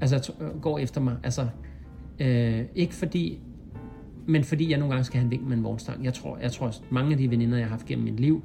Altså, 0.00 0.32
går 0.62 0.78
efter 0.78 1.00
mig. 1.00 1.16
Altså, 1.22 1.48
øh, 2.20 2.64
ikke 2.74 2.94
fordi, 2.94 3.40
men 4.26 4.44
fordi 4.44 4.70
jeg 4.70 4.78
nogle 4.78 4.94
gange 4.94 5.04
skal 5.04 5.18
have 5.18 5.24
en 5.24 5.30
vink 5.30 5.42
med 5.42 5.56
en 5.56 5.64
vognstang. 5.64 6.04
Jeg 6.04 6.14
tror, 6.14 6.38
jeg 6.38 6.52
tror 6.52 6.66
at 6.66 6.82
mange 6.90 7.12
af 7.12 7.18
de 7.18 7.30
veninder, 7.30 7.58
jeg 7.58 7.66
har 7.66 7.70
haft 7.70 7.86
gennem 7.86 8.04
mit 8.04 8.20
liv, 8.20 8.44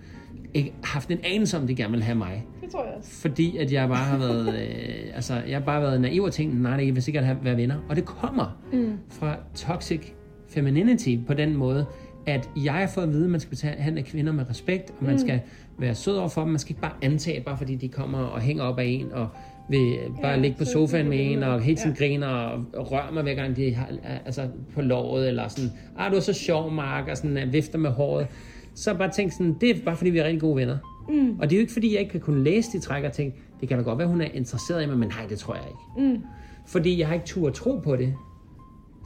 ikke 0.55 0.73
har 0.83 0.93
haft 0.93 1.11
en 1.11 1.19
anelse 1.23 1.57
om, 1.57 1.67
de 1.67 1.75
gerne 1.75 1.91
vil 1.93 2.03
have 2.03 2.15
mig. 2.17 2.45
Det 2.61 2.69
tror 2.71 2.85
jeg 2.85 2.93
også. 2.97 3.09
Fordi 3.21 3.57
at 3.57 3.71
jeg 3.71 3.87
bare 3.87 4.05
har 4.05 4.17
været, 4.17 4.47
øh, 4.61 5.15
altså, 5.15 5.33
jeg 5.47 5.57
har 5.57 5.65
bare 5.65 5.81
været 5.81 6.01
naiv 6.01 6.23
og 6.23 6.33
tænkt, 6.33 6.61
nej, 6.61 6.77
det 6.77 6.95
vil 6.95 7.03
sikkert 7.03 7.23
have, 7.25 7.37
være 7.43 7.57
venner. 7.57 7.75
Og 7.89 7.95
det 7.95 8.05
kommer 8.05 8.57
mm. 8.73 8.97
fra 9.09 9.37
toxic 9.55 10.01
femininity 10.49 11.15
på 11.27 11.33
den 11.33 11.55
måde, 11.57 11.85
at 12.27 12.49
jeg 12.63 12.73
har 12.73 12.87
fået 12.87 13.03
at 13.03 13.11
vide, 13.11 13.23
at 13.25 13.31
man 13.31 13.39
skal 13.39 13.57
behandle 13.61 14.03
kvinder 14.03 14.33
med 14.33 14.49
respekt, 14.49 14.89
og 14.89 15.05
man 15.05 15.11
mm. 15.13 15.19
skal 15.19 15.39
være 15.79 15.95
sød 15.95 16.15
over 16.15 16.29
for 16.29 16.41
dem. 16.41 16.49
Man 16.49 16.59
skal 16.59 16.71
ikke 16.71 16.81
bare 16.81 16.93
antage, 17.01 17.43
bare 17.43 17.57
fordi 17.57 17.75
de 17.75 17.87
kommer 17.89 18.17
og 18.19 18.41
hænger 18.41 18.63
op 18.63 18.79
af 18.79 18.85
en, 18.85 19.11
og 19.11 19.27
vil 19.69 19.97
bare 20.21 20.31
Ja, 20.31 20.37
ligge 20.37 20.57
på 20.57 20.65
sofaen 20.65 21.09
med 21.09 21.31
en, 21.31 21.43
og 21.43 21.61
hele 21.61 21.77
tiden 21.77 21.95
Ja. 21.99 22.05
griner 22.05 22.27
og, 22.27 22.65
og 22.73 22.91
rører 22.91 23.11
mig 23.11 23.23
hver 23.23 23.33
gang 23.33 23.55
de 23.55 23.75
har, 23.75 23.89
altså 24.25 24.47
på 24.73 24.81
låret, 24.81 25.27
eller 25.27 25.47
sådan, 25.47 25.71
ah, 25.97 26.11
du 26.11 26.15
er 26.15 26.21
så 26.21 26.33
sjov, 26.33 26.71
Mark, 26.71 27.07
og 27.07 27.17
sådan, 27.17 27.53
vifter 27.53 27.77
med 27.79 27.89
håret. 27.89 28.27
Så 28.75 28.93
bare 28.93 29.11
tænk 29.11 29.31
sådan, 29.31 29.55
det 29.61 29.69
er 29.69 29.75
bare 29.85 29.95
fordi, 29.97 30.09
vi 30.09 30.17
er 30.17 30.23
rigtig 30.23 30.41
gode 30.41 30.55
venner. 30.55 30.77
Mm. 31.09 31.39
Og 31.39 31.49
det 31.49 31.55
er 31.55 31.59
jo 31.59 31.61
ikke 31.61 31.73
fordi, 31.73 31.91
jeg 31.93 31.99
ikke 31.99 32.11
kan 32.11 32.21
kunne 32.21 32.43
læse 32.43 32.71
de 32.71 32.79
træk 32.79 33.03
og 33.03 33.11
tænke, 33.11 33.37
det 33.61 33.67
kan 33.69 33.77
da 33.77 33.83
godt 33.83 33.99
være, 33.99 34.07
hun 34.07 34.21
er 34.21 34.27
interesseret 34.33 34.83
i 34.83 34.85
mig, 34.85 34.97
men 34.97 35.09
nej, 35.09 35.25
det 35.29 35.39
tror 35.39 35.55
jeg 35.55 35.63
ikke. 35.67 36.13
Mm. 36.15 36.21
Fordi 36.67 36.99
jeg 36.99 37.07
har 37.07 37.13
ikke 37.13 37.25
tur 37.25 37.47
at 37.47 37.53
tro 37.53 37.79
på 37.83 37.95
det. 37.95 38.13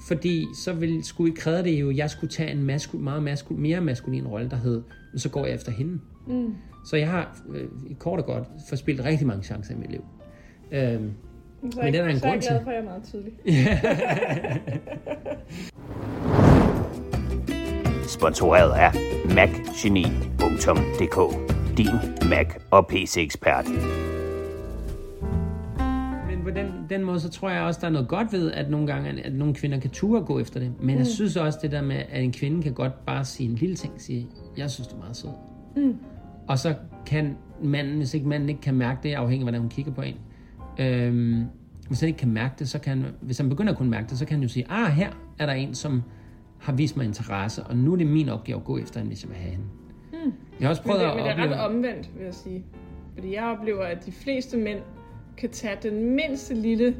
Fordi 0.07 0.45
så 0.63 0.73
vil, 0.73 1.03
skulle 1.03 1.33
I 1.33 1.35
kræve 1.37 1.63
det 1.63 1.79
jo, 1.81 1.89
at 1.89 1.97
jeg 1.97 2.09
skulle 2.09 2.31
tage 2.31 2.51
en 2.51 2.63
masku, 2.63 2.97
meget 2.97 3.23
masku, 3.23 3.53
mere 3.53 3.81
maskulin 3.81 4.27
rolle, 4.27 4.49
der 4.49 4.55
hed, 4.57 4.81
men 5.13 5.19
så 5.19 5.29
går 5.29 5.45
jeg 5.45 5.55
efter 5.55 5.71
hende. 5.71 5.99
Mm. 6.27 6.53
Så 6.85 6.97
jeg 6.97 7.09
har 7.09 7.37
øh, 7.53 7.67
kort 7.99 8.19
og 8.19 8.25
godt 8.25 8.43
forspildt 8.69 9.05
rigtig 9.05 9.27
mange 9.27 9.43
chancer 9.43 9.73
i 9.73 9.77
mit 9.77 9.91
liv. 9.91 10.03
Øhm, 10.71 11.11
Så 11.71 11.79
Men 11.83 11.93
det 11.93 12.01
er 12.01 12.07
en 12.07 12.19
så 12.19 12.27
er 12.27 12.31
jeg 12.31 12.41
grund 12.41 12.43
glad 12.47 12.57
til. 12.57 12.63
for, 12.63 12.69
at 12.71 12.75
jeg 12.75 12.81
er 12.81 12.85
meget 12.85 13.03
tydelig. 13.03 13.33
Sponsoreret 18.09 18.71
af 18.71 18.91
macgeni.dk 19.35 21.17
Din 21.77 22.29
Mac 22.29 22.47
og 22.71 22.87
PC-ekspert. 22.87 23.65
Men 26.27 26.43
på 26.43 26.49
den, 26.49 26.67
den 26.89 27.03
måde, 27.03 27.19
så 27.19 27.29
tror 27.29 27.49
jeg 27.49 27.61
også, 27.61 27.79
der 27.81 27.87
er 27.87 27.91
noget 27.91 28.07
godt 28.07 28.33
ved, 28.33 28.51
at 28.51 28.69
nogle 28.69 28.87
gange, 28.87 29.25
at 29.25 29.33
nogle 29.33 29.53
kvinder 29.53 29.79
kan 29.79 29.89
ture 29.89 30.21
gå 30.21 30.39
efter 30.39 30.59
det. 30.59 30.71
Men 30.79 30.95
mm. 30.95 30.99
jeg 30.99 31.07
synes 31.07 31.35
også, 31.35 31.59
det 31.61 31.71
der 31.71 31.81
med, 31.81 31.95
at 32.11 32.23
en 32.23 32.31
kvinde 32.31 32.63
kan 32.63 32.73
godt 32.73 33.05
bare 33.05 33.25
sige 33.25 33.49
en 33.49 33.55
lille 33.55 33.75
ting, 33.75 33.93
sige, 33.97 34.27
jeg 34.57 34.71
synes, 34.71 34.87
du 34.87 34.95
er 34.95 34.99
meget 34.99 35.17
sød. 35.17 35.29
Mm. 35.75 35.95
Og 36.47 36.59
så 36.59 36.75
kan 37.05 37.37
manden, 37.63 37.97
hvis 37.97 38.13
ikke 38.13 38.27
manden 38.27 38.49
ikke 38.49 38.61
kan 38.61 38.75
mærke 38.75 38.99
det, 39.03 39.13
afhængig 39.13 39.41
af, 39.41 39.45
hvordan 39.45 39.61
hun 39.61 39.69
kigger 39.69 39.91
på 39.91 40.01
en, 40.01 40.15
øhm, 40.79 41.45
hvis 41.87 41.99
han 41.99 42.07
ikke 42.07 42.19
kan 42.19 42.31
mærke 42.31 42.53
det, 42.59 42.69
så 42.69 42.79
kan, 42.79 43.05
hvis 43.21 43.37
han 43.37 43.49
begynder 43.49 43.71
at 43.71 43.77
kunne 43.77 43.89
mærke 43.89 44.07
det, 44.09 44.17
så 44.17 44.25
kan 44.25 44.35
han 44.35 44.43
jo 44.43 44.49
sige, 44.49 44.65
ah, 44.69 44.91
her 44.91 45.09
er 45.39 45.45
der 45.45 45.53
en, 45.53 45.75
som 45.75 46.03
har 46.59 46.73
vist 46.73 46.97
mig 46.97 47.05
interesse, 47.05 47.63
og 47.63 47.77
nu 47.77 47.93
er 47.93 47.97
det 47.97 48.07
min 48.07 48.29
opgave 48.29 48.57
at 48.57 48.63
gå 48.63 48.77
efter 48.77 48.99
hende, 48.99 49.09
hvis 49.09 49.23
jeg 49.23 49.29
vil 49.29 49.37
have 49.37 49.51
hende. 49.51 49.65
Mm. 50.13 50.33
Jeg 50.59 50.65
har 50.65 50.69
også 50.69 50.81
Men 50.85 50.89
prøvet 50.89 51.01
det, 51.03 51.09
at 51.09 51.15
men 51.15 51.25
det 51.25 51.31
er 51.31 51.33
opleve... 51.43 51.55
ret 51.55 51.69
omvendt, 51.69 52.09
vil 52.17 52.25
jeg 52.25 52.33
sige. 52.33 52.63
Fordi 53.13 53.33
jeg 53.35 53.43
oplever, 53.43 53.83
at 53.83 54.05
de 54.05 54.11
fleste 54.11 54.57
mænd 54.57 54.79
kan 55.37 55.49
tage 55.49 55.75
den 55.83 56.15
mindste 56.15 56.53
lille, 56.53 56.95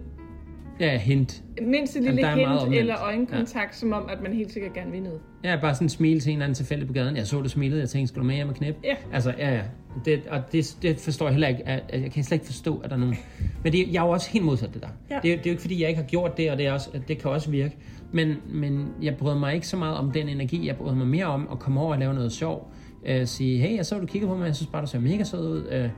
Ja, 0.80 0.98
hint. 0.98 1.44
mindste 1.62 2.00
Jamen, 2.00 2.16
lille 2.16 2.22
meget 2.22 2.38
hint 2.40 2.50
omvendt. 2.50 2.76
eller 2.80 2.96
øjenkontakt, 3.04 3.72
ja. 3.72 3.78
som 3.78 3.94
om, 3.94 4.04
at 4.10 4.22
man 4.24 4.34
helt 4.34 4.52
sikkert 4.52 4.74
gerne 4.74 4.92
vil 4.92 5.02
noget. 5.04 5.20
Jeg 5.44 5.52
er 5.54 5.62
bare 5.62 5.76
sådan 5.76 5.90
smile 5.90 6.20
til 6.20 6.30
en 6.30 6.36
eller 6.38 6.46
anden 6.46 6.56
tilfældig 6.56 6.88
på 6.88 6.94
gaden. 6.94 7.16
Jeg 7.18 7.28
så, 7.28 7.42
du 7.42 7.50
smilede. 7.50 7.80
Jeg 7.80 7.90
tænkte, 7.90 8.08
skulle 8.08 8.22
du 8.24 8.28
med 8.28 8.36
hjem 8.36 8.50
og 8.50 8.56
knæppe? 8.56 8.80
Ja. 8.84 8.96
Altså, 9.14 9.34
ja, 9.38 9.54
ja. 9.56 9.62
Det, 10.06 10.22
og 10.30 10.42
det, 10.52 10.78
det 10.82 11.00
forstår 11.00 11.26
jeg 11.26 11.34
heller 11.34 11.48
ikke. 11.48 11.68
At 11.68 12.02
jeg 12.02 12.12
kan 12.12 12.24
slet 12.24 12.36
ikke 12.36 12.46
forstå, 12.46 12.78
at 12.78 12.90
der 12.90 12.96
er 12.96 13.00
nogen... 13.00 13.16
Men 13.64 13.74
det, 13.74 13.94
jeg 13.94 14.02
er 14.02 14.06
jo 14.06 14.12
også 14.12 14.30
helt 14.32 14.46
modsat 14.46 14.74
det 14.74 14.82
der. 14.82 14.88
Ja. 15.10 15.20
Det, 15.24 15.32
er, 15.34 15.36
det 15.38 15.46
er 15.46 15.50
jo 15.50 15.52
ikke, 15.52 15.62
fordi 15.62 15.82
jeg 15.82 15.90
ikke 15.90 16.02
har 16.02 16.08
gjort 16.08 16.38
det, 16.38 16.52
og 16.52 16.58
det, 16.58 16.68
er 16.68 16.72
også, 16.72 16.90
det 17.08 17.18
kan 17.18 17.32
også 17.32 17.50
virke. 17.52 17.78
Men, 18.12 18.36
men 18.50 18.88
jeg 19.02 19.18
bryder 19.18 19.40
mig 19.40 19.54
ikke 19.54 19.68
så 19.68 19.78
meget 19.78 19.98
om 19.98 20.12
den 20.12 20.30
energi. 20.30 20.68
Jeg 20.68 20.76
bryder 20.76 20.96
mig 20.96 21.08
mere 21.08 21.26
om 21.26 21.48
at 21.52 21.60
komme 21.60 21.80
over 21.80 21.94
og 21.94 22.00
lave 22.00 22.14
noget 22.14 22.32
sjov. 22.32 22.72
Uh, 23.02 23.26
sige, 23.26 23.60
hey, 23.60 23.76
jeg 23.76 23.86
så, 23.86 24.00
du 24.00 24.06
kigger 24.06 24.28
på 24.28 24.36
mig. 24.36 24.46
Jeg 24.46 24.56
synes 24.56 24.70
bare, 24.72 24.82
du 24.82 24.88
ser 24.88 25.00
mega 25.00 25.24
sød 25.24 25.50
ud. 25.50 25.84
Uh, 25.84 25.90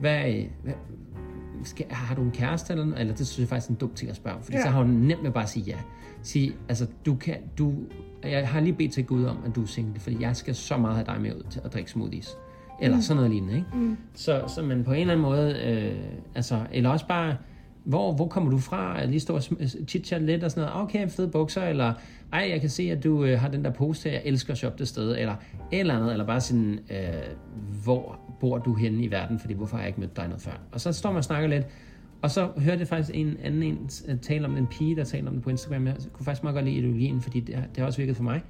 hvad, 0.00 0.32
øh, 0.32 0.44
hvad, 0.62 0.74
skal, 1.64 1.86
har 1.90 2.14
du 2.14 2.22
en 2.22 2.30
kæreste 2.30 2.72
eller 2.72 2.84
noget? 2.84 3.00
Eller 3.00 3.14
det 3.14 3.26
synes 3.26 3.40
jeg 3.40 3.48
faktisk 3.48 3.70
er 3.70 3.74
en 3.74 3.78
dum 3.78 3.94
ting 3.94 4.10
at 4.10 4.16
spørge 4.16 4.36
om, 4.36 4.42
fordi. 4.42 4.56
Ja. 4.56 4.62
så 4.62 4.68
har 4.68 4.82
hun 4.82 4.90
nemt 4.90 5.22
med 5.22 5.30
bare 5.30 5.44
at 5.44 5.50
sige 5.50 5.64
ja. 5.64 5.76
Sige, 6.22 6.52
altså, 6.68 6.86
du 7.06 7.14
kan, 7.14 7.36
du, 7.58 7.74
jeg 8.22 8.48
har 8.48 8.60
lige 8.60 8.72
bedt 8.72 8.92
til 8.92 9.06
Gud 9.06 9.24
om, 9.24 9.38
at 9.46 9.56
du 9.56 9.62
er 9.62 9.66
single, 9.66 10.00
fordi 10.00 10.16
jeg 10.20 10.36
skal 10.36 10.54
så 10.54 10.76
meget 10.76 10.96
have 10.96 11.06
dig 11.06 11.20
med 11.20 11.36
ud 11.36 11.42
til 11.50 11.60
at 11.64 11.72
drikke 11.72 11.90
smoothies. 11.90 12.36
Eller 12.80 12.96
mm. 12.96 13.02
sådan 13.02 13.16
noget 13.16 13.30
lignende, 13.30 13.56
ikke? 13.56 13.68
Mm. 13.74 13.96
Så, 14.14 14.42
så 14.46 14.62
man 14.62 14.84
på 14.84 14.92
en 14.92 15.00
eller 15.00 15.12
anden 15.12 15.22
måde, 15.22 15.56
øh, 15.64 15.96
altså, 16.34 16.60
eller 16.72 16.90
også 16.90 17.06
bare, 17.06 17.36
hvor, 17.84 18.12
hvor 18.12 18.26
kommer 18.28 18.50
du 18.50 18.58
fra? 18.58 18.98
Jeg 18.98 19.08
lige 19.08 19.20
står 19.20 19.34
og 19.34 19.42
chit 19.88 20.12
lidt 20.20 20.44
og 20.44 20.50
sådan 20.50 20.60
noget. 20.60 20.76
Ah, 20.76 20.82
okay, 20.82 21.08
fede 21.08 21.28
bukser, 21.28 21.62
eller 21.62 21.92
ej, 22.32 22.48
jeg 22.50 22.60
kan 22.60 22.70
se, 22.70 22.82
at 22.82 23.04
du 23.04 23.24
øh, 23.24 23.40
har 23.40 23.48
den 23.48 23.64
der 23.64 23.70
pose 23.70 24.08
her, 24.08 24.16
jeg 24.16 24.22
elsker 24.24 24.52
at 24.52 24.58
shoppe 24.58 24.78
det 24.78 24.88
sted, 24.88 25.16
eller 25.18 25.32
et 25.72 25.80
eller 25.80 25.96
andet, 25.96 26.12
eller 26.12 26.26
bare 26.26 26.40
sådan, 26.40 26.78
øh, 26.90 26.96
hvor 27.84 28.18
bor 28.40 28.58
du 28.58 28.74
henne 28.74 29.04
i 29.04 29.10
verden, 29.10 29.38
fordi 29.38 29.54
hvorfor 29.54 29.76
har 29.76 29.82
jeg 29.82 29.88
ikke 29.88 30.00
mødt 30.00 30.16
dig 30.16 30.26
noget 30.28 30.42
før? 30.42 30.52
Og 30.72 30.80
så 30.80 30.92
står 30.92 31.10
man 31.10 31.16
og 31.18 31.24
snakker 31.24 31.48
lidt, 31.48 31.66
og 32.22 32.30
så 32.30 32.48
hørte 32.56 32.78
jeg 32.80 32.88
faktisk 32.88 33.10
en 33.14 33.36
anden 33.44 33.62
en 33.62 33.90
øh, 34.08 34.18
tale 34.18 34.46
om 34.46 34.56
en 34.56 34.66
pige, 34.66 34.96
der 34.96 35.04
talte 35.04 35.28
om 35.28 35.34
det 35.34 35.42
på 35.42 35.50
Instagram. 35.50 35.86
Jeg 35.86 35.96
kunne 36.12 36.24
faktisk 36.24 36.42
meget 36.42 36.54
godt 36.54 36.64
lide 36.64 36.76
ideologien, 36.76 37.20
fordi 37.20 37.40
det, 37.40 37.54
har- 37.54 37.66
det 37.66 37.76
har 37.78 37.84
også 37.86 37.98
virket 37.98 38.16
for 38.16 38.22
mig. 38.24 38.40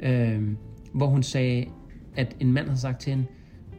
Øh, 0.00 0.42
hvor 0.92 1.06
hun 1.06 1.22
sagde, 1.22 1.66
at 2.16 2.36
en 2.40 2.52
mand 2.52 2.66
havde 2.66 2.80
sagt 2.80 3.00
til 3.00 3.10
hende, 3.10 3.24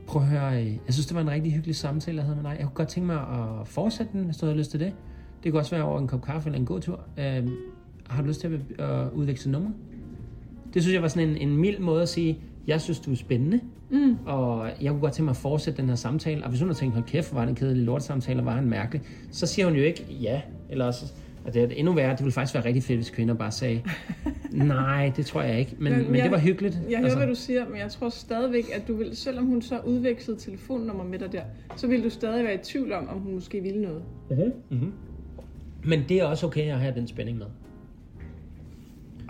prøv 0.09 0.21
at 0.21 0.27
høre, 0.27 0.61
øh, 0.61 0.67
jeg 0.67 0.93
synes, 0.93 1.05
det 1.05 1.15
var 1.15 1.21
en 1.21 1.29
rigtig 1.29 1.53
hyggelig 1.53 1.75
samtale, 1.75 2.17
jeg 2.17 2.25
havde 2.25 2.35
med 2.35 2.43
dig. 2.43 2.55
Jeg 2.59 2.65
kunne 2.65 2.75
godt 2.75 2.87
tænke 2.87 3.07
mig 3.07 3.17
at 3.17 3.67
fortsætte 3.67 4.11
den, 4.13 4.23
hvis 4.23 4.37
du 4.37 4.45
havde 4.45 4.57
lyst 4.57 4.71
til 4.71 4.79
det. 4.79 4.93
Det 5.43 5.51
kunne 5.51 5.61
også 5.61 5.75
være 5.75 5.83
over 5.83 5.99
en 5.99 6.07
kop 6.07 6.21
kaffe 6.21 6.47
eller 6.49 6.59
en 6.59 6.65
god 6.65 6.79
tur. 6.79 6.99
Øh, 7.17 7.47
har 8.07 8.21
du 8.21 8.27
lyst 8.27 8.41
til 8.41 8.61
at, 8.77 8.85
at 8.85 9.11
udveksle 9.11 9.51
nummer? 9.51 9.69
Det 10.73 10.81
synes 10.81 10.93
jeg 10.93 11.01
var 11.01 11.07
sådan 11.07 11.29
en, 11.29 11.37
en 11.37 11.57
mild 11.57 11.79
måde 11.79 12.01
at 12.01 12.09
sige, 12.09 12.39
jeg 12.67 12.81
synes, 12.81 12.99
du 12.99 13.11
er 13.11 13.15
spændende, 13.15 13.59
mm. 13.91 14.17
og 14.25 14.69
jeg 14.81 14.91
kunne 14.91 15.01
godt 15.01 15.13
tænke 15.13 15.25
mig 15.25 15.31
at 15.31 15.37
fortsætte 15.37 15.81
den 15.81 15.89
her 15.89 15.95
samtale. 15.95 16.43
Og 16.43 16.49
hvis 16.49 16.59
hun 16.59 16.69
har 16.69 16.75
tænkt, 16.75 16.95
hold 16.95 17.05
kæft, 17.05 17.35
var 17.35 17.41
det 17.41 17.49
en 17.49 17.55
kedelig 17.55 17.83
lortsamtale, 17.83 18.39
og 18.39 18.45
var 18.45 18.51
han 18.51 18.65
mærkelig, 18.65 19.01
så 19.31 19.47
siger 19.47 19.65
hun 19.65 19.75
jo 19.75 19.83
ikke 19.83 20.05
ja. 20.21 20.41
Eller 20.69 20.85
også, 20.85 21.13
og 21.49 21.53
det 21.53 21.63
er 21.63 21.67
endnu 21.75 21.93
værre, 21.93 22.11
det 22.11 22.19
ville 22.19 22.31
faktisk 22.31 22.53
være 22.55 22.65
rigtig 22.65 22.83
fedt, 22.83 22.97
hvis 22.97 23.09
kvinder 23.09 23.33
bare 23.33 23.51
sagde, 23.51 23.81
nej, 24.51 25.11
det 25.17 25.25
tror 25.25 25.41
jeg 25.41 25.59
ikke. 25.59 25.75
Men, 25.79 25.93
men, 25.93 26.05
Men 26.05 26.15
jeg- 26.15 26.23
det 26.23 26.31
var 26.31 26.37
hyggeligt. 26.39 26.79
Jeg 26.89 26.97
hører, 26.97 27.03
altså. 27.03 27.17
hvad 27.17 27.27
du 27.27 27.35
siger, 27.35 27.69
men 27.69 27.77
jeg 27.79 27.91
tror 27.91 28.09
stadigvæk, 28.09 28.63
at 28.75 28.87
du 28.87 28.95
vil, 28.95 29.15
selvom 29.15 29.45
hun 29.45 29.61
så 29.61 29.79
udvekslede 29.85 30.39
telefonnummer 30.39 31.03
med 31.03 31.19
dig 31.19 31.31
der, 31.31 31.41
så 31.75 31.87
vil 31.87 32.03
du 32.03 32.09
stadig 32.09 32.43
være 32.43 32.53
i 32.53 32.57
tvivl 32.63 32.91
om, 32.93 33.07
om 33.09 33.19
hun 33.19 33.33
måske 33.33 33.61
ville 33.61 33.81
noget. 33.81 34.01
Mm-hmm. 34.69 34.91
Men 35.85 36.03
det 36.09 36.17
er 36.19 36.23
også 36.25 36.47
okay 36.47 36.71
at 36.71 36.79
have 36.79 36.95
den 36.95 37.07
spænding 37.07 37.37
med. 37.37 37.45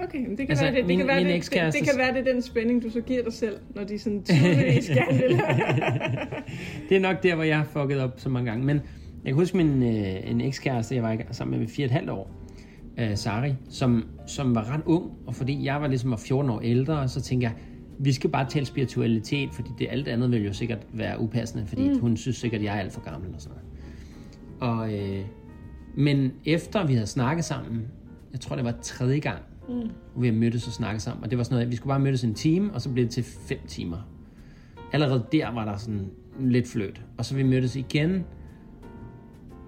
Okay, 0.03 0.17
men 0.19 0.29
det 0.29 0.37
kan, 0.37 0.49
Altså, 0.49 0.63
være, 0.65 0.71
det, 0.73 0.77
det, 0.79 0.87
min- 0.87 0.97
kan 0.99 1.07
være, 1.07 1.19
det, 1.23 1.43
det, 1.51 1.73
det 1.73 1.83
kan 1.83 1.97
være, 1.97 2.13
det 2.13 2.27
er 2.27 2.33
den 2.33 2.41
spænding, 2.41 2.83
du 2.83 2.89
så 2.89 3.01
giver 3.01 3.23
dig 3.23 3.33
selv, 3.33 3.55
når 3.75 3.83
de 3.83 3.99
sådan 3.99 4.23
tydeligvis 4.23 4.89
gerne 4.97 5.17
vil. 5.17 5.41
Det 6.89 6.97
er 6.97 7.01
nok 7.01 7.23
der, 7.23 7.35
hvor 7.35 7.43
jeg 7.43 7.57
har 7.57 7.65
fucket 7.65 7.99
op 8.01 8.13
så 8.17 8.29
mange 8.29 8.49
gange. 8.51 8.65
Men 8.65 8.81
jeg 9.23 9.33
kan 9.33 9.35
huske 9.35 9.57
min 9.57 9.83
øh, 9.83 10.31
en 10.31 10.41
ekskæreste, 10.41 10.95
jeg 10.95 11.03
var 11.03 11.17
sammen 11.31 11.59
med 11.59 11.67
i 11.67 11.71
fire 11.71 11.85
og 11.85 11.87
et 11.87 11.91
halvt 11.91 12.09
år, 12.09 12.31
øh, 12.97 13.17
Sari, 13.17 13.53
som, 13.69 14.03
som 14.27 14.55
var 14.55 14.73
ret 14.73 14.81
ung, 14.85 15.11
og 15.27 15.35
fordi 15.35 15.65
jeg 15.65 15.81
var 15.81 15.87
ligesom 15.87 16.11
var 16.11 16.17
14 16.17 16.51
år 16.51 16.59
ældre, 16.59 17.07
så 17.07 17.21
tænkte 17.21 17.45
jeg, 17.47 17.53
vi 17.99 18.11
skal 18.11 18.29
bare 18.29 18.49
tale 18.49 18.65
spiritualitet, 18.65 19.49
fordi 19.53 19.69
det 19.79 19.87
alt 19.91 20.07
andet 20.07 20.31
vil 20.31 20.45
jo 20.45 20.53
sikkert 20.53 20.87
være 20.93 21.19
upassende, 21.19 21.65
fordi 21.67 21.89
mm. 21.89 21.99
hun 21.99 22.17
synes 22.17 22.37
sikkert, 22.37 22.59
at 22.59 22.65
jeg 22.65 22.75
er 22.75 22.79
alt 22.79 22.93
for 22.93 23.01
gammel 23.01 23.33
og 23.35 23.41
sådan 23.41 23.57
noget. 23.57 24.79
Og, 24.79 24.93
øh, 24.93 25.25
men 25.95 26.31
efter 26.45 26.85
vi 26.85 26.93
havde 26.93 27.07
snakket 27.07 27.45
sammen, 27.45 27.87
jeg 28.31 28.39
tror 28.39 28.55
det 28.55 28.65
var 28.65 28.75
tredje 28.81 29.19
gang, 29.19 29.39
mm. 29.69 29.73
hvor 30.13 30.21
vi 30.21 30.27
havde 30.27 30.39
mødtes 30.39 30.67
og 30.67 30.73
snakket 30.73 31.01
sammen, 31.01 31.23
og 31.23 31.29
det 31.29 31.37
var 31.37 31.43
sådan 31.43 31.53
noget, 31.53 31.65
at 31.65 31.71
vi 31.71 31.75
skulle 31.75 31.91
bare 31.91 31.99
mødes 31.99 32.23
en 32.23 32.33
time, 32.33 32.73
og 32.73 32.81
så 32.81 32.89
blev 32.89 33.05
det 33.05 33.11
til 33.11 33.23
fem 33.23 33.59
timer. 33.67 33.97
Allerede 34.93 35.25
der 35.31 35.53
var 35.53 35.65
der 35.65 35.77
sådan 35.77 36.07
lidt 36.39 36.67
fløt. 36.67 37.01
Og 37.17 37.25
så 37.25 37.35
vi 37.35 37.43
mødtes 37.43 37.75
igen, 37.75 38.25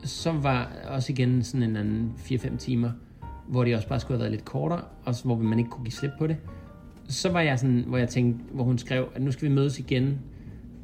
så 0.04 0.32
var 0.32 0.72
også 0.88 1.12
igen 1.12 1.44
sådan 1.44 1.70
en 1.70 1.76
anden 1.76 2.14
4-5 2.18 2.58
timer, 2.58 2.92
hvor 3.48 3.64
det 3.64 3.76
også 3.76 3.88
bare 3.88 4.00
skulle 4.00 4.18
have 4.18 4.20
været 4.20 4.32
lidt 4.32 4.46
kortere, 4.46 4.82
og 5.06 5.16
hvor 5.24 5.36
man 5.36 5.60
ikke 5.60 5.72
kunne 5.72 5.84
give 5.84 5.92
slip 5.92 6.12
på 6.20 6.28
det. 6.28 6.38
Så 7.08 7.32
var 7.32 7.42
jeg 7.42 7.60
sådan, 7.60 7.84
hvor 7.88 7.98
jeg 7.98 8.10
tænkte, 8.10 8.44
hvor 8.54 8.64
hun 8.64 8.78
skrev, 8.78 9.08
at 9.16 9.22
nu 9.22 9.32
skal 9.32 9.50
vi 9.50 9.54
mødes 9.54 9.80
igen. 9.80 10.20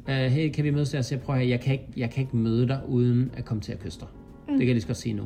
Uh, 0.08 0.14
hey, 0.14 0.52
kan 0.52 0.64
vi 0.64 0.70
mødes 0.70 0.90
der? 0.90 1.02
Så 1.02 1.14
jeg 1.14 1.22
prøver, 1.22 1.40
jeg 1.40 1.60
kan, 1.60 1.72
ikke, 1.72 1.86
jeg 1.96 2.10
kan 2.10 2.22
ikke 2.22 2.36
møde 2.36 2.68
dig, 2.68 2.80
uden 2.88 3.30
at 3.36 3.44
komme 3.44 3.60
til 3.60 3.72
at 3.72 3.78
kysse 3.78 4.00
dig. 4.00 4.08
Mm. 4.48 4.52
Det 4.52 4.60
kan 4.60 4.66
jeg 4.68 4.74
lige 4.74 4.82
så 4.82 4.86
godt 4.86 4.96
sige 4.96 5.14
nu. 5.14 5.24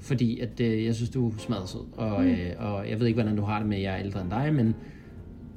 Fordi 0.00 0.40
at, 0.40 0.60
øh, 0.60 0.84
jeg 0.84 0.94
synes, 0.94 1.10
du 1.10 1.28
er 1.28 1.32
smadret 1.38 1.68
sød. 1.68 1.80
Og, 1.96 2.22
mm. 2.22 2.28
øh, 2.28 2.52
og 2.58 2.90
jeg 2.90 3.00
ved 3.00 3.06
ikke, 3.06 3.16
hvordan 3.16 3.36
du 3.36 3.42
har 3.42 3.58
det 3.58 3.68
med, 3.68 3.76
at 3.76 3.82
jeg 3.82 3.94
er 3.94 3.98
ældre 4.04 4.20
end 4.20 4.30
dig, 4.30 4.54
men 4.54 4.74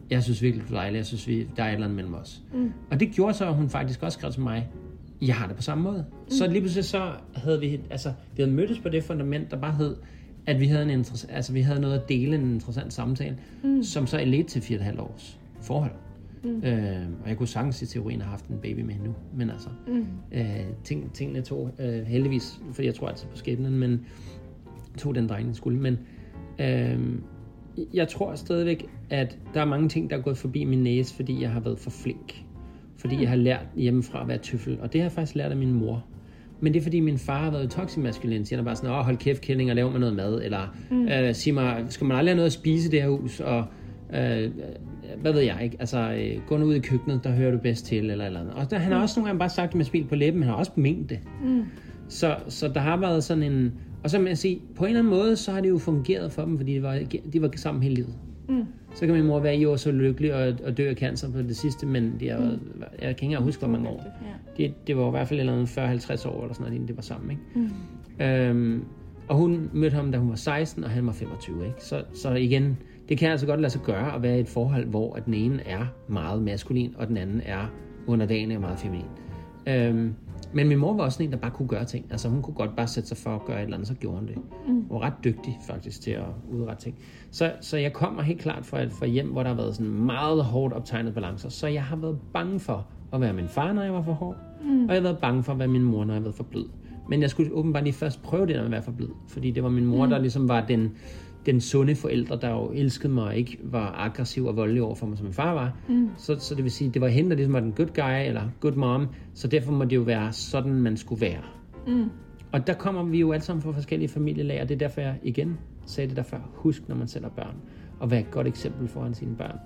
jeg 0.10 0.24
synes 0.24 0.42
virkelig, 0.42 0.70
du 0.70 0.74
er 0.74 0.78
dejlig. 0.78 0.98
Jeg 0.98 1.06
synes, 1.06 1.28
vi, 1.28 1.48
der 1.58 1.64
er 1.64 1.68
et 1.68 1.74
eller 1.74 1.86
andet 1.86 1.96
mellem 1.96 2.14
os. 2.14 2.42
Mm. 2.54 2.72
Og 2.92 3.00
det 3.00 3.12
gjorde 3.12 3.34
så, 3.34 3.48
at 3.48 3.56
hun 3.56 3.70
faktisk 3.70 4.04
også 4.04 4.20
skrev 4.20 4.32
til 4.32 4.42
mig, 4.42 4.70
jeg 5.22 5.36
har 5.36 5.48
det 5.48 5.56
på 5.56 5.62
samme 5.62 5.84
måde. 5.84 6.06
Mm. 6.26 6.32
Så 6.32 6.48
lige 6.48 6.62
pludselig 6.62 6.86
så 6.86 7.12
havde 7.36 7.60
vi, 7.60 7.80
altså, 7.90 8.10
vi 8.10 8.42
havde 8.42 8.52
mødtes 8.52 8.80
på 8.80 8.90
det 8.90 9.04
fundament, 9.04 9.52
der 9.52 9.58
bare 9.58 9.74
hed, 9.74 9.96
at 10.46 10.60
vi 10.60 10.66
havde, 10.66 10.94
en 10.94 11.02
interess- 11.02 11.32
altså, 11.34 11.54
vi 11.54 11.62
havde 11.62 11.82
noget 11.82 12.00
at 12.00 12.10
dele, 12.10 12.36
en 12.36 12.54
interessant 12.54 12.94
samtale, 12.94 13.38
mm. 13.64 13.84
som 13.84 14.08
så 14.08 14.18
er 14.18 14.26
ledt 14.26 14.48
til 14.48 14.62
fire 14.62 14.78
og 14.78 14.82
et 14.82 14.86
halvt 14.86 15.00
års 15.00 15.40
forhold. 15.62 15.92
Mm. 16.44 16.64
Øh, 16.64 17.08
og 17.24 17.30
jeg 17.30 17.38
kunne 17.38 17.48
sagtens 17.48 17.82
i 17.82 17.86
teorien 17.86 18.22
have 18.22 18.30
haft 18.30 18.48
en 18.48 18.58
baby 18.62 18.80
med 18.80 18.96
nu, 19.06 19.16
men 19.36 19.50
altså, 19.50 19.70
mm. 19.88 20.06
øh, 20.32 20.66
ting, 20.84 21.14
tingene 21.14 21.42
tog 21.42 21.72
øh, 21.80 22.06
heldigvis, 22.06 22.60
fordi 22.74 22.86
jeg 22.86 22.96
tror 22.96 23.08
altid 23.08 23.28
på 23.28 23.38
skæbnen, 23.38 23.80
men 23.80 24.06
tog 24.98 25.16
den 25.16 25.30
drejning, 25.30 25.56
skulle. 25.56 25.80
Men 25.80 25.98
øh, 26.60 27.00
jeg 27.94 28.08
tror 28.08 28.36
stadigvæk, 28.36 28.86
at 29.10 29.38
der 29.54 29.62
er 29.62 29.66
mange 29.66 29.90
ting, 29.90 30.10
der 30.10 30.18
er 30.18 30.22
gået 30.22 30.38
forbi 30.38 30.64
min 30.64 30.84
næse, 30.84 31.16
fordi 31.16 31.42
jeg 31.42 31.52
har 31.52 31.60
været 31.60 31.80
for 31.80 31.90
flink. 31.90 32.46
Fordi 33.00 33.22
jeg 33.22 33.30
har 33.30 33.36
lært 33.36 33.66
hjemmefra 33.76 34.22
at 34.22 34.28
være 34.28 34.38
tøffel. 34.38 34.78
Og 34.82 34.94
det 34.94 35.02
har 35.02 35.06
jeg 35.06 35.12
faktisk 35.12 35.36
lært 35.36 35.52
af 35.52 35.58
min 35.58 35.74
mor. 35.74 36.06
Men 36.62 36.74
det 36.74 36.80
er 36.80 36.84
fordi 36.84 37.00
min 37.00 37.18
far 37.18 37.44
har 37.44 37.52
været 37.52 37.70
toxic 37.70 37.98
maskulin. 37.98 38.46
Så 38.46 38.56
han 38.56 38.60
er 38.60 38.66
bare 38.66 38.76
sådan, 38.76 38.90
åh 38.90 39.06
hold 39.06 39.18
kæft 39.18 39.42
kælling 39.42 39.70
og 39.70 39.76
lav 39.76 39.92
mig 39.92 40.00
noget 40.00 40.16
mad. 40.16 40.42
Eller 40.44 40.76
mm. 40.92 41.08
øh, 41.08 41.36
sig 41.36 41.54
mig, 41.54 41.86
skal 41.90 42.08
man 42.08 42.18
aldrig 42.18 42.32
have 42.32 42.36
noget 42.36 42.46
at 42.46 42.54
spise 42.54 42.88
i 42.88 42.92
det 42.92 43.02
her 43.02 43.10
hus? 43.10 43.40
Og 43.40 43.66
øh, 44.14 44.52
hvad 45.22 45.34
ved 45.34 45.42
jeg 45.42 45.60
ikke? 45.64 45.78
Altså, 45.80 46.12
øh, 46.12 46.42
gå 46.48 46.58
nu 46.58 46.66
ud 46.66 46.76
i 46.76 46.80
køkkenet, 46.80 47.24
der 47.24 47.32
hører 47.32 47.52
du 47.52 47.58
bedst 47.58 47.86
til. 47.86 48.10
Eller 48.10 48.26
eller 48.26 48.40
andet. 48.40 48.54
Og 48.54 48.72
der, 48.72 48.78
han 48.78 48.92
har 48.92 49.02
også 49.02 49.20
nogle 49.20 49.28
gange 49.28 49.40
bare 49.40 49.50
sagt 49.50 49.72
det 49.72 49.76
med 49.76 49.86
smil 49.86 50.06
på 50.06 50.16
læben, 50.16 50.40
men 50.40 50.44
han 50.44 50.52
har 50.52 50.60
også 50.60 50.72
ment 50.76 51.10
det. 51.10 51.20
Mm. 51.44 51.64
Så, 52.08 52.36
så 52.48 52.68
der 52.68 52.80
har 52.80 52.98
været 52.98 53.24
sådan 53.24 53.44
en... 53.44 53.74
Og 54.04 54.10
så 54.10 54.20
vil 54.20 54.28
jeg 54.28 54.38
sige, 54.38 54.62
på 54.76 54.84
en 54.84 54.90
eller 54.90 55.00
anden 55.00 55.14
måde, 55.14 55.36
så 55.36 55.52
har 55.52 55.62
det 55.62 55.70
jo 55.70 55.78
fungeret 55.78 56.32
for 56.32 56.42
dem, 56.42 56.58
fordi 56.58 56.74
de 56.74 56.84
var, 56.84 57.00
de 57.34 57.42
var 57.42 57.50
sammen 57.56 57.84
hele 57.84 57.96
livet. 57.96 58.14
Mm. 58.50 58.66
Så 58.94 59.06
kan 59.06 59.16
min 59.16 59.26
mor 59.26 59.40
være 59.40 59.58
i 59.58 59.66
år 59.66 59.76
så 59.76 59.92
lykkelig 59.92 60.34
og, 60.34 60.54
og 60.66 60.78
dø 60.78 60.90
af 60.90 60.96
cancer 60.96 61.32
på 61.32 61.42
det 61.42 61.58
sidste, 61.58 61.86
men 61.86 62.16
de 62.20 62.30
har, 62.30 62.40
mm. 62.40 62.82
jeg 62.82 63.00
kan 63.00 63.10
ikke 63.10 63.26
engang 63.26 63.44
huske, 63.44 63.60
hvor 63.60 63.68
mange 63.68 63.90
år. 63.90 64.04
Det, 64.58 64.88
det 64.88 64.98
var 64.98 65.08
i 65.08 65.12
hvert 65.12 65.28
fald 65.28 65.40
eller 65.40 65.54
andet 65.54 65.78
40-50 65.78 66.28
år 66.30 66.42
eller 66.42 66.54
sådan 66.54 66.64
noget, 66.64 66.74
inden 66.74 66.88
det 66.88 66.96
var 66.96 67.02
sammen. 67.02 67.32
Ikke? 67.32 67.70
Mm. 68.20 68.26
Øhm, 68.26 68.86
og 69.28 69.36
hun 69.36 69.70
mødte 69.74 69.96
ham, 69.96 70.12
da 70.12 70.18
hun 70.18 70.30
var 70.30 70.36
16, 70.36 70.84
og 70.84 70.90
han 70.90 71.06
var 71.06 71.12
25. 71.12 71.66
Ikke? 71.66 71.84
Så, 71.84 72.04
så 72.14 72.32
igen, 72.32 72.78
det 73.10 73.18
kan 73.18 73.32
altså 73.32 73.46
godt 73.46 73.62
lade 73.62 73.72
sig 73.72 73.82
gøre 73.82 74.16
at 74.16 74.24
være 74.24 74.38
i 74.38 74.40
et 74.40 74.48
forhold, 74.48 74.86
hvor 74.86 75.16
at 75.16 75.26
den 75.26 75.34
ene 75.34 75.68
er 75.68 75.86
meget 76.08 76.42
maskulin, 76.42 76.96
og 76.98 77.08
den 77.08 77.18
anden 77.18 77.42
er 77.46 77.72
underdanig 78.08 78.56
og 78.56 78.62
meget 78.62 78.80
feminin. 78.80 79.06
Øhm, 79.68 80.14
men 80.54 80.68
min 80.68 80.78
mor 80.78 80.94
var 80.94 81.04
også 81.04 81.24
en, 81.24 81.32
der 81.32 81.38
bare 81.38 81.52
kunne 81.52 81.68
gøre 81.68 81.86
ting. 81.86 82.06
Altså 82.12 82.30
hun 82.30 82.42
kunne 82.42 82.54
godt 82.54 82.76
bare 82.76 82.88
sætte 82.88 83.10
sig 83.10 83.18
for 83.18 83.36
at 83.36 83.46
gøre 83.46 83.58
et 83.58 83.64
eller 83.64 83.78
andet, 83.78 83.88
så 83.88 83.94
gjorde 83.94 84.18
hun 84.18 84.28
det. 84.28 84.36
Mm. 84.68 84.74
Hun 84.74 84.86
var 84.90 85.00
ret 85.00 85.24
dygtig 85.24 85.58
faktisk 85.68 86.02
til 86.02 86.12
at 86.12 86.24
udrette 86.52 86.84
ting. 86.84 86.96
Så, 87.32 87.52
så 87.62 87.78
jeg 87.78 87.94
kommer 87.94 88.22
helt 88.22 88.42
klart 88.42 88.66
fra 88.66 88.82
et 88.82 88.92
fra 88.92 89.06
hjem, 89.06 89.28
hvor 89.28 89.44
der 89.44 89.50
har 89.50 89.56
været 89.56 89.76
sådan 89.76 89.92
meget 89.92 90.44
hårdt 90.44 90.74
optegnet 90.74 91.14
balancer. 91.14 91.50
Så 91.50 91.68
jeg 91.68 91.84
har 91.84 91.96
været 91.96 92.18
bange 92.34 92.60
for 92.60 92.88
at 93.14 93.22
være 93.22 93.34
min 93.34 93.48
far, 93.48 93.74
når 93.74 93.84
jeg 93.84 93.94
var 93.94 94.02
for 94.02 94.14
hård. 94.14 94.36
Mm. 94.64 94.84
Og 94.84 94.90
jeg 94.90 94.96
har 94.96 95.02
været 95.02 95.18
bange 95.18 95.44
for 95.44 95.52
at 95.52 95.60
være 95.60 95.68
min 95.68 95.84
mor, 95.84 96.06
når 96.06 96.14
jeg 96.14 96.24
været 96.24 96.36
for 96.36 96.44
blød. 96.44 96.66
Men 97.10 97.22
jeg 97.22 97.30
skulle 97.30 97.54
åbenbart 97.54 97.84
lige 97.84 97.94
først 97.94 98.22
prøve 98.22 98.48
det, 98.48 98.56
når 98.56 98.64
jeg 98.64 98.72
var 98.72 98.82
for 98.82 98.92
blød. 98.92 99.10
Fordi 99.28 99.52
det 99.52 99.64
var 99.64 99.70
min 99.70 99.86
mor, 99.86 100.06
mm. 100.06 100.12
der 100.12 100.20
ligesom 100.20 100.50
var 100.50 100.66
den, 100.66 100.92
den 101.46 101.62
sunde 101.62 101.96
forældre, 101.96 102.40
der 102.42 102.50
jo 102.50 102.72
elskede 102.74 103.14
mig 103.14 103.24
og 103.24 103.38
ikke 103.38 103.58
var 103.64 103.96
aggressiv 103.98 104.46
og 104.46 104.56
voldelig 104.56 104.84
over 104.84 104.96
for 104.96 105.06
mig, 105.06 105.18
som 105.18 105.26
min 105.26 105.34
far 105.34 105.54
var. 105.54 105.78
Mm. 105.90 106.10
Så, 106.18 106.36
så 106.40 106.56
det 106.56 106.64
vil 106.64 106.72
sige, 106.72 106.90
det 106.90 107.02
var 107.02 107.08
hende, 107.08 107.30
der 107.30 107.36
ligesom 107.36 107.54
var 107.54 107.60
den 107.60 107.72
good 107.72 107.88
guy, 107.88 108.28
eller 108.28 108.44
good 108.60 108.74
mom. 108.74 109.08
Så 109.34 109.48
derfor 109.48 109.72
må 109.72 109.84
det 109.84 109.96
jo 109.96 110.02
være 110.02 110.32
sådan, 110.32 110.74
man 110.74 110.98
skulle 110.98 111.22
være. 111.22 111.42
Mm. 111.88 112.10
Og 112.52 112.68
der 112.68 112.74
kommer 112.74 113.04
vi 113.04 113.20
jo 113.20 113.32
alle 113.32 113.44
sammen 113.44 113.62
fra 113.62 113.72
forskellige 113.72 114.10
familielag, 114.10 114.62
og 114.62 114.70
det 114.70 114.76
er 114.76 114.80
derfor, 114.80 115.02
jeg 115.02 115.16
igen 115.24 115.58
sagde 115.86 116.08
det 116.08 116.18
der 116.18 116.24
før. 116.24 116.40
Husk, 116.54 116.88
når 116.88 116.96
man 116.96 117.08
selv 117.08 117.24
har 117.24 117.32
børn, 117.32 117.56
og 118.00 118.12
være 118.12 118.20
et 118.20 118.32
godt 118.32 118.48
eksempel 118.48 118.88
foran 118.88 119.14
sine 119.14 119.36
børn. 119.36 119.58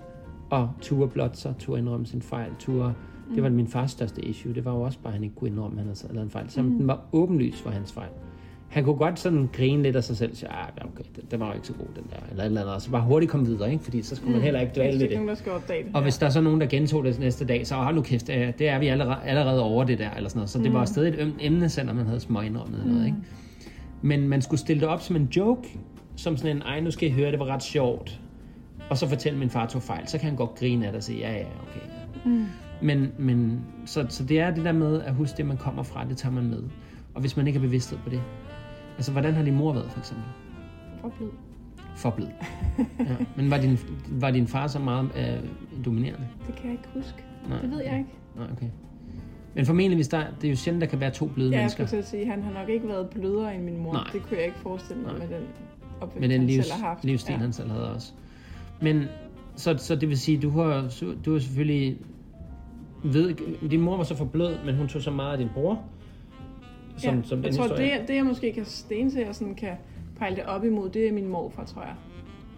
Og 0.50 0.70
ture 0.82 1.10
blot 1.10 1.38
sig, 1.38 1.56
ture 1.60 1.80
indrømme 1.80 2.06
sin 2.06 2.22
fejl, 2.22 2.52
ture... 2.60 2.94
Det 3.36 3.44
var 3.44 3.50
min 3.50 3.68
fars 3.68 3.92
største 3.92 4.22
issue. 4.22 4.54
Det 4.54 4.66
var 4.66 4.74
jo 4.74 4.82
også 4.82 5.00
bare, 5.00 5.10
at 5.10 5.14
han 5.14 5.24
ikke 5.24 5.36
kunne 5.36 5.50
indrømme, 5.50 5.82
at 5.82 5.86
han 5.86 5.96
havde 6.02 6.14
lavet 6.14 6.26
en 6.26 6.32
fejl. 6.32 6.50
Så 6.50 6.62
mm. 6.62 6.78
den 6.78 6.88
var 6.88 7.06
åbenlys 7.14 7.62
for 7.62 7.70
hans 7.70 7.94
fejl. 7.94 8.10
Han 8.74 8.84
kunne 8.84 8.96
godt 8.96 9.20
sådan 9.20 9.50
grine 9.54 9.84
lidt 9.84 9.96
af 9.96 10.04
sig 10.04 10.18
selv 10.18 10.32
og 10.32 10.38
sige, 10.38 10.50
ah, 10.50 10.68
okay, 10.82 11.04
den, 11.16 11.24
den 11.32 11.40
var 11.40 11.48
jo 11.48 11.54
ikke 11.54 11.68
så 11.68 11.74
god, 11.74 11.86
den 11.96 12.04
der, 12.10 12.18
eller 12.32 12.44
et 12.44 12.48
eller 12.48 12.62
andet. 12.62 12.76
Og 12.76 12.82
så 12.82 12.92
bare 12.92 13.02
hurtigt 13.02 13.32
komme 13.32 13.46
videre, 13.46 13.72
ikke? 13.72 13.84
Fordi 13.84 14.02
så 14.02 14.16
skulle 14.16 14.32
man 14.32 14.42
heller 14.42 14.60
ikke 14.60 14.74
dvæle 14.76 15.00
ved 15.00 15.00
det. 15.00 15.12
nogen, 15.12 15.28
der 15.28 15.36
skal 15.36 15.52
opdage 15.52 15.84
det. 15.84 15.92
Og 15.96 16.02
hvis 16.02 16.18
der 16.18 16.26
er 16.26 16.30
så 16.30 16.42
nogen, 16.42 16.62
der 16.62 16.68
gentog 16.68 17.04
det 17.04 17.20
næste 17.20 17.46
dag, 17.46 17.68
så 17.68 17.76
hold 17.76 17.96
nu 17.96 18.02
kæft, 18.02 18.28
det 18.28 18.68
er 18.68 18.80
vi 18.80 18.88
allerede, 18.88 19.18
allerede 19.26 19.64
over 19.64 19.84
det 19.84 20.00
der, 20.00 20.10
eller 20.18 20.30
sådan 20.30 20.40
noget. 20.40 20.50
Så 20.50 20.60
det 20.60 20.74
var 20.74 20.86
stadig 20.86 21.10
et 21.10 21.20
ømt 21.20 21.36
emne, 21.40 21.70
selvom 21.70 21.96
man 21.96 22.06
havde 22.06 22.20
små 22.20 22.42
indrømmet 22.42 22.86
mm. 22.86 22.92
noget, 22.92 23.06
ikke? 23.06 23.18
Men 24.02 24.28
man 24.28 24.42
skulle 24.42 24.60
stille 24.60 24.82
det 24.82 24.90
op 24.90 25.02
som 25.02 25.16
en 25.16 25.30
joke, 25.36 25.80
som 26.16 26.38
sådan 26.38 26.56
en, 26.56 26.62
ej, 26.62 26.80
nu 26.80 26.92
skal 26.92 27.10
I 27.10 27.12
høre, 27.12 27.32
det 27.32 27.40
var 27.40 27.46
ret 27.46 27.64
sjovt. 27.64 28.22
Og 28.90 28.98
så 28.98 29.08
fortælle 29.08 29.40
min 29.40 29.50
far 29.50 29.66
tog 29.66 29.82
fejl, 29.82 30.08
så 30.08 30.18
kan 30.18 30.28
han 30.28 30.38
godt 30.38 30.56
grine 30.56 30.86
af 30.86 30.92
det 30.92 30.98
og 30.98 31.04
sige, 31.04 31.20
ja, 31.20 31.32
ja, 31.32 31.46
okay. 31.62 31.80
Mm. 32.26 32.46
Men, 32.82 33.12
men 33.18 33.62
så, 33.86 34.06
så 34.10 34.24
det 34.24 34.40
er 34.40 34.52
det 34.52 34.66
der 34.66 34.72
med 34.72 35.02
at 35.02 35.14
huske 35.14 35.38
det, 35.38 35.46
man 35.46 35.58
kommer 35.58 35.84
fra, 35.84 36.06
det 36.10 36.18
tager 36.18 36.34
man 36.34 36.50
med. 36.50 36.64
Og 37.14 37.22
hvis 37.22 37.38
man 37.38 37.48
ikke 37.48 37.58
er 37.58 37.62
bevidsthed 37.62 37.98
på 38.04 38.10
det. 38.10 38.22
Altså, 38.98 39.12
hvordan 39.12 39.34
har 39.34 39.44
din 39.44 39.56
mor 39.56 39.74
været, 39.74 39.92
for 39.92 40.00
eksempel? 40.00 40.26
For 41.02 41.10
blød. 41.18 41.30
For 41.96 42.10
blød. 42.10 42.28
Ja. 43.00 43.16
Men 43.38 43.52
var 43.52 43.58
din, 43.58 43.80
var 44.10 44.32
din 44.32 44.48
far 44.48 44.68
så 44.68 44.80
meget 44.80 45.10
øh, 45.18 45.84
dominerende? 45.86 46.28
Det 46.48 46.56
kan 46.56 46.64
jeg 46.66 46.72
ikke 46.72 46.88
huske. 46.94 47.24
Nej. 47.50 47.62
Det 47.62 47.72
ved 47.72 47.82
jeg 47.84 47.98
ikke. 47.98 48.10
Nej, 48.38 48.48
okay. 48.52 48.66
Men 49.56 49.66
formentlig, 49.66 49.98
hvis 49.98 50.08
der, 50.08 50.24
det 50.42 50.48
er 50.48 50.52
jo 50.52 50.56
sjældent, 50.56 50.82
der 50.82 50.88
kan 50.88 51.00
være 51.00 51.12
to 51.12 51.28
bløde 51.28 51.50
Ja, 51.50 51.56
jeg 51.56 51.62
mennesker. 51.62 51.86
skulle 51.86 52.02
til 52.02 52.06
at 52.06 52.10
sige, 52.10 52.26
han 52.32 52.44
har 52.44 52.52
nok 52.54 52.70
ikke 52.70 52.88
været 52.88 53.10
blødere 53.10 53.56
end 53.56 53.64
min 53.64 53.78
mor. 53.84 53.94
Nej. 53.94 54.04
Det 54.14 54.22
kunne 54.22 54.38
jeg 54.38 54.46
ikke 54.46 54.58
forestille 54.60 55.02
mig 55.04 55.12
Nej. 55.12 55.28
med 55.28 55.38
den 55.38 55.46
opvækst, 56.02 56.20
Med 56.22 56.30
den 56.30 56.40
han 56.40 56.48
livs, 56.48 56.66
selv 56.66 56.82
har 56.82 56.88
haft. 56.90 57.06
livsstil, 57.06 57.34
ja. 57.34 57.40
han 57.40 57.54
selv 57.54 57.72
havde 57.72 57.94
også. 57.94 58.12
Men, 58.82 59.04
så, 59.56 59.76
så 59.78 59.96
det 59.96 60.10
vil 60.10 60.20
sige, 60.20 60.38
du 60.42 60.50
har, 60.50 60.92
du 61.26 61.32
har 61.34 61.40
selvfølgelig... 61.40 61.98
Ved, 63.04 63.36
din 63.70 63.82
mor 63.82 63.98
var 63.98 64.04
så 64.04 64.16
for 64.16 64.26
blød, 64.26 64.56
men 64.66 64.76
hun 64.76 64.88
tog 64.88 65.02
så 65.02 65.12
meget 65.12 65.32
af 65.32 65.38
din 65.38 65.50
bror. 65.54 65.82
Som, 66.98 67.16
ja. 67.16 67.22
som 67.24 67.38
den 67.38 67.46
jeg 67.46 67.56
tror, 67.56 67.64
historie. 67.64 68.00
det, 68.00 68.08
det 68.08 68.16
jeg 68.16 68.26
måske 68.26 68.54
kan 68.54 68.66
sten 68.66 69.10
til, 69.12 69.28
og 69.28 69.36
sådan 69.36 69.56
kan 69.56 69.74
pejle 70.20 70.36
det 70.36 70.44
op 70.44 70.66
imod, 70.66 70.90
det 70.90 71.08
er 71.08 71.12
min 71.12 71.28
morfar, 71.28 71.64
tror 71.66 71.82
jeg. 71.82 71.96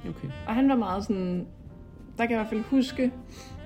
Okay. 0.09 0.27
Og 0.47 0.55
han 0.55 0.69
var 0.69 0.75
meget 0.75 1.03
sådan... 1.05 1.45
Der 2.17 2.25
kan 2.25 2.31
jeg 2.31 2.39
i 2.39 2.43
hvert 2.43 2.49
fald 2.49 2.63
huske, 2.63 3.11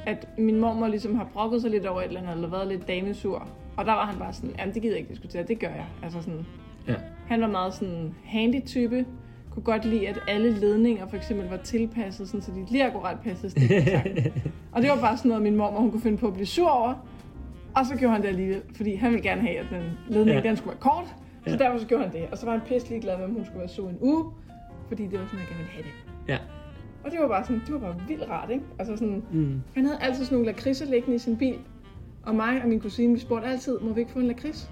at 0.05 0.27
min 0.37 0.59
mormor 0.59 0.87
ligesom 0.87 1.15
har 1.15 1.27
brokket 1.33 1.61
sig 1.61 1.71
lidt 1.71 1.85
over 1.85 2.01
et 2.01 2.07
eller 2.07 2.21
andet, 2.21 2.33
eller 2.35 2.49
været 2.49 2.67
lidt 2.67 2.87
damesur. 2.87 3.47
Og 3.77 3.85
der 3.85 3.91
var 3.91 4.05
han 4.05 4.19
bare 4.19 4.33
sådan, 4.33 4.55
jamen 4.59 4.73
det 4.73 4.81
gider 4.81 4.93
jeg 4.95 4.99
ikke 4.99 5.09
diskutere, 5.09 5.43
det 5.43 5.59
gør 5.59 5.67
jeg. 5.67 5.85
Altså 6.03 6.21
sådan, 6.21 6.45
Ja. 6.87 6.95
han 7.27 7.41
var 7.41 7.47
meget 7.47 7.73
sådan 7.73 8.15
handy 8.25 8.65
type, 8.65 9.05
kunne 9.51 9.63
godt 9.63 9.85
lide, 9.85 10.07
at 10.07 10.19
alle 10.27 10.51
ledninger 10.59 11.07
for 11.07 11.17
eksempel 11.17 11.49
var 11.49 11.57
tilpasset, 11.57 12.27
sådan, 12.27 12.41
så 12.41 12.51
de 12.51 12.65
lige 12.71 12.85
akkurat 12.85 13.17
passede 13.23 13.49
stikkontakten. 13.51 14.33
og 14.73 14.81
det 14.81 14.89
var 14.89 14.99
bare 15.01 15.17
sådan 15.17 15.29
noget, 15.29 15.43
min 15.43 15.55
mormor 15.55 15.79
hun 15.79 15.91
kunne 15.91 16.01
finde 16.01 16.17
på 16.17 16.27
at 16.27 16.33
blive 16.33 16.45
sur 16.45 16.69
over. 16.69 16.93
Og 17.75 17.85
så 17.85 17.95
gjorde 17.95 18.13
han 18.13 18.21
det 18.21 18.27
alligevel, 18.27 18.61
fordi 18.75 18.95
han 18.95 19.11
ville 19.11 19.23
gerne 19.29 19.41
have, 19.41 19.57
at 19.57 19.65
den 19.69 19.83
ledning 20.07 20.37
Ja. 20.43 20.49
den 20.49 20.57
skulle 20.57 20.69
være 20.69 20.79
kort. 20.79 21.05
Så 21.47 21.51
Ja. 21.51 21.57
derfor 21.57 21.79
så 21.79 21.85
gjorde 21.87 22.03
han 22.03 22.13
det. 22.13 22.27
Og 22.31 22.37
så 22.37 22.45
var 22.45 22.51
han 22.51 22.61
pisselig 22.67 23.01
glad 23.01 23.17
med, 23.17 23.25
om 23.25 23.31
hun 23.31 23.45
skulle 23.45 23.59
være 23.59 23.69
sur 23.69 23.89
en 23.89 23.97
uge, 24.01 24.25
fordi 24.87 25.03
det 25.07 25.19
var 25.19 25.25
sådan, 25.25 25.39
jeg 25.39 25.47
gerne 25.47 25.57
ville 25.57 25.71
have 25.71 25.83
det. 25.83 25.91
Ja. 26.27 26.37
Og 27.03 27.11
det 27.11 27.19
var 27.19 27.27
bare 27.27 27.43
sådan, 27.43 27.61
det 27.65 27.73
var 27.73 27.79
bare 27.79 27.95
vildt 28.07 28.29
rart, 28.29 28.49
ikke? 28.49 28.63
Altså 28.79 28.97
sådan, 28.97 29.23
Mm. 29.31 29.61
han 29.75 29.85
havde 29.85 29.97
altid 30.01 30.23
sådan 30.25 30.35
nogle 30.37 30.51
lakridser 30.51 30.85
liggende 30.85 31.15
i 31.15 31.19
sin 31.19 31.37
bil. 31.37 31.55
Og 32.23 32.35
mig 32.35 32.61
og 32.63 32.69
min 32.69 32.79
kusine, 32.79 33.13
vi 33.13 33.19
spurgte 33.19 33.47
altid, 33.47 33.79
må 33.79 33.93
vi 33.93 33.99
ikke 33.99 34.11
få 34.11 34.19
en 34.19 34.27
lakrids? 34.27 34.69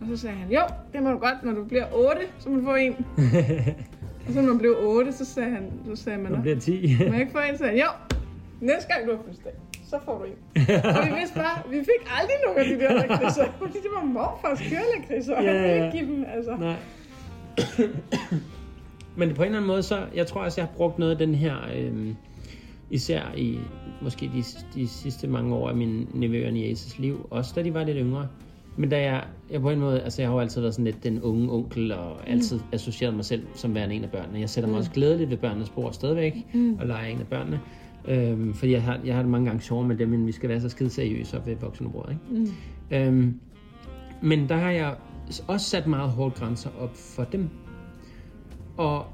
Og 0.00 0.06
så 0.08 0.16
sagde 0.16 0.36
han, 0.36 0.50
jo, 0.52 0.60
det 0.92 1.02
må 1.02 1.10
du 1.10 1.18
godt, 1.18 1.42
når 1.44 1.52
du 1.52 1.64
bliver 1.64 1.84
8, 1.92 2.20
så 2.38 2.48
må 2.50 2.56
du 2.56 2.62
få 2.64 2.74
en. 2.74 2.92
og 4.26 4.32
så 4.32 4.40
når 4.40 4.48
man 4.48 4.58
blev 4.58 4.76
8, 4.80 5.12
så 5.12 5.24
sagde, 5.24 5.50
han, 5.50 5.70
så 5.86 5.96
sagde 6.02 6.18
man, 6.18 6.30
Nu 6.30 6.36
"Nå, 6.36 6.42
bliver 6.42 6.56
10. 6.60 6.96
må 7.06 7.12
jeg 7.12 7.20
ikke 7.20 7.32
få 7.32 7.38
en? 7.38 7.52
Så 7.52 7.58
sagde 7.58 7.70
han, 7.70 7.80
jo, 7.80 7.86
næste 8.60 8.88
gang 8.94 9.06
du 9.06 9.10
har 9.16 9.22
fødselsdag, 9.22 9.52
så 9.94 10.04
får 10.04 10.18
du 10.18 10.24
en. 10.24 10.38
og 10.96 11.06
vi 11.06 11.14
vidste 11.20 11.34
bare, 11.34 11.70
vi 11.70 11.76
fik 11.76 12.02
aldrig 12.18 12.36
nogen 12.44 12.58
af 12.58 12.66
de 12.70 12.84
der 12.84 12.92
lakridser, 12.94 13.44
fordi 13.62 13.72
det 13.72 13.90
var 13.96 14.04
morfars 14.04 14.60
kørelakridser, 14.70 15.36
og 15.36 15.44
Ja, 15.44 15.52
ja, 15.52 15.74
ikke 15.74 15.98
give 15.98 16.16
dem, 16.16 16.24
altså. 16.36 16.56
Nej. 16.56 16.76
Men 19.16 19.34
på 19.34 19.42
en 19.42 19.46
eller 19.46 19.58
anden 19.58 19.66
måde, 19.66 19.82
så 19.82 20.06
jeg 20.14 20.26
tror 20.26 20.40
også, 20.40 20.60
jeg 20.60 20.68
har 20.68 20.76
brugt 20.76 20.98
noget 20.98 21.12
af 21.12 21.18
den 21.18 21.34
her, 21.34 21.56
øhm, 21.76 22.16
især 22.90 23.22
i 23.36 23.58
måske 24.02 24.30
de, 24.34 24.42
de 24.74 24.88
sidste 24.88 25.26
mange 25.26 25.54
år 25.54 25.68
af 25.68 25.76
min 25.76 26.08
nevø 26.14 26.46
og 26.46 26.52
niæses 26.52 26.98
liv, 26.98 27.26
også 27.30 27.52
da 27.56 27.62
de 27.62 27.74
var 27.74 27.84
lidt 27.84 27.98
yngre. 28.00 28.28
Men 28.76 28.90
da 28.90 29.02
jeg, 29.02 29.24
jeg 29.50 29.60
på 29.60 29.70
en 29.70 29.80
måde, 29.80 30.02
altså 30.02 30.22
jeg 30.22 30.28
har 30.28 30.34
jo 30.34 30.40
altid 30.40 30.60
været 30.60 30.74
sådan 30.74 30.84
lidt 30.84 31.04
den 31.04 31.22
unge 31.22 31.52
onkel, 31.52 31.92
og 31.92 32.28
altid 32.28 32.60
associeret 32.72 33.14
mig 33.14 33.24
selv 33.24 33.46
som 33.54 33.74
værende 33.74 33.94
en 33.94 34.04
af 34.04 34.10
børnene. 34.10 34.40
Jeg 34.40 34.50
sætter 34.50 34.70
mig 34.70 34.78
også 34.78 34.90
glædeligt 34.90 35.30
ved 35.30 35.36
børnenes 35.36 35.70
bord 35.70 35.92
stadigvæk, 35.92 36.34
mm. 36.52 36.76
og 36.80 36.86
leger 36.86 37.06
en 37.06 37.20
af 37.20 37.26
børnene. 37.26 37.60
Øhm, 38.08 38.54
fordi 38.54 38.72
jeg 38.72 38.82
har, 38.82 39.00
jeg 39.04 39.14
har 39.14 39.22
det 39.22 39.30
mange 39.30 39.46
gange 39.46 39.62
sjovere 39.62 39.88
med 39.88 39.96
dem, 39.96 40.08
men 40.08 40.26
vi 40.26 40.32
skal 40.32 40.48
være 40.48 40.60
så 40.60 40.68
skide 40.68 40.90
seriøse 40.90 41.42
ved 41.46 41.56
voksenbordet, 41.56 42.12
ikke? 42.12 42.44
Mm. 42.44 42.50
Øhm, 42.96 43.40
men 44.22 44.48
der 44.48 44.56
har 44.56 44.70
jeg 44.70 44.94
også 45.48 45.66
sat 45.66 45.86
meget 45.86 46.10
hårde 46.10 46.30
grænser 46.30 46.70
op 46.80 46.90
for 46.94 47.24
dem. 47.24 47.48
Og 48.76 49.06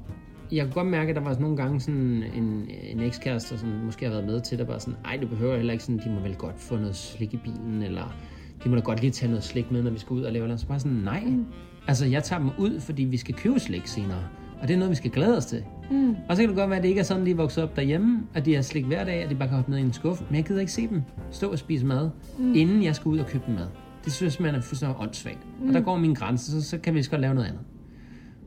jeg 0.51 0.65
kan 0.65 0.73
godt 0.73 0.87
mærke, 0.87 1.09
at 1.09 1.15
der 1.15 1.21
var 1.21 1.39
nogle 1.39 1.57
gange 1.57 1.79
sådan 1.79 2.23
en, 2.35 2.69
en 2.83 2.99
ekskæreste, 2.99 3.57
som 3.57 3.69
måske 3.69 4.05
har 4.05 4.11
været 4.11 4.25
med 4.25 4.41
til, 4.41 4.57
der 4.57 4.65
var 4.65 4.77
sådan, 4.77 4.99
ej, 5.05 5.17
du 5.21 5.27
behøver 5.27 5.55
heller 5.55 5.73
ikke 5.73 5.83
sådan, 5.83 6.01
de 6.05 6.09
må 6.09 6.19
vel 6.19 6.35
godt 6.35 6.59
få 6.59 6.75
noget 6.75 6.95
slik 6.95 7.33
i 7.33 7.37
bilen, 7.37 7.81
eller 7.83 8.15
de 8.63 8.69
må 8.69 8.75
da 8.75 8.81
godt 8.81 9.01
lige 9.01 9.11
tage 9.11 9.29
noget 9.29 9.43
slik 9.43 9.71
med, 9.71 9.83
når 9.83 9.91
vi 9.91 9.99
skal 9.99 10.13
ud 10.13 10.21
og 10.21 10.31
lave 10.31 10.45
noget. 10.47 10.59
Så 10.59 10.67
bare 10.67 10.79
sådan, 10.79 10.97
nej. 10.97 11.23
Mm. 11.25 11.45
Altså, 11.87 12.05
jeg 12.05 12.23
tager 12.23 12.39
dem 12.39 12.49
ud, 12.59 12.79
fordi 12.79 13.03
vi 13.03 13.17
skal 13.17 13.35
købe 13.35 13.59
slik 13.59 13.87
senere. 13.87 14.23
Og 14.61 14.67
det 14.67 14.73
er 14.73 14.77
noget, 14.77 14.89
vi 14.89 14.95
skal 14.95 15.11
glæde 15.11 15.37
os 15.37 15.45
til. 15.45 15.63
Mm. 15.91 16.15
Og 16.29 16.35
så 16.35 16.41
kan 16.41 16.49
det 16.49 16.57
godt 16.57 16.69
være, 16.69 16.77
at 16.77 16.83
det 16.83 16.89
ikke 16.89 16.99
er 16.99 17.03
sådan, 17.03 17.25
de 17.25 17.31
er 17.31 17.35
vokset 17.35 17.63
op 17.63 17.75
derhjemme, 17.75 18.23
at 18.33 18.45
de 18.45 18.55
har 18.55 18.61
slik 18.61 18.85
hver 18.85 19.03
dag, 19.03 19.23
at 19.23 19.29
de 19.29 19.35
bare 19.35 19.47
kan 19.47 19.55
hoppe 19.55 19.71
ned 19.71 19.79
i 19.79 19.81
en 19.81 19.93
skuffe. 19.93 20.23
Men 20.29 20.35
jeg 20.35 20.45
gider 20.45 20.59
ikke 20.59 20.71
se 20.71 20.87
dem 20.87 21.01
stå 21.31 21.51
og 21.51 21.59
spise 21.59 21.85
mad, 21.85 22.09
mm. 22.39 22.55
inden 22.55 22.83
jeg 22.83 22.95
skal 22.95 23.09
ud 23.09 23.19
og 23.19 23.27
købe 23.27 23.43
dem 23.47 23.55
mad. 23.55 23.67
Det 24.05 24.13
synes 24.13 24.21
jeg 24.21 24.31
simpelthen 24.31 24.59
er 24.59 24.63
fuldstændig 24.63 24.97
åndssvagt. 24.99 25.39
Mm. 25.61 25.67
Og 25.67 25.73
der 25.73 25.81
går 25.81 25.97
min 25.97 26.13
grænse, 26.13 26.51
så, 26.51 26.69
så 26.69 26.77
kan 26.77 26.93
vi 26.93 26.99
lige 26.99 27.09
godt 27.09 27.21
lave 27.21 27.33
noget 27.33 27.47
andet. 27.47 27.61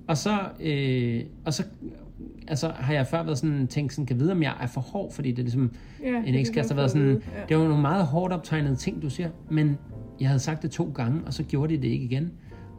Og 0.08 0.16
så, 0.16 0.38
øh, 0.60 1.20
og 1.44 1.54
så 1.54 1.64
altså, 2.48 2.68
har 2.68 2.94
jeg 2.94 3.06
før 3.06 3.22
været 3.22 3.38
sådan, 3.38 3.66
tænkt 3.66 3.92
sådan, 3.92 4.06
kan 4.06 4.18
vide, 4.20 4.32
om 4.32 4.42
jeg 4.42 4.54
er 4.60 4.66
for 4.66 4.80
hård, 4.80 5.12
fordi 5.12 5.30
det 5.30 5.38
er 5.38 5.42
ligesom, 5.42 5.70
Ja, 6.02 6.22
en 6.26 6.34
ekskæreste 6.34 6.72
har 6.72 6.76
været 6.76 6.90
sådan, 6.90 7.08
ja. 7.08 7.40
det 7.48 7.56
var 7.56 7.64
nogle 7.64 7.82
meget 7.82 8.06
hårdt 8.06 8.32
optegnede 8.32 8.76
ting, 8.76 9.02
du 9.02 9.10
siger, 9.10 9.28
men 9.50 9.78
jeg 10.20 10.28
havde 10.28 10.40
sagt 10.40 10.62
det 10.62 10.70
to 10.70 10.92
gange, 10.94 11.20
og 11.26 11.34
så 11.34 11.42
gjorde 11.42 11.76
de 11.76 11.82
det 11.82 11.88
ikke 11.88 12.04
igen. 12.04 12.32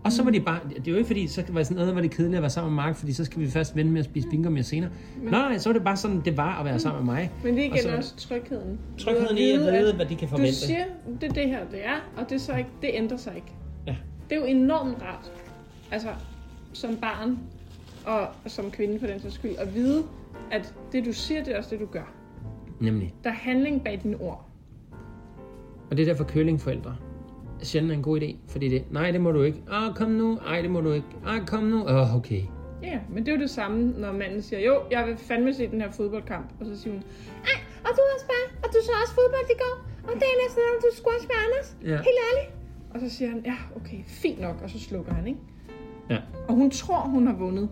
Og 0.06 0.12
så 0.12 0.24
var 0.24 0.32
de 0.32 0.40
bare, 0.40 0.60
det 0.70 0.88
er 0.88 0.92
jo 0.92 0.98
ikke 0.98 1.08
fordi, 1.08 1.28
så 1.28 1.44
var 1.50 1.58
det 1.60 1.68
sådan 1.68 1.76
noget, 1.78 1.94
hvor 1.94 2.02
det 2.02 2.12
kedeligt 2.12 2.36
at 2.36 2.42
være 2.42 2.50
sammen 2.50 2.76
med 2.76 2.84
Mark, 2.84 2.96
fordi 2.96 3.14
så 3.14 3.26
skal 3.26 3.40
vi 3.42 3.50
først 3.50 3.76
vente 3.76 3.92
med 3.92 4.00
at 4.00 4.06
spise 4.06 4.28
fingre 4.32 4.52
mere 4.52 4.64
senere. 4.64 4.90
Nej, 5.22 5.32
nej, 5.32 5.58
så 5.58 5.70
var 5.70 5.74
det 5.74 5.84
bare 5.84 5.98
sådan, 5.98 6.22
det 6.26 6.38
var 6.38 6.60
at 6.60 6.66
være 6.66 6.80
sammen 6.80 7.06
med 7.06 7.14
mig. 7.14 7.32
Men 7.44 7.54
det 7.56 7.62
er 7.62 7.66
igen 7.66 7.74
Og 7.74 7.80
så- 7.80 7.98
også 7.98 8.16
trygheden. 8.18 8.80
Trygheden 8.98 9.38
i 9.38 9.52
at 9.52 9.60
vide, 9.60 9.90
at 9.90 9.96
hvad 9.96 10.06
de 10.06 10.16
kan 10.16 10.28
Du 10.28 10.32
forvente. 10.32 10.56
siger, 10.56 10.84
det 11.22 11.30
er 11.30 11.34
det 11.34 11.50
her, 11.50 11.66
det 11.72 11.86
er, 11.86 11.96
og 12.18 12.30
det, 12.30 12.36
er 12.36 12.40
så 12.40 12.56
ikke, 12.56 12.70
det 12.82 12.90
ændrer 12.94 13.18
sig 13.18 13.34
ikke. 13.36 13.48
Ja. 13.88 13.96
Det 14.30 14.36
er 14.36 14.40
jo 14.40 14.46
enormt 14.46 15.02
rart, 15.02 15.32
altså 15.92 16.10
som 16.74 16.96
barn 16.98 17.40
og 18.06 18.28
som 18.48 18.72
kvinde 18.72 19.00
for 19.00 19.08
den 19.08 19.20
sags 19.20 19.34
skyld, 19.36 19.56
at 19.58 19.76
vide, 19.76 20.04
at 20.52 20.74
det 20.92 21.06
du 21.06 21.14
siger, 21.14 21.44
det 21.44 21.54
er 21.54 21.58
også 21.58 21.70
det 21.70 21.80
du 21.80 21.86
gør. 21.86 22.14
Nemlig. 22.82 23.14
Der 23.24 23.30
er 23.30 23.34
handling 23.34 23.84
bag 23.84 24.00
dine 24.04 24.18
ord. 24.22 24.50
Og 25.92 25.98
det 25.98 26.04
er 26.04 26.06
derfor 26.08 26.24
kølingforældre 26.24 26.96
sjældent 27.64 27.92
er 27.92 27.96
en 27.96 28.04
god 28.04 28.22
idé, 28.22 28.36
fordi 28.48 28.70
det, 28.70 28.84
nej, 28.92 29.12
det 29.12 29.22
må 29.22 29.32
du 29.32 29.42
ikke. 29.42 29.62
Ah, 29.72 29.96
kom 29.96 30.10
nu. 30.12 30.38
Ej, 30.48 30.62
det 30.62 30.72
må 30.72 30.82
du 30.82 30.92
ikke. 30.92 31.08
Ah, 31.26 31.46
kom 31.48 31.64
nu. 31.64 31.78
Åh, 31.84 31.96
oh, 31.96 32.16
okay. 32.16 32.42
Ja, 32.84 33.00
men 33.10 33.26
det 33.26 33.32
er 33.32 33.36
jo 33.36 33.42
det 33.42 33.50
samme, 33.50 33.92
når 34.02 34.12
manden 34.12 34.42
siger, 34.42 34.60
jo, 34.60 34.82
jeg 34.92 35.08
vil 35.08 35.18
fandme 35.18 35.54
se 35.54 35.68
den 35.72 35.82
her 35.82 35.92
fodboldkamp. 35.92 36.50
Og 36.60 36.66
så 36.66 36.80
siger 36.82 36.94
hun, 36.94 37.04
ej, 37.44 37.58
og 37.86 37.90
du 37.98 38.02
også 38.16 38.26
bare, 38.26 38.46
og 38.64 38.68
du 38.74 38.78
så 38.86 38.92
også 39.04 39.14
fodbold 39.14 39.50
i 39.56 39.58
går. 39.64 39.76
Og 40.04 40.14
det 40.14 40.24
er 40.24 40.38
næsten, 40.46 40.62
om 40.76 40.82
du 40.82 40.88
squash 40.96 41.28
med 41.28 41.36
Anders. 41.46 41.78
Ja. 41.84 41.90
Helt 42.08 42.20
ærligt. 42.30 42.50
Og 42.94 43.00
så 43.00 43.10
siger 43.18 43.30
han, 43.30 43.42
ja, 43.46 43.56
okay, 43.76 43.98
fint 44.08 44.42
nok. 44.42 44.56
Og 44.64 44.70
så 44.70 44.80
slukker 44.80 45.14
han, 45.14 45.28
ikke? 45.28 45.40
Ja, 46.10 46.18
Og 46.48 46.54
hun 46.56 46.72
tror, 46.72 47.00
hun 47.00 47.28
har 47.28 47.34
vundet. 47.36 47.70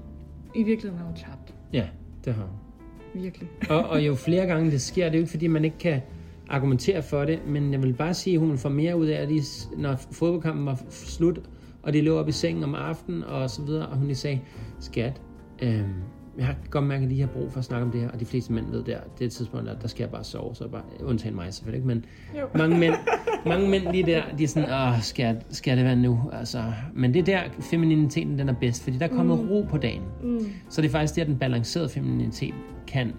I 0.56 0.64
virkeligheden 0.64 0.98
har 1.00 1.06
hun 1.06 1.16
tabt. 1.16 1.54
ja, 1.74 1.88
det 2.26 2.34
har 2.34 2.44
hun. 2.44 3.22
Virkelig. 3.24 3.50
og, 3.70 3.84
og 3.84 4.06
jo 4.06 4.16
flere 4.16 4.46
gange 4.46 4.72
det 4.72 4.82
sker, 4.82 5.06
det 5.06 5.16
er 5.16 5.18
jo 5.18 5.22
ikke 5.22 5.32
fordi, 5.32 5.48
man 5.48 5.66
ikke 5.66 5.78
kan 5.78 6.02
argumentere 6.50 7.04
for 7.04 7.26
det, 7.26 7.39
men 7.48 7.72
jeg 7.72 7.84
vil 7.84 7.94
bare 7.94 8.14
sige, 8.14 8.34
at 8.34 8.39
hun 8.39 8.58
får 8.58 8.70
mere 8.70 8.98
ud 8.98 9.06
af, 9.06 9.22
at 9.22 9.30
de, 9.30 9.41
når 9.78 9.96
fodboldkampen 10.12 10.66
var 10.66 10.82
slut, 10.89 11.39
og 11.84 11.94
de 11.94 12.02
lå 12.02 12.18
op 12.18 12.28
i 12.28 12.32
sengen 12.32 12.64
om 12.64 12.76
aftenen 12.76 13.24
og 13.24 13.50
så 13.50 13.62
videre, 13.62 13.88
og 13.88 13.98
hun 13.98 14.08
lige 14.08 14.16
sagde, 14.16 14.39
skat, 14.80 15.22
øhm, 15.62 15.94
jeg 16.38 16.46
har 16.46 16.56
godt 16.70 16.86
mærket, 16.86 17.06
at 17.06 17.12
de 17.12 17.20
har 17.20 17.28
brug 17.28 17.52
for 17.52 17.60
at 17.60 17.66
snakke 17.66 17.86
om 17.86 17.91
det 17.91 18.02
her, 18.02 18.10
og 18.10 18.20
de 18.20 18.26
fleste 18.26 18.54
mænd 18.54 18.72
ved 18.72 18.84
der, 18.84 18.98
det 19.20 19.26
er 19.26 19.30
tidspunkt, 19.30 19.66
der, 19.66 19.80
der 19.80 19.88
skal 19.88 20.04
jeg 20.04 20.12
bare 20.12 20.24
sove, 20.24 20.56
så 20.56 20.68
bare, 20.68 20.82
undtagen 21.04 21.36
mig 21.36 21.54
selvfølgelig, 21.54 21.78
ikke? 21.78 21.88
men 21.88 22.06
Jo. 22.39 22.48
mange 22.62 22.80
mænd, 22.80 22.94
mange 23.46 23.70
mænd 23.70 23.91
lige 23.91 24.06
der, 24.06 24.22
de 24.38 24.44
er 24.44 24.48
sådan, 24.48 24.70
åh, 24.70 25.02
skal, 25.02 25.41
skal 25.50 25.78
det 25.78 25.86
være 25.86 25.96
nu? 25.96 26.20
Altså, 26.34 26.64
men 26.94 27.14
det 27.14 27.20
er 27.20 27.24
der, 27.24 27.41
femininiteten 27.60 28.39
den 28.39 28.50
er 28.50 28.54
bedst, 28.54 28.84
fordi 28.84 28.98
der 28.98 29.06
er 29.06 29.16
kommet 29.16 29.39
mm. 29.39 29.50
ro 29.50 29.66
på 29.70 29.78
dagen. 29.78 30.04
Mm. 30.24 30.39
Så 30.70 30.82
det 30.82 30.88
er 30.88 30.91
faktisk 30.91 31.16
der, 31.16 31.24
den 31.24 31.38
balancerede 31.38 31.89
femininitet 31.89 32.54
kan 32.88 33.14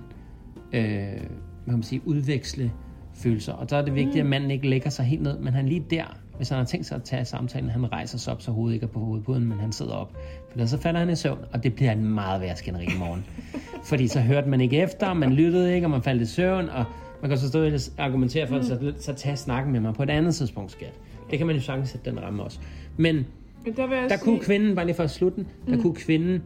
øh, 0.73 1.21
hvad 1.65 1.73
kan 1.73 1.79
man 1.79 1.83
sige, 1.83 2.01
udveksle 2.05 2.73
følelser. 3.15 3.53
Og 3.53 3.71
der 3.71 3.77
er 3.77 3.83
det 3.83 3.95
vigtigt, 3.95 4.21
at 4.21 4.27
manden 4.27 4.51
ikke 4.51 4.69
lægger 4.69 4.91
sig 4.91 5.05
helt 5.05 5.23
ned, 5.23 5.39
men 5.39 5.55
han 5.55 5.69
lige 5.69 5.87
der, 5.91 6.19
hvis 6.37 6.49
han 6.49 6.59
har 6.59 6.65
tænkt 6.65 6.87
sig 6.87 6.97
at 6.97 7.03
tage 7.03 7.25
samtalen, 7.25 7.71
han 7.71 7.93
rejser 7.93 8.19
sig 8.19 8.33
op, 8.33 8.43
så 8.43 8.51
hovedet 8.51 8.75
ikke 8.75 8.85
er 8.85 8.89
på 8.89 8.99
hovedpuden, 8.99 9.47
men 9.47 9.59
han 9.59 9.73
sidder 9.73 9.93
op. 9.93 10.13
For 10.51 10.67
så 10.67 10.79
falder 10.79 11.01
han 11.01 11.11
i 11.11 11.17
søvn, 11.17 11.39
og 11.53 11.63
det 11.63 11.75
bliver 11.75 11.93
en 11.93 12.05
meget 12.05 12.41
værre 12.41 12.57
skænderi 12.57 12.85
i 12.85 12.99
morgen. 12.99 13.25
Fordi 13.91 14.09
så 14.09 14.21
hørte 14.21 14.49
man 14.49 14.61
ikke 14.61 14.77
efter, 14.77 15.15
man 15.15 15.33
lyttede 15.33 15.75
ikke, 15.75 15.87
og 15.87 15.91
man 15.91 16.03
faldt 16.03 16.23
i 16.23 16.27
søvn, 16.27 16.69
og 16.69 16.85
Man 17.25 17.29
kan 17.29 17.39
så 17.39 17.49
stå 17.49 17.65
og 17.65 18.05
argumentere 18.05 18.47
for, 18.47 18.57
mm. 18.57 18.63
så, 18.63 18.93
så 18.99 19.13
tag 19.13 19.39
snakken 19.39 19.73
med 19.73 19.81
mig 19.81 19.95
på 19.95 20.03
et 20.03 20.11
andet 20.11 20.35
tidspunkt, 20.35 20.73
skat. 20.73 20.93
Det 21.31 21.39
kan 21.39 21.47
man 21.47 21.57
jo 21.57 21.63
sagtens 21.63 21.89
sætte 21.89 22.11
den 22.11 22.23
ramme 22.23 22.43
også. 22.43 22.59
Men 22.97 23.27
Men 23.65 23.77
der 23.77 23.87
der 23.87 24.09
sige, 24.09 24.19
kunne 24.19 24.41
kvinden, 24.41 24.75
bare 24.75 24.87
lige 24.87 24.97
for 24.97 25.03
at 25.03 25.11
slutte 25.11 25.37
den, 25.37 25.75
der 25.75 25.83
kunne 25.83 25.95
kvinden 25.95 26.43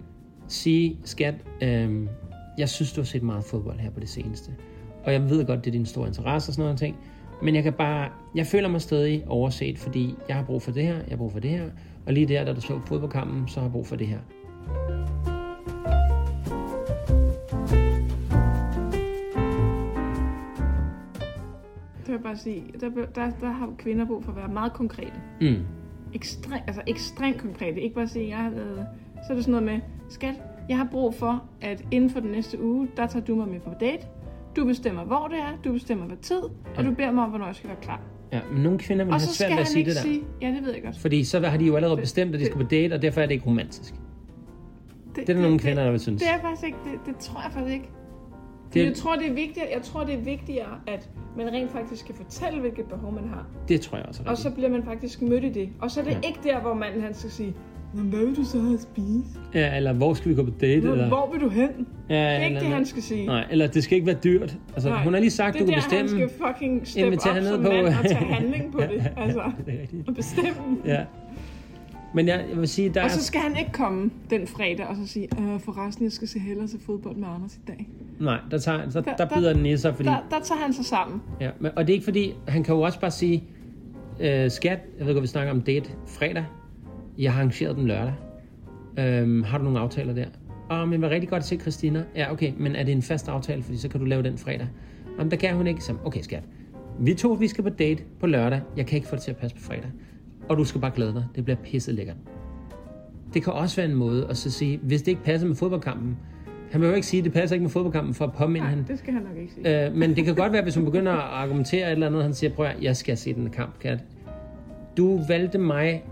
sige, 0.49 0.97
skat, 1.05 1.35
øhm, 1.63 2.09
jeg 2.59 2.69
synes, 2.69 2.93
du 2.93 3.01
har 3.01 3.07
set 3.07 3.23
meget 3.23 3.45
fodbold 3.45 3.79
her 3.79 3.91
på 3.91 4.01
det 4.01 4.09
seneste. 4.09 4.51
Og 5.05 5.13
jeg 5.13 5.31
ved 5.31 5.47
godt, 5.47 5.65
det 5.65 5.71
er 5.71 5.73
din 5.73 5.87
store 5.87 6.09
interesse 6.09 6.51
og 6.51 6.55
sådan 6.55 6.65
noget 6.65 6.79
ting. 6.79 6.97
Men 7.43 7.55
jeg 7.55 7.63
kan 7.63 7.73
bare, 7.73 8.09
jeg 8.35 8.47
føler 8.47 8.69
mig 8.69 8.81
stadig 8.81 9.25
overset, 9.27 9.79
fordi 9.79 10.15
jeg 10.29 10.37
har 10.37 10.45
brug 10.45 10.63
for 10.63 10.71
det 10.71 10.83
her, 10.83 10.95
jeg 10.95 11.09
har 11.09 11.17
brug 11.17 11.33
for 11.33 11.41
det 11.41 11.51
her. 11.51 11.65
Og 12.07 12.13
lige 12.13 12.29
der, 12.29 12.45
da 12.45 12.53
du 12.53 12.61
så 12.61 12.81
fodboldkampen, 12.87 13.49
så 13.49 13.61
har 13.61 13.67
jeg 13.67 13.73
brug 13.73 13.87
for 13.87 13.97
det 13.97 14.07
her. 14.07 14.19
det 22.09 22.15
vil 22.15 22.21
jeg 22.21 22.23
bare 22.23 22.37
sige, 22.37 22.65
der, 22.81 22.89
der, 23.15 23.31
der 23.41 23.51
har 23.51 23.71
kvinder 23.79 24.07
brug 24.07 24.25
for 24.25 24.31
at 24.31 24.37
være 24.37 24.49
meget 24.49 24.73
konkrete. 24.73 25.13
Mm. 25.41 25.67
Ekstrem, 26.15 26.61
altså 26.67 26.83
ekstremt 26.87 27.39
konkrete. 27.39 27.81
Ikke 27.81 27.95
bare 27.95 28.09
sige, 28.09 28.29
jeg 28.29 28.39
har 28.39 28.51
været... 28.51 28.87
Så 29.15 29.33
er 29.33 29.35
det 29.35 29.45
sådan 29.45 29.63
noget 29.63 29.65
med, 29.65 29.81
skat, 30.09 30.35
jeg 30.69 30.77
har 30.77 30.89
brug 30.91 31.15
for, 31.15 31.45
at 31.61 31.85
inden 31.91 32.11
for 32.11 32.21
den 32.21 32.31
næste 32.31 32.63
uge, 32.63 32.89
der 32.97 33.07
tager 33.07 33.25
du 33.25 33.35
mig 33.35 33.49
med 33.49 33.61
på 33.61 33.71
date. 33.81 34.07
Du 34.59 34.65
bestemmer, 34.65 35.05
hvor 35.05 35.29
det 35.29 35.39
er, 35.39 35.53
du 35.65 35.73
bestemmer, 35.73 36.07
hvad 36.07 36.17
tid, 36.17 36.43
og 36.77 36.85
du 36.85 36.91
beder 36.95 37.11
mig 37.13 37.25
om, 37.25 37.31
hvornår 37.31 37.47
jeg 37.47 37.55
skal 37.55 37.69
være 37.69 37.79
klar. 37.83 38.01
Ja, 38.33 38.41
men 38.53 38.63
nogle 38.63 38.79
kvinder 38.79 39.05
vil 39.05 39.15
Og 39.15 39.21
have 39.21 39.27
svært 39.29 39.51
ved 39.51 39.59
at 39.59 39.67
sige 39.69 39.85
det 39.85 39.95
der. 39.95 40.01
sige, 40.03 40.23
ja, 40.43 40.47
det 40.49 40.63
ved 40.65 40.73
jeg 40.73 40.83
godt. 40.83 40.99
Fordi 40.99 41.25
så 41.25 41.41
har 41.41 41.57
de 41.57 41.65
jo 41.65 41.77
allerede 41.77 41.97
bestemt, 42.01 42.35
at 42.35 42.41
de 42.41 42.45
skal 42.47 42.57
på 42.57 42.63
date, 42.63 42.95
og 42.95 43.03
derfor 43.03 43.21
er 43.21 43.27
det 43.27 43.35
ikke 43.35 43.47
romantisk. 43.47 43.95
Det 45.17 45.29
er 45.29 45.35
der 45.35 45.43
nogle 45.43 45.59
kvinder, 45.59 45.85
der 45.85 45.91
vil 45.91 46.01
synes. 46.01 46.23
Det 46.23 46.31
er 46.31 46.39
faktisk 46.41 46.65
ikke, 46.67 46.79
det, 46.85 46.93
det 47.07 47.17
tror 47.17 47.43
jeg 47.43 47.53
faktisk 47.53 47.75
ikke. 47.75 47.89
Det- 48.67 48.75
Det, 48.75 48.85
jeg, 48.87 48.95
tror, 48.95 49.17
det 49.17 49.27
er 49.27 49.33
vigtigere, 49.35 49.69
jeg 49.75 49.83
tror, 49.83 50.05
det 50.05 50.15
er 50.15 50.19
vigtigere, 50.19 50.81
at 50.87 51.09
man 51.37 51.47
rent 51.53 51.73
faktisk 51.73 52.01
skal 52.05 52.15
fortælle, 52.15 52.61
hvilket 52.61 52.85
behov 52.85 53.13
man 53.13 53.29
har. 53.29 53.47
Det 53.69 53.81
tror 53.81 53.99
jeg 53.99 54.07
også 54.07 54.23
Og 54.27 54.37
så 54.37 54.51
bliver 54.51 54.69
man 54.71 54.83
faktisk 54.85 55.23
mødt 55.23 55.45
i 55.45 55.49
det. 55.49 55.69
Og 55.81 55.91
så 55.91 56.01
er 56.01 56.05
det 56.05 56.11
ja. 56.13 56.21
ikke 56.29 56.41
der, 56.45 56.61
hvor 56.61 56.75
manden 56.75 57.03
han 57.03 57.15
skal 57.15 57.31
sige, 57.31 57.55
"Nå, 57.95 58.03
hvad 58.03 58.19
vil 58.27 58.37
du 58.37 58.45
så 58.45 58.61
have 58.61 58.75
at 58.75 58.81
spise? 58.81 59.25
Ja, 59.55 59.77
eller 59.77 59.93
hvor 59.93 60.15
skal 60.15 60.31
vi 60.31 60.35
gå 60.35 60.43
på 60.45 60.51
date? 60.61 60.81
Hvor, 60.81 60.93
Eller, 60.93 61.09
hvor 61.09 61.31
vil 61.33 61.41
du 61.41 61.49
hen? 61.49 61.69
ja, 62.09 62.15
Det 62.15 62.21
er 62.23 62.35
ikke 62.35 62.47
eller, 62.47 62.61
det, 62.61 62.69
han 62.69 62.87
skal 62.87 63.03
sige. 63.03 63.27
Nej, 63.27 63.45
eller 63.51 63.67
det 63.67 63.85
skal 63.85 63.95
ikke 63.97 64.07
være 64.07 64.19
dyrt. 64.25 64.57
Altså, 64.75 64.89
Nej, 64.89 65.05
hun 65.05 65.13
har 65.13 65.21
lige 65.21 65.31
sagt, 65.31 65.59
det 65.59 65.61
du 65.61 65.67
er 65.67 65.71
kan 65.71 65.77
der, 65.83 65.83
bestemme. 66.05 66.21
han 66.21 66.29
skal 66.31 66.47
fucking 66.47 66.87
steppe 66.89 67.17
op 67.17 67.23
som 67.45 67.63
på- 67.63 67.69
mand 67.69 67.87
og 67.87 67.93
tage 68.05 68.15
handling 68.35 68.73
på 68.73 68.81
det. 68.81 69.11
Altså, 69.17 69.43
det 69.67 69.75
er 69.75 69.81
rigtigt. 69.81 70.09
og 70.09 70.15
bestemme. 70.15 70.51
Ja. 70.85 71.05
Men 72.15 72.29
jeg, 72.29 72.45
jeg 72.51 72.59
vil 72.61 72.69
sige, 72.69 72.89
der 72.89 73.05
Og 73.05 73.11
så 73.11 73.19
er... 73.19 73.23
skal 73.23 73.41
han 73.41 73.57
ikke 73.59 73.73
komme 73.73 74.11
den 74.31 74.47
fredag 74.47 74.87
og 74.87 74.97
så 74.97 75.07
sige, 75.07 75.29
øh, 75.41 75.61
forresten, 75.61 76.05
jeg 76.05 76.13
skal 76.13 76.29
se 76.29 76.39
hellere 76.39 76.67
til 76.67 76.81
fodbold 76.87 77.17
med 77.17 77.29
Anders 77.35 77.55
i 77.57 77.61
dag. 77.67 77.89
Nej, 78.21 78.39
der, 78.51 78.59
tager, 78.59 78.91
så, 78.91 79.01
Der- 79.01 79.17
der 79.17 79.25
der- 79.29 79.37
bider 79.37 79.53
den 79.53 79.67
i 79.67 79.77
sig, 79.77 79.95
fordi... 79.97 80.09
Der, 80.09 80.17
der 80.31 80.41
tager 80.41 80.61
han 80.63 80.73
sig 80.73 80.85
sammen. 80.85 81.23
Ja, 81.41 81.51
men, 81.61 81.71
og 81.77 81.87
det 81.87 81.93
er 81.93 81.95
ikke 81.95 82.05
fordi, 82.05 82.33
han 82.49 82.63
kan 82.65 82.75
jo 82.75 82.81
også 82.81 83.01
bare 83.01 83.11
sige, 83.11 83.45
øh, 84.21 84.51
skat, 84.51 84.79
jeg 84.99 85.07
ved 85.07 85.13
godt, 85.15 85.23
vi 85.23 85.27
snakker 85.29 85.53
om 85.53 85.61
date 85.61 85.91
fredag. 86.07 86.45
Jeg 87.19 87.33
har 87.33 87.39
arrangeret 87.41 87.77
den 87.77 87.87
lørdag. 87.87 88.15
Øhm, 88.99 89.43
har 89.43 89.59
du 89.59 89.65
nogle 89.65 89.79
aftaler 89.79 90.15
der? 90.15 90.27
Åh, 90.71 90.81
men 90.89 90.93
det 90.93 91.01
var 91.01 91.11
rigtig 91.11 91.29
godt 91.31 91.45
se 91.45 91.57
Christina. 91.57 92.05
Ja, 92.17 92.33
okay, 92.33 92.53
men 92.57 92.77
er 92.77 92.83
det 92.85 92.93
en 92.93 93.03
fast 93.03 93.29
aftale, 93.29 93.63
fordi 93.63 93.79
så 93.79 93.89
kan 93.89 94.01
du 94.01 94.07
lave 94.07 94.23
den 94.23 94.39
fredag? 94.39 94.69
Jamen, 95.19 95.31
der 95.31 95.37
kan 95.37 95.57
hun 95.57 95.67
ikke. 95.67 95.85
Så, 95.85 95.95
okay, 96.05 96.21
skat. 96.21 96.43
Vi 97.01 97.15
to, 97.15 97.29
vi 97.33 97.49
skal 97.49 97.65
på 97.65 97.71
date 97.71 98.03
på 98.21 98.27
lørdag. 98.27 98.61
Jeg 98.77 98.87
kan 98.87 98.97
ikke 98.97 99.09
få 99.09 99.15
det 99.17 99.23
til 99.23 99.31
at 99.31 99.37
passe 99.37 99.57
på 99.57 99.63
fredag. 99.63 99.91
Og 100.49 100.57
du 100.57 100.65
skal 100.65 100.81
bare 100.81 100.91
glæde 100.95 101.15
dig. 101.15 101.25
Det 101.37 101.45
bliver 101.45 101.57
pisse 101.57 101.93
lækkert. 101.93 102.17
Det 103.35 103.45
kan 103.45 103.53
også 103.53 103.77
være 103.77 103.91
en 103.91 103.97
måde 103.97 104.27
at 104.31 104.37
så 104.37 104.51
sige, 104.51 104.81
hvis 104.83 105.03
det 105.03 105.09
ikke 105.09 105.23
passer 105.23 105.49
med 105.49 105.57
fodboldkampen, 105.57 106.17
han 106.71 106.81
vil 106.81 106.89
jo 106.89 106.95
ikke 106.95 107.07
sige, 107.07 107.19
at 107.21 107.25
det 107.25 107.33
passer 107.33 107.55
ikke 107.57 107.63
med 107.63 107.71
fodboldkampen 107.71 108.15
for 108.15 108.25
at 108.25 108.33
påminde 108.33 108.61
Nej, 108.61 108.71
hende. 108.71 108.85
det 108.89 108.99
skal 108.99 109.13
han 109.13 109.23
nok 109.23 109.37
ikke 109.37 109.53
sige. 109.53 109.87
Øh, 109.87 109.95
men 109.95 110.17
det 110.17 110.25
kan 110.25 110.35
godt 110.35 110.53
være, 110.53 110.63
hvis 110.63 110.75
hun 110.75 110.85
begynder 110.85 111.13
at 111.13 111.19
argumentere 111.19 111.87
et 111.87 111.93
eller 111.93 112.07
andet, 112.07 112.23
han 112.23 112.35
siger, 112.35 112.51
prøv 112.51 112.67
at, 112.67 112.77
jeg 112.83 112.97
skal 112.97 113.17
se 113.17 113.35
den 113.35 113.51
kamp, 113.51 113.79
Kat. 113.79 114.05
Du 114.97 115.21
valgte 115.29 115.59
mig 115.59 116.05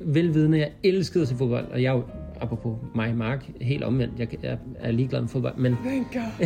velvidende, 0.00 0.58
jeg 0.58 0.70
elskede 0.82 1.22
at 1.22 1.28
se 1.28 1.36
fodbold, 1.36 1.66
og 1.66 1.82
jeg 1.82 1.88
er 1.88 1.96
jo, 1.96 2.02
apropos 2.40 2.78
mig, 2.94 3.16
Mark, 3.16 3.50
helt 3.60 3.84
omvendt, 3.84 4.20
jeg, 4.20 4.28
jeg 4.42 4.58
er 4.78 4.90
ligeglad 4.90 5.20
med 5.20 5.28
fodbold, 5.28 5.56
men, 5.56 5.76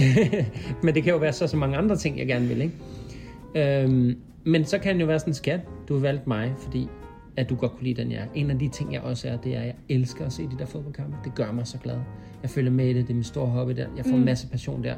men 0.85 0.95
det 0.95 1.03
kan 1.03 1.13
jo 1.13 1.19
være 1.19 1.33
så, 1.33 1.47
så 1.47 1.57
mange 1.57 1.77
andre 1.77 1.97
ting, 1.97 2.19
jeg 2.19 2.27
gerne 2.27 2.47
vil, 2.49 2.61
ikke? 2.61 2.75
Øhm, 3.83 4.17
men 4.45 4.65
så 4.65 4.79
kan 4.79 4.95
det 4.95 5.01
jo 5.01 5.07
være 5.07 5.19
sådan, 5.19 5.35
skat, 5.35 5.61
du 5.89 5.95
har 5.95 6.01
valgt 6.01 6.27
mig, 6.27 6.55
fordi 6.59 6.89
at 7.37 7.51
du 7.51 7.55
godt 7.55 7.73
kunne 7.73 7.85
lide 7.85 8.03
den, 8.03 8.13
jeg 8.13 8.21
er. 8.21 8.27
En 8.35 8.51
af 8.51 8.59
de 8.59 8.69
ting, 8.69 8.93
jeg 8.93 9.01
også 9.01 9.29
er, 9.29 9.37
det 9.37 9.57
er, 9.57 9.61
at 9.61 9.67
jeg 9.67 9.75
elsker 9.89 10.27
at 10.27 10.33
se 10.33 10.43
de 10.43 10.59
der 10.59 10.67
fodboldkampe. 10.67 11.17
Det 11.25 11.35
gør 11.35 11.53
mig 11.53 11.67
så 11.67 11.79
glad. 11.79 11.97
Jeg 12.43 12.51
følger 12.51 12.71
med 12.71 12.87
i 12.87 12.93
det, 12.93 13.03
det 13.03 13.11
er 13.11 13.15
min 13.15 13.25
store 13.25 13.47
hobby 13.47 13.73
der. 13.73 13.87
Jeg 13.97 14.05
får 14.05 14.17
en 14.17 14.25
masse 14.25 14.49
passion 14.49 14.85
der. 14.85 14.95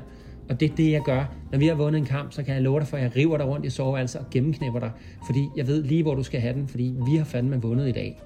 Og 0.49 0.61
det 0.61 0.71
er 0.71 0.77
det, 0.77 0.93
jeg 0.93 1.03
gør. 1.05 1.35
Når 1.53 1.59
vi 1.59 1.67
har 1.67 1.75
vundet 1.75 1.99
en 1.99 2.05
kamp, 2.05 2.33
så 2.33 2.43
kan 2.43 2.55
jeg 2.55 2.63
love 2.63 2.81
dig 2.81 2.89
for, 2.89 2.97
at 2.97 3.03
jeg 3.03 3.17
river 3.17 3.37
dig 3.37 3.47
rundt 3.47 3.67
i 3.67 3.71
soveværelset 3.71 4.21
og 4.21 4.27
gennemknæpper 4.31 4.81
dig. 4.81 4.91
Fordi 5.27 5.49
jeg 5.57 5.67
ved 5.67 5.83
lige, 5.83 6.03
hvor 6.03 6.15
du 6.15 6.23
skal 6.23 6.41
have 6.41 6.55
den, 6.55 6.69
fordi 6.69 6.95
vi 7.07 7.17
har 7.17 7.25
fandme 7.25 7.63
vundet 7.63 7.89
i 7.89 7.93
dag. 7.93 8.21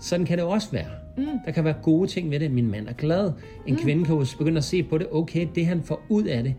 Sådan 0.00 0.26
kan 0.26 0.38
det 0.38 0.46
også 0.46 0.72
være. 0.72 0.90
Mm. 1.16 1.24
Der 1.44 1.50
kan 1.50 1.64
være 1.64 1.74
gode 1.82 2.08
ting 2.08 2.30
ved 2.30 2.40
det. 2.40 2.50
Min 2.50 2.70
mand 2.70 2.88
er 2.88 2.92
glad. 2.92 3.32
En 3.66 3.74
mm. 3.74 3.80
kvinde 3.80 4.04
kan 4.04 4.14
jo 4.14 4.24
begynde 4.38 4.58
at 4.58 4.64
se 4.64 4.82
på 4.82 4.98
det. 4.98 5.06
Okay, 5.12 5.48
det 5.54 5.66
han 5.66 5.82
får 5.82 6.02
ud 6.08 6.24
af 6.24 6.42
det, 6.42 6.54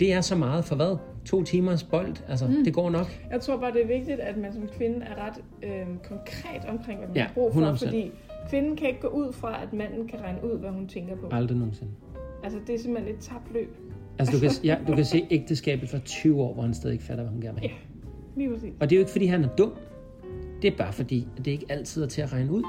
det 0.00 0.12
er 0.12 0.20
så 0.20 0.36
meget 0.36 0.64
for 0.64 0.76
hvad? 0.76 0.96
To 1.24 1.42
timers 1.42 1.82
bold. 1.82 2.14
Altså, 2.28 2.46
mm. 2.46 2.64
det 2.64 2.74
går 2.74 2.90
nok. 2.90 3.06
Jeg 3.30 3.40
tror 3.40 3.56
bare, 3.56 3.72
det 3.72 3.82
er 3.82 3.86
vigtigt, 3.86 4.20
at 4.20 4.36
man 4.36 4.52
som 4.52 4.68
kvinde 4.78 5.06
er 5.06 5.26
ret 5.26 5.44
øh, 5.62 5.86
konkret 6.08 6.64
omkring, 6.68 6.98
hvad 6.98 7.08
man 7.08 7.16
Ja, 7.16 7.22
har 7.22 7.34
brug 7.34 7.54
for. 7.54 7.72
100%. 7.72 7.84
Fordi 7.86 8.10
kvinden 8.50 8.76
kan 8.76 8.88
ikke 8.88 9.00
gå 9.00 9.08
ud 9.08 9.32
fra, 9.32 9.62
at 9.62 9.72
manden 9.72 10.08
kan 10.08 10.20
regne 10.20 10.38
ud, 10.44 10.58
hvad 10.58 10.70
hun 10.70 10.86
tænker 10.86 11.16
på. 11.16 11.28
Aldrig 11.30 11.58
nogensinde. 11.58 11.92
Altså, 12.44 12.58
det 12.66 12.74
er 12.74 12.78
simpelthen 12.78 13.14
et 13.14 13.20
tabt 13.20 13.52
løb. 13.54 13.76
Altså, 14.18 14.36
du 14.36 14.40
kan, 14.40 14.50
ja, 14.64 14.76
du 14.88 14.94
kan 14.94 15.04
se 15.04 15.26
ægteskabet 15.30 15.88
for 15.88 15.98
20 15.98 16.42
år, 16.42 16.54
hvor 16.54 16.62
han 16.62 16.74
stadig 16.74 16.92
ikke 16.94 17.04
fatter, 17.04 17.24
hvad 17.24 17.32
hun 17.32 17.40
gerne 17.40 17.60
vil. 17.60 17.70
Ja, 17.70 17.74
lige 18.36 18.54
præcis. 18.54 18.72
Og 18.80 18.90
det 18.90 18.96
er 18.96 18.98
jo 18.98 19.00
ikke, 19.00 19.12
fordi 19.12 19.26
han 19.26 19.44
er 19.44 19.48
dum. 19.48 19.72
Det 20.62 20.72
er 20.72 20.76
bare 20.76 20.92
fordi, 20.92 21.28
at 21.36 21.44
det 21.44 21.50
ikke 21.50 21.66
altid 21.68 22.02
er 22.02 22.06
til 22.06 22.22
at 22.22 22.32
regne 22.32 22.52
ud. 22.52 22.62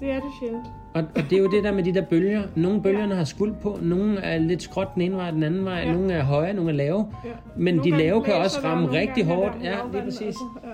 Det 0.00 0.10
er 0.10 0.14
det 0.14 0.30
sjældent. 0.40 0.66
Og, 0.94 1.02
og 1.16 1.22
det 1.30 1.32
er 1.38 1.42
jo 1.42 1.50
det 1.50 1.64
der 1.64 1.72
med 1.72 1.82
de 1.84 1.94
der 1.94 2.02
bølger. 2.02 2.42
Nogle 2.56 2.82
bølgerne 2.82 3.14
har 3.14 3.24
skuld 3.24 3.54
på, 3.62 3.78
nogle 3.82 4.18
er 4.20 4.38
lidt 4.38 4.62
skråt 4.62 4.88
den 4.94 5.02
ene 5.02 5.16
vej 5.16 5.30
den 5.30 5.42
anden 5.42 5.64
vej, 5.64 5.74
Ja. 5.78 5.92
nogle 5.92 6.12
er 6.12 6.22
høje, 6.24 6.52
nogle 6.52 6.70
er 6.70 6.74
lave. 6.74 7.06
Ja. 7.24 7.30
Men 7.56 7.74
Nogle 7.76 7.92
de 7.92 7.98
lave 7.98 8.22
kan 8.24 8.34
også 8.34 8.58
ramme 8.64 8.90
rigtig 8.90 9.22
er 9.22 9.26
hårdt. 9.34 9.54
Ja, 9.62 9.70
lavvand, 9.70 9.92
lige 9.92 10.02
præcis. 10.04 10.22
altså. 10.22 10.44
Ja. 10.64 10.68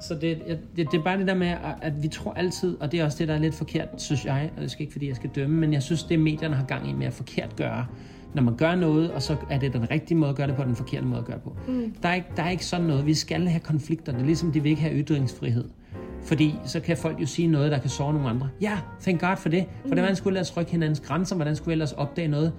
Så 0.00 0.14
det, 0.14 0.38
det, 0.76 0.92
det 0.92 0.98
er 0.98 1.02
bare 1.02 1.18
det 1.18 1.26
der 1.26 1.34
med, 1.34 1.46
at- 1.46 1.58
at 1.82 2.02
vi 2.02 2.08
tror 2.08 2.32
altid, 2.32 2.76
og 2.80 2.92
det 2.92 3.00
er 3.00 3.04
også 3.04 3.18
det, 3.18 3.28
der 3.28 3.34
er 3.34 3.38
lidt 3.38 3.54
forkert, 3.54 3.88
synes 3.96 4.24
jeg, 4.24 4.50
og 4.56 4.62
det 4.62 4.70
skal 4.70 4.82
ikke, 4.82 4.92
fordi 4.92 5.08
jeg 5.08 5.16
skal 5.16 5.30
dømme, 5.34 5.56
men 5.56 5.72
jeg 5.72 5.82
synes, 5.82 6.02
det 6.04 6.18
medierne 6.20 6.54
har 6.54 6.64
gang 6.64 6.90
i 6.90 6.92
med 6.92 7.06
at 7.06 7.12
forkert 7.12 7.56
gøre. 7.56 7.86
Når 8.34 8.42
man 8.42 8.56
gør 8.56 8.74
noget, 8.74 9.10
og 9.10 9.22
så 9.22 9.36
er 9.50 9.58
det 9.58 9.72
den 9.72 9.90
rigtige 9.90 10.16
måde 10.18 10.30
at 10.30 10.36
gøre 10.36 10.46
det 10.46 10.54
på, 10.54 10.62
og 10.62 10.68
den 10.68 10.76
forkerte 10.76 11.06
måde 11.06 11.18
at 11.18 11.24
gøre 11.26 11.36
det 11.36 11.44
på. 11.44 11.56
Mm. 11.68 11.94
Der, 12.02 12.08
er 12.08 12.14
ikke, 12.14 12.26
der 12.36 12.42
er 12.42 12.50
ikke 12.50 12.64
sådan 12.66 12.86
noget. 12.86 13.06
Vi 13.06 13.14
skal 13.14 13.46
have 13.48 13.60
konflikter. 13.60 14.12
Det 14.12 14.20
er 14.20 14.24
ligesom, 14.26 14.52
de 14.52 14.62
vil 14.62 14.70
ikke 14.70 14.82
have 14.82 14.94
ytringsfrihed. 14.94 15.64
Fordi 16.22 16.54
så 16.66 16.80
kan 16.80 16.96
folk 16.96 17.20
jo 17.20 17.26
sige 17.26 17.48
noget, 17.48 17.72
der 17.72 17.78
kan 17.78 17.90
såre 17.90 18.12
nogle 18.12 18.28
andre. 18.28 18.48
Ja, 18.60 18.78
thank 19.00 19.20
God 19.20 19.36
for 19.36 19.48
det. 19.48 19.64
For 19.80 19.88
mm. 19.88 19.92
hvordan 19.92 20.16
skulle 20.16 20.32
vi 20.34 20.38
ellers 20.38 20.56
rykke 20.56 20.72
hinandens 20.72 21.00
grænser? 21.00 21.36
Hvordan 21.36 21.56
skulle 21.56 21.66
vi 21.66 21.72
ellers 21.72 21.92
opdage 21.92 22.28
noget? 22.28 22.52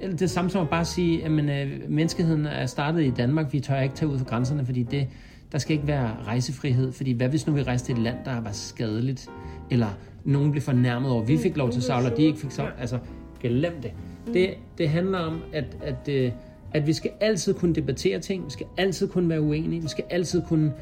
Eller 0.00 0.16
Det 0.16 0.30
samme 0.30 0.50
som 0.50 0.62
at 0.62 0.68
bare 0.68 0.84
sige, 0.84 1.24
at 1.24 1.30
øh, 1.30 1.70
menneskeheden 1.88 2.46
er 2.46 2.66
startet 2.66 3.02
i 3.02 3.10
Danmark. 3.10 3.52
Vi 3.52 3.60
tør 3.60 3.80
ikke 3.80 3.94
tage 3.94 4.08
ud 4.08 4.18
for 4.18 4.24
grænserne, 4.24 4.66
fordi 4.66 4.82
det, 4.82 5.08
der 5.52 5.58
skal 5.58 5.74
ikke 5.74 5.86
være 5.86 6.10
rejsefrihed. 6.26 6.92
Fordi 6.92 7.12
hvad 7.12 7.28
hvis 7.28 7.46
nu 7.46 7.52
vi 7.52 7.62
rejste 7.62 7.88
til 7.88 7.92
et 7.92 8.02
land, 8.02 8.16
der 8.24 8.40
var 8.40 8.52
skadeligt? 8.52 9.30
Eller 9.70 9.88
nogen 10.24 10.50
blev 10.50 10.62
fornærmet 10.62 11.10
over, 11.10 11.22
at 11.22 11.28
vi 11.28 11.38
fik 11.38 11.56
lov 11.56 11.70
til 11.70 11.82
savle, 11.82 12.10
og 12.10 12.16
de 12.16 12.22
ikke 12.22 12.38
fik 12.38 12.50
savle. 12.50 12.72
Altså, 12.80 12.98
glem 13.40 13.72
det. 13.82 13.92
Det, 14.34 14.54
det 14.78 14.88
handler 14.88 15.18
om, 15.18 15.42
at, 15.52 15.76
at, 15.82 16.08
øh, 16.08 16.32
at 16.72 16.86
vi 16.86 16.92
skal 16.92 17.10
altid 17.20 17.54
kunne 17.54 17.74
debattere 17.74 18.18
ting. 18.18 18.44
Vi 18.44 18.50
skal 18.50 18.66
altid 18.76 19.08
kunne 19.08 19.28
være 19.28 19.40
uenige. 19.40 19.82
Vi 19.82 19.88
skal 19.88 20.04
altid 20.10 20.42
kunne 20.48 20.72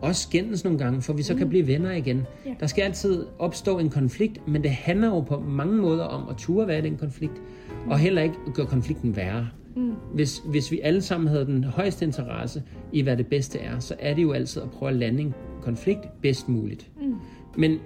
også 0.00 0.22
skændes 0.22 0.64
nogle 0.64 0.78
gange, 0.78 1.02
for 1.02 1.12
vi 1.12 1.22
så 1.22 1.34
kan 1.34 1.48
blive 1.48 1.66
venner 1.66 1.92
igen. 1.92 2.26
Ja. 2.46 2.54
Der 2.60 2.66
skal 2.66 2.82
altid 2.82 3.26
opstå 3.38 3.78
en 3.78 3.90
konflikt, 3.90 4.48
men 4.48 4.62
det 4.62 4.70
handler 4.70 5.08
jo 5.08 5.20
på 5.20 5.40
mange 5.40 5.76
måder 5.76 6.04
om 6.04 6.28
at 6.28 6.36
ture 6.36 6.68
være 6.68 6.78
i 6.78 6.82
den 6.82 6.96
konflikt, 6.96 7.42
og 7.86 7.98
heller 7.98 8.22
ikke 8.22 8.36
gøre 8.54 8.66
konflikten 8.66 9.16
værre. 9.16 9.48
Mm. 9.76 9.92
Hvis, 10.14 10.42
hvis 10.46 10.72
vi 10.72 10.80
alle 10.80 11.02
sammen 11.02 11.28
havde 11.28 11.46
den 11.46 11.64
højeste 11.64 12.04
interesse 12.04 12.62
i, 12.92 13.02
hvad 13.02 13.16
det 13.16 13.26
bedste 13.26 13.58
er, 13.58 13.78
så 13.78 13.94
er 13.98 14.14
det 14.14 14.22
jo 14.22 14.32
altid 14.32 14.62
at 14.62 14.70
prøve 14.70 14.90
at 14.90 14.96
lande 14.96 15.20
en 15.20 15.34
konflikt 15.62 16.20
bedst 16.22 16.48
muligt. 16.48 16.90
Mm. 17.00 17.14
Men 17.56 17.78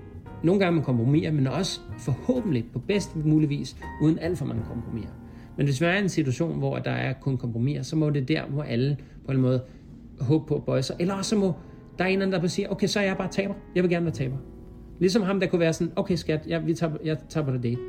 nogle 0.42 0.60
gange 0.60 0.76
med 0.76 0.84
kompromiser, 0.84 1.32
men 1.32 1.46
også 1.46 1.80
forhåbentlig 1.98 2.64
på 2.72 2.78
bedst 2.78 3.16
mulig 3.16 3.48
vis, 3.48 3.76
uden 4.02 4.18
alt 4.18 4.38
for 4.38 4.46
mange 4.46 4.62
kompromiser. 4.68 5.12
Men 5.56 5.66
hvis 5.66 5.80
vi 5.80 5.86
er 5.86 5.94
i 5.94 5.98
en 5.98 6.08
situation, 6.08 6.58
hvor 6.58 6.78
der 6.78 6.90
er 6.90 7.12
kun 7.12 7.36
kompromiser, 7.36 7.82
så 7.82 7.96
må 7.96 8.10
det 8.10 8.28
der, 8.28 8.42
hvor 8.46 8.62
alle 8.62 8.96
på 9.26 9.32
en 9.32 9.40
måde 9.40 9.60
håbe 10.20 10.46
på 10.46 10.54
at 10.54 10.64
bøje 10.64 10.82
sig. 10.82 10.96
Eller 10.98 11.14
også 11.14 11.28
så 11.28 11.36
må 11.36 11.52
der 11.98 12.04
er 12.04 12.08
en 12.08 12.12
eller 12.12 12.26
anden, 12.26 12.32
der 12.32 12.38
bare 12.38 12.48
siger, 12.48 12.68
okay, 12.68 12.86
så 12.86 13.00
er 13.00 13.04
jeg 13.04 13.16
bare 13.16 13.28
taber. 13.28 13.54
Jeg 13.74 13.82
vil 13.82 13.90
gerne 13.90 14.04
være 14.04 14.14
taber. 14.14 14.36
Ligesom 14.98 15.22
ham, 15.22 15.40
der 15.40 15.46
kunne 15.46 15.60
være 15.60 15.72
sådan, 15.72 15.92
okay 15.96 16.14
skat, 16.14 16.46
jeg, 16.46 16.66
vi 16.66 16.74
tager, 16.74 16.92
jeg 17.04 17.16
tager 17.28 17.46
på 17.46 17.52
dig 17.52 17.62
date. 17.62 17.80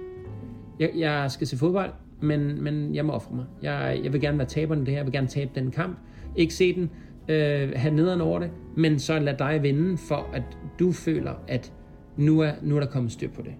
Jeg, 0.79 0.91
jeg 0.95 1.31
skal 1.31 1.47
se 1.47 1.57
fodbold, 1.57 1.91
men, 2.21 2.63
men 2.63 2.95
jeg 2.95 3.05
må 3.05 3.13
ofre 3.13 3.35
mig. 3.35 3.45
Jeg, 3.61 3.99
jeg 4.03 4.13
vil 4.13 4.21
gerne 4.21 4.37
være 4.37 4.47
taberen 4.47 4.81
i 4.81 4.85
det 4.85 4.91
her. 4.91 4.99
Jeg 4.99 5.05
vil 5.05 5.13
gerne 5.13 5.27
tabe 5.27 5.51
den 5.55 5.71
kamp. 5.71 5.97
Ikke 6.35 6.53
se 6.53 6.75
den, 6.75 6.89
øh, 7.27 7.71
have 7.75 7.95
nederen 7.95 8.21
over 8.21 8.39
det, 8.39 8.51
men 8.77 8.99
så 8.99 9.19
lad 9.19 9.33
dig 9.37 9.59
vinde, 9.63 9.97
for 9.97 10.29
at 10.33 10.43
du 10.79 10.91
føler, 10.91 11.33
at 11.47 11.73
nu 12.17 12.39
er, 12.39 12.51
nu 12.61 12.75
er 12.75 12.79
der 12.79 12.87
kommet 12.87 13.11
styr 13.11 13.29
på 13.29 13.41
det. 13.41 13.53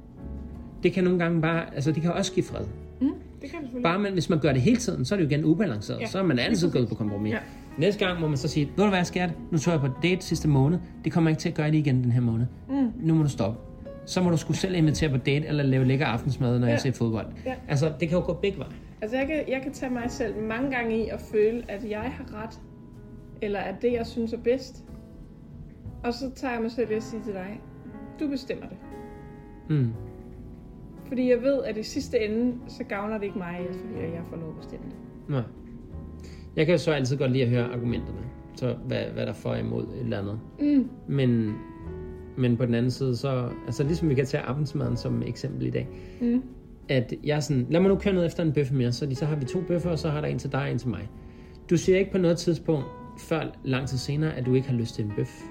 Det 0.83 0.93
kan 0.93 1.03
nogle 1.03 1.19
gange 1.19 1.41
bare, 1.41 1.75
altså 1.75 1.91
det 1.91 2.01
kan 2.01 2.11
også 2.11 2.33
give 2.33 2.45
fred. 2.45 2.65
Mm 3.01 3.07
det 3.43 3.51
kan 3.51 3.59
selvfølgelig. 3.61 3.83
Bare 3.83 3.99
man, 3.99 4.13
hvis 4.13 4.29
man 4.29 4.39
gør 4.39 4.53
det 4.53 4.61
hele 4.61 4.77
tiden, 4.77 5.05
så 5.05 5.15
er 5.15 5.19
det 5.19 5.23
jo 5.25 5.29
igen 5.29 5.45
ubalanceret. 5.45 6.01
Ja. 6.01 6.05
Så 6.05 6.19
er 6.19 6.23
man 6.23 6.39
altid 6.39 6.71
gået 6.71 6.89
på 6.89 6.95
kompromis. 6.95 7.33
Ja. 7.33 7.39
Næste 7.77 8.05
gang 8.05 8.19
må 8.19 8.27
man 8.27 8.37
så 8.37 8.47
sige, 8.47 8.69
ved 8.77 8.83
du 8.83 8.89
hvad, 8.89 9.03
skat? 9.03 9.29
Nu 9.51 9.57
tog 9.57 9.71
jeg 9.71 9.81
på 9.81 9.87
date 10.03 10.25
sidste 10.25 10.47
måned. 10.47 10.79
Det 11.03 11.11
kommer 11.11 11.29
jeg 11.29 11.31
ikke 11.33 11.41
til 11.41 11.49
at 11.49 11.55
gøre 11.55 11.71
det 11.71 11.77
igen 11.77 12.03
den 12.03 12.11
her 12.11 12.21
måned. 12.21 12.45
Mm. 12.69 12.91
Nu 13.01 13.13
må 13.13 13.23
du 13.23 13.29
stoppe. 13.29 13.59
Så 14.05 14.23
må 14.23 14.29
du 14.29 14.37
skulle 14.37 14.57
selv 14.57 14.75
invitere 14.75 15.09
på 15.09 15.17
date, 15.17 15.47
eller 15.47 15.63
lave 15.63 15.85
lækker 15.85 16.05
aftensmad, 16.05 16.59
når 16.59 16.67
ja. 16.67 16.71
jeg 16.71 16.81
ser 16.81 16.91
fodbold. 16.91 17.27
Ja. 17.45 17.53
Altså, 17.67 17.91
det 17.99 18.09
kan 18.09 18.17
jo 18.17 18.25
gå 18.25 18.33
begge 18.33 18.57
veje. 18.57 18.71
Altså, 19.01 19.17
jeg 19.17 19.27
kan, 19.27 19.43
jeg 19.47 19.61
kan 19.63 19.73
tage 19.73 19.93
mig 19.93 20.05
selv 20.07 20.35
mange 20.41 20.71
gange 20.71 21.05
i 21.05 21.09
at 21.09 21.19
føle, 21.31 21.63
at 21.67 21.89
jeg 21.89 22.01
har 22.01 22.43
ret, 22.43 22.59
eller 23.41 23.59
at 23.59 23.75
det, 23.81 23.93
jeg 23.93 24.05
synes 24.05 24.33
er 24.33 24.37
bedst. 24.37 24.83
Og 26.03 26.13
så 26.13 26.31
tager 26.35 26.53
jeg 26.53 26.61
mig 26.61 26.71
selv 26.71 26.91
i 26.91 26.93
at 26.93 27.03
sige 27.03 27.23
til 27.23 27.33
dig, 27.33 27.61
du 28.19 28.27
bestemmer 28.27 28.65
det. 28.67 28.77
Mm. 29.69 29.93
Fordi 31.13 31.29
jeg 31.29 31.41
ved, 31.41 31.63
at 31.63 31.77
i 31.77 31.83
sidste 31.83 32.19
ende, 32.19 32.55
så 32.67 32.83
gavner 32.83 33.17
det 33.17 33.25
ikke 33.25 33.37
mig, 33.37 33.59
fordi 33.69 34.01
jeg 34.01 34.21
får 34.29 34.37
lov 34.37 34.49
at 34.49 34.55
bestemme 34.55 34.85
det. 34.85 34.95
Nej. 35.29 35.41
Jeg 36.55 36.65
kan 36.65 36.73
jo 36.73 36.77
så 36.77 36.91
altid 36.91 37.17
godt 37.17 37.31
lide 37.31 37.43
at 37.43 37.49
høre 37.49 37.73
argumenterne. 37.73 38.19
Så 38.55 38.75
hvad, 38.87 39.03
hvad 39.13 39.23
der 39.23 39.29
er 39.29 39.35
for 39.35 39.55
imod 39.55 39.83
et 39.83 39.99
eller 39.99 40.19
andet. 40.19 40.39
Mm. 40.59 40.89
Men, 41.07 41.53
men 42.37 42.57
på 42.57 42.65
den 42.65 42.73
anden 42.73 42.91
side, 42.91 43.15
så... 43.15 43.49
Altså 43.65 43.83
ligesom 43.83 44.09
vi 44.09 44.15
kan 44.15 44.25
tage 44.25 44.43
aftensmaden 44.43 44.97
som 44.97 45.23
eksempel 45.25 45.67
i 45.67 45.69
dag. 45.69 45.87
Mm. 46.21 46.43
At 46.89 47.13
jeg 47.23 47.35
er 47.35 47.39
sådan, 47.39 47.67
lad 47.69 47.79
mig 47.79 47.89
nu 47.89 47.95
køre 47.95 48.13
ned 48.13 48.25
efter 48.25 48.43
en 48.43 48.53
bøf 48.53 48.71
mere. 48.71 48.91
Så, 48.91 49.07
så 49.13 49.25
har 49.25 49.35
vi 49.35 49.45
to 49.45 49.61
bøffer, 49.61 49.89
og 49.89 49.99
så 49.99 50.09
har 50.09 50.21
der 50.21 50.27
en 50.27 50.39
til 50.39 50.51
dig 50.51 50.61
og 50.61 50.71
en 50.71 50.77
til 50.77 50.89
mig. 50.89 51.09
Du 51.69 51.77
siger 51.77 51.97
ikke 51.97 52.11
på 52.11 52.17
noget 52.17 52.37
tidspunkt, 52.37 52.85
før 53.19 53.41
lang 53.63 53.87
tid 53.87 53.97
senere, 53.97 54.35
at 54.35 54.45
du 54.45 54.53
ikke 54.53 54.67
har 54.67 54.75
lyst 54.75 54.95
til 54.95 55.05
en 55.05 55.11
bøf. 55.15 55.43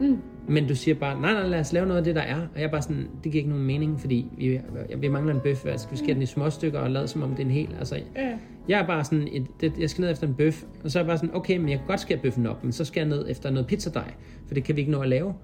Mm. 0.00 0.18
Men 0.48 0.68
du 0.68 0.74
siger 0.74 0.94
bare, 0.94 1.20
nej, 1.20 1.32
nej, 1.32 1.46
lad 1.46 1.60
os 1.60 1.72
lave 1.72 1.86
noget 1.86 1.98
af 1.98 2.04
det, 2.04 2.14
der 2.14 2.20
er. 2.20 2.36
Og 2.36 2.60
jeg 2.60 2.64
er 2.64 2.70
bare 2.70 2.82
sådan, 2.82 3.08
det 3.24 3.32
giver 3.32 3.40
ikke 3.40 3.50
nogen 3.50 3.66
mening, 3.66 4.00
fordi 4.00 4.26
vi, 4.38 4.60
vi 4.98 5.08
mangler 5.08 5.34
en 5.34 5.40
bøf. 5.40 5.66
Altså, 5.66 5.88
vi 5.90 5.96
have 6.04 6.14
den 6.14 6.22
i 6.22 6.26
små 6.26 6.50
stykker 6.50 6.78
og 6.78 6.90
lade 6.90 7.08
som 7.08 7.22
om 7.22 7.30
det 7.30 7.38
er 7.40 7.44
en 7.44 7.50
hel. 7.50 7.68
Altså, 7.78 7.94
Ja. 8.16 8.30
jeg 8.68 8.80
er 8.80 8.86
bare 8.86 9.04
sådan, 9.04 9.28
et, 9.32 9.46
det, 9.60 9.72
jeg 9.80 9.90
skal 9.90 10.02
ned 10.02 10.10
efter 10.10 10.26
en 10.26 10.34
bøf, 10.34 10.62
og 10.84 10.90
så 10.90 10.98
er 10.98 11.02
jeg 11.02 11.06
bare 11.08 11.18
sådan, 11.18 11.34
okay, 11.36 11.56
men 11.56 11.68
jeg 11.68 11.78
kan 11.78 11.86
godt 11.86 12.00
skære 12.00 12.18
bøffen 12.18 12.46
op, 12.46 12.64
men 12.64 12.72
så 12.72 12.84
skal 12.84 13.00
jeg 13.00 13.08
ned 13.08 13.26
efter 13.30 13.50
noget 13.50 13.66
pizzadej, 13.66 14.12
for 14.46 14.54
det 14.54 14.64
kan 14.64 14.76
vi 14.76 14.80
ikke 14.80 14.92
nå 14.92 15.00
at 15.00 15.08
lave, 15.08 15.34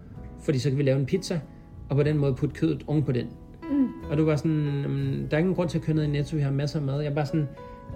fordi 0.42 0.58
så 0.58 0.68
kan 0.68 0.78
vi 0.78 0.82
lave 0.82 0.98
en 0.98 1.06
pizza, 1.06 1.40
og 1.88 1.96
på 1.96 2.02
den 2.02 2.18
måde 2.18 2.34
putte 2.34 2.54
kødet 2.54 2.84
oven 2.86 3.02
på 3.02 3.12
den. 3.12 3.26
Mm. 3.70 3.86
Og 4.10 4.16
du 4.18 4.24
var 4.24 4.36
sådan, 4.36 4.66
"Jamen, 4.82 5.26
der 5.30 5.36
er 5.36 5.38
ingen 5.38 5.54
grund 5.54 5.68
til 5.68 5.78
at 5.78 5.84
køre 5.84 5.96
ned 5.96 6.04
i 6.04 6.06
Netto, 6.06 6.36
vi 6.36 6.42
har 6.42 6.50
masser 6.50 6.78
af 6.80 6.84
mad. 6.86 7.00
Jeg 7.00 7.10
er 7.10 7.14
bare 7.14 7.26
sådan, 7.26 7.48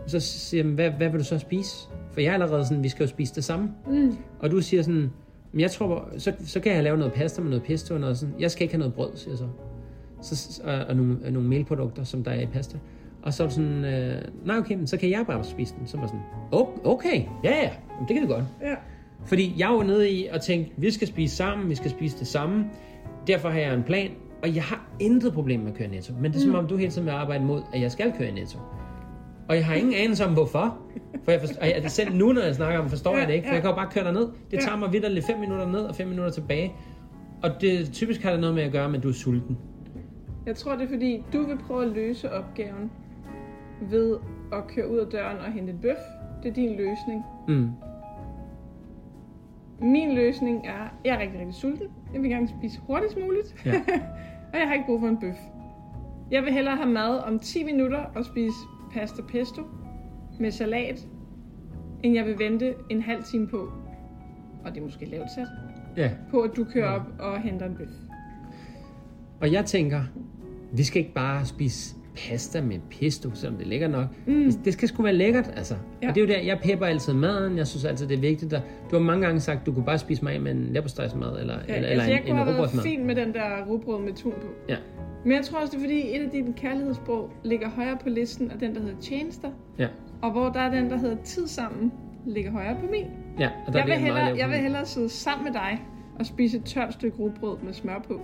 så 0.07 0.21
siger 0.21 0.65
jeg, 0.65 0.73
hvad, 0.73 0.91
hvad 0.91 1.09
vil 1.11 1.19
du 1.21 1.25
så 1.25 1.39
spise? 1.39 1.77
For 2.13 2.21
jeg 2.21 2.29
er 2.29 2.35
allerede 2.35 2.65
sådan, 2.67 2.83
vi 2.85 2.89
skal 2.89 3.05
jo 3.05 3.09
spise 3.09 3.35
det 3.35 3.45
samme. 3.45 3.69
Mm. 3.89 4.17
Og 4.41 4.51
du 4.51 4.61
siger 4.61 4.83
sådan, 4.83 5.11
men 5.53 5.61
jeg 5.61 5.71
tror, 5.71 6.09
så, 6.19 6.33
så 6.45 6.61
kan 6.61 6.73
jeg 6.73 6.83
lave 6.85 6.97
noget 6.99 7.13
pasta 7.13 7.41
med 7.43 7.51
noget 7.51 7.63
pesto 7.65 7.95
og 7.95 8.01
noget 8.01 8.19
sådan. 8.19 8.35
Jeg 8.39 8.51
skal 8.51 8.63
ikke 8.63 8.75
have 8.75 8.79
noget 8.79 8.95
brød, 8.95 9.11
siger 9.15 9.31
jeg 9.33 9.39
så. 9.39 9.47
så 10.37 10.63
og, 10.65 10.75
og, 10.89 10.97
nogle, 10.97 11.19
og 11.27 11.33
nogle 11.33 11.49
melprodukter, 11.49 12.05
som 12.05 12.25
der 12.25 12.31
er 12.31 12.41
i 12.41 12.47
pasta. 12.47 12.79
Og 13.23 13.35
så 13.35 13.45
er 13.45 13.49
sådan, 13.49 13.85
øh, 13.85 14.23
nej 14.45 14.57
okay, 14.59 14.75
men 14.75 14.87
så 14.87 14.97
kan 14.97 15.11
jeg 15.11 15.25
bare 15.27 15.45
spise 15.45 15.75
den. 15.79 15.87
Så 15.87 15.97
var 15.97 16.07
sådan, 16.07 16.21
"O- 16.55 16.81
okay, 16.89 17.23
ja 17.45 17.51
ja, 17.51 17.71
Jamen, 17.95 18.09
det 18.09 18.15
kan 18.17 18.23
vi 18.23 18.27
godt. 18.33 18.45
Ja. 18.63 18.75
Fordi 19.27 19.55
jeg 19.59 19.69
var 19.69 19.83
nede 19.83 20.11
i 20.11 20.27
og 20.33 20.41
tænkte, 20.41 20.73
vi 20.77 20.91
skal 20.91 21.09
spise 21.09 21.37
sammen, 21.37 21.71
vi 21.71 21.75
skal 21.75 21.91
spise 21.91 22.19
det 22.19 22.27
samme. 22.27 22.65
Derfor 23.27 23.49
har 23.49 23.59
jeg 23.59 23.75
en 23.75 23.83
plan, 23.83 24.11
og 24.43 24.55
jeg 24.55 24.63
har 24.63 24.89
intet 25.01 25.33
problem 25.33 25.61
med 25.61 25.69
at 25.73 25.75
køre 25.79 25.89
netto. 25.89 26.13
Men 26.21 26.33
det 26.33 26.39
er 26.39 26.43
som 26.43 26.55
om, 26.55 26.67
du 26.67 26.77
hele 26.77 26.91
tiden 26.91 27.05
vil 27.07 27.13
arbejde 27.13 27.45
mod, 27.45 27.63
at 27.75 27.81
jeg 27.81 27.93
skal 27.93 28.13
køre 28.19 28.33
netto. 28.33 28.59
Og 29.51 29.57
jeg 29.57 29.67
har 29.67 29.75
ingen 29.75 29.95
anelse 29.95 30.25
om, 30.25 30.33
hvorfor. 30.33 30.79
For 31.25 31.33
jeg, 31.33 31.41
forstår, 31.41 31.61
og 31.61 31.69
jeg 31.69 31.91
selv 31.91 32.15
nu, 32.15 32.33
når 32.33 32.43
jeg 32.43 32.55
snakker 32.55 32.81
om, 32.81 32.89
forstår 32.89 33.17
jeg 33.17 33.29
det 33.29 33.35
ikke. 33.35 33.49
For 33.49 33.55
jeg 33.55 33.63
kan 33.63 33.71
jo 33.71 33.77
bare 33.77 33.91
køre 33.91 34.05
derned. 34.05 34.29
Det 34.51 34.61
tager 34.61 34.77
mig 34.77 34.93
vidderligt 34.93 35.27
5 35.27 35.39
minutter 35.39 35.67
ned 35.67 35.81
og 35.81 35.95
5 35.95 36.09
minutter 36.09 36.33
tilbage. 36.33 36.73
Og 37.43 37.51
det 37.61 37.93
typisk 37.93 38.23
har 38.23 38.31
det 38.31 38.41
noget 38.41 38.55
med 38.55 38.63
at 38.63 38.73
gøre 38.73 38.89
med, 38.89 38.97
at 38.99 39.03
du 39.03 39.09
er 39.09 39.13
sulten. 39.13 39.59
Jeg 40.47 40.57
tror, 40.57 40.77
det 40.77 40.85
er 40.85 40.89
fordi, 40.89 41.23
du 41.33 41.43
vil 41.43 41.59
prøve 41.67 41.85
at 41.85 41.89
løse 41.91 42.33
opgaven 42.33 42.91
ved 43.91 44.17
at 44.53 44.67
køre 44.67 44.91
ud 44.91 44.99
af 44.99 45.07
døren 45.07 45.39
og 45.39 45.53
hente 45.53 45.73
en 45.73 45.79
bøf. 45.79 45.97
Det 46.43 46.49
er 46.51 46.55
din 46.55 46.77
løsning. 46.77 47.25
Mm. 47.49 47.71
Min 49.81 50.15
løsning 50.15 50.67
er, 50.67 50.95
jeg 51.05 51.15
er 51.15 51.19
rigtig, 51.19 51.41
rigtig 51.41 51.55
sulten. 51.55 51.87
Jeg 52.15 52.23
vil 52.23 52.31
gerne 52.31 52.49
spise 52.49 52.81
hurtigst 52.87 53.19
muligt. 53.27 53.55
Ja. 53.67 53.75
og 54.53 54.59
jeg 54.59 54.67
har 54.67 54.75
ikke 54.75 54.87
brug 54.87 55.01
for 55.01 55.09
en 55.09 55.21
bøf. 55.21 55.37
Jeg 56.31 56.43
vil 56.43 56.53
hellere 56.53 56.77
have 56.77 56.91
mad 56.91 57.19
om 57.19 57.39
10 57.39 57.65
minutter 57.65 58.05
og 58.15 58.25
spise 58.25 58.57
pasta 58.95 59.23
pesto 59.23 59.63
med 60.41 60.51
salat, 60.51 61.09
end 62.03 62.15
jeg 62.15 62.27
vil 62.27 62.39
vente 62.39 62.75
en 62.91 63.03
halv 63.03 63.23
time 63.25 63.49
på, 63.49 63.73
og 64.65 64.75
det 64.75 64.81
er 64.81 64.85
måske 64.85 65.05
lavt 65.05 65.31
sat, 65.31 65.49
ja. 65.97 66.11
på 66.31 66.41
at 66.41 66.51
du 66.57 66.65
kører 66.65 66.89
op 66.89 67.07
og 67.19 67.41
henter 67.41 67.67
en 67.67 67.77
bøf. 67.77 67.89
Og 69.41 69.53
jeg 69.53 69.65
tænker, 69.65 70.03
vi 70.73 70.85
skal 70.85 71.01
ikke 71.01 71.15
bare 71.15 71.47
spise 71.47 71.97
pasta 72.29 72.61
med 72.61 72.79
pesto, 73.01 73.31
selvom 73.35 73.57
det 73.59 73.65
er 73.65 73.69
lækkert 73.69 73.91
nok. 73.91 74.07
Mm. 74.27 74.53
Det 74.65 74.73
skal 74.73 74.89
sgu 74.89 75.03
være 75.03 75.15
lækkert, 75.15 75.51
altså. 75.57 75.75
Ja. 76.03 76.09
Og 76.09 76.15
det 76.15 76.21
er 76.23 76.27
jo 76.27 76.33
der, 76.33 76.41
jeg 76.47 76.59
pepper 76.63 76.87
altid 76.87 77.13
maden. 77.13 77.57
Jeg 77.59 77.67
synes 77.67 77.85
altid, 77.85 78.07
det 78.09 78.17
er 78.17 78.21
vigtigt. 78.21 78.53
Og 78.55 78.61
du 78.91 78.97
har 78.97 79.03
mange 79.03 79.27
gange 79.27 79.41
sagt, 79.41 79.67
du 79.67 79.73
kunne 79.73 79.85
bare 79.85 79.99
spise 79.99 80.25
mig 80.25 80.43
med 80.43 80.53
en 80.53 80.65
leverpostejsmad, 80.73 81.41
eller, 81.41 81.55
Ja, 81.69 81.75
eller, 81.77 81.89
altså, 81.89 81.91
eller 81.91 82.05
jeg 82.05 82.13
en, 82.15 82.21
kunne 82.21 82.31
en 82.31 82.37
have 82.37 82.47
været 82.47 82.59
rugbrødsmad. 82.59 82.83
fint 82.85 83.07
med 83.07 83.15
den 83.15 83.33
der 83.33 83.65
rugbrød 83.69 84.01
med 84.01 84.13
tun 84.13 84.33
på. 84.33 84.47
Ja. 84.69 84.77
Men 85.25 85.33
jeg 85.33 85.45
tror 85.45 85.59
også, 85.61 85.71
det 85.71 85.77
er 85.77 85.81
fordi, 85.83 86.17
et 86.17 86.23
af 86.25 86.31
dine 86.31 86.53
kærlighedssprog 86.53 87.31
ligger 87.45 87.71
højere 87.71 87.97
på 88.03 88.09
listen 88.09 88.51
af 88.51 88.59
den, 88.59 88.75
der 88.75 88.81
hedder 88.81 89.01
tjenester. 89.01 89.49
Ja. 89.79 89.87
Og 90.23 90.31
hvor 90.33 90.49
der 90.49 90.61
er 90.61 90.71
den, 90.71 90.91
der 90.91 90.97
hedder 90.99 91.17
tid 91.25 91.47
sammen, 91.47 91.93
ligger 92.27 92.51
højere 92.51 92.75
på 92.81 92.87
min. 92.91 93.05
ja, 93.39 93.51
og 93.67 93.73
der 93.73 93.79
Jeg 93.79 93.87
vil, 93.87 93.95
en 93.95 94.01
hellere, 94.01 94.37
jeg 94.39 94.49
vil 94.49 94.57
hellere 94.57 94.87
sidde 94.87 95.09
sammen 95.09 95.45
med 95.45 95.53
dig 95.53 95.83
og 96.19 96.27
spise 96.27 96.57
et 96.57 96.65
tørt 96.65 96.93
stykke 96.93 97.17
rugbrød 97.19 97.57
med 97.65 97.73
smør 97.73 98.05
på, 98.09 98.21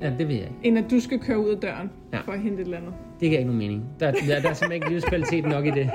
Ja, 0.00 0.10
det 0.18 0.28
vil 0.28 0.36
jeg 0.36 0.44
ikke. 0.44 0.54
end 0.62 0.78
at 0.78 0.90
du 0.90 1.00
skal 1.00 1.18
køre 1.20 1.38
ud 1.38 1.48
af 1.48 1.56
døren 1.60 1.90
Ja. 2.12 2.20
for 2.20 2.32
at 2.32 2.40
hente 2.40 2.56
et 2.60 2.64
eller 2.64 2.76
andet. 2.78 2.92
Det 3.20 3.28
giver 3.28 3.38
ikke 3.38 3.44
nogen 3.46 3.58
mening. 3.58 3.84
Der, 4.00 4.10
der, 4.10 4.18
der 4.26 4.34
er 4.34 4.40
simpelthen 4.40 4.72
ikke 4.72 4.88
livskvalitet 4.90 5.44
nok 5.46 5.66
i 5.66 5.70
det. 5.70 5.76
Nej, 5.76 5.86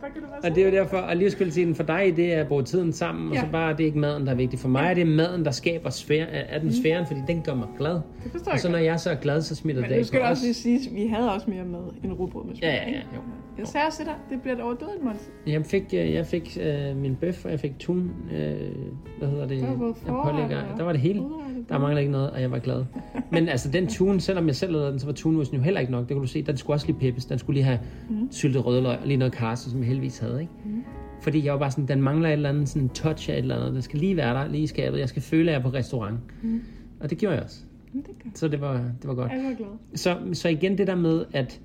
der 0.00 0.08
kan 0.14 0.22
være 0.42 0.50
Og 0.50 0.56
det 0.56 0.62
er 0.62 0.68
jo 0.70 0.72
derfor, 0.76 0.96
at 0.96 1.16
livskvaliteten 1.16 1.74
for 1.74 1.82
dig, 1.82 2.12
det 2.16 2.34
er 2.34 2.40
at 2.40 2.48
bruge 2.48 2.62
tiden 2.62 2.92
sammen, 2.92 3.28
og 3.28 3.34
Ja. 3.34 3.40
så 3.40 3.46
bare, 3.52 3.72
det 3.72 3.80
er 3.80 3.84
ikke 3.84 3.98
maden, 3.98 4.26
der 4.26 4.32
er 4.32 4.36
vigtig. 4.36 4.58
For 4.58 4.68
mig 4.68 4.90
er 4.90 4.94
det 4.94 5.06
maden, 5.06 5.44
der 5.44 5.50
skaber 5.50 5.90
sfære, 5.90 6.26
atmosfæren, 6.26 7.06
fordi 7.06 7.20
den 7.26 7.42
gør 7.42 7.54
mig 7.54 7.68
glad. 7.78 7.92
Det 8.34 8.48
Og 8.52 8.58
så 8.58 8.70
når 8.70 8.78
jeg 8.78 9.00
så 9.00 9.10
er 9.10 9.14
glad, 9.14 9.42
så 9.42 9.54
smitter 9.54 9.82
Men 9.82 9.90
det 9.90 9.96
nu 9.96 10.00
af 10.00 10.06
skal 10.06 10.18
på 10.20 10.22
det 10.22 10.30
også 10.30 10.44
lige 10.44 10.54
sige, 10.54 10.76
at 10.90 10.94
vi 10.94 11.06
havde 11.06 11.32
også 11.32 11.50
mere 11.50 11.64
mad 11.64 11.80
end 12.04 12.12
rugbrød 12.12 12.44
med 12.44 12.54
smør. 12.56 12.68
Ja, 12.68 12.74
ja, 12.74 12.90
ja, 12.90 12.96
jo. 13.14 13.20
Jeg 13.58 13.66
sagde 13.66 13.86
også 13.86 13.98
til 13.98 14.06
dig, 14.06 14.14
det 14.30 14.42
bliver 14.42 14.56
et 14.56 14.62
overdødigt 14.62 15.04
måltid. 15.04 15.30
Jeg 15.46 15.66
fik, 15.66 15.82
øh, 15.94 16.12
jeg 16.12 16.26
fik 16.26 16.58
øh, 16.62 16.96
min 16.96 17.14
bøf, 17.16 17.44
og 17.44 17.50
jeg 17.50 17.60
fik 17.60 17.78
tun, 17.78 18.10
øh, 18.32 18.56
hvad 19.18 19.28
hedder 19.28 19.46
det? 19.46 19.60
Der 19.60 19.66
var 19.78 19.92
forret 20.06 20.44
og 20.44 20.78
der 20.78 20.84
var 20.84 20.92
det 20.92 21.00
hele. 21.00 21.20
udrettet. 21.20 21.68
Der 21.68 21.78
mangler 21.78 22.00
ikke 22.00 22.12
noget, 22.12 22.30
og 22.30 22.40
jeg 22.40 22.50
var 22.50 22.58
glad. 22.58 22.84
Men 23.32 23.48
altså 23.48 23.70
den 23.70 23.86
tun, 23.86 24.20
selvom 24.20 24.46
jeg 24.46 24.56
selv 24.56 24.72
lavede 24.72 24.90
den, 24.90 24.98
så 24.98 25.06
var 25.06 25.12
tunosten 25.12 25.56
jo 25.56 25.62
heller 25.62 25.80
ikke 25.80 25.92
nok. 25.92 26.08
Det 26.08 26.14
kunne 26.16 26.22
du 26.22 26.28
se, 26.28 26.41
den 26.46 26.56
skulle 26.56 26.74
også 26.74 26.86
lige 26.86 26.98
peppes. 26.98 27.24
Den 27.24 27.38
skulle 27.38 27.54
lige 27.54 27.64
have 27.64 27.78
mm. 28.10 28.28
syltet 28.30 28.66
rødløg 28.66 28.98
og 28.98 29.06
lige 29.06 29.16
noget 29.16 29.32
karse, 29.32 29.70
som 29.70 29.78
jeg 29.80 29.86
heldigvis 29.86 30.18
havde. 30.18 30.40
Ikke? 30.40 30.52
Mm. 30.64 30.82
Fordi 31.22 31.44
jeg 31.44 31.52
var 31.52 31.58
bare 31.58 31.70
sådan, 31.70 31.88
den 31.88 32.02
mangler 32.02 32.28
et 32.28 32.32
eller 32.32 32.48
andet 32.48 32.68
sådan 32.68 32.88
touch 32.88 33.30
af 33.30 33.34
et 33.34 33.38
eller 33.38 33.56
andet. 33.56 33.72
Den 33.72 33.82
skal 33.82 33.98
lige 33.98 34.16
være 34.16 34.34
der, 34.34 34.48
lige 34.48 34.62
i 34.62 34.66
skabet. 34.66 34.98
Jeg 34.98 35.08
skal 35.08 35.22
føle, 35.22 35.50
at 35.50 35.52
jeg 35.52 35.58
er 35.58 35.70
på 35.70 35.76
restaurant. 35.76 36.16
Mm. 36.42 36.62
Og 37.00 37.10
det 37.10 37.18
gjorde 37.18 37.34
jeg 37.34 37.44
også. 37.44 37.60
Men 37.92 38.02
det. 38.02 38.38
Så 38.38 38.48
det 38.48 38.60
var, 38.60 38.72
det 38.74 39.08
var 39.08 39.14
godt. 39.14 39.32
Jeg 39.32 39.44
var 39.44 39.54
glad. 39.56 39.68
Så, 39.94 40.16
så 40.32 40.48
igen 40.48 40.78
det 40.78 40.86
der 40.86 40.94
med 40.94 41.24
at, 41.32 41.60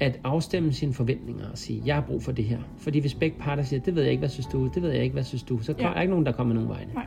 at 0.00 0.20
afstemme 0.24 0.72
sine 0.72 0.92
forventninger 0.92 1.50
og 1.50 1.58
sige, 1.58 1.82
jeg 1.86 1.94
har 1.94 2.02
brug 2.02 2.22
for 2.22 2.32
det 2.32 2.44
her. 2.44 2.58
Fordi 2.78 2.98
hvis 2.98 3.14
begge 3.14 3.36
parter 3.38 3.62
siger, 3.62 3.80
det 3.80 3.94
ved 3.94 4.02
jeg 4.02 4.10
ikke, 4.10 4.20
hvad 4.20 4.28
synes 4.28 4.46
du, 4.46 4.70
det 4.74 4.82
ved 4.82 4.90
jeg 4.90 5.02
ikke, 5.02 5.12
hvad 5.12 5.24
synes 5.24 5.42
du, 5.42 5.58
så 5.58 5.74
Ja. 5.78 5.88
er 5.88 5.94
der 5.94 6.00
ikke 6.00 6.10
nogen, 6.10 6.26
der 6.26 6.32
kommer 6.32 6.54
nogen 6.54 6.68
vegne. 6.68 6.92
Nej. 6.94 7.06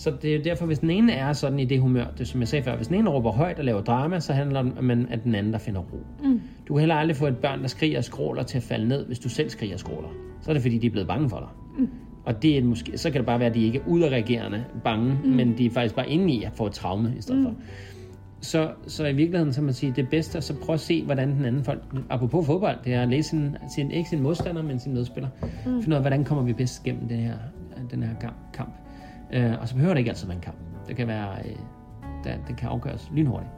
Så 0.00 0.12
det 0.22 0.30
er 0.30 0.36
jo 0.36 0.42
derfor, 0.44 0.66
hvis 0.66 0.78
den 0.78 0.90
ene 0.90 1.12
er 1.12 1.32
sådan 1.32 1.58
i 1.58 1.64
det 1.64 1.80
humør, 1.80 2.04
det 2.18 2.28
som 2.28 2.40
jeg 2.40 2.48
sagde 2.48 2.62
før, 2.62 2.76
hvis 2.76 2.88
den 2.88 2.96
ene 2.96 3.10
råber 3.10 3.32
højt 3.32 3.58
og 3.58 3.64
laver 3.64 3.80
drama, 3.80 4.20
så 4.20 4.32
handler 4.32 4.62
det 4.62 4.78
om, 4.78 4.90
at 4.90 5.24
den 5.24 5.34
anden, 5.34 5.52
der 5.52 5.58
finder 5.58 5.80
ro. 5.80 5.96
Mm. 6.22 6.40
Du 6.68 6.74
kan 6.74 6.80
heller 6.80 6.94
aldrig 6.94 7.16
få 7.16 7.26
et 7.26 7.36
børn, 7.36 7.62
der 7.62 7.66
skriger 7.66 7.98
og 7.98 8.04
skråler 8.04 8.42
til 8.42 8.56
at 8.56 8.62
falde 8.62 8.88
ned, 8.88 9.06
hvis 9.06 9.18
du 9.18 9.28
selv 9.28 9.50
skriger 9.50 9.74
og 9.74 9.80
skråler. 9.80 10.08
Så 10.40 10.50
er 10.50 10.52
det 10.52 10.62
fordi, 10.62 10.78
de 10.78 10.86
er 10.86 10.90
blevet 10.90 11.08
bange 11.08 11.30
for 11.30 11.38
dig. 11.38 11.48
Mm. 11.78 11.88
Og 12.24 12.42
det 12.42 12.58
er 12.58 12.64
måske, 12.64 12.98
så 12.98 13.10
kan 13.10 13.18
det 13.18 13.26
bare 13.26 13.38
være, 13.38 13.48
at 13.48 13.54
de 13.54 13.62
ikke 13.62 13.78
er 13.78 13.82
udadreagerende 13.86 14.64
bange, 14.84 15.18
mm. 15.24 15.30
men 15.30 15.58
de 15.58 15.66
er 15.66 15.70
faktisk 15.70 15.94
bare 15.94 16.10
inde 16.10 16.34
i 16.34 16.42
at 16.42 16.52
få 16.54 16.66
et 16.66 16.72
traume 16.72 17.14
i 17.18 17.20
stedet 17.20 17.40
mm. 17.40 17.46
for. 17.46 17.54
Så, 18.40 18.70
så 18.86 19.06
i 19.06 19.12
virkeligheden, 19.12 19.52
så 19.52 19.62
man 19.62 19.74
sige, 19.74 19.92
det 19.96 20.08
bedste 20.08 20.38
er 20.38 20.42
så 20.42 20.54
prøve 20.56 20.74
at 20.74 20.80
se, 20.80 21.04
hvordan 21.04 21.30
den 21.30 21.44
anden 21.44 21.64
folk, 21.64 21.82
apropos 22.10 22.46
fodbold, 22.46 22.76
det 22.84 22.94
er 22.94 23.02
at 23.02 23.08
læse 23.08 23.28
sin, 23.28 23.56
sin, 23.74 23.90
ikke 23.90 24.08
sin 24.08 24.22
modstander, 24.22 24.62
men 24.62 24.78
sin 24.78 24.94
medspiller. 24.94 25.28
Mm. 25.42 25.48
Finde 25.64 25.88
ud 25.88 25.94
af, 25.94 26.00
hvordan 26.00 26.24
kommer 26.24 26.44
vi 26.44 26.52
bedst 26.52 26.82
gennem 26.82 27.08
det 27.08 27.16
her, 27.16 27.34
den 27.90 28.02
her 28.02 28.14
kamp. 28.54 28.79
Uh, 29.36 29.60
og 29.60 29.68
så 29.68 29.74
behøver 29.74 29.94
det 29.94 29.98
ikke 29.98 30.10
altid 30.10 30.26
være 30.26 30.36
en 30.36 30.42
kamp. 30.42 30.56
Det 30.88 30.96
kan 30.96 31.06
være, 31.08 31.28
uh, 31.44 31.50
der, 32.24 32.34
det 32.48 32.56
kan 32.56 32.68
afgøres 32.68 33.10
lynhurtigt. 33.14 33.50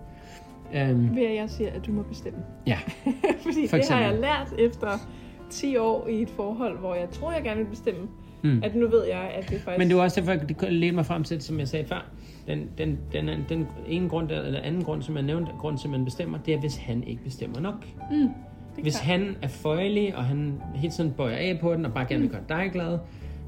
Um, 0.90 1.16
Ved 1.16 1.22
at 1.26 1.34
jeg 1.34 1.50
siger, 1.50 1.70
at 1.70 1.86
du 1.86 1.92
må 1.92 2.02
bestemme. 2.02 2.38
ja, 2.66 2.78
Fordi 3.44 3.68
For 3.68 3.76
det 3.76 3.88
har 3.88 3.98
eksempel. 3.98 4.04
jeg 4.04 4.18
lært 4.20 4.54
efter 4.58 4.98
10 5.50 5.76
år 5.76 6.08
i 6.08 6.22
et 6.22 6.30
forhold, 6.30 6.78
hvor 6.78 6.94
jeg 6.94 7.10
tror, 7.10 7.32
jeg 7.32 7.42
gerne 7.42 7.60
vil 7.60 7.66
bestemme. 7.70 8.08
Mm. 8.44 8.62
At 8.64 8.74
nu 8.74 8.88
ved 8.88 9.04
jeg, 9.06 9.30
at 9.34 9.50
det 9.50 9.60
faktisk... 9.60 9.78
Men 9.78 9.88
det 9.88 9.96
var 9.96 10.02
også 10.02 10.20
derfor, 10.20 10.44
det 10.46 10.72
ledte 10.72 10.94
mig 10.94 11.06
frem 11.06 11.24
til, 11.24 11.40
som 11.42 11.58
jeg 11.58 11.68
sagde 11.68 11.86
før, 11.86 12.10
den, 12.46 12.68
den, 12.78 12.98
den, 13.12 13.28
den, 13.28 13.44
den 13.48 13.66
ene 13.88 14.08
grund, 14.08 14.28
der, 14.28 14.40
eller 14.42 14.60
anden 14.60 14.84
grund, 14.84 15.02
som 15.02 15.14
jeg 15.16 15.22
nævnte, 15.24 15.52
grund 15.58 15.78
til, 15.78 15.86
at 15.86 15.90
man 15.90 16.04
bestemmer, 16.04 16.38
det 16.38 16.54
er, 16.54 16.60
hvis 16.60 16.76
han 16.76 17.02
ikke 17.04 17.22
bestemmer 17.24 17.60
nok. 17.60 17.86
Mm, 18.10 18.28
Hvis 18.82 18.94
klart. 18.94 19.04
han 19.06 19.36
er 19.42 19.48
føjelig, 19.48 20.16
og 20.16 20.24
han 20.24 20.60
hele 20.74 20.92
tiden 20.92 21.12
bøjer 21.12 21.36
af 21.36 21.58
på 21.60 21.74
den, 21.74 21.86
og 21.86 21.94
bare 21.94 22.06
gerne 22.08 22.20
vil 22.20 22.30
gøre 22.30 22.42
dig 22.48 22.70
glad, 22.72 22.98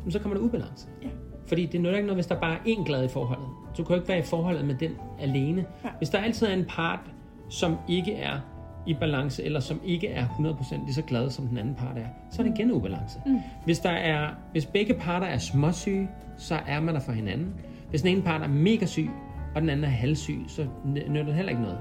så 0.09 0.19
kommer 0.19 0.39
der 0.39 0.45
ubalance. 0.45 0.87
Ja. 1.03 1.09
Fordi 1.47 1.66
det 1.66 1.81
nytter 1.81 1.97
ikke 1.97 2.07
noget, 2.07 2.16
hvis 2.16 2.27
der 2.27 2.41
bare 2.41 2.55
er 2.55 2.61
én 2.66 2.85
glad 2.85 3.05
i 3.05 3.09
forholdet. 3.09 3.47
Du 3.77 3.85
kan 3.85 3.97
jo 3.97 4.01
ikke 4.01 4.09
være 4.09 4.19
i 4.19 4.23
forholdet 4.23 4.65
med 4.65 4.75
den 4.75 4.91
alene. 5.21 5.65
Ja. 5.85 5.89
Hvis 5.99 6.11
der 6.11 6.19
altid 6.19 6.47
er 6.47 6.53
en 6.53 6.65
part, 6.65 7.01
som 7.49 7.77
ikke 7.89 8.15
er 8.15 8.41
i 8.87 8.95
balance, 8.95 9.45
eller 9.45 9.61
som 9.61 9.81
ikke 9.85 10.09
er 10.09 10.27
100% 10.27 10.85
lige 10.85 10.95
så 10.95 11.03
glade, 11.03 11.31
som 11.31 11.47
den 11.47 11.59
anden 11.59 11.75
part 11.75 11.97
er, 11.97 12.07
så 12.31 12.43
er 12.43 12.47
det 12.47 12.59
igen 12.59 12.73
ubalance. 12.73 13.19
Mm. 13.27 13.39
Hvis, 13.65 13.79
der 13.79 13.91
er, 13.91 14.31
hvis 14.53 14.66
begge 14.66 14.95
parter 14.95 15.27
er 15.27 15.39
småsyge, 15.39 16.09
så 16.37 16.59
er 16.66 16.81
man 16.81 16.95
der 16.95 17.01
for 17.01 17.12
hinanden. 17.12 17.55
Hvis 17.91 18.03
den 18.03 18.11
ene 18.11 18.23
part 18.23 18.43
er 18.43 18.49
mega 18.49 18.87
syg, 18.87 19.11
og 19.55 19.61
den 19.61 19.71
anden 19.71 19.85
er 19.85 19.89
halvsyg, 19.89 20.39
så 20.49 20.66
nytter 20.85 21.25
det 21.25 21.35
heller 21.35 21.51
ikke 21.51 21.62
noget. 21.62 21.79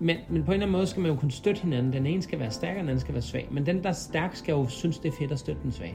Men, 0.00 0.16
men 0.28 0.44
på 0.44 0.50
en 0.50 0.54
eller 0.54 0.66
anden 0.66 0.70
måde 0.70 0.86
skal 0.86 1.02
man 1.02 1.10
jo 1.10 1.16
kunne 1.16 1.30
støtte 1.30 1.62
hinanden. 1.62 1.92
Den 1.92 2.06
ene 2.06 2.22
skal 2.22 2.38
være 2.38 2.50
stærk, 2.50 2.70
og 2.70 2.80
den 2.80 2.88
anden 2.88 3.00
skal 3.00 3.14
være 3.14 3.22
svag. 3.22 3.48
Men 3.50 3.66
den, 3.66 3.82
der 3.82 3.88
er 3.88 3.92
stærk, 3.92 4.36
skal 4.36 4.52
jo 4.52 4.66
synes, 4.66 4.98
det 4.98 5.08
er 5.08 5.12
fedt 5.18 5.32
at 5.32 5.38
støtte 5.38 5.62
den 5.62 5.72
svage. 5.72 5.94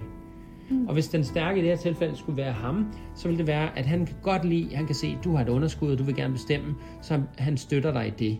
Mm. 0.69 0.87
Og 0.87 0.93
hvis 0.93 1.07
den 1.07 1.23
stærke 1.23 1.59
i 1.59 1.61
det 1.61 1.69
her 1.69 1.77
tilfælde 1.77 2.17
skulle 2.17 2.37
være 2.37 2.51
ham, 2.51 2.93
så 3.15 3.27
vil 3.27 3.37
det 3.37 3.47
være, 3.47 3.77
at 3.77 3.85
han 3.85 4.05
kan 4.05 4.15
godt 4.21 4.45
lide, 4.45 4.75
han 4.75 4.85
kan 4.85 4.95
se, 4.95 5.07
at 5.17 5.23
du 5.23 5.35
har 5.35 5.43
et 5.43 5.49
underskud, 5.49 5.91
og 5.91 5.97
du 5.97 6.03
vil 6.03 6.15
gerne 6.15 6.33
bestemme, 6.33 6.75
så 7.01 7.21
han 7.37 7.57
støtter 7.57 7.93
dig 7.93 8.07
i 8.07 8.09
det. 8.09 8.39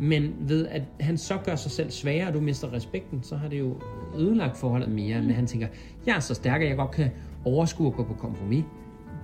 Men 0.00 0.34
ved 0.40 0.66
at 0.66 0.82
han 1.00 1.18
så 1.18 1.38
gør 1.44 1.56
sig 1.56 1.70
selv 1.70 1.90
svagere, 1.90 2.28
og 2.28 2.34
du 2.34 2.40
mister 2.40 2.72
respekten, 2.72 3.22
så 3.22 3.36
har 3.36 3.48
det 3.48 3.58
jo 3.58 3.76
ødelagt 4.18 4.56
forholdet 4.56 4.88
mere, 4.88 5.20
mm. 5.20 5.26
men 5.26 5.34
han 5.34 5.46
tænker, 5.46 5.66
jeg 6.06 6.16
er 6.16 6.20
så 6.20 6.34
stærk, 6.34 6.62
at 6.62 6.68
jeg 6.68 6.76
godt 6.76 6.90
kan 6.90 7.10
overskue 7.44 7.86
og 7.86 7.94
gå 7.94 8.02
på 8.02 8.14
kompromis. 8.14 8.64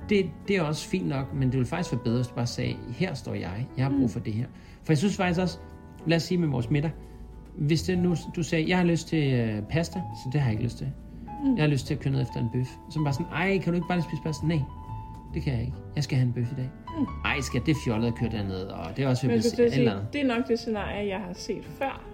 Det, 0.08 0.26
det 0.48 0.56
er 0.56 0.62
også 0.62 0.88
fint 0.88 1.08
nok, 1.08 1.34
men 1.34 1.50
det 1.50 1.58
vil 1.58 1.66
faktisk 1.66 1.92
være 1.92 2.00
bedre, 2.04 2.16
hvis 2.16 2.26
du 2.26 2.34
bare 2.34 2.46
sagde, 2.46 2.76
her 2.88 3.14
står 3.14 3.34
jeg, 3.34 3.66
jeg 3.76 3.84
har 3.84 3.92
brug 3.98 4.10
for 4.10 4.20
det 4.20 4.32
her. 4.32 4.46
For 4.82 4.92
jeg 4.92 4.98
synes 4.98 5.16
faktisk 5.16 5.40
også, 5.40 5.58
lad 6.06 6.16
os 6.16 6.22
sige 6.22 6.38
med 6.38 6.48
vores 6.48 6.70
middag, 6.70 6.90
hvis 7.56 7.82
det 7.82 7.98
nu, 7.98 8.16
du 8.36 8.42
sagde, 8.42 8.68
jeg 8.68 8.78
har 8.78 8.84
lyst 8.84 9.08
til 9.08 9.32
øh, 9.32 9.62
pasta, 9.62 9.98
så 9.98 10.30
det 10.32 10.40
har 10.40 10.48
jeg 10.48 10.52
ikke 10.52 10.64
lyst 10.64 10.78
til. 10.78 10.92
Mm. 11.44 11.54
Jeg 11.56 11.62
har 11.62 11.68
lyst 11.68 11.86
til 11.86 11.94
at 11.94 12.00
køre 12.00 12.12
ned 12.12 12.22
efter 12.22 12.40
en 12.40 12.48
bøf. 12.52 12.68
Så 12.90 13.00
bare 13.04 13.12
sådan, 13.12 13.32
ej, 13.32 13.58
kan 13.58 13.72
du 13.72 13.74
ikke 13.74 13.88
bare 13.88 13.98
lige 13.98 14.08
spise 14.08 14.22
pasta? 14.22 14.46
Nej, 14.46 14.60
det 15.34 15.42
kan 15.42 15.52
jeg 15.52 15.60
ikke. 15.60 15.74
Jeg 15.96 16.04
skal 16.04 16.18
have 16.18 16.26
en 16.26 16.32
bøf 16.32 16.52
i 16.52 16.54
dag. 16.54 16.70
Mm. 16.98 17.06
Ej, 17.24 17.40
skal 17.40 17.62
det 17.66 17.76
fjollet 17.84 18.06
at 18.08 18.14
køre 18.14 18.30
derned, 18.30 18.62
og 18.66 18.96
det 18.96 19.04
er 19.04 19.08
også 19.08 19.26
ved 19.26 19.34
jeg 19.34 19.44
at 19.66 19.76
eller 19.78 19.92
sige, 19.92 20.08
det 20.12 20.20
er 20.30 20.36
nok 20.36 20.48
det 20.48 20.58
scenarie, 20.58 21.08
jeg 21.08 21.18
har 21.20 21.32
set 21.32 21.64
før. 21.64 22.04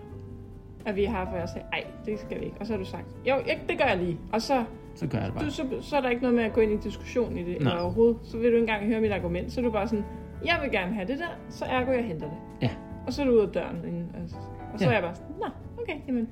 At 0.87 0.97
vi 0.97 1.05
har, 1.05 1.25
hvor 1.27 1.39
jeg 1.39 1.49
sagde, 1.49 1.67
ej, 1.73 1.85
det 2.07 2.19
skal 2.21 2.41
vi 2.41 2.45
ikke. 2.45 2.57
Og 2.61 2.67
så 2.67 2.73
har 2.73 2.79
du 2.79 2.85
sagt, 2.85 3.07
jo, 3.29 3.35
ja, 3.47 3.55
det 3.69 3.79
gør 3.79 3.85
jeg 3.85 3.97
lige. 3.99 4.19
Og 4.33 4.43
så, 4.43 4.65
Så 4.95 5.07
gør 5.07 5.19
jeg 5.19 5.27
det 5.27 5.35
bare. 5.35 5.45
du, 5.45 5.51
så, 5.51 5.63
så 5.81 5.97
er 5.97 6.01
der 6.01 6.09
ikke 6.11 6.23
noget 6.23 6.37
med 6.37 6.45
at 6.45 6.53
gå 6.53 6.61
ind 6.61 6.73
i 6.73 6.77
diskussion 6.77 7.37
i 7.39 7.43
det 7.43 7.47
Nej. 7.47 7.57
eller 7.73 7.83
overhovedet. 7.83 8.17
Så 8.23 8.37
vil 8.37 8.43
du 8.51 8.57
ikke 8.57 8.59
engang 8.59 8.87
høre 8.87 9.01
mit 9.01 9.13
argument. 9.13 9.53
Så 9.53 9.61
er 9.61 9.65
du 9.65 9.71
bare 9.71 9.89
sådan, 9.89 10.05
jeg 10.45 10.59
vil 10.63 10.71
gerne 10.71 10.95
have 10.95 11.07
det 11.09 11.19
der, 11.19 11.29
så 11.51 11.65
ergo 11.65 11.91
jeg 11.93 12.05
henter 12.05 12.27
det. 12.27 12.37
Ja. 12.63 12.71
Og 13.07 13.13
så 13.13 13.23
er 13.23 13.27
du 13.27 13.33
ude 13.33 13.43
af 13.43 13.49
døren. 13.49 13.77
inden- 13.87 14.11
altså, 14.21 14.37
Og 14.73 14.79
så 14.79 14.85
Ja. 14.85 14.91
er 14.91 14.95
jeg 14.95 15.03
bare 15.03 15.15
sådan, 15.15 15.37
nå, 15.41 15.47
okay, 15.83 15.97
jamen, 16.09 16.29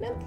nemt. 0.00 0.24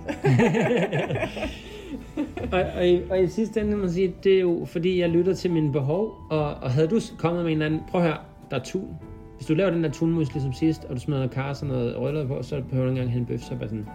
og, 2.54 2.64
og, 2.76 2.88
i, 2.88 3.02
og 3.10 3.24
i 3.24 3.28
sidste 3.28 3.62
ende 3.62 3.72
må 3.72 3.78
man 3.78 3.92
sige, 3.92 4.14
det 4.24 4.36
er 4.36 4.40
jo 4.40 4.66
fordi, 4.66 5.00
jeg 5.00 5.10
lytter 5.10 5.34
til 5.34 5.52
mine 5.52 5.72
behov, 5.72 6.14
og, 6.30 6.54
og 6.54 6.72
havde 6.72 6.88
du 6.88 7.00
kommet 7.18 7.44
med 7.44 7.52
en 7.52 7.58
eller 7.58 7.66
anden, 7.66 7.82
prøv 7.90 8.02
at 8.02 8.08
høre, 8.08 8.18
der 8.52 8.60
er 8.60 8.64
tun. 8.64 8.98
Hvis 9.36 9.48
du 9.48 9.54
laver 9.54 9.70
den 9.70 9.84
der 9.84 9.92
tunmusli 9.92 10.42
som 10.42 10.54
sidst, 10.54 10.84
og 10.84 10.96
du 10.96 11.00
smider 11.00 11.20
noget 11.20 11.32
kars 11.32 11.62
og 11.62 11.68
noget 11.68 11.98
rødløg 11.98 12.28
på, 12.28 12.44
så 12.44 12.62
behøver 12.70 12.86
du 12.86 12.92
ikke 12.92 13.02
engang 13.02 13.12
have 13.12 13.20
en 13.20 13.26
bøf, 13.26 13.42
så 13.42 13.54
er 13.54 13.58
bare 13.58 13.70
sådan, 13.70 13.88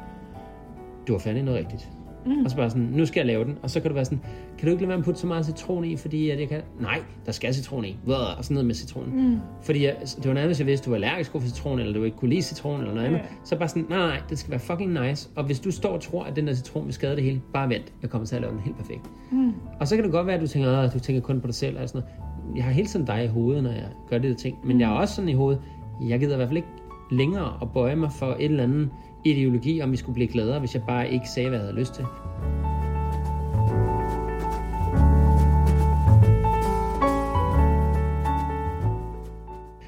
du 1.08 1.12
har 1.12 1.18
fandme 1.18 1.42
noget 1.42 1.60
rigtigt. 1.60 1.90
Mm. 2.26 2.44
Og 2.44 2.50
så 2.50 2.56
bare 2.56 2.70
sådan, 2.70 2.88
nu 2.92 3.06
skal 3.06 3.20
jeg 3.20 3.26
lave 3.26 3.44
den. 3.44 3.58
Og 3.62 3.70
så 3.70 3.80
kan 3.80 3.90
du 3.90 3.94
være 3.94 4.04
sådan, 4.04 4.20
kan 4.58 4.66
du 4.66 4.70
ikke 4.70 4.82
lade 4.82 4.88
være 4.88 4.98
med 4.98 5.02
at 5.02 5.04
putte 5.04 5.20
så 5.20 5.26
meget 5.26 5.46
citron 5.46 5.84
i, 5.84 5.96
fordi 5.96 6.30
at 6.30 6.40
jeg 6.40 6.48
kan... 6.48 6.60
Nej, 6.80 7.02
der 7.26 7.32
skal 7.32 7.54
citron 7.54 7.84
i. 7.84 7.96
Blah, 8.04 8.38
og 8.38 8.44
sådan 8.44 8.54
noget 8.54 8.66
med 8.66 8.74
citronen. 8.74 9.30
Mm. 9.30 9.38
Fordi 9.62 9.84
jeg, 9.84 9.96
det 10.00 10.28
var 10.28 10.34
nærmest, 10.34 10.48
hvis 10.48 10.58
jeg 10.58 10.66
vidste, 10.66 10.84
du 10.84 10.90
var 10.90 10.94
allergisk 10.94 11.34
over 11.34 11.42
for 11.42 11.48
citron, 11.48 11.78
eller 11.78 11.92
du 11.92 12.04
ikke 12.04 12.16
kunne 12.16 12.30
lide 12.30 12.42
citron, 12.42 12.80
eller 12.80 12.94
noget 12.94 13.06
andet. 13.06 13.18
Ja. 13.18 13.24
Så 13.44 13.58
bare 13.58 13.68
sådan, 13.68 13.86
nej, 13.88 13.98
nej, 13.98 14.20
det 14.30 14.38
skal 14.38 14.50
være 14.50 14.60
fucking 14.60 15.06
nice. 15.06 15.28
Og 15.36 15.44
hvis 15.44 15.60
du 15.60 15.70
står 15.70 15.92
og 15.92 16.00
tror, 16.00 16.24
at 16.24 16.36
den 16.36 16.46
der 16.46 16.54
citron 16.54 16.84
vil 16.84 16.94
skade 16.94 17.16
det 17.16 17.24
hele, 17.24 17.42
bare 17.52 17.68
vent. 17.68 17.92
Jeg 18.02 18.10
kommer 18.10 18.26
til 18.26 18.36
at 18.36 18.42
lave 18.42 18.52
den 18.52 18.60
helt 18.60 18.76
perfekt. 18.76 19.10
Mm. 19.32 19.52
Og 19.80 19.88
så 19.88 19.96
kan 19.96 20.04
det 20.04 20.12
godt 20.12 20.26
være, 20.26 20.36
at 20.36 20.42
du 20.42 20.46
tænker, 20.46 20.78
at 20.78 20.94
du 20.94 20.98
tænker 20.98 21.22
kun 21.22 21.40
på 21.40 21.46
dig 21.46 21.54
selv. 21.54 21.80
Og 21.80 21.88
sådan 21.88 22.02
noget. 22.02 22.56
Jeg 22.56 22.64
har 22.64 22.72
hele 22.72 22.88
tiden 22.88 23.06
dig 23.06 23.24
i 23.24 23.26
hovedet, 23.26 23.62
når 23.62 23.70
jeg 23.70 23.88
gør 24.10 24.18
det 24.18 24.30
der 24.30 24.36
ting. 24.36 24.58
Men 24.64 24.80
jeg 24.80 24.90
er 24.90 24.94
også 24.94 25.14
sådan 25.14 25.28
i 25.28 25.34
hovedet, 25.34 25.60
jeg 26.08 26.20
gider 26.20 26.32
i 26.32 26.36
hvert 26.36 26.48
fald 26.48 26.56
ikke 26.56 26.68
længere 27.10 27.58
at 27.62 27.72
bøje 27.72 27.96
mig 27.96 28.12
for 28.12 28.26
et 28.26 28.44
eller 28.44 28.62
andet 28.62 28.90
ideologi, 29.24 29.80
om 29.80 29.92
vi 29.92 29.96
skulle 29.96 30.14
blive 30.14 30.28
gladere, 30.28 30.58
hvis 30.58 30.74
jeg 30.74 30.82
bare 30.86 31.12
ikke 31.12 31.28
sagde, 31.28 31.48
hvad 31.48 31.58
jeg 31.58 31.66
havde 31.66 31.80
lyst 31.80 31.94
til. 31.94 32.04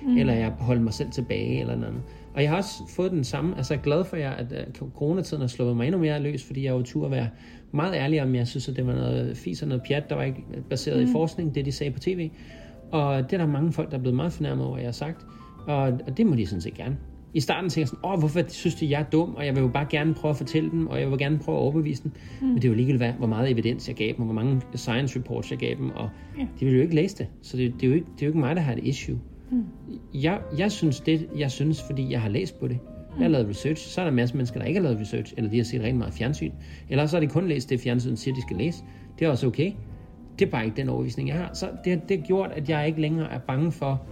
Mm. 0.02 0.16
Eller 0.16 0.34
jeg 0.34 0.52
holdt 0.58 0.82
mig 0.82 0.92
selv 0.92 1.10
tilbage, 1.10 1.60
eller 1.60 1.74
noget 1.74 1.88
andet. 1.88 2.02
Og 2.34 2.42
jeg 2.42 2.50
har 2.50 2.56
også 2.56 2.82
fået 2.96 3.10
den 3.10 3.24
samme, 3.24 3.56
altså 3.56 3.74
jeg 3.74 3.78
er 3.78 3.82
glad 3.82 4.04
for 4.04 4.16
jer, 4.16 4.30
at 4.30 4.66
uh, 4.80 4.90
coronatiden 4.90 5.40
har 5.40 5.48
slået 5.48 5.76
mig 5.76 5.86
endnu 5.86 6.00
mere 6.00 6.20
løs, 6.20 6.44
fordi 6.44 6.64
jeg 6.64 6.72
jo 6.72 6.82
turde 6.82 7.10
være 7.10 7.28
meget 7.72 7.94
ærlig 7.94 8.22
om, 8.22 8.34
jeg 8.34 8.48
synes, 8.48 8.68
at 8.68 8.76
det 8.76 8.86
var 8.86 8.94
noget 8.94 9.36
fis 9.36 9.62
og 9.62 9.68
noget 9.68 9.82
pjat, 9.88 10.10
der 10.10 10.16
var 10.16 10.22
ikke 10.22 10.42
baseret 10.70 11.02
mm. 11.02 11.08
i 11.08 11.12
forskning, 11.12 11.54
det 11.54 11.64
de 11.64 11.72
sagde 11.72 11.92
på 11.92 11.98
tv. 11.98 12.30
Og 12.92 13.22
det 13.22 13.32
er 13.32 13.38
der 13.38 13.46
mange 13.46 13.72
folk, 13.72 13.90
der 13.90 13.96
er 13.96 14.00
blevet 14.00 14.16
meget 14.16 14.32
fornærmet 14.32 14.64
over, 14.64 14.74
hvad 14.74 14.82
jeg 14.82 14.88
har 14.88 14.92
sagt. 14.92 15.26
Og, 15.66 15.82
og 15.82 16.16
det 16.16 16.26
må 16.26 16.36
de 16.36 16.46
sådan 16.46 16.60
set 16.60 16.74
gerne. 16.74 16.96
I 17.34 17.40
starten 17.40 17.70
tænker 17.70 17.80
jeg 17.82 17.88
sådan, 17.88 18.10
åh, 18.12 18.18
hvorfor 18.18 18.40
synes 18.48 18.74
de, 18.74 18.90
jeg 18.90 19.00
er 19.00 19.04
dum, 19.04 19.34
og 19.34 19.46
jeg 19.46 19.54
vil 19.54 19.60
jo 19.60 19.68
bare 19.68 19.86
gerne 19.90 20.14
prøve 20.14 20.30
at 20.30 20.36
fortælle 20.36 20.70
dem, 20.70 20.86
og 20.86 21.00
jeg 21.00 21.10
vil 21.10 21.18
gerne 21.18 21.38
prøve 21.38 21.56
at 21.58 21.62
overbevise 21.62 22.02
dem. 22.02 22.12
Mm. 22.40 22.46
Men 22.46 22.56
det 22.56 22.64
er 22.64 22.68
jo 22.68 22.74
ligegyldigt, 22.74 23.02
hvad, 23.02 23.12
hvor 23.12 23.26
meget 23.26 23.50
evidens 23.50 23.88
jeg 23.88 23.96
gav 23.96 24.08
dem, 24.08 24.18
og 24.18 24.24
hvor 24.24 24.34
mange 24.34 24.60
science 24.74 25.18
reports 25.18 25.50
jeg 25.50 25.58
gav 25.58 25.74
dem, 25.76 25.90
og 25.90 26.08
Ja. 26.38 26.46
de 26.60 26.64
vil 26.64 26.74
jo 26.74 26.80
ikke 26.82 26.94
læse 26.94 27.18
det. 27.18 27.26
Så 27.42 27.56
det, 27.56 27.74
det, 27.74 27.82
er, 27.82 27.86
jo 27.88 27.94
ikke, 27.94 28.06
det 28.14 28.22
er 28.22 28.26
jo 28.26 28.30
ikke 28.30 28.38
mig, 28.40 28.56
der 28.56 28.62
har 28.62 28.72
et 28.72 28.80
issue. 28.82 29.18
Mm. 29.50 29.64
Jeg, 30.14 30.40
jeg 30.58 30.72
synes 30.72 31.00
det, 31.00 31.28
jeg 31.38 31.50
synes, 31.50 31.82
fordi 31.82 32.10
jeg 32.12 32.20
har 32.20 32.28
læst 32.28 32.60
på 32.60 32.68
det. 32.68 32.78
Jeg 33.18 33.24
har 33.24 33.28
lavet 33.30 33.48
research, 33.48 33.88
så 33.88 34.00
er 34.00 34.04
der 34.04 34.10
en 34.10 34.16
masse 34.16 34.36
mennesker, 34.36 34.60
der 34.60 34.66
ikke 34.66 34.80
har 34.80 34.84
lavet 34.88 35.00
research, 35.00 35.34
eller 35.36 35.50
de 35.50 35.56
har 35.56 35.64
set 35.64 35.80
rigtig 35.80 35.96
meget 35.96 36.14
fjernsyn. 36.14 36.52
Eller 36.88 37.06
så 37.06 37.16
har 37.16 37.20
de 37.20 37.26
kun 37.26 37.48
læst 37.48 37.70
det, 37.70 37.80
fjernsyn 37.80 38.16
siger, 38.16 38.34
de 38.34 38.42
skal 38.42 38.56
læse. 38.56 38.82
Det 39.18 39.24
er 39.24 39.30
også 39.30 39.46
okay. 39.46 39.72
Det 40.38 40.46
er 40.46 40.50
bare 40.50 40.64
ikke 40.64 40.76
den 40.76 40.88
overvisning, 40.88 41.28
jeg 41.28 41.36
har. 41.36 41.50
Så 41.54 41.68
det, 41.84 42.08
det 42.08 42.18
har 42.18 42.26
gjort, 42.26 42.50
at 42.56 42.68
jeg 42.68 42.86
ikke 42.86 43.00
længere 43.00 43.32
er 43.32 43.38
bange 43.38 43.72
for, 43.72 44.02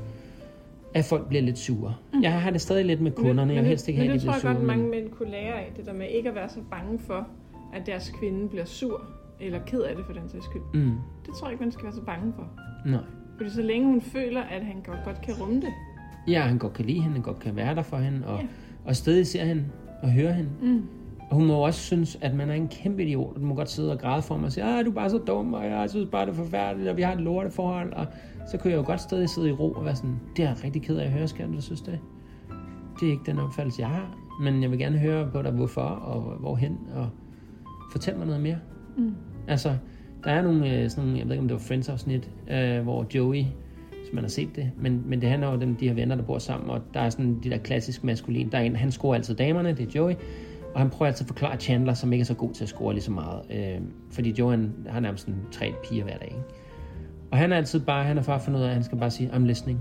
at 0.95 1.05
folk 1.05 1.29
bliver 1.29 1.43
lidt 1.43 1.59
sure. 1.59 1.95
Mm. 2.15 2.23
Jeg 2.23 2.33
har 2.43 2.51
det 2.51 2.61
stadig 2.61 2.85
lidt 2.85 3.01
med 3.01 3.11
kunderne. 3.13 3.53
jeg 3.55 3.63
vil 3.63 3.69
helst 3.69 3.89
ikke 3.89 4.01
men 4.01 4.07
have, 4.09 4.19
det 4.19 4.29
at 4.29 4.35
de 4.35 4.41
tror 4.43 4.49
jeg 4.49 4.57
godt, 4.57 4.67
men- 4.67 4.67
mange 4.79 4.91
mænd 4.91 5.11
kunne 5.11 5.31
lære 5.31 5.55
af, 5.55 5.73
det 5.77 5.87
der 5.87 5.93
med 5.93 6.07
ikke 6.09 6.29
at 6.29 6.35
være 6.35 6.49
så 6.49 6.61
bange 6.71 6.99
for, 6.99 7.27
at 7.75 7.87
deres 7.87 8.11
kvinde 8.21 8.49
bliver 8.49 8.65
sur, 8.65 9.03
eller 9.41 9.59
ked 9.67 9.81
af 9.81 9.97
det 9.97 10.05
for 10.07 10.13
den 10.13 10.29
sags 10.29 10.45
skyld. 10.45 10.63
Mm. 10.75 10.91
Det 11.27 11.35
tror 11.39 11.47
jeg 11.47 11.53
ikke, 11.53 11.65
man 11.65 11.73
skal 11.73 11.85
være 11.85 11.93
så 11.93 12.03
bange 12.03 12.33
for. 12.37 12.49
Nej. 12.91 13.01
Fordi 13.37 13.51
så 13.51 13.63
længe 13.63 13.87
hun 13.87 14.01
føler, 14.01 14.41
at 14.43 14.65
han 14.65 14.77
godt, 14.85 14.99
godt 15.05 15.21
kan 15.23 15.35
rumme 15.41 15.55
det. 15.61 15.73
Ja, 16.29 16.41
han 16.41 16.59
godt 16.59 16.73
kan 16.73 16.85
lide 16.85 17.01
hende, 17.01 17.13
han 17.15 17.23
godt 17.23 17.39
kan 17.39 17.57
være 17.57 17.75
der 17.75 17.83
for 17.83 17.97
hende, 17.97 18.27
og, 18.27 18.39
Ja. 18.41 18.47
og 18.85 18.97
stadig 18.97 19.27
ser 19.27 19.45
hende 19.45 19.65
og 20.03 20.11
hører 20.11 20.33
hende. 20.33 20.51
Mm. 20.63 20.83
Og 21.31 21.37
hun 21.39 21.47
må 21.47 21.55
også 21.67 21.81
synes, 21.81 22.19
at 22.21 22.35
man 22.35 22.51
er 22.51 22.55
en 22.55 22.69
kæmpe 22.69 23.03
idiot, 23.03 23.37
du 23.37 23.41
må 23.41 23.55
godt 23.55 23.71
sidde 23.71 23.93
og 23.93 23.99
græde 23.99 24.23
for 24.23 24.37
mig 24.37 24.45
og 24.47 24.53
sige, 24.53 24.65
ah, 24.65 24.85
du 24.85 24.91
er 24.91 24.95
bare 24.95 25.11
så 25.11 25.19
dum, 25.19 25.55
og 25.55 25.65
jeg 25.67 25.91
synes 25.91 26.09
bare, 26.11 26.27
det 26.27 26.33
er 26.33 26.37
forfærdeligt, 26.37 26.91
og 26.91 26.97
vi 26.97 27.03
har 27.03 27.13
et 27.13 27.21
lorteforhold, 27.21 27.93
og 27.93 28.07
så 28.47 28.59
kunne 28.59 28.71
jeg 28.71 28.79
jo 28.79 28.85
godt 28.87 29.01
stadig 29.01 29.29
sidde 29.29 29.49
i 29.49 29.53
ro 29.53 29.73
og 29.73 29.85
være 29.85 29.97
sådan, 29.97 30.21
det 30.37 30.45
er 30.45 30.49
jeg 30.49 30.65
rigtig 30.65 30.83
ked 30.83 30.97
af 30.97 31.05
at 31.05 31.11
høre, 31.11 31.29
skal 31.29 31.53
du 31.53 31.61
synes 31.61 31.81
det? 31.81 31.99
Det 33.01 33.09
er 33.09 33.13
ikke 33.13 33.25
den 33.27 33.39
opfattelse, 33.39 33.81
jeg 33.81 33.89
har, 33.89 34.17
men 34.41 34.63
jeg 34.63 34.71
vil 34.71 34.79
gerne 34.79 34.99
høre 34.99 35.31
på 35.33 35.43
dig, 35.43 35.51
hvorfor 35.51 35.81
og 35.81 36.21
hvorhen, 36.21 36.79
og 36.95 37.09
fortæl 37.93 38.17
mig 38.17 38.27
noget 38.27 38.43
mere. 38.43 38.59
Mm. 38.97 39.15
Altså, 39.49 39.77
der 40.25 40.31
er 40.31 40.43
nogle, 40.43 40.73
øh, 40.73 40.91
sådan 40.91 41.05
nogle, 41.05 41.19
jeg 41.19 41.27
ved 41.27 41.33
ikke 41.33 41.43
om 41.43 41.49
det 41.49 41.55
var 41.55 41.61
Friends-afsnit, 41.61 42.31
øh, 42.51 42.83
hvor 42.83 43.07
Joey, 43.15 43.45
hvis 43.91 44.13
man 44.13 44.25
har 44.25 44.29
set 44.29 44.57
det, 44.57 44.71
men, 44.77 45.03
men 45.07 45.21
det 45.21 45.29
handler 45.29 45.49
jo 45.49 45.55
om 45.55 45.77
de 45.77 45.89
her 45.89 45.95
venner, 45.95 46.15
der 46.15 46.23
bor 46.23 46.39
sammen, 46.39 46.71
og 46.71 46.81
der 46.95 47.01
er 47.01 47.11
sådan 47.11 47.41
de 47.45 47.51
der 47.51 47.59
klassisk 47.59 48.05
maskulin, 48.05 48.49
der 48.53 48.59
er 48.59 48.63
en, 48.63 48.77
han 48.77 48.91
scorer 48.91 49.15
altid 49.15 49.35
damerne, 49.35 49.69
det 49.73 49.89
er 49.89 49.91
Joey, 49.95 50.15
og 50.75 50.81
han 50.81 50.91
prøver 50.91 51.07
altid 51.07 51.25
at 51.25 51.29
forklare 51.29 51.57
Chandler, 51.57 51.95
som 51.95 52.13
ikke 52.13 52.21
er 52.21 52.27
så 52.27 52.35
god 52.35 52.53
til 52.53 52.65
at 52.65 52.69
score 52.69 52.93
lige 52.93 53.03
så 53.03 53.11
meget, 53.11 53.43
øh, 53.51 53.81
fordi 54.11 54.35
Joey 54.39 54.51
han 54.51 54.73
har 54.89 55.01
nærmest 55.01 55.25
sådan 55.25 55.41
tre 55.53 55.73
piger 55.85 56.05
hver 56.05 56.17
dag, 56.17 56.29
ikke? 56.29 56.62
Og 57.33 57.39
han 57.39 57.53
er 57.53 57.57
altid 57.57 57.81
bare, 57.81 58.05
han 58.05 58.19
er 58.19 58.23
fundet 58.23 58.61
ud 58.61 58.65
af, 58.65 58.69
at 58.69 58.75
han 58.75 58.83
skal 58.85 58.99
bare 58.99 59.11
sige, 59.11 59.31
I'm 59.33 59.39
listening. 59.39 59.81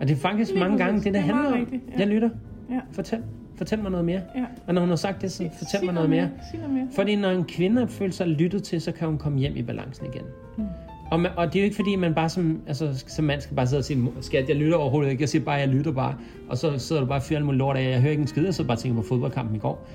Og 0.00 0.08
det 0.08 0.14
er 0.16 0.20
faktisk 0.20 0.50
Lige 0.50 0.60
mange 0.60 0.78
gange 0.78 0.96
det, 0.96 1.04
det 1.04 1.14
Det 1.14 1.20
er 1.20 1.24
handler 1.24 1.52
om. 1.52 1.58
rigtigt, 1.58 1.82
ja. 1.94 1.98
Jeg 1.98 2.06
lytter. 2.08 2.30
Ja. 2.70 2.80
Fortæl. 2.92 3.18
Fortæl 3.56 3.78
mig 3.82 3.90
noget 3.90 4.06
mere. 4.06 4.20
Ja. 4.36 4.44
Og 4.66 4.74
når 4.74 4.80
hun 4.80 4.88
har 4.88 4.96
sagt 4.96 5.22
det, 5.22 5.32
så 5.32 5.48
fortæl 5.58 5.84
mig 5.84 5.94
noget 5.94 6.10
mere. 6.10 6.30
Sig 6.50 6.60
noget 6.60 6.74
mere. 6.74 6.88
Fordi 6.94 7.16
når 7.16 7.30
en 7.30 7.44
kvinde 7.44 7.88
føler 7.88 8.12
sig 8.12 8.26
lyttet 8.26 8.62
til, 8.62 8.80
så 8.80 8.92
kan 8.92 9.08
hun 9.08 9.18
komme 9.18 9.38
hjem 9.38 9.56
i 9.56 9.62
balancen 9.62 10.06
igen. 10.06 10.22
Mm. 10.58 10.64
Og, 11.10 11.20
man, 11.20 11.30
og 11.36 11.46
det 11.52 11.56
er 11.58 11.62
jo 11.62 11.64
ikke 11.64 11.76
fordi, 11.76 11.96
man 11.96 12.14
bare 12.14 12.28
som, 12.28 12.60
altså, 12.66 13.04
som 13.06 13.24
mand 13.24 13.40
skal 13.40 13.56
bare 13.56 13.66
sidde 13.66 13.80
og 13.80 13.84
sige, 13.84 14.08
skat, 14.20 14.48
jeg 14.48 14.56
lytter 14.56 14.76
overhovedet 14.76 15.10
ikke. 15.10 15.22
Jeg 15.22 15.28
siger 15.28 15.44
bare, 15.44 15.54
jeg 15.54 15.68
lytter 15.68 15.92
bare. 15.92 16.14
Og 16.48 16.58
så 16.58 16.78
sidder 16.78 17.02
du 17.02 17.08
bare 17.08 17.18
og 17.18 17.22
fyrer 17.22 17.40
lort 17.52 17.76
af, 17.76 17.90
jeg 17.90 18.00
hører 18.00 18.10
ikke 18.10 18.20
en 18.20 18.26
skid, 18.26 18.48
og 18.48 18.54
så 18.54 18.64
bare 18.64 18.76
tænker 18.76 19.02
på 19.02 19.08
fodboldkampen 19.08 19.56
i 19.56 19.58
går. 19.58 19.86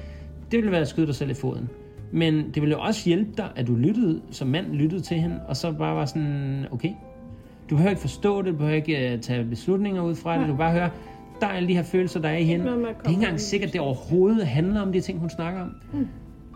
Det 0.52 0.57
ville 0.57 0.72
være 0.72 0.81
at 0.81 0.88
skyde 0.88 1.07
dig 1.07 1.15
selv 1.15 1.30
i 1.31 1.34
foden. 1.34 1.69
Men 2.11 2.35
det 2.35 2.61
ville 2.61 2.75
jo 2.75 2.81
også 2.81 3.09
hjælpe 3.09 3.31
dig, 3.38 3.49
at 3.55 3.67
du 3.67 3.75
lyttede, 3.75 4.21
som 4.31 4.47
mand 4.47 4.71
lyttede 4.73 5.01
til 5.01 5.17
hende, 5.17 5.39
og 5.47 5.57
så 5.57 5.71
bare 5.71 5.95
var 5.95 6.05
sådan, 6.05 6.65
okay, 6.71 6.89
du 7.69 7.75
behøver 7.75 7.89
ikke 7.89 8.01
forstå 8.01 8.41
det, 8.41 8.51
du 8.53 8.57
behøver 8.57 8.75
ikke 8.75 9.13
uh, 9.13 9.19
tage 9.19 9.43
beslutninger 9.43 10.01
ud 10.01 10.15
fra 10.15 10.39
det, 10.39 10.47
du 10.47 10.55
bare 10.55 10.71
høre, 10.71 10.89
der 11.41 11.47
er 11.47 11.51
alle 11.51 11.69
de 11.69 11.75
her 11.75 11.83
følelser, 11.83 12.19
der 12.19 12.29
er 12.29 12.38
i 12.38 12.43
hende. 12.43 12.65
Det 12.65 12.71
at 12.71 12.83
er 12.83 13.09
ikke 13.09 13.19
engang 13.19 13.39
sikkert, 13.39 13.67
det 13.67 13.73
det. 13.73 13.81
overhovedet 13.81 14.47
handler 14.47 14.81
om 14.81 14.93
de 14.93 15.01
ting, 15.01 15.19
hun 15.19 15.29
snakker 15.29 15.61
om. 15.61 15.69
Mm. 15.93 16.07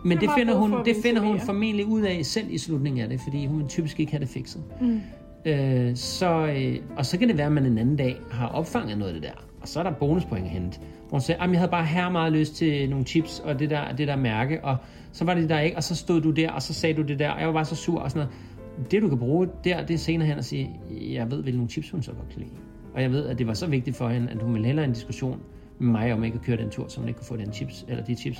Men 0.04 0.18
det 0.18 0.30
finder, 0.38 0.54
hun, 0.54 0.74
at 0.74 0.80
det 0.84 0.96
finder 1.02 1.22
hun 1.22 1.40
formentlig 1.40 1.86
ud 1.86 2.02
af 2.02 2.20
selv 2.24 2.46
i 2.50 2.58
slutningen 2.58 3.02
af 3.02 3.08
det, 3.08 3.20
fordi 3.20 3.46
hun 3.46 3.68
typisk 3.68 4.00
ikke 4.00 4.12
have 4.12 4.20
det 4.20 4.28
fikset. 4.28 4.62
Mm. 4.80 5.00
Øh, 5.46 5.96
så, 5.96 6.46
øh, 6.46 6.76
og 6.96 7.06
så 7.06 7.18
kan 7.18 7.28
det 7.28 7.36
være, 7.36 7.46
at 7.46 7.52
man 7.52 7.66
en 7.66 7.78
anden 7.78 7.96
dag 7.96 8.16
har 8.30 8.48
opfanget 8.48 8.98
noget 8.98 9.14
af 9.14 9.20
det 9.20 9.28
der, 9.30 9.44
og 9.60 9.68
så 9.68 9.78
er 9.78 9.82
der 9.82 9.90
bonuspoint 9.90 10.44
at 10.44 10.50
hente. 10.50 10.78
Hvor 10.78 11.10
hun 11.10 11.20
siger, 11.20 11.42
at 11.42 11.50
jeg 11.50 11.58
havde 11.58 11.70
bare 11.70 11.84
her 11.84 12.10
meget 12.10 12.32
lyst 12.32 12.54
til 12.54 12.90
nogle 12.90 13.04
chips 13.04 13.40
og 13.40 13.58
det 13.58 13.70
der, 13.70 13.92
det 13.92 14.08
der 14.08 14.16
mærke, 14.16 14.64
og 14.64 14.76
så 15.16 15.24
var 15.24 15.34
det 15.34 15.48
der 15.48 15.60
ikke, 15.60 15.76
og 15.76 15.82
så 15.82 15.94
stod 15.94 16.20
du 16.20 16.30
der, 16.30 16.50
og 16.50 16.62
så 16.62 16.74
sagde 16.74 16.96
du 16.96 17.02
det 17.02 17.18
der, 17.18 17.30
og 17.30 17.40
jeg 17.40 17.46
var 17.46 17.54
bare 17.54 17.64
så 17.64 17.74
sur 17.74 18.00
og 18.00 18.10
sådan 18.10 18.26
noget. 18.26 18.90
Det 18.90 19.02
du 19.02 19.08
kan 19.08 19.18
bruge 19.18 19.48
der, 19.64 19.86
det 19.86 19.94
er 19.94 19.98
senere 19.98 20.28
hen 20.28 20.38
at 20.38 20.44
sige, 20.44 20.80
jeg 20.90 21.30
ved, 21.30 21.42
hvilke 21.42 21.56
nogle 21.58 21.70
chips 21.70 21.90
hun 21.90 22.02
så 22.02 22.12
godt 22.12 22.28
kan 22.28 22.38
lide. 22.38 22.50
Og 22.94 23.02
jeg 23.02 23.10
ved, 23.10 23.26
at 23.26 23.38
det 23.38 23.46
var 23.46 23.54
så 23.54 23.66
vigtigt 23.66 23.96
for 23.96 24.08
hende, 24.08 24.30
at 24.30 24.42
hun 24.42 24.52
ville 24.52 24.66
hellere 24.66 24.82
have 24.82 24.88
en 24.88 24.94
diskussion 24.94 25.40
med 25.78 25.92
mig 25.92 26.12
om 26.12 26.24
ikke 26.24 26.34
at 26.34 26.42
køre 26.42 26.56
den 26.56 26.70
tur, 26.70 26.88
så 26.88 27.00
hun 27.00 27.08
ikke 27.08 27.18
kunne 27.18 27.26
få 27.26 27.36
den 27.36 27.52
chips, 27.52 27.84
eller 27.88 28.04
de 28.04 28.14
chips. 28.14 28.38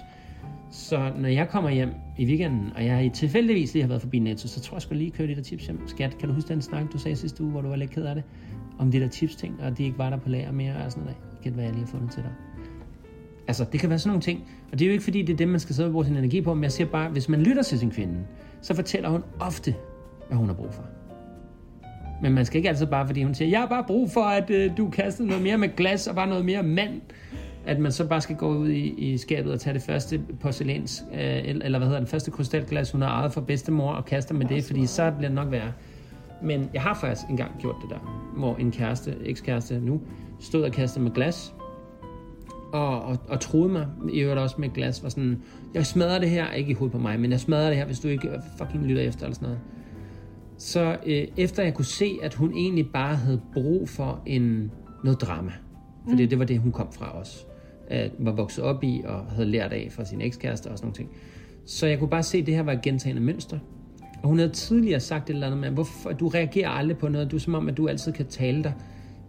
Så 0.71 1.13
når 1.19 1.29
jeg 1.29 1.49
kommer 1.49 1.71
hjem 1.71 1.91
i 2.19 2.27
weekenden, 2.27 2.73
og 2.77 2.85
jeg 2.85 3.11
tilfældigvis 3.15 3.73
lige 3.75 3.83
har 3.83 3.89
været 3.89 4.03
forbi 4.03 4.19
Netto, 4.19 4.49
så 4.49 4.61
tror 4.61 4.75
jeg, 4.75 4.77
jeg 4.77 4.83
skulle 4.83 4.99
lige 4.99 5.11
køre 5.11 5.27
de 5.29 5.37
der 5.37 5.43
chips 5.43 5.67
hjem. 5.67 5.89
Skat, 5.89 6.19
kan 6.19 6.29
du 6.29 6.35
huske 6.35 6.49
den 6.49 6.63
snak, 6.63 6.93
du 6.93 6.99
sagde 6.99 7.17
sidste 7.17 7.43
uge, 7.43 7.53
hvor 7.53 7.61
du 7.61 7.69
var 7.69 7.77
lidt 7.77 7.91
ked 7.91 8.05
af 8.05 8.15
det? 8.15 8.25
Om 8.79 8.91
de 8.91 9.01
der 9.01 9.09
chips 9.09 9.37
ting, 9.37 9.63
og 9.63 9.79
de 9.79 9.85
ikke 9.85 9.99
var 9.99 10.11
der 10.11 10.17
på 10.17 10.29
lager 10.29 10.53
mere 10.53 10.77
og 10.85 10.93
sådan 10.93 11.05
noget. 11.05 11.19
Gæt, 11.43 11.53
hvad 11.53 11.65
jeg 11.65 11.73
lige 11.73 11.85
har 11.85 11.91
fundet 11.91 12.11
til 12.11 12.23
dig. 12.23 12.33
Altså, 13.49 13.65
det 13.73 13.81
kan 13.81 13.91
være 13.91 13.99
sådan 13.99 14.09
nogle 14.11 14.23
ting. 14.23 14.45
Og 14.73 14.79
det 14.79 14.85
er 14.85 14.87
jo 14.87 14.93
ikke 14.93 15.05
fordi, 15.05 15.23
det 15.23 15.33
er 15.33 15.37
det, 15.37 15.49
man 15.49 15.61
skal 15.61 15.75
sidde 15.75 15.89
og 15.89 15.93
bruge 15.93 16.05
sin 16.05 16.17
energi 16.17 16.41
på, 16.41 16.55
men 16.55 16.65
jeg 16.65 16.73
siger 16.73 16.87
bare, 16.87 17.09
hvis 17.09 17.29
man 17.29 17.41
lytter 17.41 17.63
til 17.63 17.79
sin 17.79 17.91
kvinde, 17.91 18.19
så 18.63 18.75
fortæller 18.75 19.09
hun 19.09 19.23
ofte, 19.41 19.75
hvad 20.29 20.39
hun 20.39 20.47
har 20.47 20.55
brug 20.55 20.75
for. 20.75 20.83
Men 22.23 22.33
man 22.33 22.45
skal 22.45 22.57
ikke 22.57 22.69
altid 22.69 22.87
bare, 22.87 23.07
fordi 23.07 23.23
hun 23.23 23.35
siger, 23.35 23.49
jeg 23.49 23.61
har 23.61 23.67
bare 23.67 23.85
brug 23.87 24.11
for, 24.11 24.21
at 24.21 24.51
øh, 24.51 24.77
du 24.77 24.91
kaster 24.91 25.25
noget 25.25 25.43
mere 25.43 25.59
med 25.59 25.77
glas 25.77 26.07
og 26.07 26.15
bare 26.15 26.27
noget 26.27 26.45
mere 26.45 26.63
mand. 26.63 27.01
At 27.67 27.79
man 27.79 27.93
så 27.93 28.07
bare 28.07 28.21
skal 28.21 28.37
gå 28.37 28.49
ud 28.49 28.69
i, 28.69 29.13
i 29.13 29.19
skabet 29.19 29.53
og 29.53 29.61
tage 29.61 29.75
det 29.75 29.83
første 29.83 30.21
porcelæns, 30.41 31.05
øh, 31.13 31.21
eller 31.45 31.79
hvad 31.79 31.89
hedder 31.89 32.01
det, 32.01 32.09
første 32.09 32.31
krystalglas, 32.31 32.91
hun 32.91 33.03
har 33.03 33.09
ejet 33.09 33.33
fra 33.33 33.41
bedstemor 33.41 33.93
og 33.93 34.05
kaster 34.05 34.35
med 34.35 34.47
det, 34.47 34.65
fordi 34.65 34.87
så 34.87 35.11
bliver 35.11 35.29
det 35.29 35.35
nok 35.35 35.51
værre. 35.51 35.73
Men 36.43 36.71
jeg 36.75 36.83
har 36.83 36.95
faktisk 36.95 37.27
engang 37.31 37.51
gjort 37.61 37.77
det 37.83 37.91
der, 37.91 38.33
hvor 38.37 38.57
en 38.57 38.73
kæreste, 38.73 39.17
ekskæreste 39.25 39.81
nu, 39.81 40.01
stod 40.41 40.63
og 40.63 40.73
kastede 40.73 41.05
med 41.05 41.13
glas, 41.13 41.55
og, 42.73 43.03
og, 43.03 43.19
og 43.29 43.41
troede 43.41 43.69
mig, 43.69 43.87
i 44.13 44.19
øvrigt 44.19 44.41
også 44.41 44.57
med 44.59 44.69
glas, 44.69 45.03
var 45.03 45.09
sådan, 45.09 45.43
jeg 45.75 45.87
smadrer 45.87 46.19
det 46.19 46.31
her, 46.31 46.53
ikke 46.53 46.71
i 46.71 46.75
hovedet 46.75 46.93
på 46.93 46.99
mig, 46.99 47.21
men 47.21 47.31
jeg 47.31 47.41
smadrer 47.41 47.69
det 47.69 47.77
her, 47.77 47.85
hvis 47.85 48.01
du 48.01 48.09
ikke 48.09 48.31
fucking 48.59 48.87
lytter 48.87 49.03
efter, 49.03 49.25
eller 49.25 49.35
sådan 49.35 49.49
noget. 49.49 49.61
Så 50.59 50.97
øh, 51.07 51.27
efter 51.37 51.63
jeg 51.63 51.75
kunne 51.75 51.85
se, 51.85 52.19
at 52.23 52.35
hun 52.35 52.55
egentlig 52.55 52.87
bare 52.93 53.17
havde 53.17 53.41
brug 53.53 53.89
for 53.89 54.23
en, 54.27 54.71
noget 55.05 55.21
drama, 55.21 55.53
fordi 56.09 56.23
mm. 56.23 56.29
det 56.29 56.39
var 56.39 56.45
det, 56.45 56.59
hun 56.59 56.73
kom 56.73 56.93
fra 56.93 57.19
os, 57.21 57.47
at 57.89 58.11
var 58.19 58.33
vokset 58.33 58.65
op 58.65 58.85
i, 58.85 59.03
og 59.07 59.27
havde 59.27 59.49
lært 59.49 59.73
af 59.73 59.89
fra 59.91 60.05
sin 60.05 60.21
ekskæreste 60.21 60.69
og 60.69 60.79
sådan 60.79 60.87
nogle 60.87 60.95
ting. 60.95 61.11
Så 61.67 61.87
jeg 61.87 61.99
kunne 61.99 62.11
bare 62.11 62.23
se, 62.23 62.39
at 62.39 62.47
det 62.47 62.55
her 62.55 62.63
var 62.63 62.73
et 62.73 62.83
gentagende 62.83 63.23
mønster. 63.23 63.59
Og 64.23 64.29
hun 64.29 64.39
havde 64.39 64.53
tidligere 64.53 65.01
sagt 65.01 65.31
et 65.31 65.35
eller 65.35 65.47
andet 65.47 65.61
med, 65.61 65.71
hvorfor 65.71 66.13
du 66.13 66.29
reagerer 66.29 66.69
aldrig 66.69 66.99
på 66.99 67.09
noget, 67.09 67.31
du 67.31 67.37
er 67.37 67.41
som 67.41 67.55
om, 67.55 67.69
at 67.69 67.77
du 67.77 67.89
altid 67.89 68.13
kan 68.13 68.27
tale 68.27 68.63
dig 68.63 68.73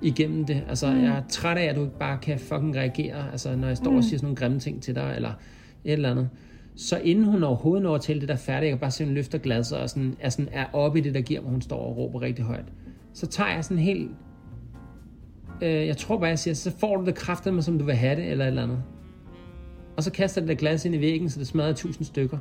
igennem 0.02 0.46
det. 0.46 0.64
Altså, 0.70 0.92
mm. 0.92 1.04
jeg 1.04 1.18
er 1.18 1.22
træt 1.30 1.58
af, 1.58 1.66
at 1.66 1.76
du 1.76 1.82
ikke 1.82 2.00
bare 2.00 2.18
kan 2.18 2.40
fucking 2.40 2.76
reagere, 2.76 3.32
altså, 3.32 3.56
når 3.56 3.68
jeg 3.68 3.78
står 3.78 3.92
mm. 3.92 3.98
og 3.98 4.04
siger 4.04 4.18
sådan 4.18 4.26
nogle 4.26 4.36
grimme 4.36 4.60
ting 4.60 4.82
til 4.82 4.96
dig, 4.96 5.14
eller 5.16 5.32
et 5.86 5.94
eller 5.94 6.12
andet. 6.12 6.30
Så 6.76 6.98
inden 6.98 7.26
hun 7.26 7.44
overhovedet 7.44 7.84
når 7.84 7.98
til 7.98 8.22
det 8.22 8.30
der 8.30 8.36
færdige, 8.36 8.70
jeg 8.70 8.72
kan 8.72 8.80
bare 8.80 8.92
se, 8.92 9.06
hun 9.06 9.14
løfter 9.14 9.38
glasset 9.38 9.78
og 9.78 9.90
sådan, 9.90 10.16
er, 10.20 10.30
sådan, 10.30 10.50
er 10.52 10.66
oppe 10.74 11.00
i 11.00 11.02
det 11.02 11.14
der 11.14 11.22
gear, 11.22 11.42
hvor 11.42 11.50
hun 11.50 11.62
står 11.62 11.80
og 11.80 11.98
råber 11.98 12.22
rigtig 12.22 12.46
højt. 12.46 12.66
Så 13.14 13.28
tager 13.28 13.50
jeg 13.50 13.64
sådan 13.64 13.84
helt... 13.84 14.12
Øh, 15.62 15.88
jeg 15.88 15.98
tror 15.98 16.18
bare, 16.18 16.30
jeg 16.30 16.40
siger, 16.40 16.54
så 16.54 16.72
får 16.78 16.98
du 16.98 17.06
det 17.06 17.54
med, 17.54 17.62
som 17.62 17.80
du 17.80 17.86
vil 17.86 17.96
have 17.96 18.16
det, 18.16 18.32
eller 18.32 18.46
et 18.46 18.50
eller 18.50 18.64
andet. 18.64 18.84
Og 19.98 20.04
så 20.04 20.12
kaster 20.12 20.42
det 20.42 20.48
der 20.48 20.56
glas 20.56 20.86
ind 20.86 20.96
i 20.96 21.00
væggen, 21.00 21.30
så 21.30 21.40
det 21.40 21.48
smadrer 21.48 21.74
tusind 21.74 22.06
stykker. 22.06 22.38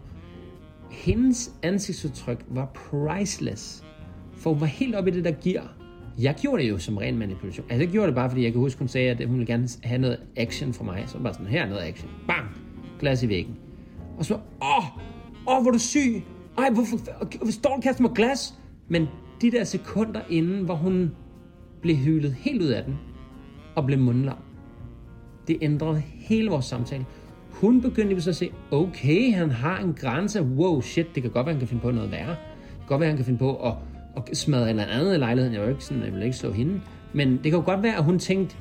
Hendes 0.90 1.52
ansigtsudtryk 1.62 2.44
var 2.48 2.66
priceless. 2.74 3.84
For 4.32 4.50
hun 4.50 4.60
var 4.60 4.66
helt 4.66 4.94
oppe 4.94 5.10
i 5.10 5.14
det 5.14 5.24
der 5.24 5.32
gear. 5.44 5.76
Jeg 6.18 6.34
gjorde 6.40 6.62
det 6.62 6.70
jo 6.70 6.78
som 6.78 6.96
ren 6.96 7.18
manipulation. 7.18 7.66
Altså, 7.70 7.84
jeg 7.84 7.92
gjorde 7.92 8.06
det 8.06 8.14
bare, 8.14 8.30
fordi 8.30 8.44
jeg 8.44 8.52
kan 8.52 8.60
huske, 8.60 8.78
hun 8.78 8.88
sagde, 8.88 9.10
at 9.10 9.26
hun 9.26 9.38
ville 9.38 9.46
gerne 9.46 9.68
have 9.82 10.00
noget 10.00 10.20
action 10.36 10.72
fra 10.72 10.84
mig. 10.84 11.04
Så 11.06 11.18
bare 11.18 11.32
sådan, 11.32 11.46
her 11.46 11.62
er 11.62 11.68
noget 11.68 11.82
action. 11.82 12.10
Bang! 12.26 12.46
Glas 13.00 13.22
i 13.22 13.28
væggen. 13.28 13.56
Og 14.18 14.24
så, 14.24 14.34
åh, 14.62 14.84
åh, 15.48 15.62
hvor 15.62 15.68
er 15.68 15.72
du 15.72 15.78
syg. 15.78 16.22
Ej, 16.58 16.70
hvorfor, 16.70 16.96
hvorfor 17.36 17.52
står 17.52 17.74
du 17.76 17.80
kaster 17.80 18.02
mig 18.02 18.10
glas? 18.14 18.54
Men 18.88 19.06
de 19.40 19.50
der 19.50 19.64
sekunder 19.64 20.20
inden, 20.30 20.64
hvor 20.64 20.74
hun 20.74 21.10
blev 21.82 21.96
hylet 21.96 22.32
helt 22.32 22.62
ud 22.62 22.68
af 22.68 22.84
den, 22.84 22.98
og 23.74 23.86
blev 23.86 23.98
mundlam, 23.98 24.36
det 25.48 25.58
ændrede 25.62 26.02
hele 26.14 26.50
vores 26.50 26.64
samtale. 26.64 27.06
Hun 27.50 27.80
begyndte 27.82 28.20
så 28.20 28.30
at 28.30 28.36
se, 28.36 28.50
okay, 28.70 29.34
han 29.34 29.50
har 29.50 29.78
en 29.78 29.94
grænse. 29.94 30.42
Wow, 30.42 30.80
shit, 30.80 31.06
det 31.14 31.22
kan 31.22 31.32
godt 31.32 31.46
være, 31.46 31.54
han 31.54 31.60
kan 31.60 31.68
finde 31.68 31.82
på 31.82 31.90
noget 31.90 32.10
værre. 32.10 32.30
Det 32.30 32.78
kan 32.78 32.86
godt 32.86 33.00
være, 33.00 33.08
han 33.08 33.16
kan 33.16 33.26
finde 33.26 33.38
på 33.38 33.56
at, 33.56 33.74
at 34.16 34.36
smadre 34.36 34.68
eller 34.70 34.84
andet 34.84 35.14
i 35.14 35.18
lejligheden. 35.18 35.54
Jeg 35.54 35.62
vil 35.62 35.70
ikke, 35.70 35.84
sådan, 35.84 36.02
jeg 36.04 36.12
vil 36.14 36.22
ikke 36.22 36.36
slå 36.36 36.52
hende. 36.52 36.80
Men 37.12 37.32
det 37.32 37.42
kan 37.42 37.52
jo 37.52 37.62
godt 37.64 37.82
være, 37.82 37.96
at 37.96 38.04
hun 38.04 38.18
tænkte, 38.18 38.56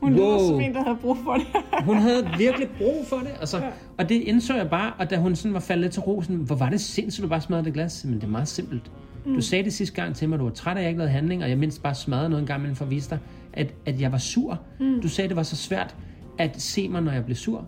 Hun 0.00 0.12
lyder 0.12 0.26
Wow. 0.38 0.48
som 0.48 0.60
en, 0.60 0.74
der 0.74 0.82
havde 0.84 0.96
brug 1.00 1.16
for 1.24 1.32
det. 1.34 1.46
hun 1.88 1.96
havde 1.96 2.26
virkelig 2.38 2.68
brug 2.78 3.06
for 3.08 3.16
det. 3.16 3.30
Altså, 3.40 3.56
Ja. 3.58 3.68
Og 3.98 4.08
det 4.08 4.14
indså 4.14 4.54
jeg 4.54 4.70
bare, 4.70 4.92
og 4.98 5.10
da 5.10 5.16
hun 5.16 5.36
sådan 5.36 5.54
var 5.54 5.60
faldet 5.60 5.82
lidt 5.82 5.92
til 5.92 6.02
ro, 6.02 6.22
sådan, 6.22 6.36
hvor 6.36 6.56
var 6.56 6.68
det 6.70 6.80
sindssygt, 6.80 7.22
du 7.24 7.28
bare 7.28 7.40
smadrede 7.40 7.64
det 7.64 7.74
glas. 7.74 8.04
Men 8.04 8.14
det 8.14 8.24
er 8.24 8.28
meget 8.28 8.48
simpelt. 8.48 8.90
Mm. 9.26 9.34
Du 9.34 9.40
sagde 9.40 9.64
det 9.64 9.72
sidste 9.72 9.94
gang 10.02 10.14
til 10.14 10.28
mig, 10.28 10.38
du 10.38 10.44
var 10.44 10.50
træt 10.50 10.76
af, 10.76 10.80
at 10.80 10.82
jeg 10.82 10.88
ikke 10.90 10.98
lavede 10.98 11.12
handling, 11.12 11.42
og 11.42 11.50
jeg 11.50 11.58
mindst 11.58 11.82
bare 11.82 11.94
smadrede 11.94 12.28
noget 12.28 12.40
en 12.42 12.46
gang 12.46 12.58
imellem 12.60 12.76
for 12.76 12.84
at 12.84 12.90
vise 12.90 13.10
dig, 13.10 13.18
at, 13.52 13.74
at 13.86 14.00
jeg 14.00 14.12
var 14.12 14.18
sur. 14.18 14.60
Mm. 14.80 15.00
Du 15.02 15.08
sagde, 15.08 15.28
det 15.28 15.36
var 15.36 15.42
så 15.42 15.56
svært 15.56 15.96
at 16.38 16.60
se 16.62 16.88
mig, 16.88 17.02
når 17.02 17.12
jeg 17.12 17.24
blev 17.24 17.36
sur. 17.36 17.66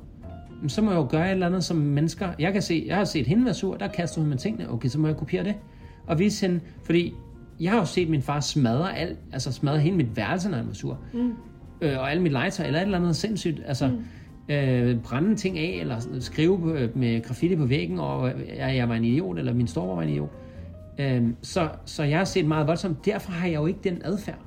Men 0.61 0.69
så 0.69 0.83
må 0.83 0.91
jeg 0.91 0.99
jo 0.99 1.07
gøre 1.11 1.27
et 1.27 1.31
eller 1.33 1.47
andet 1.47 1.65
som 1.65 1.77
mennesker. 1.77 2.29
Jeg 2.39 2.53
kan 2.53 2.63
se, 2.63 2.85
jeg 2.87 2.97
har 2.97 3.05
set 3.05 3.27
hende 3.27 3.45
være 3.45 3.55
sur, 3.55 3.77
der 3.77 3.89
kaster 3.89 4.21
hun 4.21 4.31
med 4.31 4.39
tingene. 4.39 4.71
Okay, 4.73 4.89
så 4.89 4.99
må 4.99 5.07
jeg 5.07 5.17
kopiere 5.17 5.45
det. 5.45 5.55
Og 6.07 6.19
vise 6.19 6.47
hende, 6.47 6.61
fordi 6.85 7.15
jeg 7.61 7.71
har 7.71 7.79
jo 7.79 7.85
set 7.85 8.09
min 8.09 8.23
far 8.23 8.41
smadre 8.41 8.97
alt, 8.97 9.19
altså 9.33 9.53
smadre 9.53 9.79
hele 9.79 9.97
mit 9.97 10.17
værelse, 10.17 10.49
når 10.49 10.57
han 10.57 10.67
var 10.67 10.73
sur. 10.73 10.99
Mm. 11.13 11.33
Øh, 11.81 11.99
og 11.99 12.11
alle 12.11 12.23
mit 12.23 12.33
legetøj, 12.33 12.67
eller 12.67 12.79
et 12.81 12.85
eller 12.85 12.99
andet 12.99 13.17
sindssygt. 13.17 13.61
Altså, 13.67 13.89
mm. 13.89 14.55
øh, 14.55 15.01
brænde 15.01 15.37
ting 15.37 15.59
af, 15.59 15.79
eller 15.81 16.01
skrive 16.21 16.81
øh, 16.81 16.99
med 16.99 17.23
graffiti 17.23 17.57
på 17.57 17.67
væggen, 17.67 17.99
og 17.99 18.33
jeg, 18.57 18.77
jeg 18.77 18.89
var 18.89 18.95
en 18.95 19.05
idiot, 19.05 19.39
eller 19.39 19.55
min 19.55 19.67
storebror 19.67 19.95
var 19.95 20.03
en 20.03 20.09
idiot. 20.09 20.31
Øh, 20.99 21.23
så, 21.43 21.69
så 21.85 22.03
jeg 22.03 22.19
har 22.19 22.25
set 22.25 22.47
meget 22.47 22.67
voldsomt. 22.67 23.07
Derfor 23.07 23.33
har 23.33 23.47
jeg 23.47 23.55
jo 23.55 23.67
ikke 23.67 23.81
den 23.85 24.01
adfærd. 24.05 24.39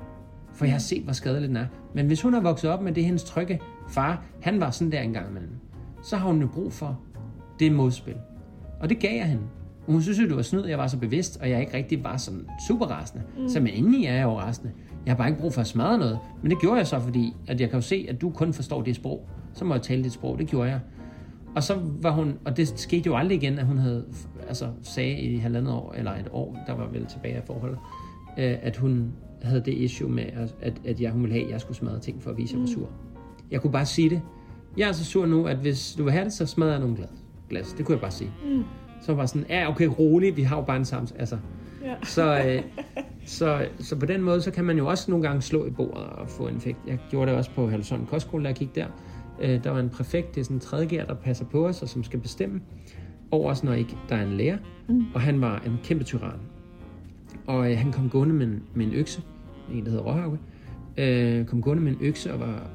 For 0.54 0.66
jeg 0.66 0.74
har 0.74 0.80
set, 0.80 1.04
hvor 1.04 1.14
skadelig 1.14 1.50
den 1.50 1.58
er. 1.58 1.66
Men 1.94 2.08
hvis 2.08 2.22
hun 2.22 2.34
har 2.34 2.42
vokset 2.42 2.70
op 2.70 2.82
med 2.82 2.92
det, 2.92 3.06
hendes 3.06 3.24
trygge 3.24 3.60
far, 3.90 4.24
han 4.42 4.60
var 4.60 4.72
sådan 4.72 4.92
der 4.92 5.02
engang 5.02 5.30
imellem, 5.30 5.54
så 6.04 6.18
har 6.18 6.28
hun 6.28 6.42
jo 6.42 6.48
brug 6.48 6.74
for 6.74 7.00
det 7.60 7.72
modspil. 7.72 8.16
Og 8.80 8.90
det 8.90 9.00
gav 9.00 9.18
jeg 9.18 9.26
hende. 9.26 9.44
Og 9.88 9.94
hun 9.94 10.02
synes 10.02 10.20
jo, 10.20 10.28
det 10.28 10.36
var 10.36 10.42
snyd, 10.42 10.66
jeg 10.66 10.78
var 10.78 10.88
så 10.88 10.98
bevidst, 10.98 11.38
og 11.42 11.50
jeg 11.50 11.60
ikke 11.60 11.74
rigtig 11.74 12.04
var 12.04 12.18
sådan 12.18 12.46
super 12.68 12.86
rasende. 12.86 13.24
Mm. 13.38 13.50
Så 13.50 13.60
men 13.60 13.74
indeni 13.74 14.06
er 14.06 14.14
jeg 14.14 14.24
jo 14.24 14.40
rasende. 14.40 14.72
Jeg 15.06 15.12
har 15.14 15.18
bare 15.18 15.28
ikke 15.28 15.40
brug 15.40 15.54
for 15.54 15.62
at 15.62 15.68
smadre 15.68 15.98
noget. 15.98 16.20
Men 16.42 16.52
det 16.52 16.60
gjorde 16.62 16.78
jeg 16.78 16.88
så, 16.88 17.00
fordi 17.00 17.34
at 17.48 17.62
jeg 17.62 17.70
kan 17.70 17.78
jo 17.78 17.82
se, 17.82 18.06
at 18.10 18.22
du 18.22 18.30
kun 18.30 18.54
forstår 18.54 18.82
det 18.82 18.96
sprog. 18.96 19.30
Så 19.54 19.66
må 19.66 19.74
jeg 19.74 19.82
tale 19.82 20.04
dit 20.04 20.12
sprog. 20.12 20.40
Det 20.40 20.48
gjorde 20.48 20.70
jeg. 20.70 20.80
Og 21.56 21.64
så 21.64 21.80
var 22.02 22.12
hun, 22.12 22.34
og 22.46 22.58
det 22.58 22.80
skete 22.80 23.08
jo 23.08 23.16
aldrig 23.16 23.44
igen, 23.44 23.60
at 23.60 23.66
hun 23.66 23.78
havde, 23.78 24.06
altså 24.48 24.68
sagde 24.82 25.20
i 25.20 25.38
halvandet 25.38 25.74
år, 25.74 25.94
eller 25.98 26.12
et 26.12 26.30
år, 26.32 26.58
der 26.68 26.74
var 26.74 26.88
vel 26.88 27.06
tilbage 27.06 27.36
af 27.36 27.44
forholdet, 27.44 27.78
øh, 28.38 28.56
at 28.62 28.78
hun 28.78 29.12
havde 29.42 29.62
det 29.62 29.74
issue 29.74 30.10
med, 30.10 30.24
at, 30.24 30.56
at, 30.62 30.74
at 30.86 31.02
jeg, 31.02 31.12
hun 31.12 31.22
ville 31.22 31.34
have, 31.34 31.46
at 31.46 31.52
jeg 31.52 31.62
skulle 31.62 31.78
smadre 31.78 32.00
ting 32.00 32.24
for 32.24 32.32
at 32.32 32.38
vise, 32.38 32.54
at 32.54 32.54
jeg 32.54 32.62
var 32.62 32.68
sur. 32.68 32.90
Jeg 33.52 33.62
kunne 33.62 33.72
bare 33.72 33.86
sige 33.86 34.10
det. 34.10 34.22
Jeg 34.78 34.90
er 34.90 34.92
så 34.92 35.06
sur 35.06 35.26
nu, 35.26 35.46
at 35.46 35.58
hvis 35.58 35.96
du 35.98 36.04
vil 36.04 36.14
have 36.14 36.26
det, 36.26 36.34
så 36.34 36.46
smadrer 36.46 36.72
jeg 36.72 36.80
nogle 36.80 36.96
glas. 36.96 37.10
glas. 37.50 37.74
Det 37.74 37.86
kunne 37.86 37.94
jeg 37.94 38.02
bare 38.02 38.12
sige. 38.12 38.32
Mm. 38.46 38.64
Så 39.08 39.14
var 39.14 39.26
sådan, 39.26 39.46
ja 39.50 39.70
okay, 39.70 39.86
rolig, 40.00 40.38
vi 40.38 40.42
har 40.42 40.56
jo 40.58 40.64
bare 40.64 40.78
en 40.78 40.86
samtale. 40.86 41.20
Altså, 41.20 41.38
Ja. 41.84 41.94
så, 42.04 42.44
øh, 42.48 42.62
så, 43.26 43.66
så 43.80 43.96
på 44.00 44.06
den 44.06 44.22
måde, 44.22 44.42
så 44.42 44.52
kan 44.52 44.66
man 44.66 44.78
jo 44.78 44.88
også 44.88 45.12
nogle 45.12 45.28
gange 45.28 45.42
slå 45.42 45.66
i 45.66 45.70
bordet 45.70 46.04
og 46.04 46.30
få 46.30 46.48
en 46.48 46.58
effekt. 46.58 46.78
Jeg 46.88 47.00
gjorde 47.10 47.32
det 47.32 47.38
også 47.38 47.52
på 47.52 47.70
Halvsund 47.70 48.08
Kostskole, 48.08 48.44
da 48.44 48.48
jeg 48.48 48.56
gik 48.56 48.76
der. 48.76 48.86
Øh, 49.42 49.64
der 49.64 49.70
var 49.72 49.80
en 49.80 49.90
præfekt, 49.90 50.36
det 50.36 50.42
er 50.42 50.46
sådan 50.46 50.58
en 50.58 50.62
tredje 50.62 50.88
der 51.08 51.14
passer 51.14 51.46
på 51.46 51.68
os, 51.68 51.82
og 51.82 51.90
som 51.90 52.04
skal 52.04 52.20
bestemme 52.20 52.62
over 53.32 53.52
os, 53.52 53.64
når 53.64 53.74
ikke 53.74 53.96
der 54.10 54.16
er 54.16 54.24
en 54.26 54.38
lærer. 54.38 54.58
Mm. 54.90 55.06
Og 55.14 55.22
han 55.22 55.42
var 55.42 55.62
en 55.66 55.78
kæmpe 55.84 56.04
tyran. 56.04 56.40
Og 57.48 57.72
øh, 57.72 57.78
han 57.78 57.92
kom 57.92 58.10
gående 58.10 58.36
med 58.36 58.46
en, 58.48 58.64
med 58.76 58.86
en 58.86 58.94
økse, 58.94 59.22
en 59.74 59.84
der 59.86 59.90
hedder 59.90 60.04
Råhauke, 60.04 60.38
øh, 60.98 61.46
kom 61.46 61.62
gående 61.62 61.84
med 61.84 61.92
en 61.92 61.98
økse 62.02 62.34
og 62.34 62.40
var 62.40 62.70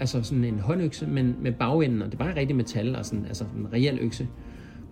altså 0.00 0.22
sådan 0.22 0.44
en 0.44 0.58
håndøkse, 0.58 1.06
men 1.06 1.36
med 1.42 1.52
bagenden, 1.52 2.02
og 2.02 2.10
det 2.10 2.18
var 2.18 2.36
rigtig 2.36 2.56
metal, 2.56 2.96
og 2.96 3.04
sådan, 3.06 3.24
altså 3.26 3.44
en 3.58 3.72
reel 3.72 3.98
økse. 4.00 4.28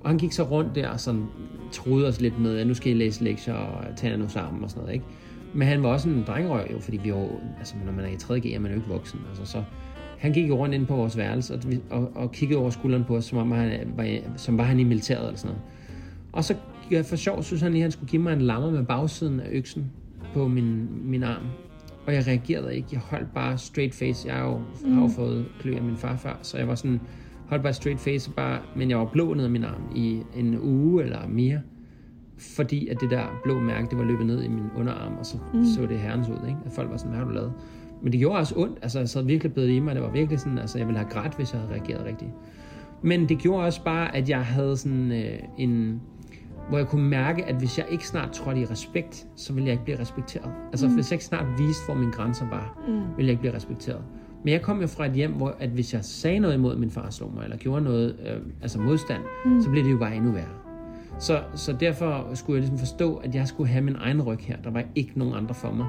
Og 0.05 0.11
han 0.11 0.19
gik 0.19 0.33
så 0.33 0.43
rundt 0.43 0.75
der 0.75 0.89
og 0.89 1.01
sådan 1.01 1.27
troede 1.73 2.09
os 2.09 2.21
lidt 2.21 2.39
med, 2.39 2.59
at 2.59 2.67
nu 2.67 2.75
skal 2.75 2.93
I 2.93 2.95
læse 2.95 3.25
lektier 3.25 3.55
og 3.55 3.97
tage 3.97 4.17
nu 4.17 4.29
sammen 4.29 4.65
og 4.65 4.71
sådan 4.71 4.81
noget, 4.83 4.95
ikke? 4.95 5.07
Men 5.55 5.69
han 5.69 5.83
var 5.83 5.89
også 5.89 6.09
en 6.09 6.25
drengerøv 6.27 6.67
jo, 6.73 6.79
fordi 6.79 6.97
vi 6.97 7.09
jo, 7.09 7.29
altså 7.59 7.75
når 7.87 7.93
man 7.93 8.05
er 8.05 8.09
i 8.09 8.15
3.G, 8.15 8.47
er 8.47 8.59
man 8.59 8.71
jo 8.71 8.77
ikke 8.77 8.89
voksen, 8.89 9.21
altså 9.29 9.53
så 9.53 9.63
han 10.19 10.33
gik 10.33 10.49
jo 10.49 10.57
rundt 10.57 10.75
ind 10.75 10.87
på 10.87 10.97
vores 10.97 11.17
værelse 11.17 11.55
og, 11.55 11.61
og, 11.91 12.11
og 12.15 12.33
kiggede 12.33 12.61
over 12.61 12.71
skulderen 12.71 13.05
på 13.05 13.17
os, 13.17 13.25
som, 13.25 13.39
om 13.39 13.51
han 13.51 13.93
var, 13.97 14.19
som 14.37 14.59
var 14.59 14.65
han 14.65 14.81
i 14.81 14.85
militæret 14.85 15.27
eller 15.27 15.39
sådan 15.39 15.57
noget. 15.57 15.63
Og 16.33 16.45
så 16.45 16.55
ja, 16.91 17.01
for 17.01 17.17
sjov 17.17 17.43
synes 17.43 17.63
han 17.63 17.73
lige, 17.73 17.81
at 17.81 17.85
han 17.85 17.91
skulle 17.91 18.11
give 18.11 18.23
mig 18.23 18.33
en 18.33 18.41
lammer 18.41 18.71
med 18.71 18.85
bagsiden 18.85 19.41
af 19.41 19.49
øksen 19.53 19.93
på 20.35 20.49
min, 20.49 20.89
min 21.05 21.23
arm. 21.23 21.43
Og 22.07 22.15
jeg 22.15 22.27
reagerede 22.27 22.77
ikke. 22.77 22.89
Jeg 22.93 23.01
holdt 23.01 23.35
bare 23.35 23.59
straight 23.59 23.95
face. 23.95 24.29
Jeg 24.29 24.37
har 24.37 24.45
jo, 24.45 24.61
har 24.95 25.03
jo 25.03 25.09
fået 25.09 25.47
klø 25.61 25.77
af 25.77 25.83
min 25.83 25.97
far 25.97 26.17
før, 26.17 26.39
så 26.43 26.59
jeg 26.59 26.69
var 26.69 26.75
sådan, 26.75 27.01
holdt 27.49 27.63
bare 27.63 27.73
straight 27.73 28.01
face, 28.01 28.31
bare, 28.31 28.59
men 28.77 28.91
jeg 28.91 28.99
var 28.99 29.05
blå 29.05 29.35
ned 29.35 29.45
af 29.45 29.51
min 29.51 29.65
arm 29.65 29.83
i 29.95 30.23
en 30.37 30.59
uge 30.61 31.03
eller 31.03 31.27
mere. 31.29 31.61
Fordi 32.39 32.89
at 32.89 33.01
det 33.01 33.11
der 33.11 33.41
blå 33.45 33.61
mærke, 33.61 33.87
det 33.91 33.99
var 33.99 34.05
løbet 34.05 34.27
ned 34.27 34.43
i 34.43 34.49
min 34.49 34.65
underarm, 34.77 35.17
og 35.19 35.27
så 35.27 35.37
mm. 35.55 35.65
så 35.65 35.87
det 35.87 35.99
herrens 35.99 36.29
ud, 36.29 36.49
ikke? 36.49 36.59
At 36.67 36.73
folk 36.73 36.91
var 36.91 36.97
sådan, 36.97 37.11
hvad 37.11 37.19
har 37.19 37.27
du 37.27 37.35
lavet? 37.35 37.53
Men 38.03 38.13
det 38.13 38.21
gjorde 38.21 38.39
også 38.39 38.55
ondt. 38.57 38.79
Altså, 38.83 38.99
jeg 38.99 39.09
sad 39.09 39.25
virkelig 39.25 39.53
blevet 39.53 39.71
i 39.71 39.81
mig. 39.81 39.95
Det 39.95 40.03
var 40.03 40.11
virkelig 40.11 40.41
sådan, 40.41 40.59
altså, 40.59 40.79
jeg 40.79 40.87
ville 40.87 40.99
have 40.99 41.11
grædt, 41.11 41.37
hvis 41.37 41.53
jeg 41.53 41.61
havde 41.61 41.73
reageret 41.73 42.05
rigtigt. 42.05 42.31
Men 43.03 43.29
det 43.29 43.39
gjorde 43.39 43.65
også 43.65 43.85
bare, 43.85 44.17
at 44.17 44.29
jeg 44.29 44.45
havde 44.45 44.77
sådan 44.77 45.13
øh, 45.13 45.39
en... 45.59 46.01
Hvor 46.69 46.79
jeg 46.79 46.87
kunne 46.87 47.09
mærke, 47.09 47.45
at 47.45 47.55
hvis 47.55 47.79
jeg 47.79 47.87
ikke 47.91 48.07
snart 48.07 48.33
trådte 48.33 48.61
i 48.61 48.65
respekt, 48.65 49.27
så 49.37 49.53
ville 49.53 49.67
jeg 49.67 49.73
ikke 49.73 49.85
blive 49.85 50.01
respekteret. 50.01 50.53
Altså, 50.73 50.89
mm. 50.89 50.95
hvis 50.95 51.11
jeg 51.11 51.17
ikke 51.17 51.25
snart 51.25 51.47
viste, 51.59 51.85
hvor 51.87 51.95
mine 51.95 52.13
grænser 52.13 52.49
var, 52.49 52.79
mm. 52.89 52.93
ville 52.93 53.05
jeg 53.19 53.29
ikke 53.29 53.41
blive 53.41 53.55
respekteret. 53.55 54.03
Men 54.45 54.53
jeg 54.53 54.63
kom 54.63 54.81
jo 54.81 54.87
fra 54.87 55.07
et 55.07 55.13
hjem, 55.13 55.33
hvor 55.33 55.57
at 55.59 55.69
hvis 55.69 55.95
jeg 55.95 56.05
sagde 56.05 56.39
noget 56.39 56.55
imod, 56.55 56.77
min 56.77 56.91
far 56.91 57.11
slog 57.11 57.35
mig, 57.35 57.45
eller 57.45 57.57
gjorde 57.57 57.85
noget, 57.85 58.17
øh, 58.27 58.41
altså 58.63 58.81
modstand, 58.81 59.23
mm. 59.45 59.63
så 59.63 59.71
blev 59.71 59.85
det 59.85 59.93
jo 59.93 59.99
bare 59.99 60.17
endnu 60.17 60.33
værre. 60.33 60.65
Så, 61.19 61.43
så 61.55 61.73
derfor 61.81 62.31
skulle 62.35 62.57
jeg 62.57 62.61
ligesom 62.61 62.79
forstå, 62.79 63.17
at 63.17 63.35
jeg 63.35 63.49
skulle 63.49 63.71
have 63.71 63.85
min 63.85 63.97
egen 63.97 64.23
ryg 64.23 64.39
her. 64.41 64.57
Der 64.65 64.71
var 64.71 64.83
ikke 64.95 65.13
nogen 65.15 65.35
andre 65.35 65.55
for 65.55 65.73
mig. 65.73 65.87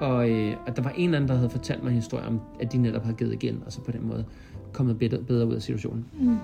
Og, 0.00 0.30
øh, 0.30 0.56
og 0.66 0.76
der 0.76 0.82
var 0.82 0.92
en 0.96 1.14
anden, 1.14 1.28
der 1.28 1.34
havde 1.34 1.50
fortalt 1.50 1.82
mig 1.82 1.90
en 1.90 1.96
historie 1.96 2.26
om, 2.26 2.40
at 2.60 2.72
de 2.72 2.78
netop 2.78 3.02
havde 3.02 3.16
givet 3.16 3.32
igen, 3.32 3.62
og 3.66 3.72
så 3.72 3.80
på 3.80 3.92
den 3.92 4.06
måde 4.06 4.24
kommet 4.72 4.98
bedre, 4.98 5.18
bedre 5.18 5.46
ud 5.46 5.54
af 5.54 5.62
situationen. 5.62 6.06
Mm. 6.20 6.36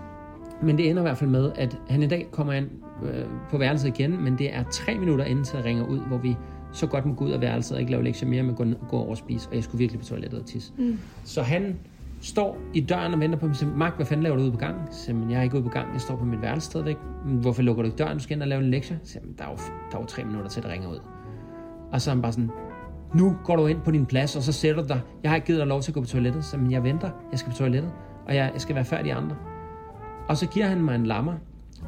Men 0.62 0.78
det 0.78 0.90
ender 0.90 1.02
i 1.02 1.04
hvert 1.04 1.18
fald 1.18 1.30
med, 1.30 1.52
at 1.54 1.78
han 1.88 2.02
i 2.02 2.06
dag 2.06 2.28
kommer 2.30 2.52
ind 2.52 2.68
øh, 3.02 3.24
på 3.50 3.58
værelset 3.58 3.88
igen, 3.88 4.24
men 4.24 4.38
det 4.38 4.54
er 4.54 4.64
tre 4.70 4.98
minutter 4.98 5.24
inden 5.24 5.44
til 5.44 5.56
at 5.56 5.64
ringe 5.64 5.88
ud, 5.88 5.98
hvor 5.98 6.18
vi 6.18 6.36
så 6.72 6.86
godt 6.86 7.06
må 7.06 7.14
gå 7.14 7.24
ud 7.24 7.30
af 7.30 7.40
værelset 7.40 7.74
og 7.74 7.80
ikke 7.80 7.92
lave 7.92 8.04
lektier 8.04 8.28
mere, 8.28 8.42
men 8.42 8.54
gå, 8.54 8.64
gå 8.88 8.96
over 8.96 9.10
og 9.10 9.16
spise, 9.16 9.48
og 9.48 9.54
jeg 9.54 9.64
skulle 9.64 9.78
virkelig 9.78 10.00
på 10.00 10.06
toilettet 10.06 10.40
og 10.40 10.46
tisse. 10.46 10.72
Mm. 10.78 10.98
Så 11.24 11.42
han 11.42 11.76
står 12.20 12.58
i 12.74 12.80
døren 12.80 13.14
og 13.14 13.20
venter 13.20 13.38
på 13.38 13.46
mig 13.46 13.56
siger, 13.56 13.76
Mark, 13.76 13.96
hvad 13.96 14.06
fanden 14.06 14.22
laver 14.22 14.36
du 14.36 14.42
ude 14.42 14.52
på 14.52 14.58
gangen? 14.58 14.82
Så 14.90 15.04
siger, 15.04 15.28
jeg 15.30 15.38
er 15.38 15.42
ikke 15.42 15.56
ude 15.56 15.62
på 15.62 15.68
gangen, 15.68 15.92
jeg 15.92 16.00
står 16.00 16.16
på 16.16 16.24
mit 16.24 16.42
værelse 16.42 16.66
stadigvæk. 16.66 16.96
Hvorfor 17.24 17.62
lukker 17.62 17.82
du 17.82 17.86
ikke 17.86 17.98
døren? 17.98 18.16
Du 18.16 18.22
skal 18.22 18.34
ind 18.34 18.42
og 18.42 18.48
lave 18.48 18.62
en 18.62 18.70
lektie. 18.70 19.00
Så 19.04 19.12
siger, 19.12 19.24
der 19.38 19.44
er, 19.44 19.50
jo, 19.50 19.56
der 19.90 19.96
er 19.96 20.00
jo 20.00 20.06
tre 20.06 20.24
minutter 20.24 20.48
til, 20.50 20.60
at 20.60 20.64
det 20.64 20.72
ringer 20.72 20.88
ud. 20.90 21.00
Og 21.92 22.00
så 22.00 22.10
er 22.10 22.14
han 22.14 22.22
bare 22.22 22.32
sådan, 22.32 22.50
nu 23.14 23.36
går 23.44 23.56
du 23.56 23.66
ind 23.66 23.80
på 23.80 23.90
din 23.90 24.06
plads, 24.06 24.36
og 24.36 24.42
så 24.42 24.52
sætter 24.52 24.82
du 24.82 24.88
dig. 24.88 25.00
Jeg 25.22 25.30
har 25.30 25.36
ikke 25.36 25.46
givet 25.46 25.58
dig 25.58 25.66
lov 25.66 25.82
til 25.82 25.90
at 25.90 25.94
gå 25.94 26.00
på 26.00 26.06
toilettet, 26.06 26.44
så 26.44 26.56
men 26.56 26.72
jeg 26.72 26.84
venter, 26.84 27.10
jeg 27.30 27.38
skal 27.38 27.52
på 27.52 27.58
toilettet, 27.58 27.92
og 28.26 28.34
jeg, 28.34 28.50
jeg 28.52 28.60
skal 28.60 28.74
være 28.74 28.84
færdig 28.84 29.12
andre. 29.12 29.36
Og 30.28 30.36
så 30.36 30.46
giver 30.46 30.66
han 30.66 30.82
mig 30.82 30.94
en 30.94 31.06
lammer, 31.06 31.34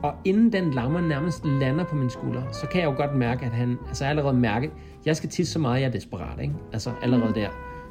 og 0.03 0.15
inden 0.25 0.53
den 0.53 0.71
lammer 0.71 1.01
nærmest 1.01 1.45
lander 1.45 1.85
på 1.85 1.97
min 1.97 2.11
skulder, 2.11 2.43
så 2.53 2.67
kan 2.67 2.81
jeg 2.81 2.87
jo 2.87 2.95
godt 2.97 3.17
mærke, 3.17 3.47
at 3.47 3.53
han, 3.53 3.79
altså 3.89 4.05
allerede 4.05 4.35
mærke, 4.35 4.71
jeg 5.07 5.17
skal 5.17 5.29
tisse 5.29 5.53
så 5.53 5.59
meget, 5.59 5.81
jeg 5.81 5.87
er 5.87 5.93
desperat, 5.93 6.41
ikke? 6.41 6.55
Altså 6.73 6.91
allerede 7.03 7.35
der. 7.35 7.49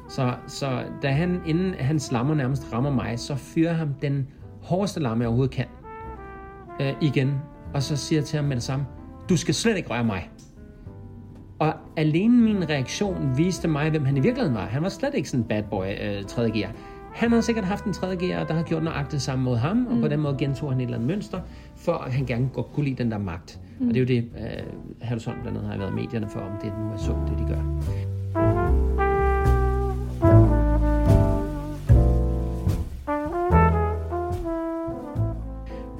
Så, 0.08 0.34
så 0.46 0.82
da 1.02 1.08
han, 1.08 1.40
inden 1.46 1.74
hans 1.74 2.12
lammer 2.12 2.34
nærmest 2.34 2.72
rammer 2.72 2.90
mig, 2.90 3.18
så 3.18 3.34
fyrer 3.34 3.72
han 3.72 3.96
den 4.02 4.26
hårdeste 4.62 5.00
lamme, 5.00 5.22
jeg 5.22 5.28
overhovedet 5.28 5.54
kan, 5.54 5.66
øh, 6.80 6.92
igen. 7.00 7.34
Og 7.74 7.82
så 7.82 7.96
siger 7.96 8.20
jeg 8.20 8.26
til 8.26 8.36
ham 8.36 8.44
med 8.44 8.56
det 8.56 8.62
samme, 8.62 8.86
du 9.28 9.36
skal 9.36 9.54
slet 9.54 9.76
ikke 9.76 9.90
røre 9.90 10.04
mig. 10.04 10.30
Og 11.58 11.74
alene 11.96 12.42
min 12.42 12.68
reaktion 12.68 13.32
viste 13.36 13.68
mig, 13.68 13.90
hvem 13.90 14.04
han 14.04 14.16
i 14.16 14.20
virkeligheden 14.20 14.56
var. 14.56 14.66
Han 14.66 14.82
var 14.82 14.88
slet 14.88 15.14
ikke 15.14 15.30
sådan 15.30 15.44
en 15.44 15.48
bad 15.48 15.62
boy 15.62 15.86
øh, 16.00 16.24
tredje 16.24 16.50
gear. 16.50 16.72
Han 17.14 17.32
har 17.32 17.40
sikkert 17.40 17.64
haft 17.64 17.84
en 17.84 17.92
tredje 17.92 18.16
gear, 18.16 18.44
der 18.44 18.54
har 18.54 18.62
gjort 18.62 18.82
nøjagtigt 18.82 19.22
samme 19.22 19.44
mod 19.44 19.56
ham, 19.56 19.76
mm. 19.76 19.86
og 19.86 19.92
på 19.92 19.96
mm. 19.96 20.08
den 20.08 20.20
måde 20.20 20.36
gentog 20.38 20.70
han 20.70 20.80
et 20.80 20.84
eller 20.84 20.96
andet 20.96 21.08
mønster, 21.08 21.40
for 21.76 21.92
at 21.92 22.12
han 22.12 22.26
gerne 22.26 22.48
godt 22.52 22.72
kunne 22.72 22.84
lide 22.84 23.02
den 23.02 23.10
der 23.10 23.18
magt. 23.18 23.60
Mm. 23.78 23.88
Og 23.88 23.94
det 23.94 24.10
er 24.10 24.14
jo 24.16 24.20
det, 24.20 24.28
uh, 24.34 25.08
Halvsson 25.08 25.34
blandt 25.42 25.58
andet 25.58 25.70
har 25.70 25.78
været 25.78 25.90
i 25.90 25.94
medierne 25.94 26.28
for, 26.28 26.40
om 26.40 26.52
det 26.62 26.72
nu 26.78 26.92
er 26.92 26.96
sundt, 26.96 27.30
det 27.30 27.38
de 27.38 27.54
gør. 27.54 27.60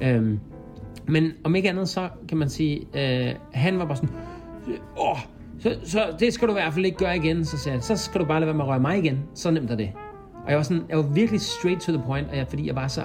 Øhm, 0.01 0.39
men 1.07 1.31
om 1.43 1.55
ikke 1.55 1.69
andet, 1.69 1.89
så 1.89 2.09
kan 2.29 2.37
man 2.37 2.49
sige, 2.49 2.81
øh, 2.93 3.35
han 3.53 3.79
var 3.79 3.85
bare 3.85 3.95
sådan, 3.95 4.09
åh, 4.97 5.17
så, 5.59 5.75
så 5.83 6.15
det 6.19 6.33
skal 6.33 6.47
du 6.47 6.53
i 6.53 6.55
hvert 6.55 6.73
fald 6.73 6.85
ikke 6.85 6.97
gøre 6.97 7.17
igen. 7.17 7.45
Så 7.45 7.57
sagde 7.57 7.75
jeg, 7.75 7.83
så 7.83 7.95
skal 7.95 8.21
du 8.21 8.25
bare 8.25 8.39
lade 8.39 8.47
være 8.47 8.57
med 8.57 8.65
at 8.65 8.69
røre 8.69 8.79
mig 8.79 8.97
igen. 8.97 9.19
Så 9.35 9.51
nemt 9.51 9.71
er 9.71 9.75
det. 9.75 9.91
Og 10.45 10.49
jeg 10.49 10.57
var, 10.57 10.63
sådan, 10.63 10.83
jeg 10.89 10.97
var 10.97 11.03
virkelig 11.03 11.41
straight 11.41 11.81
to 11.81 11.91
the 11.91 12.03
point, 12.05 12.29
og 12.29 12.37
jeg, 12.37 12.47
fordi 12.47 12.67
jeg 12.67 12.75
var 12.75 12.87
så... 12.87 13.01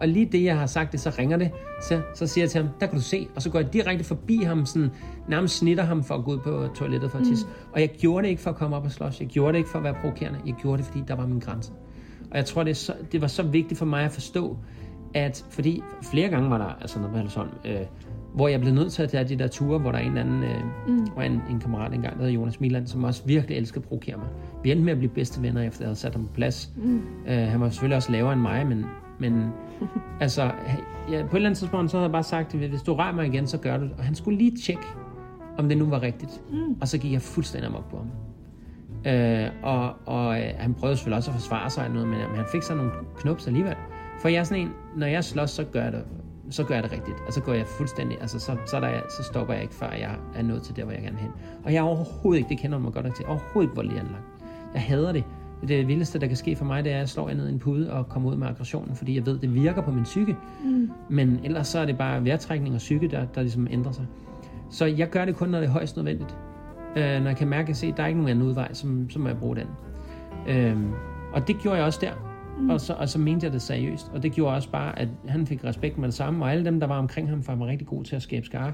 Og 0.00 0.08
lige 0.08 0.26
det, 0.26 0.44
jeg 0.44 0.58
har 0.58 0.66
sagt 0.66 0.92
det, 0.92 1.00
så 1.00 1.12
ringer 1.18 1.36
det. 1.36 1.50
Så, 1.82 2.00
så 2.14 2.26
siger 2.26 2.42
jeg 2.42 2.50
til 2.50 2.62
ham, 2.62 2.70
der 2.80 2.86
kan 2.86 2.96
du 2.96 3.02
se. 3.02 3.28
Og 3.36 3.42
så 3.42 3.50
går 3.50 3.58
jeg 3.58 3.72
direkte 3.72 4.04
forbi 4.04 4.42
ham, 4.42 4.66
sådan, 4.66 4.90
nærmest 5.28 5.56
snitter 5.56 5.84
ham 5.84 6.04
for 6.04 6.14
at 6.14 6.24
gå 6.24 6.32
ud 6.32 6.38
på 6.38 6.68
toilettet 6.74 7.10
for 7.10 7.18
at 7.18 7.24
tisse. 7.24 7.46
Mm. 7.46 7.52
Og 7.72 7.80
jeg 7.80 7.88
gjorde 7.88 8.24
det 8.24 8.30
ikke 8.30 8.42
for 8.42 8.50
at 8.50 8.56
komme 8.56 8.76
op 8.76 8.84
og 8.84 8.90
slås. 8.90 9.20
Jeg 9.20 9.28
gjorde 9.28 9.52
det 9.52 9.58
ikke 9.58 9.70
for 9.70 9.78
at 9.78 9.84
være 9.84 9.94
provokerende. 10.00 10.40
Jeg 10.46 10.54
gjorde 10.62 10.78
det, 10.78 10.86
fordi 10.86 11.04
der 11.08 11.14
var 11.14 11.26
min 11.26 11.38
grænse. 11.38 11.72
Og 12.30 12.36
jeg 12.36 12.44
tror, 12.44 12.62
det, 12.62 12.76
så, 12.76 12.94
det 13.12 13.20
var 13.20 13.26
så 13.26 13.42
vigtigt 13.42 13.78
for 13.78 13.86
mig 13.86 14.04
at 14.04 14.12
forstå, 14.12 14.58
at 15.14 15.44
fordi 15.50 15.82
flere 16.02 16.28
gange 16.28 16.50
var 16.50 16.58
der 16.58 16.78
altså 16.80 16.98
noget 17.00 17.24
på 17.24 17.30
sådan, 17.30 17.50
øh, 17.64 17.86
hvor 18.34 18.48
jeg 18.48 18.60
blev 18.60 18.74
nødt 18.74 18.92
til 18.92 19.02
at 19.02 19.10
tage 19.10 19.24
de 19.24 19.36
der 19.36 19.46
ture, 19.46 19.78
hvor 19.78 19.92
der 19.92 19.98
er 19.98 20.02
en 20.02 20.16
anden, 20.16 20.42
øh, 20.42 20.60
mm. 20.88 21.06
var 21.16 21.22
en, 21.22 21.42
en 21.50 21.60
kammerat 21.60 21.92
engang, 21.92 22.14
der 22.14 22.20
hedder 22.20 22.34
Jonas 22.34 22.60
Milan, 22.60 22.86
som 22.86 23.04
også 23.04 23.22
virkelig 23.26 23.56
elskede 23.56 23.82
at 23.82 23.88
provokere 23.88 24.16
mig. 24.16 24.26
Vi 24.62 24.70
endte 24.70 24.84
med 24.84 24.92
at 24.92 24.98
blive 24.98 25.10
bedste 25.10 25.42
venner, 25.42 25.62
efter 25.62 25.84
jeg 25.84 25.88
havde 25.88 25.98
sat 25.98 26.14
ham 26.14 26.26
på 26.26 26.32
plads. 26.32 26.70
Mm. 26.76 27.02
Øh, 27.28 27.38
han 27.38 27.60
var 27.60 27.68
selvfølgelig 27.68 27.96
også 27.96 28.12
lavere 28.12 28.32
end 28.32 28.40
mig, 28.40 28.66
men, 28.66 28.84
men 29.18 29.46
altså, 30.20 30.42
ja, 30.42 30.50
på 31.08 31.12
et 31.12 31.16
eller 31.34 31.48
andet 31.48 31.58
tidspunkt, 31.58 31.90
så 31.90 31.96
havde 31.96 32.04
jeg 32.04 32.12
bare 32.12 32.22
sagt, 32.22 32.54
hvis 32.54 32.82
du 32.82 32.94
rører 32.94 33.12
mig 33.12 33.26
igen, 33.26 33.46
så 33.46 33.58
gør 33.58 33.76
du 33.76 33.84
det. 33.84 33.92
Og 33.98 34.04
han 34.04 34.14
skulle 34.14 34.38
lige 34.38 34.56
tjekke, 34.56 34.86
om 35.58 35.68
det 35.68 35.78
nu 35.78 35.84
var 35.84 36.02
rigtigt. 36.02 36.42
Mm. 36.50 36.76
Og 36.80 36.88
så 36.88 36.98
gik 36.98 37.12
jeg 37.12 37.22
fuldstændig 37.22 37.68
amok 37.68 37.90
på 37.90 37.96
ham. 37.96 38.10
Øh, 39.12 39.48
og 39.62 39.92
og 40.06 40.40
øh, 40.40 40.46
han 40.58 40.74
prøvede 40.74 40.96
selvfølgelig 40.96 41.16
også 41.16 41.30
at 41.30 41.34
forsvare 41.34 41.70
sig, 41.70 41.88
noget, 41.88 42.08
men, 42.08 42.18
men 42.18 42.36
han 42.36 42.46
fik 42.52 42.62
så 42.62 42.74
nogle 42.74 42.90
knups 43.16 43.46
alligevel. 43.46 43.74
For 44.20 44.28
jeg 44.28 44.38
er 44.38 44.44
sådan 44.44 44.62
en, 44.62 44.70
når 44.96 45.06
jeg 45.06 45.24
slås, 45.24 45.50
så 45.50 45.64
gør 45.64 45.82
jeg 45.82 45.92
det, 45.92 46.04
så 46.50 46.64
gør 46.64 46.74
jeg 46.74 46.82
det 46.82 46.92
rigtigt. 46.92 47.16
Og 47.26 47.32
så 47.32 47.40
går 47.40 47.52
jeg 47.52 47.66
fuldstændig, 47.66 48.20
altså 48.20 48.38
så, 48.38 48.56
så, 48.66 48.80
der, 48.80 49.00
så 49.16 49.22
stopper 49.22 49.54
jeg 49.54 49.62
ikke, 49.62 49.74
før 49.74 49.90
jeg 49.90 50.16
er 50.34 50.42
nået 50.42 50.62
til 50.62 50.76
der, 50.76 50.84
hvor 50.84 50.92
jeg 50.92 51.02
gerne 51.02 51.18
hen. 51.18 51.30
Og 51.64 51.72
jeg 51.72 51.78
er 51.78 51.82
overhovedet 51.82 52.38
ikke, 52.38 52.48
det 52.48 52.58
kender 52.58 52.78
man 52.78 52.92
godt 52.92 53.16
til, 53.16 53.26
overhovedet 53.26 53.62
ikke 53.62 53.76
voldelig 53.76 54.00
anlagt. 54.00 54.24
Jeg 54.74 54.82
hader 54.82 55.12
det. 55.12 55.24
Det 55.68 55.88
vildeste, 55.88 56.18
der 56.18 56.26
kan 56.26 56.36
ske 56.36 56.56
for 56.56 56.64
mig, 56.64 56.84
det 56.84 56.92
er, 56.92 56.94
at 56.94 57.00
jeg 57.00 57.08
slår 57.08 57.30
ned 57.30 57.48
i 57.48 57.52
en 57.52 57.58
pude 57.58 57.92
og 57.92 58.08
kommer 58.08 58.30
ud 58.30 58.36
med 58.36 58.46
aggressionen, 58.46 58.96
fordi 58.96 59.16
jeg 59.16 59.26
ved, 59.26 59.38
det 59.38 59.54
virker 59.54 59.82
på 59.82 59.90
min 59.90 60.04
psyke. 60.04 60.36
Mm. 60.64 60.90
Men 61.08 61.40
ellers 61.44 61.68
så 61.68 61.78
er 61.78 61.86
det 61.86 61.98
bare 61.98 62.24
vejrtrækning 62.24 62.74
og 62.74 62.78
psyke, 62.78 63.08
der, 63.08 63.24
der 63.24 63.40
ligesom 63.40 63.66
ændrer 63.70 63.92
sig. 63.92 64.06
Så 64.70 64.84
jeg 64.84 65.10
gør 65.10 65.24
det 65.24 65.36
kun, 65.36 65.48
når 65.48 65.60
det 65.60 65.66
er 65.66 65.72
højst 65.72 65.96
nødvendigt. 65.96 66.36
Øh, 66.96 67.20
når 67.20 67.28
jeg 67.28 67.36
kan 67.36 67.48
mærke 67.48 67.70
at 67.70 67.76
se, 67.76 67.86
at 67.86 67.96
der 67.96 68.02
er 68.02 68.06
ikke 68.06 68.20
nogen 68.20 68.30
anden 68.30 68.48
udvej, 68.48 68.72
så, 68.72 68.86
så 69.10 69.18
må 69.18 69.28
jeg 69.28 69.38
bruge 69.38 69.56
den. 69.56 69.66
Øh, 70.48 70.76
og 71.32 71.48
det 71.48 71.58
gjorde 71.58 71.76
jeg 71.76 71.86
også 71.86 71.98
der. 72.02 72.33
Mm. 72.58 72.70
Og, 72.70 72.80
så, 72.80 72.92
og 72.92 73.08
så 73.08 73.18
mente 73.18 73.44
jeg 73.44 73.52
det 73.52 73.62
seriøst. 73.62 74.10
Og 74.14 74.22
det 74.22 74.32
gjorde 74.32 74.56
også 74.56 74.70
bare, 74.70 74.98
at 74.98 75.08
han 75.28 75.46
fik 75.46 75.64
respekt 75.64 75.98
med 75.98 76.08
det 76.08 76.14
samme, 76.14 76.44
og 76.44 76.52
alle 76.52 76.64
dem, 76.64 76.80
der 76.80 76.86
var 76.86 76.98
omkring 76.98 77.28
ham, 77.28 77.42
for 77.42 77.54
var 77.54 77.66
rigtig 77.66 77.86
god 77.86 78.04
til 78.04 78.16
at 78.16 78.22
skabe 78.22 78.46
skare, 78.46 78.72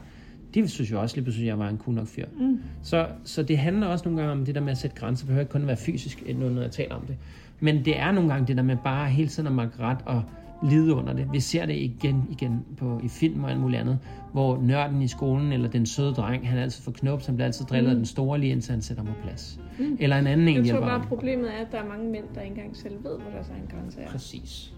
de 0.55 0.69
synes 0.69 0.91
jo 0.91 1.01
også 1.01 1.17
lige 1.17 1.25
pludselig, 1.25 1.45
at 1.45 1.49
jeg 1.49 1.59
var 1.59 1.69
en 1.69 1.79
cool 1.79 1.97
nok 1.97 2.07
fyr. 2.07 2.25
Mm. 2.41 2.61
Så, 2.83 3.07
så 3.25 3.43
det 3.43 3.59
handler 3.59 3.87
også 3.87 4.05
nogle 4.05 4.21
gange 4.21 4.33
om 4.33 4.45
det 4.45 4.55
der 4.55 4.61
med 4.61 4.71
at 4.71 4.79
sætte 4.79 4.97
grænser. 4.97 5.25
Det 5.25 5.27
behøver 5.27 5.41
ikke 5.41 5.53
kun 5.53 5.67
være 5.67 5.77
fysisk, 5.77 6.23
når 6.37 6.61
jeg 6.61 6.71
taler 6.71 6.95
om 6.95 7.07
det. 7.07 7.17
Men 7.61 7.85
det 7.85 7.99
er 7.99 8.13
nogle 8.13 8.31
gange 8.31 8.47
det 8.47 8.57
der 8.57 8.63
med 8.63 8.77
bare 8.85 9.09
hele 9.09 9.29
tiden 9.29 9.47
at 9.47 9.53
magte 9.53 9.79
ret 9.81 9.99
og 10.07 10.23
lide 10.63 10.95
under 10.95 11.13
det. 11.13 11.29
Vi 11.33 11.41
ser 11.41 11.67
det 11.67 11.77
igen 11.77 12.27
igen 12.31 12.65
på, 12.77 13.01
i 13.03 13.09
film 13.09 13.45
og 13.45 13.51
alt 13.51 13.61
muligt 13.61 13.81
andet, 13.81 13.99
hvor 14.33 14.59
nørden 14.63 15.03
i 15.03 15.09
skolen, 15.09 15.53
eller 15.53 15.69
den 15.69 15.87
søde 15.87 16.15
dreng, 16.15 16.49
han 16.49 16.59
er 16.59 16.63
altid 16.63 16.83
for 16.83 16.91
knop, 16.91 17.27
han 17.27 17.35
bliver 17.35 17.47
altid 17.47 17.65
drillet 17.67 17.93
mm. 17.93 17.97
den 17.97 18.07
store 18.07 18.39
lige 18.39 18.53
indtil 18.53 18.73
han 18.73 18.83
sætter 18.83 19.05
ham 19.05 19.13
på 19.15 19.21
plads. 19.23 19.61
Mm. 19.79 19.97
Eller 20.01 20.17
en 20.17 20.27
anden 20.27 20.49
en 20.49 20.67
Jeg 20.67 20.75
tror 20.75 20.81
bare, 20.81 21.05
problemet 21.09 21.55
er, 21.55 21.65
at 21.67 21.73
der 21.73 21.79
er 21.79 21.89
mange 21.89 22.11
mænd, 22.11 22.25
der 22.35 22.41
ikke 22.41 22.57
engang 22.57 22.77
selv 22.77 22.95
ved, 22.95 23.19
hvor 23.19 23.31
deres 23.31 23.49
egen 23.49 23.67
grænse 23.71 24.01
er. 24.01 24.11
Præcis. 24.11 24.75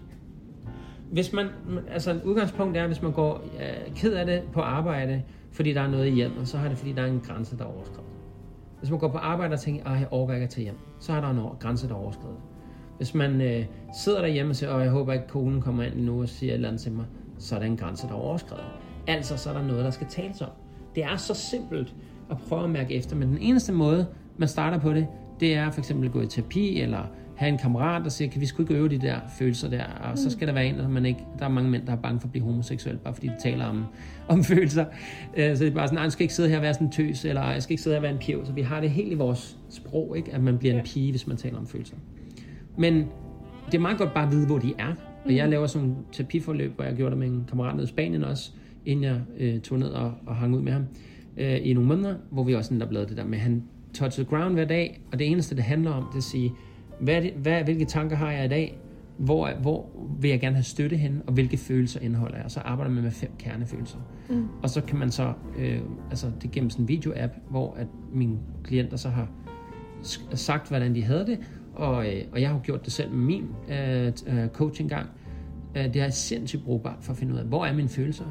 Hvis 1.11 1.33
man, 1.33 1.47
altså 1.91 2.19
udgangspunkt 2.25 2.77
er, 2.77 2.87
hvis 2.87 3.01
man 3.01 3.11
går 3.11 3.41
ja, 3.59 3.93
ked 3.95 4.13
af 4.13 4.25
det 4.25 4.41
på 4.53 4.61
arbejde, 4.61 5.21
fordi 5.51 5.73
der 5.73 5.81
er 5.81 5.87
noget 5.87 6.07
i 6.07 6.11
hjemmet, 6.11 6.47
så 6.47 6.57
har 6.57 6.67
det, 6.69 6.77
fordi 6.77 6.91
der 6.91 7.01
er 7.01 7.07
en 7.07 7.19
grænse, 7.19 7.57
der 7.57 7.63
er 7.63 7.67
overskrevet. 7.67 8.09
Hvis 8.79 8.89
man 8.89 8.99
går 8.99 9.07
på 9.07 9.17
arbejde 9.17 9.53
og 9.53 9.59
tænker, 9.59 9.89
at 9.89 9.99
jeg 9.99 10.07
overgår 10.11 10.33
ikke 10.33 10.43
at 10.43 10.49
tage 10.49 10.63
hjem, 10.63 10.77
så 10.99 11.13
er 11.13 11.21
der 11.21 11.29
en 11.29 11.39
grænse, 11.59 11.87
der 11.87 11.93
er 11.93 11.97
overskrevet. 11.97 12.37
Hvis 13.03 13.13
man 13.13 13.41
øh, 13.41 13.65
sidder 14.03 14.21
derhjemme 14.21 14.51
og 14.51 14.55
siger, 14.55 14.69
og 14.69 14.81
jeg 14.81 14.89
håber 14.89 15.13
ikke, 15.13 15.27
konen 15.27 15.61
kommer 15.61 15.83
ind 15.83 15.95
nu 15.95 16.21
og 16.21 16.29
siger 16.29 16.51
et 16.51 16.55
eller 16.55 16.67
andet 16.67 16.81
til 16.81 16.91
mig, 16.91 17.05
så 17.37 17.55
er 17.55 17.59
der 17.59 17.65
en 17.65 17.77
grænse, 17.77 18.07
der 18.07 18.13
er 18.13 18.17
overskrevet. 18.17 18.63
Altså, 19.07 19.37
så 19.37 19.49
er 19.49 19.53
der 19.53 19.67
noget, 19.67 19.85
der 19.85 19.91
skal 19.91 20.07
tales 20.07 20.41
om. 20.41 20.49
Det 20.95 21.03
er 21.03 21.17
så 21.17 21.33
simpelt 21.33 21.95
at 22.31 22.37
prøve 22.37 22.63
at 22.63 22.69
mærke 22.69 22.93
efter, 22.95 23.15
men 23.15 23.27
den 23.27 23.37
eneste 23.41 23.73
måde, 23.73 24.07
man 24.37 24.47
starter 24.47 24.79
på 24.79 24.93
det, 24.93 25.07
det 25.39 25.55
er 25.55 25.71
for 25.71 25.81
eksempel 25.81 26.05
at 26.05 26.11
gå 26.11 26.21
i 26.21 26.27
terapi, 26.27 26.81
eller 26.81 27.05
have 27.35 27.49
en 27.49 27.57
kammerat, 27.57 28.03
der 28.03 28.09
siger, 28.09 28.31
kan 28.31 28.41
vi 28.41 28.45
sgu 28.45 28.63
ikke 28.63 28.73
øve 28.73 28.89
de 28.89 28.97
der 28.97 29.19
følelser 29.39 29.69
der, 29.69 29.83
og 29.85 30.09
mm. 30.09 30.17
så 30.17 30.29
skal 30.29 30.47
der 30.47 30.53
være 30.53 30.65
en, 30.65 30.79
der 30.79 30.87
man 30.87 31.05
ikke, 31.05 31.25
der 31.39 31.45
er 31.45 31.49
mange 31.49 31.69
mænd, 31.69 31.85
der 31.85 31.91
er 31.91 31.97
bange 31.97 32.19
for 32.19 32.27
at 32.27 32.31
blive 32.31 32.45
homoseksuel, 32.45 32.97
bare 32.97 33.13
fordi 33.13 33.27
de 33.27 33.35
taler 33.43 33.65
om, 33.65 33.85
om 34.27 34.43
følelser. 34.53 34.85
Øh, 35.37 35.57
så 35.57 35.63
det 35.63 35.71
er 35.71 35.75
bare 35.75 35.87
sådan, 35.87 36.03
jeg 36.03 36.11
skal 36.11 36.23
ikke 36.23 36.33
sidde 36.33 36.49
her 36.49 36.55
og 36.55 36.63
være 36.63 36.73
sådan 36.73 36.87
en 36.87 36.93
tøs, 36.93 37.25
eller 37.25 37.51
jeg 37.51 37.63
skal 37.63 37.73
ikke 37.73 37.83
sidde 37.83 37.93
her 37.93 37.99
og 37.99 38.03
være 38.03 38.11
en 38.11 38.19
pjæv, 38.19 38.45
så 38.45 38.53
vi 38.53 38.61
har 38.61 38.81
det 38.81 38.89
helt 38.89 39.11
i 39.11 39.15
vores 39.15 39.57
sprog, 39.69 40.17
ikke? 40.17 40.33
at 40.33 40.43
man 40.43 40.57
bliver 40.57 40.73
en 40.79 40.83
pige, 40.85 41.11
hvis 41.11 41.27
man 41.27 41.37
taler 41.37 41.57
om 41.57 41.67
følelser. 41.67 41.95
Men 42.77 42.95
det 43.65 43.73
er 43.73 43.79
meget 43.79 43.97
godt 43.97 44.13
bare 44.13 44.25
at 44.25 44.31
vide, 44.31 44.45
hvor 44.45 44.57
de 44.57 44.73
er. 44.79 44.93
Og 45.25 45.35
jeg 45.35 45.45
mm. 45.45 45.51
laver 45.51 45.67
sådan 45.67 45.87
en 45.87 45.97
terapiforløb, 46.11 46.75
hvor 46.75 46.83
jeg 46.83 46.95
gjorde 46.95 47.11
det 47.11 47.19
med 47.19 47.27
en 47.27 47.45
kammerat 47.49 47.75
nede 47.75 47.83
i 47.83 47.87
Spanien 47.87 48.23
også, 48.23 48.51
inden 48.85 49.03
jeg 49.03 49.21
øh, 49.37 49.59
tog 49.59 49.79
ned 49.79 49.87
og, 49.87 50.13
og 50.25 50.35
hang 50.35 50.55
ud 50.55 50.61
med 50.61 50.71
ham 50.71 50.85
øh, 51.37 51.59
i 51.67 51.73
nogle 51.73 51.87
måneder, 51.87 52.15
hvor 52.31 52.43
vi 52.43 52.53
også 52.53 52.73
der 52.73 53.05
det 53.05 53.17
der 53.17 53.25
med, 53.25 53.37
han 53.37 53.63
touched 53.93 54.25
ground 54.25 54.53
hver 54.53 54.65
dag, 54.65 55.01
og 55.11 55.19
det 55.19 55.31
eneste, 55.31 55.55
det 55.55 55.63
handler 55.63 55.91
om, 55.91 56.03
det 56.03 56.13
er 56.13 56.17
at 56.17 56.23
sige, 56.23 56.51
hvad, 56.99 57.21
det, 57.21 57.33
hvad, 57.33 57.63
hvilke 57.63 57.85
tanker 57.85 58.15
har 58.15 58.31
jeg 58.31 58.45
i 58.45 58.47
dag, 58.47 58.79
hvor, 59.17 59.49
hvor 59.61 59.89
vil 60.19 60.29
jeg 60.29 60.39
gerne 60.39 60.55
have 60.55 60.63
støtte 60.63 60.97
hen, 60.97 61.21
og 61.27 61.33
hvilke 61.33 61.57
følelser 61.57 61.99
indeholder 61.99 62.35
jeg. 62.35 62.45
Og 62.45 62.51
så 62.51 62.59
arbejder 62.59 62.91
man 62.91 63.03
med 63.03 63.11
fem 63.11 63.31
kernefølelser. 63.39 63.97
Mm. 64.29 64.47
Og 64.63 64.69
så 64.69 64.81
kan 64.81 64.99
man 64.99 65.11
så, 65.11 65.33
øh, 65.57 65.79
altså 66.09 66.31
det 66.41 66.51
gennem 66.51 66.69
sådan 66.69 66.83
en 66.83 66.87
video-app, 66.87 67.33
hvor 67.49 67.73
at 67.73 67.87
mine 68.13 68.37
klienter 68.63 68.97
så 68.97 69.09
har 69.09 69.27
sagt, 70.33 70.67
hvordan 70.69 70.95
de 70.95 71.03
havde 71.03 71.25
det, 71.25 71.39
og, 71.75 72.07
øh, 72.07 72.23
og 72.31 72.41
jeg 72.41 72.49
har 72.49 72.59
gjort 72.59 72.85
det 72.85 72.93
selv 72.93 73.11
med 73.11 73.25
min 73.25 73.47
øh, 73.69 74.07
øh, 74.07 74.47
coaching 74.47 74.89
gang. 74.89 75.09
Øh, 75.77 75.93
det 75.93 75.95
er 75.95 76.09
sindssygt 76.09 76.63
brugbart 76.63 76.97
for 77.01 77.11
at 77.11 77.17
finde 77.17 77.33
ud 77.33 77.39
af, 77.39 77.45
hvor 77.45 77.65
er 77.65 77.73
mine 77.73 77.89
følelser, 77.89 78.25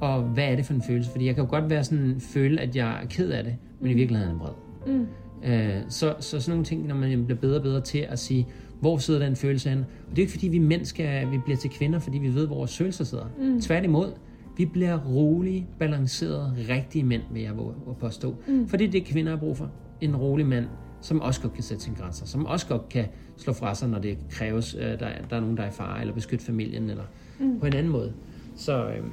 og 0.00 0.22
hvad 0.22 0.44
er 0.44 0.56
det 0.56 0.64
for 0.66 0.74
en 0.74 0.82
følelse? 0.82 1.10
Fordi 1.10 1.26
jeg 1.26 1.34
kan 1.34 1.44
jo 1.44 1.50
godt 1.50 1.70
være 1.70 1.84
sådan, 1.84 2.16
føle, 2.20 2.60
at 2.60 2.76
jeg 2.76 3.02
er 3.02 3.06
ked 3.06 3.30
af 3.30 3.44
det, 3.44 3.56
men 3.80 3.88
mm. 3.88 3.90
i 3.90 3.94
virkeligheden 3.94 4.36
er 4.36 4.40
jeg 4.40 4.40
vred. 4.40 4.94
Mm. 4.94 5.06
Øh, 5.44 5.82
så, 5.88 6.14
så 6.20 6.40
sådan 6.40 6.50
nogle 6.50 6.64
ting, 6.64 6.86
når 6.86 6.94
man 6.94 7.24
bliver 7.24 7.40
bedre 7.40 7.56
og 7.56 7.62
bedre 7.62 7.80
til 7.80 7.98
at 7.98 8.18
sige, 8.18 8.46
Hvor 8.80 8.98
sidder 8.98 9.20
den 9.20 9.36
følelse 9.36 9.68
hen? 9.68 9.78
Og 9.78 10.10
det 10.10 10.18
er 10.18 10.22
ikke 10.22 10.32
fordi, 10.32 10.48
vi 10.48 10.84
skal, 10.84 11.30
vi 11.30 11.38
bliver 11.38 11.56
til 11.56 11.70
kvinder, 11.70 11.98
fordi 11.98 12.18
vi 12.18 12.34
ved, 12.34 12.46
hvor 12.46 12.56
vores 12.56 12.78
følelser 12.78 13.04
sidder. 13.04 13.24
Mm. 13.38 13.60
Tværtimod, 13.60 14.12
vi 14.56 14.66
bliver 14.66 14.98
rolige, 14.98 15.66
balancerede, 15.78 16.54
rigtige 16.68 17.04
mænd, 17.04 17.22
vil 17.32 17.42
jeg 17.42 17.52
påstå. 18.00 18.34
Mm. 18.48 18.68
Fordi 18.68 18.86
det 18.86 19.04
kvinder 19.04 19.30
har 19.30 19.38
brug 19.38 19.56
for. 19.56 19.70
En 20.00 20.16
rolig 20.16 20.46
mand, 20.46 20.66
som 21.06 21.20
også 21.20 21.40
godt 21.40 21.54
kan 21.54 21.62
sætte 21.62 21.82
sine 21.82 21.96
grænser, 21.96 22.26
som 22.26 22.46
også 22.46 22.66
godt 22.66 22.88
kan 22.88 23.06
slå 23.36 23.52
fra 23.52 23.74
sig, 23.74 23.88
når 23.88 23.98
det 23.98 24.18
kræves, 24.30 24.74
øh, 24.74 24.80
der, 24.80 24.98
der 25.30 25.36
er 25.36 25.40
nogen, 25.40 25.56
der 25.56 25.62
er 25.62 25.68
i 25.68 25.72
fare, 25.72 26.00
eller 26.00 26.14
beskytte 26.14 26.44
familien, 26.44 26.90
eller 26.90 27.04
mm. 27.38 27.60
på 27.60 27.66
en 27.66 27.74
anden 27.74 27.92
måde. 27.92 28.12
Så 28.56 28.86
øh, 28.86 29.04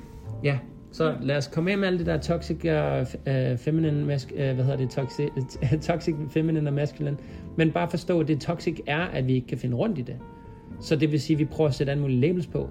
ja, 0.43 0.57
så 0.91 1.15
lad 1.21 1.37
os 1.37 1.47
komme 1.47 1.71
af 1.71 1.77
med 1.77 1.87
alt 1.87 1.99
det 1.99 2.05
der 2.05 2.17
toxic 2.17 2.57
uh, 2.57 3.57
feminine, 3.57 4.05
mask, 4.05 4.31
uh, 4.31 4.37
hvad 4.37 4.55
hedder 4.55 4.77
det, 4.77 4.89
toxic, 4.89 5.29
toxic 5.89 6.15
feminine 6.29 6.69
og 6.69 6.73
masculine, 6.73 7.17
men 7.57 7.71
bare 7.71 7.89
forstå, 7.89 8.19
at 8.19 8.27
det 8.27 8.41
toxic 8.41 8.79
er, 8.87 9.01
at 9.01 9.27
vi 9.27 9.33
ikke 9.33 9.47
kan 9.47 9.57
finde 9.57 9.75
rundt 9.75 9.97
i 9.97 10.01
det. 10.01 10.15
Så 10.81 10.95
det 10.95 11.11
vil 11.11 11.21
sige, 11.21 11.35
at 11.35 11.39
vi 11.39 11.45
prøver 11.45 11.67
at 11.67 11.75
sætte 11.75 11.91
alle 11.91 12.01
mulige 12.01 12.19
labels 12.19 12.47
på. 12.47 12.69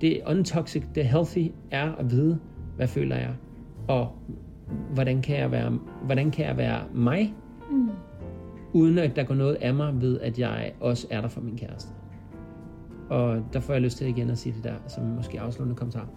Det 0.00 0.20
untoxic, 0.26 0.82
det 0.94 1.04
healthy 1.04 1.50
er 1.70 1.92
at 1.92 2.10
vide, 2.10 2.38
hvad 2.76 2.88
føler 2.88 3.16
jeg, 3.16 3.34
og 3.88 4.12
hvordan 4.94 5.22
kan 5.22 5.36
jeg 5.36 5.50
være, 5.50 5.78
hvordan 6.04 6.30
kan 6.30 6.46
jeg 6.46 6.56
være 6.56 6.80
mig, 6.94 7.34
mm 7.70 7.90
uden 8.72 8.98
at 8.98 9.16
der 9.16 9.24
går 9.24 9.34
noget 9.34 9.54
af 9.54 9.74
mig 9.74 10.00
ved, 10.00 10.20
at 10.20 10.38
jeg 10.38 10.72
også 10.80 11.06
er 11.10 11.20
der 11.20 11.28
for 11.28 11.40
min 11.40 11.58
kæreste. 11.58 11.90
Og 13.08 13.44
der 13.52 13.60
får 13.60 13.72
jeg 13.72 13.82
lyst 13.82 13.98
til 13.98 14.06
igen 14.06 14.30
at 14.30 14.38
sige 14.38 14.54
det 14.56 14.64
der, 14.64 14.74
som 14.88 15.04
måske 15.04 15.40
afsluttende 15.40 15.78
kommentar 15.78 16.08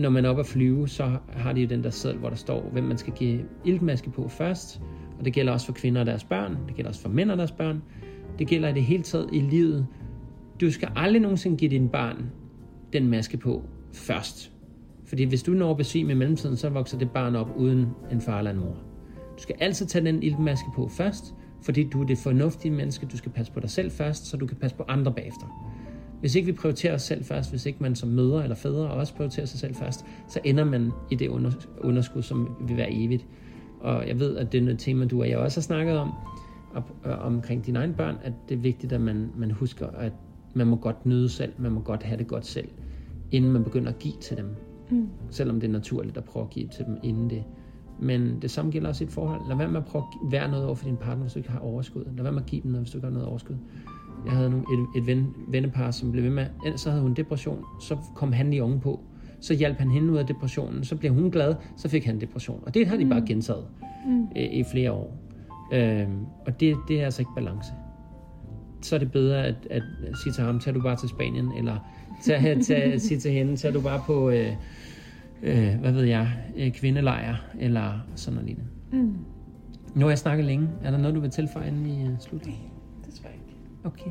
når 0.00 0.10
man 0.10 0.24
er 0.24 0.28
oppe 0.28 0.40
at 0.40 0.46
flyve, 0.46 0.88
så 0.88 1.10
har 1.28 1.52
de 1.52 1.60
jo 1.60 1.68
den 1.68 1.84
der 1.84 1.90
seddel, 1.90 2.18
hvor 2.18 2.28
der 2.28 2.36
står, 2.36 2.68
hvem 2.72 2.84
man 2.84 2.98
skal 2.98 3.12
give 3.12 3.40
iltmaske 3.64 4.10
på 4.10 4.28
først. 4.28 4.80
Og 5.18 5.24
det 5.24 5.32
gælder 5.32 5.52
også 5.52 5.66
for 5.66 5.72
kvinder 5.72 6.00
og 6.00 6.06
deres 6.06 6.24
børn. 6.24 6.56
Det 6.68 6.76
gælder 6.76 6.88
også 6.88 7.02
for 7.02 7.08
mænd 7.08 7.30
og 7.30 7.38
deres 7.38 7.52
børn. 7.52 7.82
Det 8.38 8.46
gælder 8.46 8.68
i 8.68 8.72
det 8.72 8.82
hele 8.82 9.02
taget 9.02 9.28
i 9.32 9.40
livet. 9.40 9.86
Du 10.60 10.70
skal 10.70 10.88
aldrig 10.96 11.22
nogensinde 11.22 11.56
give 11.56 11.70
din 11.70 11.88
barn 11.88 12.30
den 12.92 13.08
maske 13.08 13.36
på 13.36 13.62
først. 13.92 14.52
Fordi 15.04 15.24
hvis 15.24 15.42
du 15.42 15.52
når 15.52 15.70
at 15.70 15.76
besvime 15.76 16.12
i 16.12 16.14
mellemtiden, 16.14 16.56
så 16.56 16.68
vokser 16.68 16.98
det 16.98 17.10
barn 17.10 17.36
op 17.36 17.50
uden 17.56 17.86
en 18.12 18.20
far 18.20 18.38
eller 18.38 18.50
en 18.50 18.58
mor. 18.60 18.89
Du 19.40 19.42
skal 19.42 19.56
altid 19.60 19.86
tage 19.86 20.04
den 20.04 20.22
iltmaske 20.22 20.68
på 20.74 20.88
først, 20.88 21.34
fordi 21.62 21.84
du 21.84 22.02
er 22.02 22.06
det 22.06 22.18
fornuftige 22.18 22.72
menneske. 22.72 23.06
Du 23.06 23.16
skal 23.16 23.32
passe 23.32 23.52
på 23.52 23.60
dig 23.60 23.70
selv 23.70 23.90
først, 23.90 24.26
så 24.26 24.36
du 24.36 24.46
kan 24.46 24.56
passe 24.56 24.76
på 24.76 24.84
andre 24.88 25.12
bagefter. 25.12 25.46
Hvis 26.20 26.34
ikke 26.34 26.46
vi 26.46 26.52
prioriterer 26.52 26.94
os 26.94 27.02
selv 27.02 27.24
først, 27.24 27.50
hvis 27.50 27.66
ikke 27.66 27.78
man 27.82 27.94
som 27.94 28.08
mødre 28.08 28.42
eller 28.42 28.56
fædre 28.56 28.90
også 28.90 29.14
prioriterer 29.14 29.46
sig 29.46 29.58
selv 29.58 29.74
først, 29.74 30.04
så 30.28 30.40
ender 30.44 30.64
man 30.64 30.90
i 31.10 31.14
det 31.14 31.28
underskud, 31.80 32.22
som 32.22 32.56
vil 32.60 32.76
være 32.76 32.92
evigt. 32.92 33.26
Og 33.80 34.08
jeg 34.08 34.20
ved, 34.20 34.36
at 34.36 34.52
det 34.52 34.68
er 34.68 34.72
et 34.72 34.78
tema, 34.78 35.04
du 35.04 35.20
og 35.20 35.28
jeg 35.28 35.38
også 35.38 35.60
har 35.60 35.62
snakket 35.62 35.98
om, 35.98 36.12
op, 36.74 36.92
øh, 37.06 37.26
omkring 37.26 37.66
dine 37.66 37.78
egne 37.78 37.94
børn, 37.94 38.16
at 38.22 38.32
det 38.48 38.54
er 38.54 38.60
vigtigt, 38.60 38.92
at 38.92 39.00
man, 39.00 39.30
man 39.36 39.50
husker, 39.50 39.86
at 39.86 40.12
man 40.54 40.66
må 40.66 40.76
godt 40.76 41.06
nyde 41.06 41.28
selv, 41.28 41.52
man 41.58 41.72
må 41.72 41.80
godt 41.80 42.02
have 42.02 42.18
det 42.18 42.26
godt 42.26 42.46
selv, 42.46 42.68
inden 43.30 43.52
man 43.52 43.64
begynder 43.64 43.88
at 43.88 43.98
give 43.98 44.14
til 44.20 44.36
dem. 44.36 44.46
Mm. 44.90 45.08
Selvom 45.30 45.60
det 45.60 45.68
er 45.68 45.72
naturligt 45.72 46.16
at 46.16 46.24
prøve 46.24 46.42
at 46.42 46.50
give 46.50 46.68
til 46.68 46.84
dem 46.84 46.96
inden 47.02 47.30
det. 47.30 47.44
Men 48.02 48.42
det 48.42 48.50
samme 48.50 48.70
gælder 48.70 48.88
også 48.88 49.04
i 49.04 49.06
et 49.06 49.12
forhold. 49.12 49.40
Lad 49.48 49.56
være 49.56 49.68
med 49.68 49.80
at 49.80 49.86
prøve 49.86 50.04
at 50.04 50.32
være 50.32 50.50
noget 50.50 50.66
over 50.66 50.74
for 50.74 50.84
din 50.84 50.96
partner, 50.96 51.22
hvis 51.22 51.32
du 51.32 51.38
ikke 51.38 51.50
har 51.50 51.58
overskud. 51.58 52.04
Lad 52.16 52.22
være 52.22 52.32
med 52.32 52.40
at 52.40 52.46
give 52.46 52.62
dem 52.62 52.70
noget, 52.70 52.84
hvis 52.84 52.92
du 52.92 52.98
ikke 52.98 53.06
har 53.06 53.12
noget 53.12 53.28
overskud. 53.28 53.56
Jeg 54.24 54.32
havde 54.32 54.50
nogle, 54.50 54.64
et, 54.72 55.00
et 55.02 55.06
ven, 55.06 55.34
vennepar, 55.48 55.90
som 55.90 56.12
blev 56.12 56.24
ved 56.24 56.30
med, 56.30 56.46
så 56.76 56.90
havde 56.90 57.02
hun 57.02 57.14
depression, 57.14 57.64
så 57.80 57.96
kom 58.14 58.32
han 58.32 58.50
lige 58.50 58.62
ovenpå. 58.62 59.00
Så 59.40 59.54
hjalp 59.54 59.78
han 59.78 59.90
hende 59.90 60.12
ud 60.12 60.16
af 60.16 60.26
depressionen, 60.26 60.84
så 60.84 60.96
blev 60.96 61.14
hun 61.14 61.30
glad, 61.30 61.54
så 61.76 61.88
fik 61.88 62.04
han 62.04 62.20
depression. 62.20 62.62
Og 62.66 62.74
det 62.74 62.86
har 62.86 62.96
de 62.96 63.06
bare 63.06 63.20
mm. 63.20 63.26
gentaget 63.26 63.64
mm. 64.06 64.26
i, 64.36 64.40
i 64.40 64.64
flere 64.72 64.92
år. 64.92 65.16
Øhm, 65.72 66.24
og 66.46 66.60
det, 66.60 66.76
det 66.88 67.00
er 67.00 67.04
altså 67.04 67.22
ikke 67.22 67.32
balance. 67.36 67.72
Så 68.82 68.94
er 68.94 68.98
det 68.98 69.12
bedre 69.12 69.46
at, 69.46 69.54
at 69.70 69.82
sige 70.22 70.32
til 70.32 70.44
ham, 70.44 70.60
tager 70.60 70.74
du 70.74 70.82
bare 70.82 70.96
til 70.96 71.08
Spanien, 71.08 71.52
eller 71.58 71.76
tag, 72.22 72.58
tag, 72.66 73.00
sige 73.00 73.20
til 73.20 73.30
hende, 73.30 73.56
tager 73.56 73.72
du 73.72 73.80
bare 73.80 74.02
på, 74.06 74.30
øh, 74.30 74.52
øh, 75.42 75.80
hvad 75.80 75.92
ved 75.92 76.04
jeg, 76.04 76.28
øh, 76.56 76.72
kvindelejr, 76.72 77.36
eller 77.58 78.06
sådan 78.14 78.34
noget 78.34 78.46
lignende. 78.48 78.70
Mm. 78.92 79.16
Nu 79.94 80.00
har 80.00 80.10
jeg 80.10 80.18
snakket 80.18 80.44
længe. 80.44 80.68
Er 80.84 80.90
der 80.90 80.98
noget, 80.98 81.14
du 81.14 81.20
vil 81.20 81.30
tilføje 81.30 81.68
inden 81.68 81.84
vi 81.84 81.90
uh, 81.90 82.18
slutter? 82.18 82.50
Okay. 83.84 84.10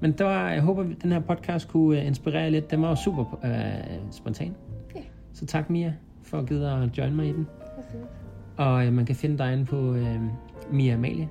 Men 0.00 0.12
der 0.12 0.24
var, 0.24 0.50
jeg 0.50 0.62
håber, 0.62 0.82
at 0.82 1.02
den 1.02 1.12
her 1.12 1.20
podcast 1.20 1.68
kunne 1.68 1.98
uh, 1.98 2.06
inspirere 2.06 2.50
lidt. 2.50 2.70
Den 2.70 2.82
var 2.82 2.88
jo 2.88 2.94
super 2.94 3.22
uh, 3.22 4.10
spontan. 4.10 4.54
Ja. 4.94 5.00
Så 5.32 5.46
tak, 5.46 5.70
Mia, 5.70 5.94
for 6.22 6.38
at 6.38 6.46
give 6.46 6.68
at 6.68 6.98
join 6.98 7.16
mig 7.16 7.28
i 7.28 7.32
den. 7.32 7.46
Og 8.56 8.86
uh, 8.86 8.92
man 8.92 9.06
kan 9.06 9.16
finde 9.16 9.38
dig 9.38 9.52
inde 9.52 9.64
på 9.64 9.78
uh, 9.78 10.20
Mia 10.72 10.94
Amalie 10.94 11.28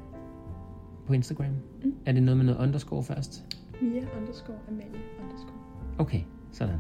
på 1.07 1.13
Instagram. 1.13 1.53
Mm. 1.83 1.93
Er 2.05 2.11
det 2.11 2.23
noget 2.23 2.37
med 2.37 2.45
noget 2.45 2.59
underscore 2.59 3.03
først? 3.03 3.57
Mia 3.81 4.01
underscore 4.19 4.57
Amalie 4.67 5.01
underscore. 5.23 5.57
Okay, 5.97 6.21
sådan. 6.51 6.75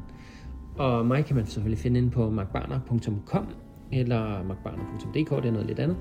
Og 0.77 1.05
mig 1.05 1.25
kan 1.25 1.35
man 1.35 1.45
selvfølgelig 1.45 1.79
finde 1.79 1.97
inde 1.97 2.09
på 2.09 2.29
markbarner.com 2.29 3.47
eller 3.91 4.43
markbarner.dk, 4.43 5.29
det 5.29 5.45
er 5.45 5.51
noget 5.51 5.67
lidt 5.67 5.79
andet. 5.79 5.97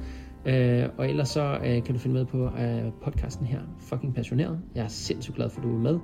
Øh, 0.46 0.88
og 0.96 1.08
ellers 1.08 1.28
så 1.28 1.58
øh, 1.64 1.84
kan 1.84 1.94
du 1.94 1.98
finde 1.98 2.14
med 2.14 2.24
på 2.24 2.44
øh, 2.44 2.92
podcasten 3.04 3.46
her, 3.46 3.60
Fucking 3.78 4.14
Passioneret. 4.14 4.60
Jeg 4.74 4.84
er 4.84 4.88
sindssygt 4.88 5.36
glad 5.36 5.50
for, 5.50 5.60
at 5.60 5.64
du 5.64 5.74
er 5.74 5.80
med 5.80 5.98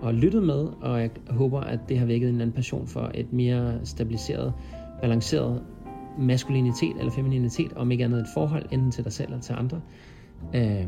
og 0.00 0.14
lyttet 0.14 0.42
med, 0.42 0.68
og 0.80 1.00
jeg 1.00 1.10
håber, 1.28 1.60
at 1.60 1.80
det 1.88 1.98
har 1.98 2.06
vækket 2.06 2.28
en 2.28 2.40
anden 2.40 2.52
passion 2.52 2.86
for 2.86 3.10
et 3.14 3.32
mere 3.32 3.80
stabiliseret, 3.84 4.52
balanceret 5.00 5.62
maskulinitet 6.18 6.96
eller 6.98 7.12
femininitet, 7.12 7.72
om 7.72 7.90
ikke 7.90 8.04
andet 8.04 8.20
et 8.20 8.26
forhold, 8.34 8.66
enten 8.70 8.90
til 8.90 9.04
dig 9.04 9.12
selv 9.12 9.28
eller 9.28 9.40
til 9.40 9.52
andre. 9.52 9.80
Øh, 10.54 10.86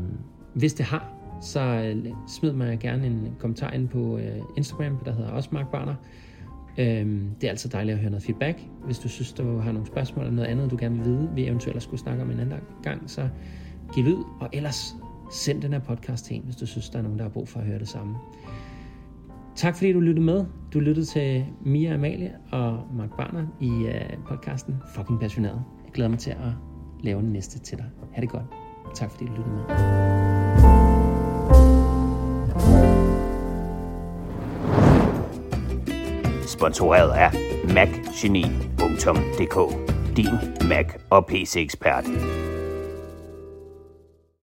hvis 0.53 0.73
det 0.73 0.85
har, 0.85 1.13
så 1.41 1.59
øh, 1.59 2.13
smid 2.27 2.51
mig 2.51 2.79
gerne 2.79 3.05
en 3.05 3.35
kommentar 3.39 3.71
ind 3.71 3.87
på 3.87 4.17
øh, 4.17 4.41
Instagram, 4.57 4.97
der 5.05 5.11
hedder 5.11 5.31
også 5.31 5.49
Mark 5.51 5.71
Barner. 5.71 5.95
Øhm, 6.79 7.29
det 7.41 7.47
er 7.47 7.51
altid 7.51 7.69
dejligt 7.69 7.93
at 7.93 7.99
høre 7.99 8.09
noget 8.09 8.23
feedback. 8.23 8.59
Hvis 8.85 8.99
du 8.99 9.09
synes, 9.09 9.33
du 9.33 9.57
har 9.57 9.71
nogle 9.71 9.87
spørgsmål 9.87 10.25
eller 10.25 10.35
noget 10.35 10.49
andet, 10.49 10.71
du 10.71 10.77
gerne 10.79 10.95
vil 10.95 11.05
vide, 11.05 11.29
vi 11.35 11.47
eventuelt 11.47 11.83
skulle 11.83 11.99
snakke 11.99 12.23
om 12.23 12.31
en 12.31 12.39
anden 12.39 12.59
gang, 12.83 13.09
så 13.09 13.29
giv 13.93 14.03
lyd, 14.03 14.17
og 14.39 14.49
ellers 14.53 14.95
send 15.31 15.61
den 15.61 15.73
her 15.73 15.79
podcast 15.79 16.25
til 16.25 16.35
en, 16.35 16.41
hvis 16.43 16.55
du 16.55 16.65
synes, 16.65 16.89
der 16.89 16.99
er 16.99 17.03
nogen, 17.03 17.17
der 17.17 17.23
har 17.23 17.29
brug 17.29 17.47
for 17.47 17.59
at 17.59 17.65
høre 17.65 17.79
det 17.79 17.87
samme. 17.87 18.15
Tak 19.55 19.75
fordi 19.75 19.93
du 19.93 19.99
lyttede 19.99 20.25
med. 20.25 20.45
Du 20.73 20.79
lyttede 20.79 21.05
til 21.05 21.45
Mia 21.61 21.93
Amalie 21.93 22.31
og 22.51 22.79
Mark 22.93 23.17
Barner 23.17 23.45
i 23.61 23.69
øh, 23.69 24.17
podcasten 24.27 24.75
Fucking 24.95 25.19
Passioneret. 25.19 25.63
Jeg 25.85 25.93
glæder 25.93 26.09
mig 26.09 26.19
til 26.19 26.31
at 26.31 26.51
lave 27.03 27.21
den 27.21 27.33
næste 27.33 27.59
til 27.59 27.77
dig. 27.77 27.85
Ha' 28.13 28.21
det 28.21 28.29
godt. 28.29 28.45
Tak 28.95 29.11
fordi 29.11 29.25
du 29.25 29.31
lyttede 29.31 29.55
med. 29.55 30.78
Sponsoreret 36.59 37.11
af 37.11 37.31
macgeni.dk. 37.73 39.57
Din 40.17 40.67
Mac 40.69 40.85
og 41.09 41.25
PC-ekspert. 41.25 42.05